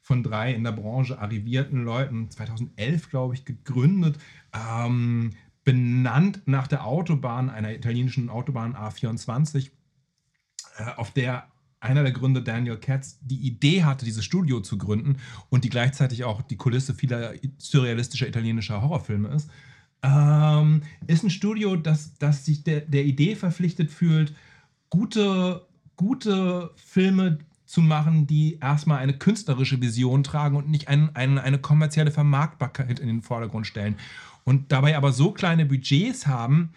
von 0.02 0.22
drei 0.22 0.54
in 0.54 0.62
der 0.62 0.70
Branche 0.70 1.18
arrivierten 1.18 1.84
Leuten, 1.84 2.30
2011, 2.30 3.10
glaube 3.10 3.34
ich, 3.34 3.44
gegründet, 3.44 4.16
ähm, 4.52 5.32
benannt 5.64 6.42
nach 6.46 6.66
der 6.66 6.86
Autobahn, 6.86 7.50
einer 7.50 7.74
italienischen 7.74 8.28
Autobahn 8.28 8.76
A24, 8.76 9.70
äh, 10.78 10.84
auf 10.96 11.10
der 11.12 11.48
einer 11.84 12.02
der 12.02 12.12
Gründer, 12.12 12.40
Daniel 12.40 12.78
Katz, 12.78 13.18
die 13.20 13.46
Idee 13.46 13.84
hatte, 13.84 14.06
dieses 14.06 14.24
Studio 14.24 14.60
zu 14.60 14.78
gründen 14.78 15.18
und 15.50 15.64
die 15.64 15.68
gleichzeitig 15.68 16.24
auch 16.24 16.40
die 16.40 16.56
Kulisse 16.56 16.94
vieler 16.94 17.34
surrealistischer 17.58 18.26
italienischer 18.26 18.80
Horrorfilme 18.80 19.28
ist. 19.28 19.50
Ähm, 20.02 20.82
ist 21.06 21.24
ein 21.24 21.30
Studio, 21.30 21.76
das, 21.76 22.14
das 22.14 22.46
sich 22.46 22.64
der, 22.64 22.80
der 22.80 23.04
Idee 23.04 23.36
verpflichtet 23.36 23.90
fühlt, 23.90 24.34
gute, 24.88 25.66
gute 25.96 26.70
Filme 26.76 27.38
zu 27.74 27.80
machen, 27.80 28.28
die 28.28 28.58
erstmal 28.62 28.98
eine 28.98 29.14
künstlerische 29.14 29.80
Vision 29.80 30.22
tragen 30.22 30.54
und 30.54 30.68
nicht 30.68 30.86
ein, 30.86 31.10
ein, 31.16 31.38
eine 31.38 31.58
kommerzielle 31.58 32.12
Vermarktbarkeit 32.12 33.00
in 33.00 33.08
den 33.08 33.22
Vordergrund 33.22 33.66
stellen. 33.66 33.96
Und 34.44 34.70
dabei 34.70 34.96
aber 34.96 35.12
so 35.12 35.32
kleine 35.32 35.66
Budgets 35.66 36.28
haben, 36.28 36.70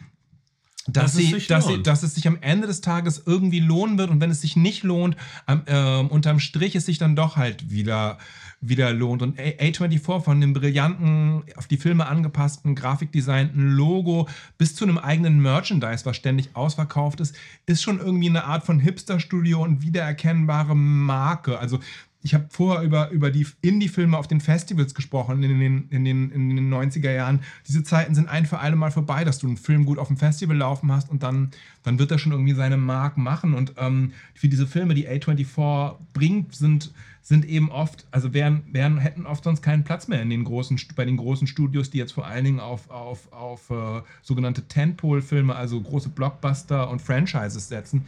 dass, 0.87 1.11
Dass 1.11 1.15
es 1.15 1.17
sie, 1.17 1.33
sich 1.33 1.47
dass, 1.47 1.67
sie, 1.67 1.83
dass 1.83 2.01
es 2.01 2.15
sich 2.15 2.27
am 2.27 2.37
Ende 2.41 2.65
des 2.65 2.79
Tages 2.81 3.21
irgendwie 3.25 3.59
lohnen 3.59 3.97
wird 3.97 4.09
und 4.09 4.21
wenn 4.21 4.31
es 4.31 4.39
sich 4.39 4.55
nicht 4.55 4.83
lohnt, 4.83 5.17
am, 5.45 5.63
ähm, 5.67 6.07
unterm 6.07 6.39
Strich 6.39 6.75
es 6.75 6.85
sich 6.85 6.97
dann 6.97 7.15
doch 7.15 7.35
halt 7.35 7.69
wieder, 7.69 8.17
wieder 8.61 8.91
lohnt. 8.93 9.21
Und 9.21 9.39
A- 9.39 9.43
A24 9.43 10.21
von 10.21 10.41
dem 10.41 10.53
brillanten, 10.53 11.43
auf 11.55 11.67
die 11.67 11.77
Filme 11.77 12.07
angepassten, 12.07 12.75
grafikdesignten 12.75 13.71
Logo 13.71 14.27
bis 14.57 14.75
zu 14.75 14.85
einem 14.85 14.97
eigenen 14.97 15.41
Merchandise, 15.41 16.05
was 16.05 16.15
ständig 16.17 16.55
ausverkauft 16.55 17.19
ist, 17.19 17.35
ist 17.65 17.83
schon 17.83 17.99
irgendwie 17.99 18.29
eine 18.29 18.45
Art 18.45 18.65
von 18.65 18.79
Hipster-Studio 18.79 19.61
und 19.63 19.81
wiedererkennbare 19.81 20.75
Marke. 20.75 21.59
Also 21.59 21.79
ich 22.23 22.33
habe 22.33 22.47
vorher 22.49 22.83
über, 22.83 23.09
über 23.11 23.31
die 23.31 23.47
Indie-Filme 23.61 24.17
auf 24.17 24.27
den 24.27 24.41
Festivals 24.41 24.93
gesprochen 24.95 25.43
in 25.43 25.59
den, 25.59 25.87
in, 25.89 26.03
den, 26.03 26.31
in 26.31 26.55
den 26.55 26.73
90er 26.73 27.11
Jahren. 27.11 27.41
Diese 27.67 27.83
Zeiten 27.83 28.15
sind 28.15 28.27
ein 28.27 28.45
für 28.45 28.59
alle 28.59 28.75
Mal 28.75 28.91
vorbei, 28.91 29.23
dass 29.23 29.37
du 29.37 29.47
einen 29.47 29.55
Film 29.55 29.85
gut 29.85 29.97
auf 29.99 30.07
dem 30.07 30.17
Festival 30.17 30.57
laufen 30.57 30.91
hast 30.91 31.09
und 31.09 31.23
dann, 31.23 31.51
dann 31.83 31.99
wird 31.99 32.11
er 32.11 32.17
schon 32.19 32.31
irgendwie 32.33 32.53
seine 32.53 32.75
Mark 32.75 33.17
machen. 33.17 33.53
Und 33.53 33.73
ähm, 33.77 34.11
für 34.33 34.49
diese 34.49 34.67
Filme, 34.67 34.93
die 34.93 35.07
A24 35.07 35.95
bringt, 36.11 36.53
sind, 36.55 36.91
sind 37.27 37.43
eben 37.43 37.69
oft, 37.69 38.07
also 38.09 38.33
wären, 38.33 38.63
wären, 38.71 38.99
hätten 38.99 39.25
oft 39.25 39.43
sonst 39.43 39.61
keinen 39.61 39.83
Platz 39.83 40.07
mehr 40.07 40.21
in 40.21 40.29
den 40.29 40.45
großen, 40.45 40.79
bei 40.95 41.03
den 41.03 41.17
großen 41.17 41.45
Studios, 41.45 41.89
die 41.89 41.97
jetzt 41.97 42.13
vor 42.13 42.25
allen 42.25 42.45
Dingen 42.45 42.61
auf, 42.61 42.89
auf, 42.89 43.33
auf 43.33 43.69
äh, 43.69 44.01
sogenannte 44.21 44.65
Tentpole-Filme, 44.69 45.53
also 45.53 45.81
große 45.81 46.07
Blockbuster 46.07 46.89
und 46.89 47.01
Franchises 47.01 47.67
setzen 47.67 48.05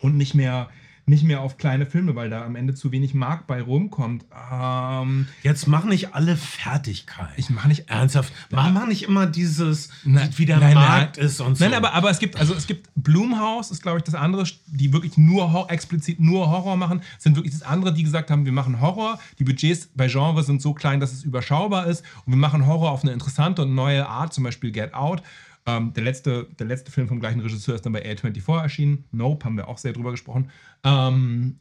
und 0.00 0.16
nicht 0.16 0.34
mehr, 0.34 0.70
nicht 1.06 1.24
mehr 1.24 1.40
auf 1.42 1.58
kleine 1.58 1.84
Filme, 1.86 2.14
weil 2.14 2.30
da 2.30 2.44
am 2.44 2.56
Ende 2.56 2.74
zu 2.74 2.90
wenig 2.90 3.12
Mark 3.14 3.46
bei 3.46 3.60
rumkommt. 3.60 4.24
Ähm, 4.52 5.28
Jetzt 5.42 5.66
mach 5.66 5.84
nicht 5.84 6.14
alle 6.14 6.36
Fertigkeit. 6.36 7.28
ich 7.36 7.50
mache 7.50 7.68
nicht 7.68 7.90
Ernsthaft. 7.90 8.32
Mach, 8.50 8.70
mach 8.70 8.86
nicht 8.86 9.02
immer 9.02 9.26
dieses, 9.26 9.90
Nein, 10.04 10.30
wie 10.36 10.46
der 10.46 10.58
nein, 10.58 10.74
Markt 10.74 11.16
nein. 11.18 11.26
ist 11.26 11.40
und 11.40 11.56
so. 11.58 11.64
Nein, 11.64 11.74
aber, 11.74 11.92
aber 11.92 12.10
es 12.10 12.18
gibt, 12.18 12.36
also 12.36 12.54
es 12.54 12.66
gibt 12.66 12.88
Blumhouse, 12.94 13.70
ist 13.70 13.82
glaube 13.82 13.98
ich 13.98 14.04
das 14.04 14.14
andere, 14.14 14.44
die 14.66 14.92
wirklich 14.92 15.18
nur 15.18 15.66
explizit 15.70 16.20
nur 16.20 16.50
Horror 16.50 16.76
machen, 16.76 17.02
sind 17.18 17.36
wirklich 17.36 17.52
das 17.52 17.62
andere, 17.62 17.92
die 17.92 18.02
gesagt 18.02 18.30
haben, 18.30 18.44
wir 18.44 18.52
machen 18.52 18.80
Horror. 18.80 19.18
Die 19.38 19.44
Budgets 19.44 19.90
bei 19.94 20.08
Genre 20.08 20.42
sind 20.42 20.62
so 20.62 20.72
klein, 20.72 21.00
dass 21.00 21.12
es 21.12 21.22
überschaubar 21.22 21.86
ist 21.86 22.02
und 22.24 22.32
wir 22.32 22.38
machen 22.38 22.66
Horror 22.66 22.90
auf 22.90 23.02
eine 23.02 23.12
interessante 23.12 23.62
und 23.62 23.74
neue 23.74 24.08
Art, 24.08 24.32
zum 24.32 24.44
Beispiel 24.44 24.72
Get 24.72 24.94
Out. 24.94 25.22
Ähm, 25.66 25.92
der, 25.94 26.04
letzte, 26.04 26.48
der 26.58 26.66
letzte 26.66 26.90
Film 26.90 27.08
vom 27.08 27.20
gleichen 27.20 27.40
Regisseur 27.40 27.74
ist 27.74 27.86
dann 27.86 27.92
bei 27.92 28.04
A24 28.04 28.62
erschienen. 28.62 29.04
Nope, 29.12 29.44
haben 29.44 29.56
wir 29.56 29.68
auch 29.68 29.78
sehr 29.78 29.92
drüber 29.92 30.10
gesprochen. 30.10 30.50
Ähm, 30.84 31.58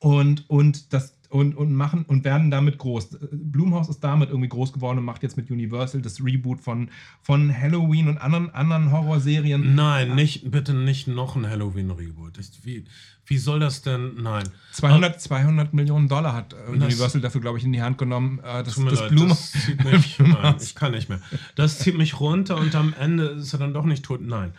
und, 0.00 0.48
und 0.50 0.92
das 0.92 1.18
und, 1.34 1.56
und 1.56 1.74
machen 1.74 2.04
und 2.06 2.22
werden 2.22 2.52
damit 2.52 2.78
groß. 2.78 3.18
Blumhaus 3.32 3.88
ist 3.88 4.04
damit 4.04 4.28
irgendwie 4.28 4.48
groß 4.48 4.72
geworden 4.72 4.98
und 4.98 5.04
macht 5.04 5.24
jetzt 5.24 5.36
mit 5.36 5.50
Universal 5.50 6.00
das 6.00 6.24
Reboot 6.24 6.60
von, 6.60 6.90
von 7.22 7.52
Halloween 7.52 8.06
und 8.06 8.18
anderen, 8.18 8.54
anderen 8.54 8.92
Horrorserien. 8.92 9.74
Nein, 9.74 10.14
nicht, 10.14 10.52
bitte 10.52 10.74
nicht 10.74 11.08
noch 11.08 11.34
ein 11.34 11.50
Halloween-Reboot. 11.50 12.38
Wie, 12.62 12.84
wie 13.26 13.38
soll 13.38 13.58
das 13.58 13.82
denn? 13.82 14.22
Nein. 14.22 14.48
200, 14.74 15.20
200 15.20 15.74
Millionen 15.74 16.06
Dollar 16.06 16.34
hat 16.34 16.52
äh, 16.52 16.70
Universal 16.70 17.20
dafür, 17.20 17.40
glaube 17.40 17.58
ich, 17.58 17.64
in 17.64 17.72
die 17.72 17.82
Hand 17.82 17.98
genommen. 17.98 18.38
Äh, 18.38 18.62
das 18.62 18.74
Tut 18.74 18.84
mir 18.84 18.90
das 18.90 19.00
leid, 19.00 19.12
das 19.28 19.52
zieht 19.52 19.84
mich, 19.84 20.18
nein, 20.20 20.54
ich 20.60 20.76
kann 20.76 20.92
nicht 20.92 21.08
mehr. 21.08 21.20
Das 21.56 21.80
zieht 21.80 21.98
mich 21.98 22.20
runter 22.20 22.58
und 22.58 22.76
am 22.76 22.94
Ende 22.96 23.24
ist 23.24 23.52
er 23.52 23.58
dann 23.58 23.74
doch 23.74 23.86
nicht 23.86 24.04
tot. 24.04 24.20
Nein. 24.20 24.52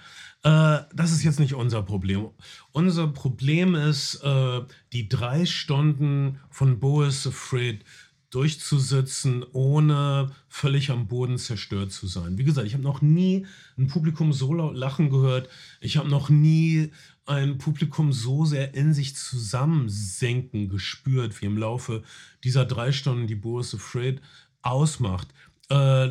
Äh, 0.46 0.84
das 0.94 1.12
ist 1.12 1.24
jetzt 1.24 1.40
nicht 1.40 1.56
unser 1.56 1.82
Problem. 1.82 2.30
Unser 2.72 3.08
Problem 3.08 3.74
ist, 3.74 4.22
äh, 4.24 4.62
die 4.94 5.10
drei 5.10 5.48
Stunden 5.48 6.40
von 6.52 6.80
Boris 6.80 7.26
Afraid 7.26 7.84
durchzusitzen, 8.30 9.44
ohne 9.54 10.30
völlig 10.48 10.92
am 10.92 11.08
Boden 11.08 11.40
zerstört 11.40 11.92
zu 11.92 12.06
sein. 12.06 12.38
Wie 12.38 12.44
gesagt, 12.44 12.68
ich 12.68 12.74
habe 12.74 12.84
noch 12.84 13.02
nie 13.02 13.48
ein 13.76 13.88
Publikum 13.88 14.34
so 14.34 14.54
laut 14.54 14.76
lachen 14.76 15.10
gehört. 15.10 15.50
Ich 15.82 15.98
habe 15.98 16.10
noch 16.10 16.30
nie 16.30 16.92
ein 17.26 17.58
Publikum 17.58 18.14
so 18.14 18.46
sehr 18.46 18.76
in 18.76 18.94
sich 18.94 19.16
zusammensenken 19.16 20.70
gespürt, 20.70 21.42
wie 21.42 21.48
im 21.48 21.58
Laufe 21.58 22.04
dieser 22.44 22.66
drei 22.66 22.92
Stunden, 22.92 23.26
die 23.26 23.34
Boris 23.34 23.74
Afraid 23.74 24.22
ausmacht. 24.62 25.30
Äh, 25.70 26.10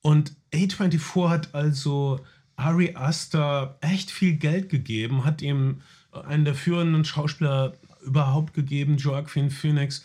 und 0.00 0.36
A24 0.52 1.28
hat 1.28 1.54
also 1.56 2.20
Ari 2.56 2.94
Aster 2.94 3.78
echt 3.80 4.10
viel 4.10 4.36
Geld 4.36 4.68
gegeben, 4.68 5.24
hat 5.24 5.42
ihm 5.42 5.82
einen 6.12 6.44
der 6.44 6.54
führenden 6.54 7.04
Schauspieler 7.04 7.74
überhaupt 8.04 8.54
gegeben, 8.54 8.96
Joaquin 8.96 9.50
Phoenix, 9.50 10.04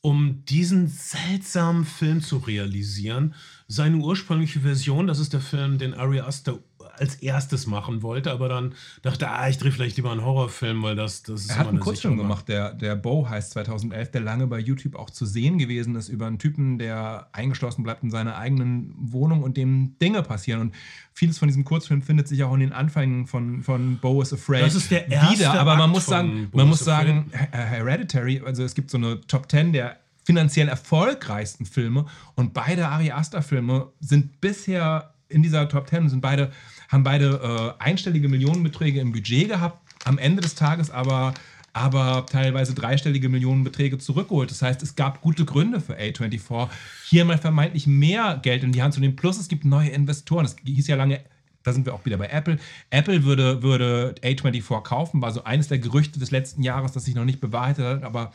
um 0.00 0.44
diesen 0.44 0.86
seltsamen 0.86 1.84
Film 1.84 2.22
zu 2.22 2.38
realisieren. 2.38 3.34
Seine 3.66 3.96
ursprüngliche 3.96 4.60
Version, 4.60 5.06
das 5.06 5.18
ist 5.18 5.32
der 5.32 5.40
Film, 5.40 5.78
den 5.78 5.94
Ari 5.94 6.20
Aster 6.20 6.58
als 7.00 7.16
erstes 7.16 7.66
machen 7.66 8.02
wollte, 8.02 8.30
aber 8.30 8.48
dann 8.48 8.74
dachte, 9.02 9.28
ah, 9.30 9.48
ich 9.48 9.58
drehe 9.58 9.72
vielleicht 9.72 9.96
lieber 9.96 10.10
einen 10.12 10.24
Horrorfilm, 10.24 10.82
weil 10.82 10.96
das, 10.96 11.22
das 11.22 11.42
ist 11.42 11.50
Er 11.50 11.56
hat 11.58 11.66
einen 11.68 11.76
eine 11.76 11.80
Kurzfilm 11.80 12.16
gemacht, 12.16 12.48
der, 12.48 12.72
der 12.74 12.96
Bo 12.96 13.28
heißt 13.28 13.52
2011, 13.52 14.10
der 14.10 14.20
lange 14.20 14.46
bei 14.46 14.58
YouTube 14.58 14.94
auch 14.96 15.10
zu 15.10 15.26
sehen 15.26 15.58
gewesen 15.58 15.94
ist, 15.96 16.08
über 16.08 16.26
einen 16.26 16.38
Typen, 16.38 16.78
der 16.78 17.28
eingeschlossen 17.32 17.82
bleibt 17.82 18.02
in 18.02 18.10
seiner 18.10 18.36
eigenen 18.36 18.94
Wohnung 18.98 19.42
und 19.42 19.56
dem 19.56 19.96
Dinge 20.00 20.22
passieren. 20.22 20.60
Und 20.60 20.74
vieles 21.12 21.38
von 21.38 21.48
diesem 21.48 21.64
Kurzfilm 21.64 22.02
findet 22.02 22.28
sich 22.28 22.42
auch 22.44 22.54
in 22.54 22.60
den 22.60 22.72
Anfängen 22.72 23.26
von, 23.26 23.62
von 23.62 23.98
Bo 23.98 24.22
is 24.22 24.32
Afraid 24.32 24.62
Das 24.62 24.74
ist 24.74 24.90
der 24.90 25.08
erste 25.08 25.38
wieder. 25.38 25.60
Aber 25.60 25.76
man 25.76 25.90
muss 25.90 26.06
sagen, 26.06 26.48
man 26.52 26.68
muss 26.68 26.80
sagen, 26.80 27.30
He- 27.32 27.56
Hereditary, 27.56 28.42
also 28.44 28.62
es 28.62 28.74
gibt 28.74 28.90
so 28.90 28.98
eine 28.98 29.20
Top 29.22 29.50
10 29.50 29.72
der 29.72 29.96
finanziell 30.24 30.68
erfolgreichsten 30.68 31.64
Filme 31.64 32.04
und 32.34 32.52
beide 32.52 32.88
Ari 32.88 33.10
Aster 33.12 33.40
Filme 33.40 33.88
sind 34.00 34.40
bisher 34.42 35.14
in 35.28 35.42
dieser 35.42 35.68
Top 35.68 35.88
10 35.88 36.08
sind 36.08 36.20
beide 36.20 36.50
haben 36.88 37.04
beide 37.04 37.74
äh, 37.78 37.82
einstellige 37.82 38.28
Millionenbeträge 38.28 39.00
im 39.00 39.12
Budget 39.12 39.48
gehabt, 39.48 39.78
am 40.04 40.18
Ende 40.18 40.42
des 40.42 40.54
Tages 40.54 40.90
aber 40.90 41.34
aber 41.74 42.26
teilweise 42.26 42.74
dreistellige 42.74 43.28
Millionenbeträge 43.28 43.98
zurückgeholt. 43.98 44.50
Das 44.50 44.62
heißt, 44.62 44.82
es 44.82 44.96
gab 44.96 45.20
gute 45.20 45.44
Gründe 45.44 45.80
für 45.80 45.96
A24, 45.96 46.68
hier 47.04 47.24
mal 47.24 47.38
vermeintlich 47.38 47.86
mehr 47.86 48.40
Geld 48.42 48.64
in 48.64 48.72
die 48.72 48.82
Hand 48.82 48.94
zu 48.94 49.00
nehmen. 49.00 49.14
Plus 49.14 49.38
es 49.38 49.46
gibt 49.48 49.64
neue 49.64 49.90
Investoren. 49.90 50.44
Das 50.44 50.56
hieß 50.64 50.88
ja 50.88 50.96
lange, 50.96 51.20
da 51.62 51.72
sind 51.72 51.86
wir 51.86 51.94
auch 51.94 52.04
wieder 52.04 52.16
bei 52.16 52.26
Apple. 52.28 52.58
Apple 52.90 53.22
würde, 53.22 53.62
würde 53.62 54.14
A24 54.22 54.82
kaufen, 54.82 55.22
war 55.22 55.30
so 55.30 55.44
eines 55.44 55.68
der 55.68 55.78
Gerüchte 55.78 56.18
des 56.18 56.32
letzten 56.32 56.62
Jahres, 56.62 56.92
das 56.92 57.04
sich 57.04 57.14
noch 57.14 57.24
nicht 57.24 57.40
bewahrheitet 57.40 57.84
hat, 57.84 58.02
aber 58.02 58.32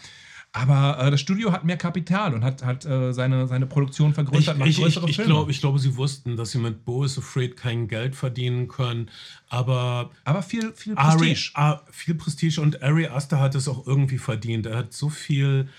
aber 0.56 1.00
äh, 1.00 1.10
das 1.10 1.20
Studio 1.20 1.52
hat 1.52 1.64
mehr 1.66 1.78
Kapital 1.78 2.36
und 2.36 2.44
hat, 2.44 2.64
hat 2.64 2.86
äh, 2.86 3.12
seine, 3.12 3.48
seine 3.48 3.66
Produktion 3.66 4.10
Ich, 4.10 4.16
vergrößert, 4.16 4.60
macht 4.60 4.70
ich, 4.70 4.78
ich, 4.78 4.84
größere 4.84 5.10
ich, 5.10 5.16
Filme. 5.16 5.32
glaub, 5.32 5.50
ich 5.50 5.60
glaube, 5.60 5.80
sie 5.80 5.98
wussten, 5.98 6.38
dass 6.38 6.52
sie 6.52 6.60
mit 6.60 6.86
Bo 6.86 7.04
is 7.04 7.18
Afraid 7.18 7.58
kein 7.58 7.88
Geld 7.88 8.16
verdienen 8.16 8.68
können, 8.68 9.10
aber 9.50 10.12
aber 10.24 10.44
viel, 10.44 10.72
viel 10.74 10.94
Ari, 10.96 11.18
Prestige. 11.18 11.52
ah, 11.56 11.82
viel 11.90 12.14
Prestige 12.14 12.62
und 12.62 12.84
Ari 12.84 13.08
Aster 13.08 13.40
hat 13.40 13.56
es 13.56 13.68
auch 13.68 13.88
irgendwie 13.88 14.20
verdient. 14.20 14.68
Er 14.68 14.78
hat 14.78 14.94
so 14.94 15.10
viel 15.10 15.70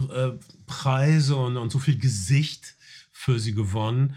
äh, 0.00 0.30
Preise 0.66 1.36
und, 1.36 1.56
und 1.56 1.70
so 1.70 1.78
viel 1.78 1.96
Gesicht 1.96 2.74
für 3.12 3.38
sie 3.38 3.54
gewonnen. 3.54 4.16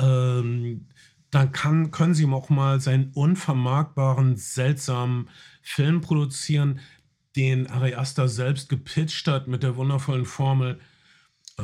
Ähm, 0.00 0.88
dann 1.30 1.52
kann, 1.52 1.90
können 1.92 2.14
sie 2.14 2.24
ihm 2.24 2.34
auch 2.34 2.48
mal 2.48 2.80
seinen 2.80 3.10
unvermarktbaren, 3.12 4.36
seltsamen 4.36 5.28
Film 5.62 6.00
produzieren, 6.00 6.80
den 7.36 7.66
Ari 7.68 7.94
Aster 7.94 8.28
selbst 8.28 8.68
gepitcht 8.68 9.26
hat 9.28 9.48
mit 9.48 9.62
der 9.62 9.76
wundervollen 9.76 10.24
Formel. 10.26 10.78
Äh, 11.58 11.62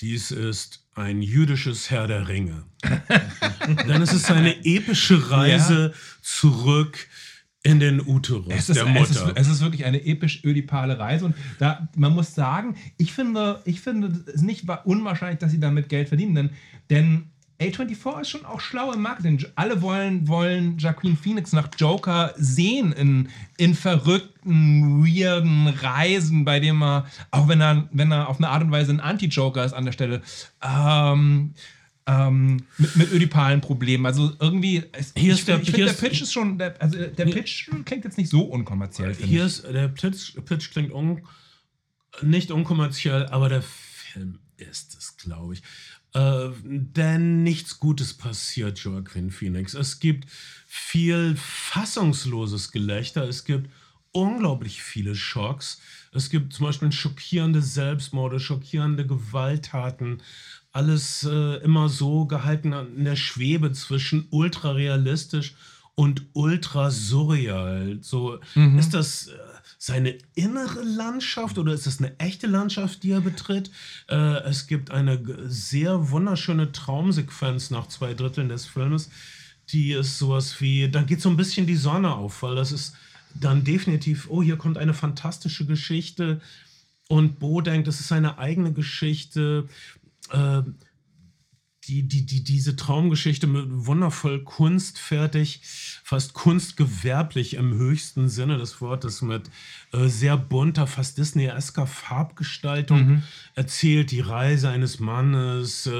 dies 0.00 0.30
ist 0.30 0.86
ein 0.94 1.22
jüdisches 1.22 1.90
Herr 1.90 2.06
der 2.06 2.28
Ringe. 2.28 2.64
Denn 3.88 4.02
es 4.02 4.12
ist 4.12 4.30
eine 4.30 4.64
epische 4.64 5.30
Reise 5.30 5.92
zurück 6.22 7.06
in 7.62 7.78
den 7.78 8.00
Uterus 8.00 8.52
Es 8.54 8.70
ist, 8.70 8.76
der 8.76 8.86
es, 8.96 9.10
ist, 9.10 9.20
Mutter. 9.20 9.32
es 9.36 9.48
ist 9.48 9.60
wirklich 9.60 9.84
eine 9.84 10.02
episch-ödipale 10.04 10.98
Reise 10.98 11.26
und 11.26 11.34
da, 11.58 11.88
man 11.94 12.14
muss 12.14 12.34
sagen, 12.34 12.74
ich 12.96 13.12
finde, 13.12 13.60
ich 13.66 13.82
finde 13.82 14.24
es 14.34 14.40
nicht 14.40 14.66
wa- 14.66 14.76
unwahrscheinlich, 14.84 15.40
dass 15.40 15.50
sie 15.52 15.60
damit 15.60 15.90
Geld 15.90 16.08
verdienen, 16.08 16.34
denn, 16.34 16.50
denn 16.88 17.29
A24 17.60 18.20
ist 18.22 18.30
schon 18.30 18.44
auch 18.46 18.60
schlau 18.60 18.92
im 18.92 19.02
Marketing. 19.02 19.44
Alle 19.54 19.82
wollen, 19.82 20.26
wollen 20.28 20.78
Joaquin 20.78 21.16
Phoenix 21.16 21.52
nach 21.52 21.68
Joker 21.76 22.32
sehen 22.36 22.92
in, 22.92 23.28
in 23.58 23.74
verrückten, 23.74 25.04
weirden 25.04 25.68
Reisen, 25.68 26.44
bei 26.46 26.58
dem 26.58 26.82
er, 26.82 27.06
auch 27.30 27.48
wenn 27.48 27.60
er, 27.60 27.88
wenn 27.92 28.10
er 28.12 28.28
auf 28.28 28.38
eine 28.38 28.48
Art 28.48 28.62
und 28.62 28.70
Weise 28.70 28.92
ein 28.92 29.00
Anti-Joker 29.00 29.64
ist 29.64 29.74
an 29.74 29.84
der 29.84 29.92
Stelle, 29.92 30.22
ähm, 30.62 31.52
ähm, 32.06 32.64
mit, 32.78 32.96
mit 32.96 33.12
ödipalen 33.12 33.60
Problemen. 33.60 34.06
Also 34.06 34.32
irgendwie, 34.40 34.82
es, 34.92 35.12
Hier 35.14 35.34
ich, 35.34 35.40
ist 35.40 35.48
der- 35.48 35.60
ich 35.60 35.70
finde, 35.70 35.86
der 35.86 35.92
Pitch 35.92 36.22
ist 36.22 36.32
schon, 36.32 36.56
der, 36.58 36.80
also 36.80 36.96
der 36.96 37.26
Pitch 37.26 37.68
klingt 37.84 38.04
jetzt 38.04 38.16
nicht 38.16 38.30
so 38.30 38.42
unkommerziell. 38.42 39.14
Hier 39.14 39.44
ist 39.44 39.64
der 39.64 39.88
Pitch, 39.88 40.34
Pitch 40.46 40.70
klingt 40.70 40.92
un, 40.92 41.20
nicht 42.22 42.50
unkommerziell, 42.50 43.26
aber 43.26 43.50
der 43.50 43.62
Film 43.62 44.38
ist 44.56 44.96
es, 44.98 45.16
glaube 45.18 45.54
ich. 45.54 45.62
Äh, 46.14 46.48
denn 46.64 47.42
nichts 47.42 47.78
Gutes 47.78 48.14
passiert 48.14 48.78
Joaquin 48.80 49.30
Phoenix. 49.30 49.74
Es 49.74 50.00
gibt 50.00 50.28
viel 50.66 51.36
fassungsloses 51.36 52.72
Gelächter, 52.72 53.24
es 53.28 53.44
gibt 53.44 53.70
unglaublich 54.12 54.82
viele 54.82 55.14
Schocks. 55.14 55.80
Es 56.12 56.30
gibt 56.30 56.52
zum 56.52 56.66
Beispiel 56.66 56.90
schockierende 56.90 57.62
Selbstmorde, 57.62 58.40
schockierende 58.40 59.06
Gewalttaten. 59.06 60.22
alles 60.72 61.24
äh, 61.24 61.56
immer 61.64 61.88
so 61.88 62.26
gehalten 62.26 62.72
in 62.72 63.04
der 63.04 63.16
Schwebe 63.16 63.72
zwischen 63.72 64.28
ultra 64.30 64.70
realistisch 64.70 65.54
und 65.96 66.22
ultra 66.32 66.92
surreal. 66.92 67.98
So 68.02 68.38
Mhm. 68.54 68.78
ist 68.78 68.94
das 68.94 69.26
äh, 69.28 69.32
seine 69.82 70.18
innere 70.34 70.82
Landschaft 70.82 71.56
oder 71.56 71.72
ist 71.72 71.86
das 71.86 72.00
eine 72.00 72.16
echte 72.20 72.46
Landschaft, 72.46 73.02
die 73.02 73.12
er 73.12 73.22
betritt? 73.22 73.70
Äh, 74.10 74.42
es 74.42 74.66
gibt 74.66 74.90
eine 74.90 75.18
sehr 75.48 76.10
wunderschöne 76.10 76.70
Traumsequenz 76.70 77.70
nach 77.70 77.86
zwei 77.88 78.12
Dritteln 78.12 78.50
des 78.50 78.66
Filmes, 78.66 79.08
die 79.70 79.92
ist 79.92 80.18
sowas 80.18 80.60
wie, 80.60 80.90
dann 80.90 81.06
geht 81.06 81.22
so 81.22 81.30
ein 81.30 81.38
bisschen 81.38 81.66
die 81.66 81.76
Sonne 81.76 82.14
auf, 82.14 82.42
weil 82.42 82.56
das 82.56 82.72
ist 82.72 82.94
dann 83.34 83.64
definitiv, 83.64 84.28
oh, 84.28 84.42
hier 84.42 84.58
kommt 84.58 84.76
eine 84.76 84.92
fantastische 84.92 85.64
Geschichte 85.64 86.42
und 87.08 87.38
Bo 87.38 87.62
denkt, 87.62 87.88
das 87.88 88.00
ist 88.00 88.08
seine 88.08 88.36
eigene 88.36 88.74
Geschichte. 88.74 89.66
Äh, 90.30 90.62
die, 91.84 92.02
die, 92.02 92.26
die, 92.26 92.44
diese 92.44 92.76
Traumgeschichte 92.76 93.46
mit 93.46 93.64
wundervoll 93.68 94.44
kunstfertig, 94.44 95.60
fast 96.04 96.34
kunstgewerblich 96.34 97.54
im 97.54 97.74
höchsten 97.74 98.28
Sinne 98.28 98.58
des 98.58 98.80
Wortes, 98.80 99.22
mit 99.22 99.50
äh, 99.92 100.06
sehr 100.06 100.36
bunter, 100.36 100.86
fast 100.86 101.16
Disney-esker 101.18 101.86
Farbgestaltung 101.86 103.22
erzählt 103.54 104.10
die 104.10 104.20
Reise 104.20 104.68
eines 104.68 105.00
Mannes, 105.00 105.86
äh, 105.86 105.90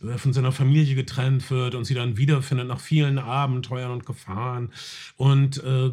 der 0.00 0.18
von 0.18 0.32
seiner 0.32 0.52
Familie 0.52 0.94
getrennt 0.94 1.50
wird 1.50 1.74
und 1.74 1.84
sie 1.84 1.94
dann 1.94 2.16
wiederfindet 2.16 2.66
nach 2.66 2.80
vielen 2.80 3.18
Abenteuern 3.18 3.92
und 3.92 4.06
Gefahren. 4.06 4.72
Und 5.16 5.62
äh, 5.62 5.90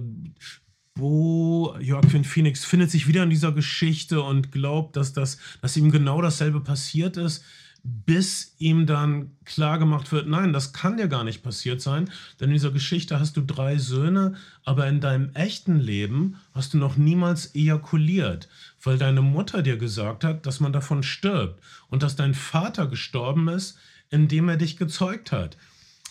Bo 0.96 1.76
Joaquin 1.80 2.24
Phoenix 2.24 2.64
findet 2.64 2.90
sich 2.90 3.08
wieder 3.08 3.24
in 3.24 3.30
dieser 3.30 3.52
Geschichte 3.52 4.22
und 4.22 4.52
glaubt, 4.52 4.96
dass, 4.96 5.12
das, 5.12 5.38
dass 5.62 5.76
ihm 5.76 5.92
genau 5.92 6.22
dasselbe 6.22 6.62
passiert 6.62 7.18
ist, 7.18 7.44
bis 7.88 8.56
ihm 8.58 8.88
dann 8.88 9.32
klar 9.46 9.78
gemacht 9.78 10.12
wird, 10.12 10.28
nein, 10.28 10.54
das 10.54 10.74
kann 10.74 10.98
dir 10.98 11.08
gar 11.08 11.24
nicht 11.24 11.44
passiert 11.44 11.82
sein, 11.82 12.10
denn 12.40 12.50
in 12.50 12.54
dieser 12.54 12.72
Geschichte 12.72 13.20
hast 13.20 13.38
du 13.38 13.42
drei 13.42 13.78
Söhne, 13.78 14.34
aber 14.64 14.88
in 14.88 15.02
deinem 15.02 15.30
echten 15.36 15.80
Leben 15.80 16.38
hast 16.54 16.74
du 16.74 16.80
noch 16.80 16.98
niemals 16.98 17.54
ejakuliert, 17.54 18.50
weil 18.82 18.98
deine 18.98 19.22
Mutter 19.22 19.62
dir 19.62 19.78
gesagt 19.78 20.24
hat, 20.24 20.48
dass 20.48 20.60
man 20.60 20.74
davon 20.74 21.04
stirbt 21.04 21.62
und 21.88 22.02
dass 22.02 22.16
dein 22.16 22.34
Vater 22.34 22.88
gestorben 22.88 23.48
ist, 23.50 23.78
indem 24.10 24.50
er 24.50 24.58
dich 24.58 24.78
gezeugt 24.78 25.32
hat. 25.32 25.56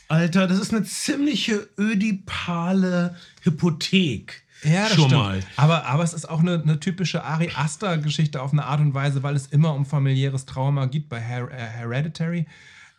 Alter, 0.06 0.46
das 0.46 0.60
ist 0.60 0.72
eine 0.72 0.84
ziemliche 0.84 1.68
ödipale 1.76 3.16
Hypothek. 3.42 4.43
Ja, 4.64 4.84
das 4.84 4.94
Schon 4.94 5.06
stimmt. 5.06 5.22
mal. 5.22 5.40
Aber, 5.56 5.86
aber 5.86 6.02
es 6.02 6.12
ist 6.12 6.28
auch 6.28 6.40
eine, 6.40 6.60
eine 6.62 6.80
typische 6.80 7.22
Ari 7.24 7.50
Aster-Geschichte 7.54 8.42
auf 8.42 8.52
eine 8.52 8.64
Art 8.64 8.80
und 8.80 8.94
Weise, 8.94 9.22
weil 9.22 9.36
es 9.36 9.46
immer 9.46 9.74
um 9.74 9.86
familiäres 9.86 10.46
Trauma 10.46 10.86
geht. 10.86 11.08
Bei 11.08 11.20
Her 11.20 11.48
äh, 11.50 11.56
Hereditary 11.56 12.46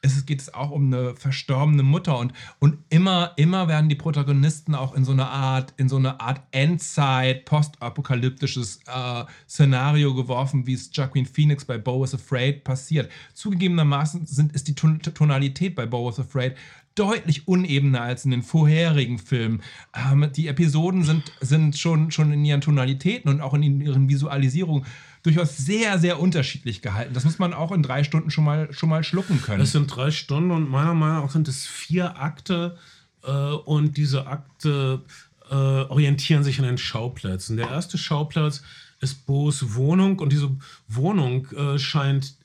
es, 0.06 0.26
geht 0.26 0.42
es 0.42 0.54
auch 0.54 0.72
um 0.72 0.94
eine 0.94 1.16
verstorbene 1.16 1.84
Mutter 1.84 2.18
und, 2.18 2.34
und 2.60 2.78
immer, 2.90 3.34
immer 3.36 3.68
werden 3.68 3.90
die 3.90 3.96
Protagonisten 3.96 4.76
auch 4.76 4.94
in 4.94 5.04
so 5.04 5.12
eine 5.12 5.28
Art, 5.28 5.74
in 5.78 5.90
so 5.90 5.98
eine 5.98 6.20
Art 6.20 6.42
Endzeit, 6.52 7.46
postapokalyptisches 7.46 8.80
äh, 8.88 9.24
Szenario 9.50 10.14
geworfen, 10.14 10.68
wie 10.68 10.74
es 10.74 10.90
Joaquin 10.94 11.26
Phoenix 11.26 11.66
bei 11.66 11.78
Bo 11.78 12.04
is 12.04 12.14
Afraid 12.14 12.64
passiert. 12.64 13.12
Zugegebenermaßen 13.34 14.26
sind, 14.26 14.54
ist 14.54 14.68
die 14.68 14.76
Ton 14.76 15.00
Tonalität 15.00 15.76
bei 15.76 15.86
Bo 15.86 16.10
is 16.10 16.20
Afraid 16.20 16.56
deutlich 16.96 17.48
unebener 17.48 18.02
als 18.02 18.26
in 18.26 18.32
den 18.32 18.42
vorherigen 18.42 19.20
Filmen. 19.20 19.62
Ähm, 19.94 20.30
die 20.36 20.48
Episoden 20.48 21.04
sind, 21.04 21.24
sind 21.42 21.78
schon, 21.78 22.12
schon 22.12 22.32
in 22.32 22.44
ihren 22.44 22.62
Tonalitäten 22.62 23.30
und 23.30 23.42
auch 23.42 23.54
in 23.54 23.82
ihren 23.82 24.10
Visualisierungen 24.10 24.86
durchaus 25.24 25.58
sehr, 25.58 26.00
sehr 26.00 26.20
unterschiedlich 26.20 26.82
gehalten. 26.82 27.14
Das 27.14 27.26
muss 27.26 27.40
man 27.40 27.54
auch 27.54 27.72
in 27.72 27.84
drei 27.84 28.04
Stunden 28.04 28.32
schon 28.32 28.44
mal, 28.44 28.72
schon 28.74 28.90
mal 28.90 29.04
schlucken 29.04 29.42
können. 29.42 29.62
Es 29.62 29.74
sind 29.74 29.88
drei 29.88 30.12
Stunden 30.12 30.52
und 30.52 30.70
meiner 30.70 30.94
Meinung 30.94 31.26
nach 31.26 31.32
sind 31.32 31.48
es 31.48 31.66
vier 31.66 32.20
Akte 32.20 32.78
äh, 33.24 33.32
und 33.32 33.98
diese 33.98 34.28
Akte 34.28 35.02
äh, 35.50 35.54
orientieren 35.54 36.44
sich 36.44 36.60
an 36.60 36.66
den 36.66 36.78
Schauplätzen. 36.78 37.58
Der 37.58 37.70
erste 37.70 37.98
Schauplatz 37.98 38.64
ist 39.02 39.26
Bo's 39.26 39.76
Wohnung 39.76 40.20
und 40.20 40.32
diese 40.32 40.50
Wohnung 40.88 41.48
äh, 41.52 41.78
scheint 41.78 42.36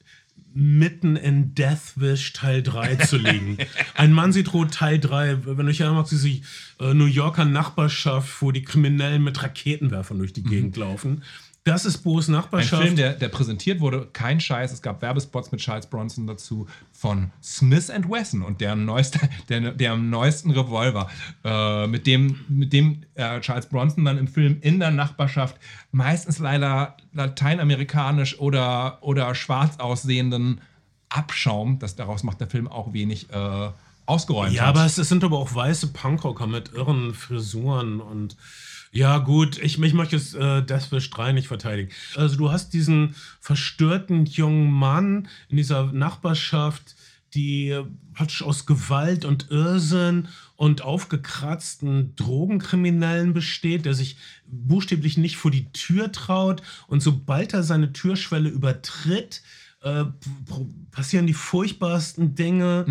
mitten 0.52 1.16
in 1.16 1.54
Deathwish 1.54 2.32
Teil 2.32 2.62
3 2.62 2.96
zu 2.96 3.16
liegen. 3.16 3.58
Ein 3.94 4.12
Mann 4.12 4.32
sieht 4.32 4.52
rot 4.52 4.74
Teil 4.74 4.98
3, 4.98 5.46
wenn 5.46 5.56
du 5.56 5.64
dich 5.64 5.80
erinnert, 5.80 6.10
diese 6.10 6.28
äh, 6.28 6.94
New 6.94 7.06
Yorker 7.06 7.44
Nachbarschaft, 7.44 8.42
wo 8.42 8.50
die 8.50 8.62
Kriminellen 8.62 9.22
mit 9.22 9.42
Raketenwerfern 9.42 10.18
durch 10.18 10.32
die 10.32 10.42
Gegend 10.42 10.76
laufen. 10.76 11.22
Das 11.64 11.84
ist 11.84 11.98
Bo's 11.98 12.28
Ein 12.28 12.32
Nachbarschaft. 12.32 12.82
Film, 12.82 12.96
der, 12.96 13.12
der 13.12 13.28
präsentiert 13.28 13.80
wurde, 13.80 14.08
kein 14.12 14.40
Scheiß. 14.40 14.72
Es 14.72 14.80
gab 14.80 15.02
Werbespots 15.02 15.52
mit 15.52 15.60
Charles 15.60 15.86
Bronson 15.86 16.26
dazu 16.26 16.66
von 16.90 17.30
Smith 17.42 17.88
Wesson 17.88 18.42
und 18.42 18.62
deren, 18.62 18.86
neueste, 18.86 19.20
der, 19.48 19.72
deren 19.72 20.08
neuesten 20.08 20.52
Revolver, 20.52 21.10
äh, 21.44 21.86
mit 21.86 22.06
dem, 22.06 22.40
mit 22.48 22.72
dem 22.72 23.02
äh, 23.14 23.40
Charles 23.40 23.66
Bronson 23.66 24.06
dann 24.06 24.16
im 24.16 24.26
Film 24.26 24.58
in 24.62 24.80
der 24.80 24.90
Nachbarschaft 24.90 25.56
meistens 25.92 26.38
leider 26.38 26.96
lateinamerikanisch 27.12 28.38
oder, 28.38 28.98
oder 29.02 29.34
schwarz 29.34 29.78
aussehenden 29.78 30.62
Abschaum, 31.10 31.78
das 31.78 31.94
daraus 31.94 32.22
macht 32.22 32.40
der 32.40 32.48
Film 32.48 32.68
auch 32.68 32.92
wenig 32.94 33.28
äh, 33.30 33.68
ausgeräumt. 34.06 34.52
Ja, 34.52 34.62
hat. 34.62 34.76
aber 34.76 34.86
es, 34.86 34.96
es 34.96 35.08
sind 35.08 35.24
aber 35.24 35.38
auch 35.38 35.54
weiße 35.54 35.88
Punkrocker 35.88 36.46
mit 36.46 36.72
irren 36.72 37.12
Frisuren 37.12 38.00
und 38.00 38.36
ja, 38.92 39.18
gut, 39.18 39.58
ich, 39.58 39.80
ich 39.80 39.94
möchte 39.94 40.16
jetzt 40.16 40.34
äh, 40.34 40.62
Deathwish 40.64 41.10
3 41.10 41.32
nicht 41.32 41.48
verteidigen. 41.48 41.90
Also, 42.16 42.36
du 42.36 42.50
hast 42.50 42.72
diesen 42.72 43.14
verstörten 43.40 44.26
jungen 44.26 44.70
Mann 44.70 45.28
in 45.48 45.56
dieser 45.56 45.92
Nachbarschaft, 45.92 46.96
die 47.34 47.80
praktisch 48.14 48.42
aus 48.42 48.66
Gewalt 48.66 49.24
und 49.24 49.50
Irrsinn 49.50 50.26
und 50.56 50.82
aufgekratzten 50.82 52.16
Drogenkriminellen 52.16 53.32
besteht, 53.32 53.86
der 53.86 53.94
sich 53.94 54.16
buchstäblich 54.46 55.16
nicht 55.16 55.36
vor 55.36 55.52
die 55.52 55.70
Tür 55.72 56.10
traut 56.10 56.60
und 56.88 57.00
sobald 57.00 57.54
er 57.54 57.62
seine 57.62 57.92
Türschwelle 57.92 58.48
übertritt, 58.48 59.42
äh, 59.82 60.04
passieren 60.90 61.28
die 61.28 61.34
furchtbarsten 61.34 62.34
Dinge. 62.34 62.84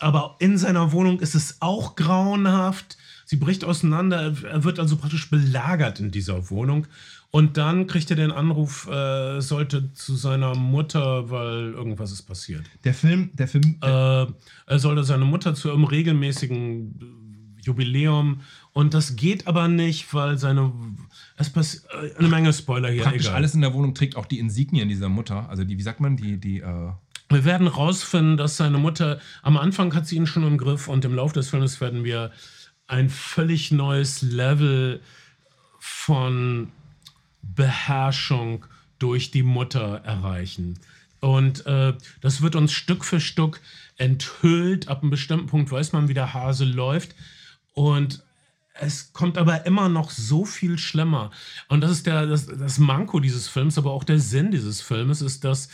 Aber 0.00 0.36
in 0.40 0.58
seiner 0.58 0.92
Wohnung 0.92 1.20
ist 1.20 1.34
es 1.34 1.58
auch 1.60 1.96
grauenhaft. 1.96 2.98
Sie 3.30 3.36
bricht 3.36 3.62
auseinander. 3.62 4.32
Er 4.50 4.64
wird 4.64 4.80
also 4.80 4.96
praktisch 4.96 5.28
belagert 5.28 6.00
in 6.00 6.10
dieser 6.10 6.48
Wohnung. 6.48 6.86
Und 7.30 7.58
dann 7.58 7.86
kriegt 7.86 8.08
er 8.08 8.16
den 8.16 8.30
Anruf, 8.32 8.88
äh, 8.88 9.42
sollte 9.42 9.92
zu 9.92 10.16
seiner 10.16 10.54
Mutter, 10.54 11.28
weil 11.28 11.72
irgendwas 11.74 12.10
ist 12.10 12.22
passiert. 12.22 12.62
der 12.84 12.94
Film, 12.94 13.28
der 13.34 13.46
Film, 13.46 13.76
Äh, 13.82 13.86
er 13.86 14.78
sollte 14.78 15.04
seine 15.04 15.26
Mutter 15.26 15.54
zu 15.54 15.70
einem 15.70 15.84
regelmäßigen 15.84 16.94
äh, 17.60 17.66
Jubiläum. 17.66 18.40
Und 18.72 18.94
das 18.94 19.14
geht 19.14 19.46
aber 19.46 19.68
nicht, 19.68 20.14
weil 20.14 20.38
seine. 20.38 20.72
Es 21.36 21.50
passiert. 21.50 21.84
Äh, 21.92 22.18
eine 22.18 22.28
Menge 22.28 22.50
Spoiler 22.54 22.88
hier. 22.90 23.02
praktisch 23.02 23.26
egal. 23.26 23.36
alles 23.36 23.54
in 23.54 23.60
der 23.60 23.74
Wohnung 23.74 23.94
trägt 23.94 24.16
auch 24.16 24.24
die 24.24 24.38
Insignien 24.38 24.88
dieser 24.88 25.10
Mutter. 25.10 25.50
Also 25.50 25.64
die, 25.64 25.76
wie 25.76 25.82
sagt 25.82 26.00
man, 26.00 26.16
die, 26.16 26.38
die, 26.38 26.60
äh, 26.60 26.92
Wir 27.28 27.44
werden 27.44 27.66
rausfinden, 27.66 28.38
dass 28.38 28.56
seine 28.56 28.78
Mutter, 28.78 29.20
am 29.42 29.58
Anfang 29.58 29.94
hat 29.94 30.06
sie 30.06 30.16
ihn 30.16 30.26
schon 30.26 30.46
im 30.46 30.56
Griff 30.56 30.88
und 30.88 31.04
im 31.04 31.14
Laufe 31.14 31.34
des 31.34 31.50
Films 31.50 31.78
werden 31.82 32.04
wir 32.04 32.30
ein 32.88 33.10
völlig 33.10 33.70
neues 33.70 34.22
Level 34.22 35.00
von 35.78 36.72
Beherrschung 37.42 38.66
durch 38.98 39.30
die 39.30 39.44
Mutter 39.44 40.02
erreichen. 40.04 40.78
Und 41.20 41.66
äh, 41.66 41.94
das 42.20 42.42
wird 42.42 42.56
uns 42.56 42.72
Stück 42.72 43.04
für 43.04 43.20
Stück 43.20 43.60
enthüllt. 43.96 44.88
Ab 44.88 45.02
einem 45.02 45.10
bestimmten 45.10 45.46
Punkt 45.46 45.70
weiß 45.70 45.92
man, 45.92 46.08
wie 46.08 46.14
der 46.14 46.34
Hase 46.34 46.64
läuft. 46.64 47.14
Und 47.74 48.24
es 48.74 49.12
kommt 49.12 49.36
aber 49.38 49.66
immer 49.66 49.88
noch 49.88 50.10
so 50.10 50.44
viel 50.44 50.78
schlimmer. 50.78 51.30
Und 51.68 51.80
das 51.80 51.90
ist 51.90 52.06
der, 52.06 52.26
das, 52.26 52.46
das 52.46 52.78
Manko 52.78 53.20
dieses 53.20 53.48
Films, 53.48 53.76
aber 53.76 53.92
auch 53.92 54.04
der 54.04 54.20
Sinn 54.20 54.50
dieses 54.50 54.80
Filmes 54.80 55.20
ist, 55.20 55.44
dass 55.44 55.68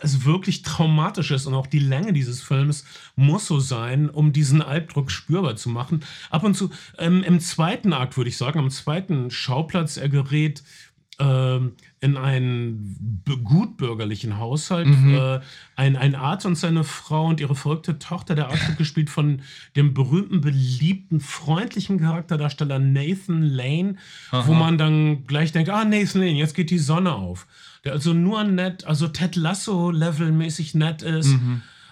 es 0.00 0.24
wirklich 0.24 0.62
traumatisch 0.62 1.30
ist 1.30 1.46
und 1.46 1.54
auch 1.54 1.66
die 1.66 1.78
Länge 1.78 2.12
dieses 2.12 2.42
Films 2.42 2.84
muss 3.16 3.46
so 3.46 3.60
sein, 3.60 4.10
um 4.10 4.32
diesen 4.32 4.62
Albdruck 4.62 5.10
spürbar 5.10 5.56
zu 5.56 5.68
machen. 5.68 6.04
Ab 6.30 6.44
und 6.44 6.54
zu, 6.54 6.70
ähm, 6.98 7.22
im 7.22 7.40
zweiten 7.40 7.92
Akt 7.92 8.16
würde 8.16 8.30
ich 8.30 8.36
sagen, 8.36 8.58
am 8.58 8.70
zweiten 8.70 9.30
Schauplatz, 9.30 9.96
er 9.96 10.08
gerät 10.08 10.62
ähm, 11.20 11.72
in 12.00 12.16
einen 12.16 13.24
gutbürgerlichen 13.42 14.38
Haushalt. 14.38 14.86
Äh, 14.86 15.40
ein, 15.74 15.96
ein 15.96 16.14
Arzt 16.14 16.46
und 16.46 16.54
seine 16.54 16.84
Frau 16.84 17.26
und 17.26 17.40
ihre 17.40 17.56
verrückte 17.56 17.98
Tochter. 17.98 18.36
Der 18.36 18.48
Arzt 18.48 18.68
wird 18.68 18.78
gespielt 18.78 19.10
von 19.10 19.42
dem 19.74 19.94
berühmten, 19.94 20.40
beliebten, 20.40 21.18
freundlichen 21.18 21.98
Charakterdarsteller 21.98 22.78
Nathan 22.78 23.42
Lane, 23.42 23.96
wo 24.30 24.52
man 24.54 24.78
dann 24.78 25.26
gleich 25.26 25.50
denkt, 25.50 25.70
ah, 25.70 25.84
Nathan 25.84 26.20
Lane, 26.20 26.38
jetzt 26.38 26.54
geht 26.54 26.70
die 26.70 26.78
Sonne 26.78 27.14
auf. 27.14 27.48
Der 27.84 27.92
also 27.92 28.12
nur 28.12 28.44
nett, 28.44 28.84
also 28.84 29.08
Ted 29.08 29.36
Lasso-Level-mäßig 29.36 30.74
nett 30.74 31.02
ist. 31.02 31.34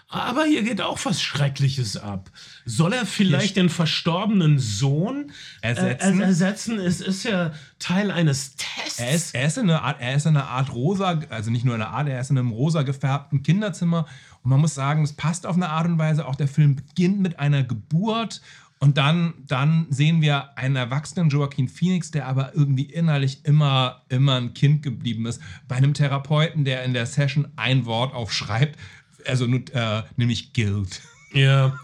Aber 0.09 0.45
hier 0.45 0.63
geht 0.63 0.81
auch 0.81 1.05
was 1.05 1.21
Schreckliches 1.21 1.97
ab. 1.97 2.31
Soll 2.65 2.93
er 2.93 3.07
vielleicht 3.07 3.57
den 3.57 3.69
verstorbenen 3.69 4.61
Sohn 4.61 5.33
Ersetzen? 5.63 6.21
Äh, 6.21 6.25
ersetzen? 6.25 6.79
Es 6.79 7.01
ist 7.01 7.25
ja 7.25 7.53
Teil 7.81 8.13
eines 8.13 8.55
er 8.99 9.15
ist, 9.15 9.35
er 9.35 9.47
ist 9.47 9.59
in 9.59 9.69
einer 9.69 9.83
Art, 9.83 10.01
er 10.01 10.15
ist 10.15 10.27
in 10.27 10.37
einer 10.37 10.49
Art 10.49 10.73
rosa, 10.73 11.21
also 11.29 11.51
nicht 11.51 11.65
nur 11.65 11.75
in 11.75 11.83
einer 11.83 11.91
Art, 11.91 12.09
er 12.09 12.21
ist 12.21 12.31
in 12.31 12.39
einem 12.39 12.53
rosa 12.53 12.83
gefärbten 12.83 13.43
Kinderzimmer. 13.43 14.07
Und 14.45 14.51
man 14.51 14.61
muss 14.61 14.75
sagen, 14.75 15.03
es 15.03 15.13
passt 15.13 15.45
auf 15.45 15.57
eine 15.57 15.71
Art 15.71 15.87
und 15.87 15.99
Weise. 15.99 16.27
Auch 16.27 16.37
der 16.37 16.49
Film 16.49 16.77
beginnt 16.77 17.19
mit 17.19 17.41
einer 17.41 17.65
Geburt. 17.65 18.41
Und 18.87 18.99
dann, 18.99 19.35
dann 19.49 19.89
sehen 19.91 20.23
wir 20.23 20.57
einen 20.57 20.77
erwachsenen 20.77 21.29
Joaquin 21.29 21.67
Phoenix, 21.67 22.13
der 22.13 22.29
aber 22.29 22.55
irgendwie 22.55 22.85
innerlich 22.85 23.41
immer, 23.43 24.05
immer 24.09 24.37
ein 24.37 24.55
Kind 24.55 24.85
geblieben 24.85 25.27
ist. 25.27 25.43
Bei 25.67 25.75
einem 25.75 25.93
Therapeuten, 25.93 26.65
der 26.65 26.85
in 26.85 26.95
der 26.95 27.05
Session 27.07 27.49
ein 27.57 27.85
Wort 27.85 28.15
aufschreibt, 28.15 28.79
also 29.27 29.45
äh, 29.47 30.03
nämlich 30.15 30.53
Guilt. 30.53 31.01
Ja. 31.33 31.77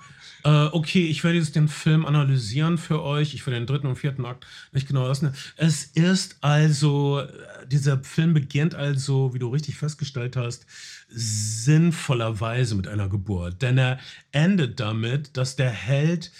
Äh, 0.44 0.66
okay, 0.66 1.06
ich 1.06 1.24
werde 1.24 1.38
jetzt 1.38 1.56
den 1.56 1.66
Film 1.66 2.06
analysieren 2.06 2.78
für 2.78 3.02
euch. 3.02 3.34
Ich 3.34 3.44
werde 3.48 3.58
den 3.58 3.66
dritten 3.66 3.88
und 3.88 3.96
vierten 3.96 4.24
Akt 4.24 4.46
nicht 4.70 4.86
genau 4.86 5.08
lassen. 5.08 5.34
Es 5.56 5.82
ist 5.82 6.36
also, 6.40 7.18
äh, 7.18 7.66
dieser 7.66 7.98
Film 8.04 8.32
beginnt 8.32 8.76
also, 8.76 9.34
wie 9.34 9.40
du 9.40 9.48
richtig 9.48 9.76
festgestellt 9.76 10.36
hast, 10.36 10.66
sinnvollerweise 11.08 12.76
mit 12.76 12.86
einer 12.86 13.08
Geburt. 13.08 13.60
Denn 13.60 13.76
er 13.76 13.98
endet 14.30 14.78
damit, 14.78 15.36
dass 15.36 15.56
der 15.56 15.70
Held 15.70 16.30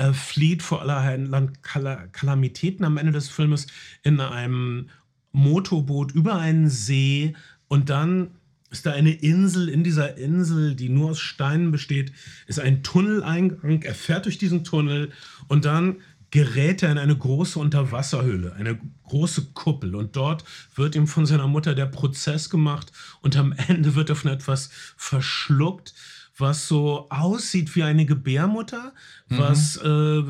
äh, 0.00 0.14
flieht 0.14 0.62
vor 0.62 0.80
allerhand 0.80 1.62
Kalamitäten 1.62 2.86
am 2.86 2.96
Ende 2.96 3.12
des 3.12 3.28
Filmes 3.28 3.66
in 4.02 4.18
einem 4.18 4.88
Motorboot 5.32 6.12
über 6.12 6.36
einen 6.36 6.70
See 6.70 7.34
und 7.68 7.90
dann 7.90 8.30
ist 8.70 8.86
da 8.86 8.92
eine 8.92 9.12
Insel. 9.12 9.68
In 9.68 9.84
dieser 9.84 10.16
Insel, 10.16 10.74
die 10.74 10.88
nur 10.88 11.10
aus 11.10 11.20
Steinen 11.20 11.70
besteht, 11.70 12.12
ist 12.46 12.60
ein 12.60 12.82
Tunneleingang. 12.82 13.82
Er 13.82 13.94
fährt 13.94 14.24
durch 14.24 14.38
diesen 14.38 14.64
Tunnel 14.64 15.12
und 15.48 15.66
dann 15.66 15.96
gerät 16.30 16.82
er 16.82 16.92
in 16.92 16.98
eine 16.98 17.16
große 17.16 17.58
Unterwasserhöhle, 17.58 18.54
eine 18.54 18.78
große 19.04 19.48
Kuppel. 19.52 19.94
Und 19.94 20.16
dort 20.16 20.44
wird 20.76 20.94
ihm 20.94 21.08
von 21.08 21.26
seiner 21.26 21.48
Mutter 21.48 21.74
der 21.74 21.86
Prozess 21.86 22.48
gemacht 22.48 22.90
und 23.20 23.36
am 23.36 23.52
Ende 23.52 23.96
wird 23.96 24.08
er 24.08 24.16
von 24.16 24.30
etwas 24.30 24.70
verschluckt, 24.96 25.92
was 26.40 26.66
so 26.66 27.08
aussieht 27.10 27.74
wie 27.76 27.82
eine 27.82 28.06
Gebärmutter. 28.06 28.92
Mhm. 29.28 29.38
Was, 29.38 29.76
äh, 29.76 30.22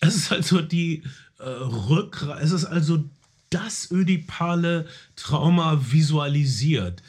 es 0.00 0.16
ist 0.16 0.32
also 0.32 0.60
die 0.60 1.02
äh, 1.38 1.44
Rückgrat, 1.44 2.42
es 2.42 2.52
ist 2.52 2.64
also 2.64 3.04
das 3.50 3.90
ödipale 3.90 4.86
Trauma 5.14 5.80
visualisiert. 5.90 7.02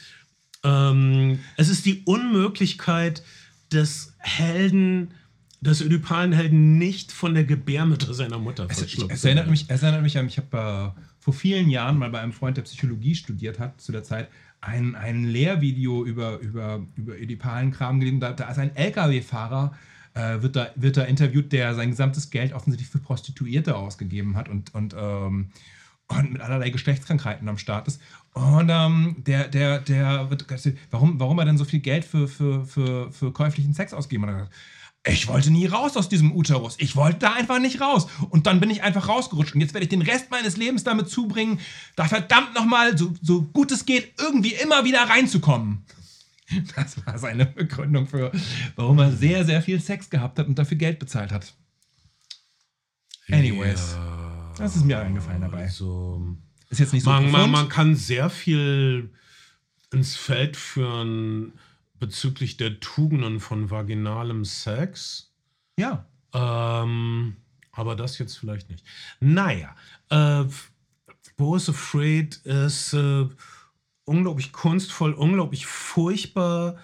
Ähm, 0.64 1.40
es 1.56 1.70
ist 1.70 1.86
die 1.86 2.04
Unmöglichkeit 2.06 3.24
des 3.72 4.14
Helden, 4.20 5.12
des 5.62 5.82
ödipalen 5.82 6.34
Helden 6.34 6.78
nicht 6.78 7.12
von 7.12 7.34
der 7.34 7.44
Gebärmutter 7.44 8.14
seiner 8.14 8.38
Mutter 8.38 8.68
es, 8.70 8.80
verschluckt. 8.80 9.12
Es 9.12 9.26
erinnert 9.26 9.50
mich, 9.50 9.66
es 9.68 9.82
erinnert 9.82 10.04
mich 10.04 10.18
an, 10.18 10.28
ich 10.28 10.38
habe 10.38 10.94
äh, 10.98 11.02
vor 11.20 11.34
vielen 11.34 11.70
Jahren 11.70 11.98
mal 11.98 12.10
bei 12.10 12.22
einem 12.22 12.34
Freund, 12.34 12.58
der 12.58 12.62
Psychologie 12.64 13.16
studiert 13.16 13.60
hat, 13.60 13.82
zu 13.82 13.92
der 13.92 14.04
Zeit, 14.04 14.30
ein, 14.68 14.96
ein 14.96 15.24
Lehrvideo 15.24 16.06
über, 16.06 16.40
über, 16.40 16.86
über 16.96 17.14
ödipalen 17.18 17.72
Kram 17.72 18.00
gegeben. 18.00 18.20
Da, 18.20 18.34
da 18.34 18.50
ist 18.50 18.60
ein 18.60 18.76
LKW-Fahrer, 18.76 19.74
äh, 20.14 20.42
wird, 20.42 20.56
da, 20.56 20.70
wird 20.76 20.98
da 20.98 21.04
interviewt, 21.04 21.52
der 21.52 21.74
sein 21.74 21.90
gesamtes 21.90 22.30
Geld 22.30 22.54
offensichtlich 22.54 22.90
für 22.90 23.00
Prostituierte 23.00 23.76
ausgegeben 23.76 24.36
hat 24.36 24.50
und, 24.50 24.74
und 24.74 24.96
ähm, 24.98 25.52
und 26.10 26.34
mit 26.34 26.42
allerlei 26.42 26.70
Geschlechtskrankheiten 26.70 27.48
am 27.50 27.58
Start 27.58 27.88
ist. 27.88 28.02
Und 28.34 28.70
ähm, 28.72 29.18
der, 29.26 29.48
der, 29.48 29.80
der 29.80 30.30
wird, 30.30 30.46
warum, 30.92 31.20
warum 31.20 31.40
er 31.40 31.46
denn 31.46 31.58
so 31.58 31.66
viel 31.66 31.80
Geld 31.80 32.06
für, 32.06 32.28
für, 32.28 32.66
für, 32.66 33.12
für 33.12 33.34
käuflichen 33.34 33.74
Sex 33.74 33.94
ausgeben 33.94 34.26
hat. 34.26 34.50
Ich 35.10 35.28
wollte 35.28 35.52
nie 35.52 35.66
raus 35.66 35.96
aus 35.98 36.10
diesem 36.10 36.32
Uterus. 36.36 36.76
Ich 36.80 36.96
wollte 36.96 37.20
da 37.20 37.34
einfach 37.34 37.60
nicht 37.60 37.82
raus. 37.82 38.08
Und 38.30 38.48
dann 38.48 38.60
bin 38.60 38.70
ich 38.70 38.84
einfach 38.84 39.08
rausgerutscht. 39.08 39.56
Und 39.56 39.62
jetzt 39.62 39.74
werde 39.74 39.84
ich 39.84 39.90
den 39.90 40.02
Rest 40.02 40.32
meines 40.32 40.58
Lebens 40.58 40.84
damit 40.84 41.10
zubringen, 41.10 41.60
da 41.96 42.06
verdammt 42.06 42.56
nochmal, 42.56 42.98
so, 42.98 43.14
so 43.22 43.42
gut 43.42 43.72
es 43.72 43.86
geht, 43.86 44.14
irgendwie 44.20 44.54
immer 44.54 44.84
wieder 44.86 45.04
reinzukommen. 45.04 45.86
Das 46.78 47.06
war 47.06 47.18
seine 47.18 47.46
Begründung 47.46 48.08
für, 48.08 48.32
warum 48.78 49.00
er 49.00 49.12
sehr, 49.12 49.44
sehr 49.44 49.62
viel 49.62 49.82
Sex 49.82 50.10
gehabt 50.10 50.40
hat 50.40 50.48
und 50.48 50.58
dafür 50.58 50.78
Geld 50.78 50.98
bezahlt 50.98 51.34
hat. 51.34 51.54
Anyways. 53.30 53.96
Ja. 53.98 54.54
Das 54.58 54.78
ist 54.78 54.86
mir 54.86 54.98
eingefallen 55.00 55.42
dabei. 55.42 55.64
Also, 55.64 56.38
ist 56.70 56.80
jetzt 56.80 56.94
nicht 56.94 57.04
so 57.04 57.10
man, 57.10 57.30
man, 57.32 57.52
man, 57.52 57.70
kann 57.70 57.96
sehr 57.96 58.30
viel 58.30 59.12
ins 59.92 60.16
Feld 60.16 60.56
führen 60.58 61.54
bezüglich 62.00 62.58
der 62.58 62.80
Tugenden 62.80 63.40
von 63.40 63.72
vaginalem 63.72 64.46
Sex. 64.46 65.34
Ja. 65.78 66.06
Ähm, 66.34 67.38
aber 67.72 67.96
das 67.96 68.18
jetzt 68.18 68.38
vielleicht 68.38 68.70
nicht. 68.70 68.84
Naja, 69.20 69.76
äh, 70.10 70.46
Boris 71.38 71.70
Afraid 71.70 72.36
ist 72.38 72.94
äh, 72.94 73.28
unglaublich 74.06 74.52
kunstvoll, 74.52 75.14
unglaublich 75.14 75.66
furchtbar. 75.66 76.78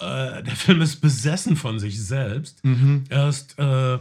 Äh, 0.00 0.42
der 0.42 0.56
Film 0.56 0.82
ist 0.82 1.00
besessen 1.00 1.56
von 1.56 1.78
sich 1.78 2.02
selbst. 2.02 2.64
Mhm. 2.64 3.04
Er 3.08 3.28
ist 3.28 3.58
äh, 3.58 3.98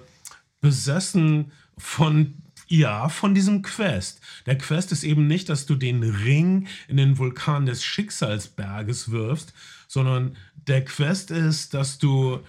besessen 0.61 1.51
von 1.77 2.41
ja, 2.67 3.09
von 3.09 3.35
diesem 3.35 3.61
Quest. 3.61 4.21
Der 4.47 4.57
Quest 4.57 4.91
ist 4.91 5.03
eben 5.03 5.27
nicht, 5.27 5.49
dass 5.49 5.67
du 5.67 5.75
den 5.75 6.01
Ring 6.01 6.67
in 6.87 6.97
den 6.97 7.19
Vulkan 7.19 7.67
des 7.67 7.83
Schicksalsberges 7.83 9.11
wirfst, 9.11 9.53
sondern 9.95 10.35
der 10.67 10.83
Quest 10.83 11.31
ist, 11.31 11.73
dass 11.73 11.99
du 11.99 12.41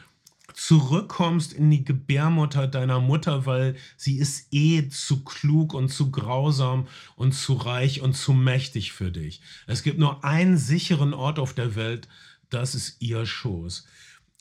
zurückkommst 0.53 1.53
in 1.53 1.71
die 1.71 1.85
Gebärmutter 1.85 2.67
deiner 2.67 2.99
Mutter, 2.99 3.47
weil 3.47 3.77
sie 3.97 4.19
ist 4.19 4.49
eh 4.53 4.89
zu 4.89 5.23
klug 5.23 5.73
und 5.73 5.89
zu 5.89 6.11
grausam 6.11 6.89
und 7.15 7.35
zu 7.35 7.53
reich 7.53 8.01
und 8.01 8.15
zu 8.15 8.33
mächtig 8.33 8.93
für 8.93 9.13
dich. 9.13 9.43
Es 9.69 9.85
gibt 9.85 10.01
nur 10.01 10.25
einen 10.25 10.57
sicheren 10.57 11.15
Ort 11.15 11.39
auf 11.39 11.55
der 11.55 11.77
Welt, 11.77 12.09
das 12.51 12.75
ist 12.75 13.01
ihr 13.01 13.25
Schoß. 13.27 13.87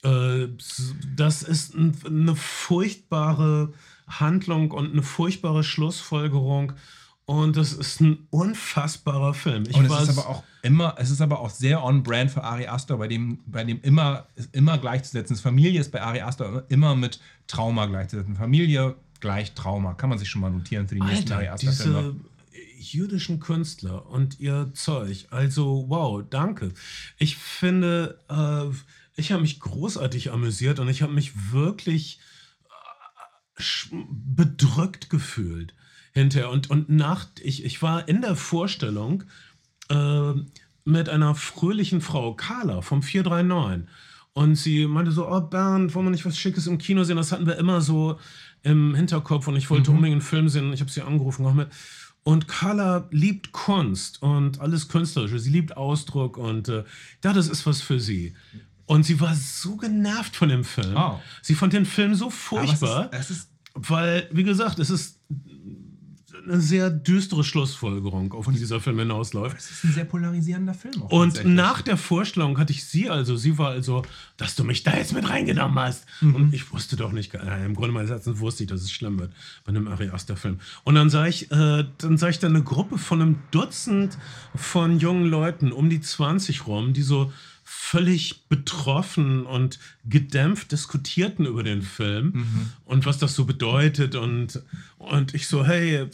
Äh, 0.01 0.47
das 1.15 1.43
ist 1.43 1.75
eine 1.75 2.35
furchtbare 2.35 3.71
Handlung 4.07 4.71
und 4.71 4.93
eine 4.93 5.03
furchtbare 5.03 5.63
Schlussfolgerung. 5.63 6.73
Und 7.25 7.57
das 7.57 7.73
ist 7.73 8.01
ein 8.01 8.27
unfassbarer 8.29 9.33
Film. 9.33 9.63
Ich 9.67 9.75
und 9.75 9.85
es 9.85 10.01
ist 10.03 10.09
aber 10.09 10.29
auch 10.29 10.43
immer, 10.61 10.95
es 10.99 11.09
ist 11.09 11.21
aber 11.21 11.39
auch 11.39 11.49
sehr 11.49 11.83
on 11.83 12.03
brand 12.03 12.29
für 12.29 12.43
Ari 12.43 12.67
Aster, 12.67 12.97
bei 12.97 13.07
dem, 13.07 13.39
bei 13.47 13.63
dem 13.63 13.81
immer, 13.81 14.27
immer 14.51 14.77
gleichzusetzen 14.77 15.35
ist. 15.35 15.41
Familie 15.41 15.81
ist 15.81 15.91
bei 15.91 16.01
Ari 16.03 16.21
Aster 16.21 16.65
immer 16.69 16.95
mit 16.95 17.19
Trauma 17.47 17.87
gleichzusetzen. 17.87 18.35
Familie 18.35 18.95
gleich 19.21 19.53
Trauma. 19.53 19.95
Kann 19.95 20.09
man 20.09 20.19
sich 20.19 20.29
schon 20.29 20.41
mal 20.41 20.51
notieren 20.51 20.87
für 20.87 20.95
die 20.95 21.01
nächsten 21.01 21.33
Ari 21.33 21.47
Aster 21.47 21.71
Filme. 21.71 22.15
Jüdischen 22.77 23.39
Künstler 23.39 24.05
und 24.07 24.39
ihr 24.39 24.71
Zeug. 24.75 25.25
Also, 25.31 25.85
wow, 25.87 26.23
danke. 26.29 26.73
Ich 27.17 27.37
finde, 27.37 28.19
äh, 28.29 28.71
ich 29.19 29.31
habe 29.31 29.41
mich 29.41 29.59
großartig 29.59 30.31
amüsiert 30.31 30.79
und 30.79 30.89
ich 30.89 31.01
habe 31.01 31.13
mich 31.13 31.51
wirklich 31.51 32.19
bedrückt 34.11 35.09
gefühlt 35.09 35.73
hinterher. 36.15 36.49
Und, 36.49 36.69
und 36.69 36.89
nach, 36.89 37.27
ich, 37.41 37.63
ich 37.63 37.81
war 37.81 38.07
in 38.07 38.21
der 38.21 38.35
Vorstellung 38.35 39.23
äh, 39.89 40.33
mit 40.85 41.09
einer 41.09 41.35
fröhlichen 41.35 42.01
Frau, 42.01 42.33
Carla 42.33 42.81
vom 42.81 43.03
439. 43.03 43.87
Und 44.33 44.55
sie 44.55 44.87
meinte 44.87 45.11
so, 45.11 45.29
oh 45.29 45.41
Bernd, 45.41 45.93
wollen 45.93 46.07
wir 46.07 46.11
nicht 46.11 46.25
was 46.25 46.37
Schickes 46.37 46.67
im 46.67 46.77
Kino 46.77 47.03
sehen? 47.03 47.17
Das 47.17 47.31
hatten 47.31 47.45
wir 47.45 47.57
immer 47.57 47.81
so 47.81 48.19
im 48.63 48.95
Hinterkopf 48.95 49.47
und 49.47 49.55
ich 49.55 49.69
wollte 49.69 49.91
mhm. 49.91 49.97
unbedingt 49.97 50.15
einen 50.15 50.21
Film 50.21 50.49
sehen 50.49 50.73
ich 50.73 50.81
habe 50.81 50.91
sie 50.91 51.01
angerufen, 51.01 51.45
auch 51.45 51.53
mit. 51.53 51.69
Und 52.23 52.47
Carla 52.47 53.07
liebt 53.11 53.51
Kunst 53.51 54.21
und 54.23 54.59
alles 54.59 54.87
Künstlerische. 54.89 55.37
Sie 55.37 55.51
liebt 55.51 55.77
Ausdruck 55.77 56.37
und 56.37 56.67
äh, 56.69 56.83
ja, 57.23 57.33
das 57.33 57.47
ist 57.47 57.65
was 57.67 57.81
für 57.81 57.99
sie. 57.99 58.33
Und 58.87 59.03
sie 59.03 59.19
war 59.19 59.35
so 59.35 59.77
genervt 59.77 60.35
von 60.35 60.49
dem 60.49 60.63
Film. 60.63 60.95
Oh. 60.97 61.19
Sie 61.41 61.55
fand 61.55 61.73
den 61.73 61.85
Film 61.85 62.15
so 62.15 62.29
furchtbar. 62.29 63.09
Es 63.11 63.29
ist, 63.29 63.29
es 63.29 63.37
ist 63.37 63.49
weil, 63.75 64.27
wie 64.31 64.43
gesagt, 64.43 64.79
es 64.79 64.89
ist 64.89 65.19
eine 66.47 66.61
sehr 66.61 66.89
düstere 66.89 67.43
Schlussfolgerung, 67.43 68.33
auf 68.33 68.47
die 68.47 68.53
dieser 68.53 68.79
Film 68.79 68.99
hinausläuft. 68.99 69.57
Es 69.57 69.71
ist 69.71 69.83
ein 69.83 69.93
sehr 69.93 70.05
polarisierender 70.05 70.73
Film. 70.73 71.01
Und 71.03 71.45
nach 71.45 71.81
der 71.81 71.97
Vorstellung 71.97 72.57
hatte 72.57 72.71
ich 72.71 72.85
sie 72.85 73.09
also, 73.09 73.35
sie 73.35 73.57
war 73.57 73.69
also, 73.69 74.03
dass 74.37 74.55
du 74.55 74.63
mich 74.63 74.83
da 74.83 74.95
jetzt 74.95 75.13
mit 75.13 75.29
reingenommen 75.29 75.77
hast. 75.79 76.05
Mhm. 76.21 76.35
Und 76.35 76.53
ich 76.53 76.71
wusste 76.71 76.95
doch 76.95 77.11
nicht, 77.11 77.33
äh, 77.33 77.65
im 77.65 77.75
Grunde 77.75 77.93
meines 77.93 78.09
Herzens 78.09 78.39
wusste 78.39 78.63
ich, 78.63 78.69
dass 78.69 78.81
es 78.81 78.91
schlimm 78.91 79.19
wird 79.19 79.31
bei 79.65 79.69
einem 79.69 79.87
Ari 79.87 80.09
Aster-Film. 80.09 80.59
Und 80.83 80.95
dann 80.95 81.09
sah 81.09 81.25
ich, 81.25 81.51
äh, 81.51 81.85
dann 81.97 82.17
sah 82.17 82.29
ich 82.29 82.39
da 82.39 82.47
eine 82.47 82.63
Gruppe 82.63 82.97
von 82.97 83.21
einem 83.21 83.35
Dutzend 83.51 84.17
von 84.55 84.99
jungen 84.99 85.25
Leuten 85.25 85.71
um 85.71 85.89
die 85.89 86.01
20 86.01 86.67
rum, 86.67 86.93
die 86.93 87.01
so 87.01 87.31
völlig 87.67 88.47
betroffen 88.47 89.45
und 89.45 89.79
gedämpft 90.05 90.71
diskutierten 90.71 91.47
über 91.47 91.63
den 91.63 91.81
Film 91.81 92.31
mhm. 92.35 92.69
und 92.85 93.07
was 93.07 93.17
das 93.17 93.33
so 93.33 93.45
bedeutet. 93.45 94.15
Und, 94.15 94.61
und 94.97 95.33
ich 95.33 95.47
so, 95.47 95.65
hey, 95.65 96.07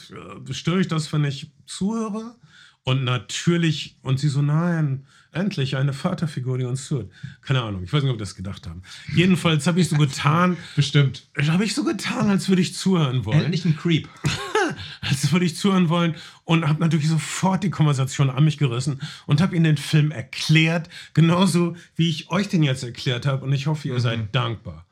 störe 0.49 0.80
ich 0.80 0.88
das, 0.88 1.11
wenn 1.11 1.26
ich 1.26 1.52
zuhöre? 1.65 2.36
Und 2.84 3.03
natürlich, 3.03 3.98
und 4.02 4.19
sie 4.19 4.30
so, 4.30 4.41
nein, 4.41 5.06
endlich 5.32 5.76
eine 5.76 5.94
Vaterfigur, 5.94 6.57
die 6.57 6.64
uns 6.64 6.86
zuhört. 6.88 7.11
Keine 7.41 7.61
Ahnung, 7.61 7.84
ich 7.84 7.91
weiß 7.94 8.02
nicht, 8.02 8.11
ob 8.11 8.18
wir 8.18 8.26
das 8.26 8.36
gedacht 8.36 8.65
haben. 8.65 8.82
Jedenfalls 9.14 9.68
habe 9.68 9.82
ich 9.82 9.90
so 9.90 9.98
getan. 9.98 10.57
Bestimmt. 10.76 11.28
Habe 11.48 11.65
ich 11.65 11.76
so 11.76 11.84
getan, 11.84 12.30
als 12.30 12.49
würde 12.49 12.61
ich 12.61 12.73
zuhören 12.73 13.26
wollen. 13.26 13.44
Endlich 13.44 13.65
ein 13.65 13.76
Creep. 13.76 14.07
als 15.02 15.31
würde 15.31 15.45
ich 15.45 15.56
zuhören 15.56 15.89
wollen 15.89 16.15
und 16.43 16.68
habe 16.68 16.80
natürlich 16.80 17.07
sofort 17.07 17.64
die 17.64 17.69
Konversation 17.69 18.30
an 18.30 18.43
mich 18.43 18.57
gerissen 18.57 19.02
und 19.26 19.41
habe 19.41 19.56
ihnen 19.56 19.64
den 19.65 19.77
Film 19.77 20.11
erklärt, 20.11 20.89
genauso 21.14 21.76
wie 21.95 22.10
ich 22.10 22.30
euch 22.30 22.49
den 22.49 22.64
jetzt 22.64 22.84
erklärt 22.84 23.26
habe 23.26 23.45
und 23.45 23.53
ich 23.53 23.68
hoffe, 23.68 23.88
ihr 23.88 23.99
seid 23.99 24.34
dankbar. 24.35 24.85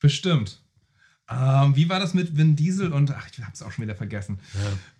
Bestimmt. 0.00 0.60
Ähm, 1.30 1.76
wie 1.76 1.88
war 1.90 2.00
das 2.00 2.14
mit 2.14 2.36
Vin 2.38 2.56
Diesel 2.56 2.90
und 2.92 3.10
ach, 3.10 3.26
ich 3.30 3.44
hab's 3.44 3.60
auch 3.62 3.70
schon 3.72 3.84
wieder 3.84 3.96
vergessen. 3.96 4.38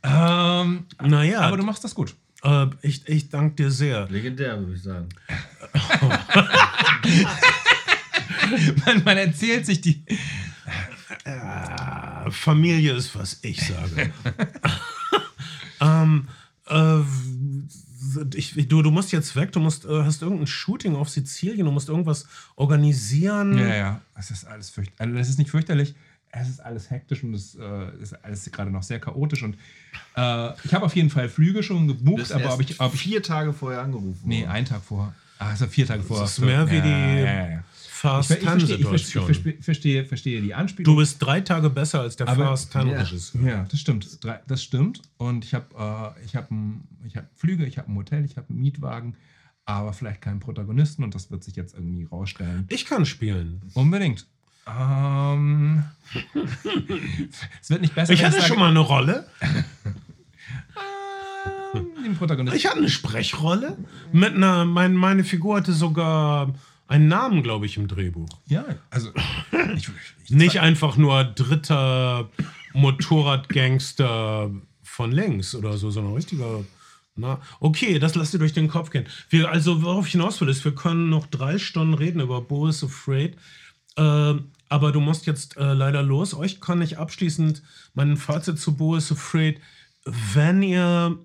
Ähm, 0.03 0.85
Naja, 1.03 1.41
aber 1.41 1.57
du 1.57 1.63
machst 1.63 1.85
das 1.85 1.95
gut. 1.95 2.15
äh, 2.43 2.67
ich, 2.83 3.09
ich 3.09 3.31
danke 3.31 3.55
dir 3.57 3.71
sehr. 3.71 4.07
Legendär, 4.11 4.59
würde 4.61 4.75
ich 4.75 4.83
sagen. 4.83 5.09
Man, 8.87 9.05
man 9.05 9.19
erzählt 9.19 9.67
sich 9.67 9.81
die. 9.81 10.05
Äh, 11.25 12.31
Familie 12.31 12.95
ist, 12.95 13.15
was 13.15 13.39
ich 13.43 13.67
sage. 13.67 14.13
ähm, 15.81 16.29
äh, 16.69 17.01
ich, 18.35 18.69
du, 18.69 18.83
du 18.83 18.91
musst 18.91 19.13
jetzt 19.13 19.35
weg, 19.37 19.53
du 19.53 19.61
musst, 19.61 19.85
äh, 19.85 20.03
hast 20.03 20.23
irgendein 20.23 20.47
Shooting 20.47 20.97
auf 20.97 21.09
Sizilien, 21.09 21.67
du 21.67 21.73
musst 21.73 21.89
irgendwas 21.89 22.27
organisieren. 22.57 23.59
Ja, 23.59 23.75
ja. 23.75 24.01
Es 24.15 24.31
ist 24.31 24.47
alles 24.47 24.71
fürchterlich. 24.71 25.01
Also, 25.01 25.21
es 25.21 25.29
ist 25.29 25.39
nicht 25.39 25.51
fürchterlich. 25.51 25.95
Es 26.31 26.49
ist 26.49 26.61
alles 26.61 26.91
hektisch 26.91 27.25
und 27.25 27.33
es 27.33 27.55
äh, 27.55 28.03
ist 28.03 28.13
alles 28.23 28.51
gerade 28.53 28.71
noch 28.71 28.83
sehr 28.83 29.01
chaotisch. 29.01 29.43
Und 29.43 29.55
äh, 30.15 30.53
ich 30.63 30.75
habe 30.75 30.85
auf 30.85 30.95
jeden 30.95 31.09
Fall 31.09 31.29
Flüge 31.31 31.63
schon 31.63 31.89
gebucht, 31.89 32.33
aber 32.33 32.53
ob 32.53 32.61
ich, 32.61 32.79
ich. 32.79 33.01
vier 33.01 33.23
Tage 33.23 33.55
vorher 33.55 33.81
angerufen 33.81 34.21
Nee, 34.25 34.47
einen 34.47 34.67
Tag 34.67 34.83
vorher. 34.83 35.15
Ah, 35.39 35.51
also 35.51 35.67
vier 35.67 35.87
Tage 35.87 36.03
vorher. 36.03 36.27
ist 36.27 36.39
mehr 36.41 36.71
wie 36.71 36.83
die 36.83 36.89
ja, 36.89 37.49
ja, 37.51 37.65
ja. 38.03 38.21
Ich, 38.21 38.31
ich, 38.31 38.39
verstehe, 38.41 38.77
ich, 38.77 39.65
verstehe, 39.65 40.03
ich 40.03 40.09
verstehe, 40.09 40.41
die 40.41 40.55
Anspielung. 40.55 40.95
Du 40.95 41.01
bist 41.01 41.17
drei 41.21 41.41
Tage 41.41 41.71
besser 41.71 42.01
als 42.01 42.17
der 42.17 42.29
Aber- 42.29 42.47
Fast 42.47 42.73
Ten 42.73 42.89
Ja. 42.89 43.05
Ja, 43.45 43.65
das 43.71 43.81
stimmt. 43.81 44.19
Das 44.47 44.63
stimmt. 44.63 45.03
Und 45.17 45.45
ich 45.45 45.55
habe 45.55 46.15
äh, 46.19 46.25
ich 46.25 46.37
hab 46.37 46.49
ich 47.07 47.17
hab 47.17 47.27
Flüge, 47.37 47.65
ich 47.67 47.79
habe 47.79 47.91
ein 47.91 47.97
Hotel, 47.97 48.25
ich 48.25 48.37
habe 48.37 48.49
einen 48.51 48.61
Mietwagen, 48.61 49.17
aber 49.65 49.93
vielleicht 49.93 50.23
keinen 50.23 50.41
Protagonisten 50.41 51.05
und 51.05 51.15
das 51.15 51.31
wird 51.31 51.45
sich 51.45 51.57
jetzt 51.57 51.75
irgendwie 51.75 52.05
rausstellen. 52.05 52.67
Ich 52.69 52.87
kann 52.87 53.05
spielen. 53.07 53.63
Unbedingt. 53.75 54.27
Ähm, 54.67 55.85
es 57.61 57.71
wird 57.71 57.81
nicht 57.81 57.95
besser. 57.95 58.13
Ich 58.13 58.25
hatte 58.25 58.37
sage, 58.37 58.49
schon 58.49 58.59
mal 58.59 58.69
eine 58.71 58.81
Rolle. 58.81 59.27
ähm, 61.75 61.87
den 62.05 62.17
Protagonisten. 62.17 62.57
Ich 62.57 62.67
hatte 62.67 62.79
eine 62.79 62.89
Sprechrolle. 62.91 63.77
Mit 64.13 64.35
einer, 64.35 64.65
mein, 64.65 64.95
meine 64.95 65.25
Figur 65.25 65.57
hatte 65.57 65.73
sogar 65.73 66.55
einen 66.89 67.07
Namen, 67.07 67.43
glaube 67.43 67.67
ich, 67.67 67.77
im 67.77 67.87
Drehbuch. 67.87 68.29
ja, 68.47 68.65
also 68.91 69.11
ich, 69.77 69.89
ich, 70.25 70.31
Nicht 70.31 70.61
einfach 70.61 70.97
nur 70.97 71.23
dritter 71.23 72.31
Motorradgangster 72.73 74.51
von 74.83 75.13
links 75.13 75.55
oder 75.55 75.77
so, 75.77 75.91
sondern 75.91 76.15
richtiger. 76.15 76.65
Na, 77.15 77.41
okay, 77.61 77.99
das 77.99 78.15
lasst 78.15 78.33
ihr 78.33 78.39
durch 78.39 78.53
den 78.53 78.69
Kopf 78.69 78.91
gehen. 78.91 79.07
Wir, 79.29 79.51
also, 79.51 79.83
worauf 79.83 80.07
ich 80.07 80.13
hinaus 80.13 80.41
will, 80.41 80.49
ist, 80.49 80.65
wir 80.65 80.75
können 80.75 81.11
noch 81.11 81.27
drei 81.27 81.59
Stunden 81.59 81.95
reden 81.95 82.21
über 82.21 82.41
Boris 82.41 82.83
Afraid. 82.83 83.37
Äh, 83.97 84.35
aber 84.69 84.93
du 84.93 85.01
musst 85.01 85.27
jetzt 85.27 85.57
äh, 85.57 85.73
leider 85.73 86.03
los. 86.03 86.33
Euch 86.35 86.61
kann 86.61 86.81
ich 86.81 86.99
abschließend 86.99 87.63
mein 87.95 88.17
Fazit 88.17 88.59
zu 88.59 88.77
Boris 88.77 89.11
Afraid. 89.11 89.61
Wenn 90.05 90.63
ihr 90.63 91.19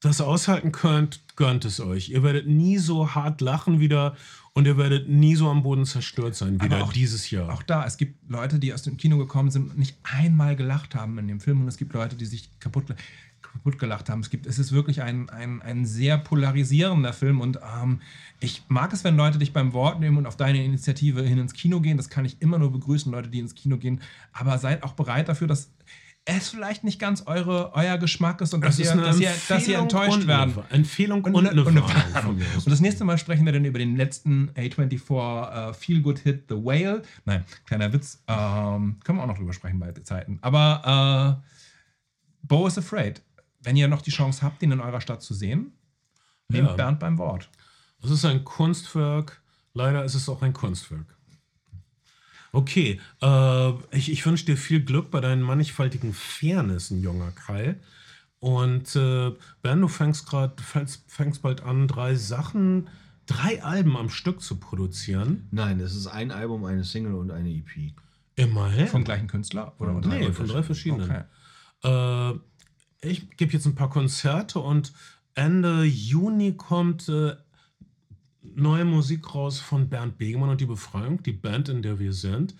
das 0.00 0.20
aushalten 0.20 0.72
könnt, 0.72 1.20
gönnt 1.36 1.64
es 1.64 1.80
euch. 1.80 2.08
Ihr 2.08 2.22
werdet 2.22 2.46
nie 2.46 2.78
so 2.78 3.14
hart 3.14 3.40
lachen 3.40 3.80
wieder 3.80 4.16
und 4.58 4.66
ihr 4.66 4.76
werdet 4.76 5.08
nie 5.08 5.36
so 5.36 5.48
am 5.48 5.62
Boden 5.62 5.86
zerstört 5.86 6.34
sein 6.34 6.60
wieder 6.60 6.82
auch- 6.82 6.92
dieses 6.92 7.30
Jahr. 7.30 7.52
auch 7.52 7.62
da, 7.62 7.86
es 7.86 7.96
gibt 7.96 8.28
Leute, 8.28 8.58
die 8.58 8.74
aus 8.74 8.82
dem 8.82 8.96
Kino 8.96 9.16
gekommen 9.16 9.50
sind 9.52 9.70
und 9.70 9.78
nicht 9.78 9.96
einmal 10.02 10.56
gelacht 10.56 10.96
haben 10.96 11.16
in 11.18 11.28
dem 11.28 11.38
Film 11.38 11.62
und 11.62 11.68
es 11.68 11.76
gibt 11.76 11.92
Leute, 11.94 12.16
die 12.16 12.26
sich 12.26 12.50
kaputt, 12.58 12.86
kaputt 13.40 13.78
gelacht 13.78 14.10
haben. 14.10 14.20
Es, 14.20 14.30
gibt, 14.30 14.46
es 14.46 14.58
ist 14.58 14.72
wirklich 14.72 15.00
ein, 15.02 15.30
ein, 15.30 15.62
ein 15.62 15.86
sehr 15.86 16.18
polarisierender 16.18 17.12
Film 17.12 17.40
und 17.40 17.60
ähm, 17.82 18.00
ich 18.40 18.64
mag 18.66 18.92
es, 18.92 19.04
wenn 19.04 19.16
Leute 19.16 19.38
dich 19.38 19.52
beim 19.52 19.72
Wort 19.74 20.00
nehmen 20.00 20.16
und 20.16 20.26
auf 20.26 20.36
deine 20.36 20.62
Initiative 20.64 21.22
hin 21.22 21.38
ins 21.38 21.52
Kino 21.54 21.80
gehen. 21.80 21.96
Das 21.96 22.08
kann 22.08 22.24
ich 22.24 22.42
immer 22.42 22.58
nur 22.58 22.72
begrüßen, 22.72 23.12
Leute, 23.12 23.28
die 23.28 23.38
ins 23.38 23.54
Kino 23.54 23.76
gehen. 23.76 24.00
Aber 24.32 24.58
seid 24.58 24.82
auch 24.82 24.94
bereit 24.94 25.28
dafür, 25.28 25.46
dass 25.46 25.70
es 26.36 26.50
vielleicht 26.50 26.84
nicht 26.84 26.98
ganz 26.98 27.22
eure, 27.26 27.72
euer 27.74 27.96
Geschmack 27.96 28.42
ist 28.42 28.52
und 28.52 28.60
dass, 28.60 28.76
Das 28.76 28.86
ist 28.86 28.94
ihr, 28.94 29.00
dass, 29.00 29.18
ihr, 29.18 29.32
dass 29.48 29.66
ihr 29.66 29.78
enttäuscht 29.78 30.18
und 30.18 30.26
werden. 30.26 30.54
Eine, 30.54 30.70
Empfehlung 30.70 31.24
und, 31.24 31.34
Und 31.34 31.48
eine 31.48 31.66
eine 31.66 31.84
Warnung. 31.84 32.36
Und 32.36 32.70
das 32.70 32.80
nächste 32.80 33.04
Mal 33.04 33.16
sprechen 33.16 33.46
wir 33.46 33.52
dann 33.52 33.64
über 33.64 33.78
den 33.78 33.96
letzten 33.96 34.50
A24 34.50 35.70
äh, 35.70 35.74
Feel 35.74 36.02
Good 36.02 36.18
Hit 36.20 36.44
The 36.48 36.56
Whale. 36.56 37.02
Nein, 37.24 37.44
kleiner 37.64 37.92
Witz. 37.92 38.22
Ähm, 38.28 39.00
können 39.02 39.18
wir 39.18 39.22
auch 39.22 39.26
noch 39.26 39.38
drüber 39.38 39.54
sprechen 39.54 39.80
bei 39.80 39.90
Zeiten. 39.92 40.38
Aber 40.42 41.40
äh, 41.42 41.48
Bo 42.42 42.66
is 42.66 42.76
Afraid. 42.76 43.22
Wenn 43.60 43.76
ihr 43.76 43.88
noch 43.88 44.02
die 44.02 44.10
Chance 44.10 44.42
habt, 44.42 44.62
ihn 44.62 44.72
in 44.72 44.80
eurer 44.80 45.00
Stadt 45.00 45.22
zu 45.22 45.34
sehen, 45.34 45.72
nehmt 46.48 46.68
Ja. 46.68 46.74
Bernd 46.74 47.00
beim 47.00 47.16
Wort. 47.18 47.48
Es 48.02 48.10
ist 48.10 48.24
ein 48.24 48.44
Kunstwerk. 48.44 49.40
Leider 49.72 50.04
ist 50.04 50.14
es 50.14 50.28
auch 50.28 50.42
ein 50.42 50.52
Kunstwerk. 50.52 51.17
Okay, 52.58 52.98
äh, 53.22 53.70
ich, 53.92 54.10
ich 54.10 54.26
wünsche 54.26 54.44
dir 54.44 54.56
viel 54.56 54.84
Glück 54.84 55.12
bei 55.12 55.20
deinen 55.20 55.42
mannigfaltigen 55.42 56.12
Fairnessen, 56.12 57.00
junger 57.00 57.30
Keil. 57.30 57.78
Und 58.40 58.96
äh, 58.96 59.30
Ben, 59.62 59.80
du 59.80 59.86
fängst 59.86 60.26
gerade, 60.26 60.60
fängst, 60.60 61.04
fängst 61.06 61.42
bald 61.42 61.62
an, 61.62 61.86
drei 61.86 62.16
Sachen, 62.16 62.88
drei 63.26 63.62
Alben 63.62 63.96
am 63.96 64.10
Stück 64.10 64.42
zu 64.42 64.56
produzieren. 64.56 65.46
Nein, 65.52 65.78
es 65.78 65.94
ist 65.94 66.08
ein 66.08 66.32
Album, 66.32 66.64
eine 66.64 66.82
Single 66.82 67.14
und 67.14 67.30
eine 67.30 67.48
EP. 67.48 67.92
Immerhin. 68.34 68.88
Vom 68.88 69.04
gleichen 69.04 69.28
Künstler? 69.28 69.74
Oder 69.78 69.92
Von 69.92 70.08
nee, 70.08 70.32
von 70.32 70.48
drei 70.48 70.64
verschiedenen. 70.64 71.08
Okay. 71.84 72.32
Äh, 72.32 73.08
ich 73.08 73.30
gebe 73.36 73.52
jetzt 73.52 73.66
ein 73.66 73.76
paar 73.76 73.90
Konzerte 73.90 74.58
und 74.58 74.92
Ende 75.36 75.84
Juni 75.84 76.54
kommt 76.54 77.08
äh, 77.08 77.36
neue 78.58 78.84
Musik 78.84 79.34
raus 79.34 79.60
von 79.60 79.88
Bernd 79.88 80.18
Begemann 80.18 80.50
und 80.50 80.60
die 80.60 80.66
Befreiung, 80.66 81.22
die 81.22 81.32
Band, 81.32 81.68
in 81.68 81.82
der 81.82 81.98
wir 81.98 82.12
sind. 82.12 82.54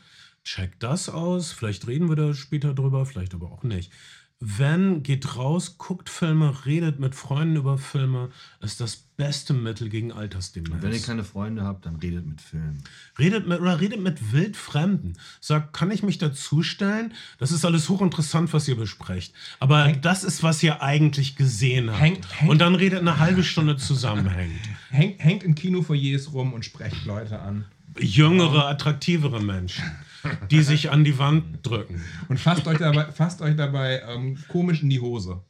Checkt 0.45 0.83
das 0.83 1.09
aus. 1.09 1.53
Vielleicht 1.53 1.87
reden 1.87 2.09
wir 2.09 2.17
da 2.17 2.35
später 2.35 2.75
drüber, 2.75 3.05
vielleicht 3.05 3.35
aber 3.35 3.51
auch 3.51 3.65
nicht. 3.65 3.93
Wenn, 4.41 5.03
geht 5.03 5.35
raus, 5.37 5.79
guckt 5.79 6.09
Filme, 6.09 6.65
redet 6.65 7.01
mit 7.01 7.17
Freunden 7.17 7.57
über 7.57 7.77
Filme. 7.77 8.31
Ist 8.61 8.81
das 8.81 8.95
beste 8.95 9.53
Mittel 9.53 9.89
gegen 9.89 10.13
Altersdemenz. 10.13 10.81
Wenn 10.81 10.93
ihr 10.93 11.01
keine 11.03 11.25
Freunde 11.25 11.65
habt, 11.65 11.87
dann 11.87 11.97
redet 11.97 12.25
mit 12.25 12.41
Filmen. 12.41 12.85
Redet 13.19 13.49
mit, 13.49 13.61
oder 13.61 13.81
redet 13.81 14.01
mit 14.01 14.33
Wildfremden. 14.33 15.19
Sagt, 15.41 15.73
kann 15.73 15.91
ich 15.91 16.05
mich 16.05 16.19
dazustellen? 16.19 17.15
Das 17.39 17.51
ist 17.51 17.65
alles 17.65 17.89
hochinteressant, 17.89 18.53
was 18.53 18.69
ihr 18.69 18.77
besprecht. 18.77 19.35
Aber 19.59 19.93
das 19.93 20.23
ist, 20.23 20.45
was 20.45 20.63
ihr 20.63 20.83
eigentlich 20.83 21.35
gesehen 21.35 21.91
habt. 21.91 22.01
Hängt- 22.01 22.41
hängt- 22.41 22.51
Und 22.53 22.59
dann 22.61 22.77
redet 22.77 23.01
eine 23.01 23.19
halbe 23.19 23.43
Stunde 23.43 23.77
zusammenhängend. 23.77 24.61
Hängt, 24.91 25.19
hängt 25.23 25.43
in 25.43 25.57
Kinofoyers 25.57 26.33
rum 26.33 26.53
und 26.53 26.65
sprecht 26.65 27.05
Leute 27.05 27.41
an. 27.41 27.65
Jüngere, 27.99 28.67
attraktivere 28.69 29.43
Menschen, 29.43 29.85
die 30.51 30.63
sich 30.63 30.91
an 30.91 31.05
die 31.05 31.19
Wand 31.19 31.67
drücken. 31.67 32.03
Und 32.29 32.39
fasst 32.39 32.67
euch 32.67 32.79
dabei, 32.79 33.11
fasst 33.13 33.41
euch 33.43 33.57
dabei 33.57 34.03
ähm, 34.09 34.39
komisch 34.49 34.83
in 34.83 34.91
die 34.91 35.01
Hose. 35.01 35.43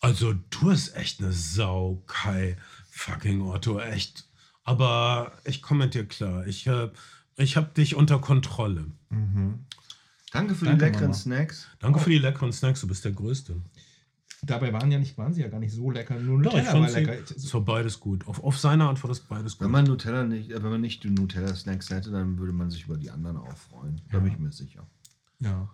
Also, 0.00 0.34
du 0.50 0.68
bist 0.68 0.96
echt 0.96 1.20
eine 1.20 1.32
Sau, 1.32 2.02
Kai. 2.06 2.56
Fucking 2.90 3.42
Otto, 3.42 3.78
echt. 3.78 4.28
Aber 4.64 5.32
ich 5.44 5.62
komme 5.62 5.84
mit 5.84 5.94
dir 5.94 6.06
klar. 6.06 6.46
Ich, 6.46 6.66
äh, 6.66 6.90
ich 7.36 7.56
habe 7.56 7.70
dich 7.74 7.94
unter 7.94 8.18
Kontrolle. 8.18 8.86
Danke 10.32 10.54
für 10.54 10.64
Danke, 10.64 10.78
die 10.78 10.84
leckeren 10.84 11.10
Mama. 11.10 11.14
Snacks. 11.14 11.68
Danke 11.78 12.00
für 12.00 12.10
die 12.10 12.18
leckeren 12.18 12.52
Snacks, 12.52 12.80
du 12.80 12.88
bist 12.88 13.04
der 13.04 13.12
Größte. 13.12 13.60
Dabei 14.44 14.72
waren, 14.72 14.90
ja 14.90 14.98
nicht, 14.98 15.16
waren 15.16 15.32
sie 15.32 15.40
ja 15.40 15.48
gar 15.48 15.60
nicht 15.60 15.72
so 15.72 15.88
lecker. 15.90 16.18
Nur 16.18 16.42
Doch, 16.42 16.50
ich 16.50 16.58
Nutella 16.58 16.74
war 16.74 16.88
fand 16.88 16.90
sie, 16.90 17.00
lecker. 17.04 17.36
es 17.36 17.54
war 17.54 17.60
beides 17.60 18.00
gut. 18.00 18.26
Auf, 18.26 18.42
auf 18.42 18.58
seine 18.58 18.84
Art 18.84 19.00
war 19.02 19.08
das 19.08 19.20
beides 19.20 19.56
gut. 19.56 19.64
Wenn 19.66 19.70
man 19.70 19.84
Nutella 19.84 20.24
nicht, 20.24 20.50
äh, 20.50 20.60
wenn 20.62 20.70
man 20.70 20.80
nicht 20.80 21.04
die 21.04 21.10
Nutella-Snacks 21.10 21.90
hätte, 21.90 22.10
dann 22.10 22.38
würde 22.38 22.52
man 22.52 22.68
sich 22.68 22.86
über 22.86 22.96
die 22.96 23.10
anderen 23.10 23.36
auch 23.36 23.56
freuen. 23.56 24.00
Da 24.10 24.18
bin 24.18 24.32
ich 24.32 24.38
mir 24.38 24.50
sicher. 24.50 24.84
Ja. 25.38 25.68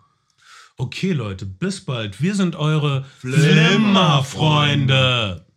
Okay, 0.76 1.12
Leute, 1.12 1.46
bis 1.46 1.80
bald. 1.84 2.20
Wir 2.20 2.34
sind 2.34 2.56
eure 2.56 3.04
Flimmerfreunde. 3.18 3.74
Flimmerfreunde. 3.74 5.47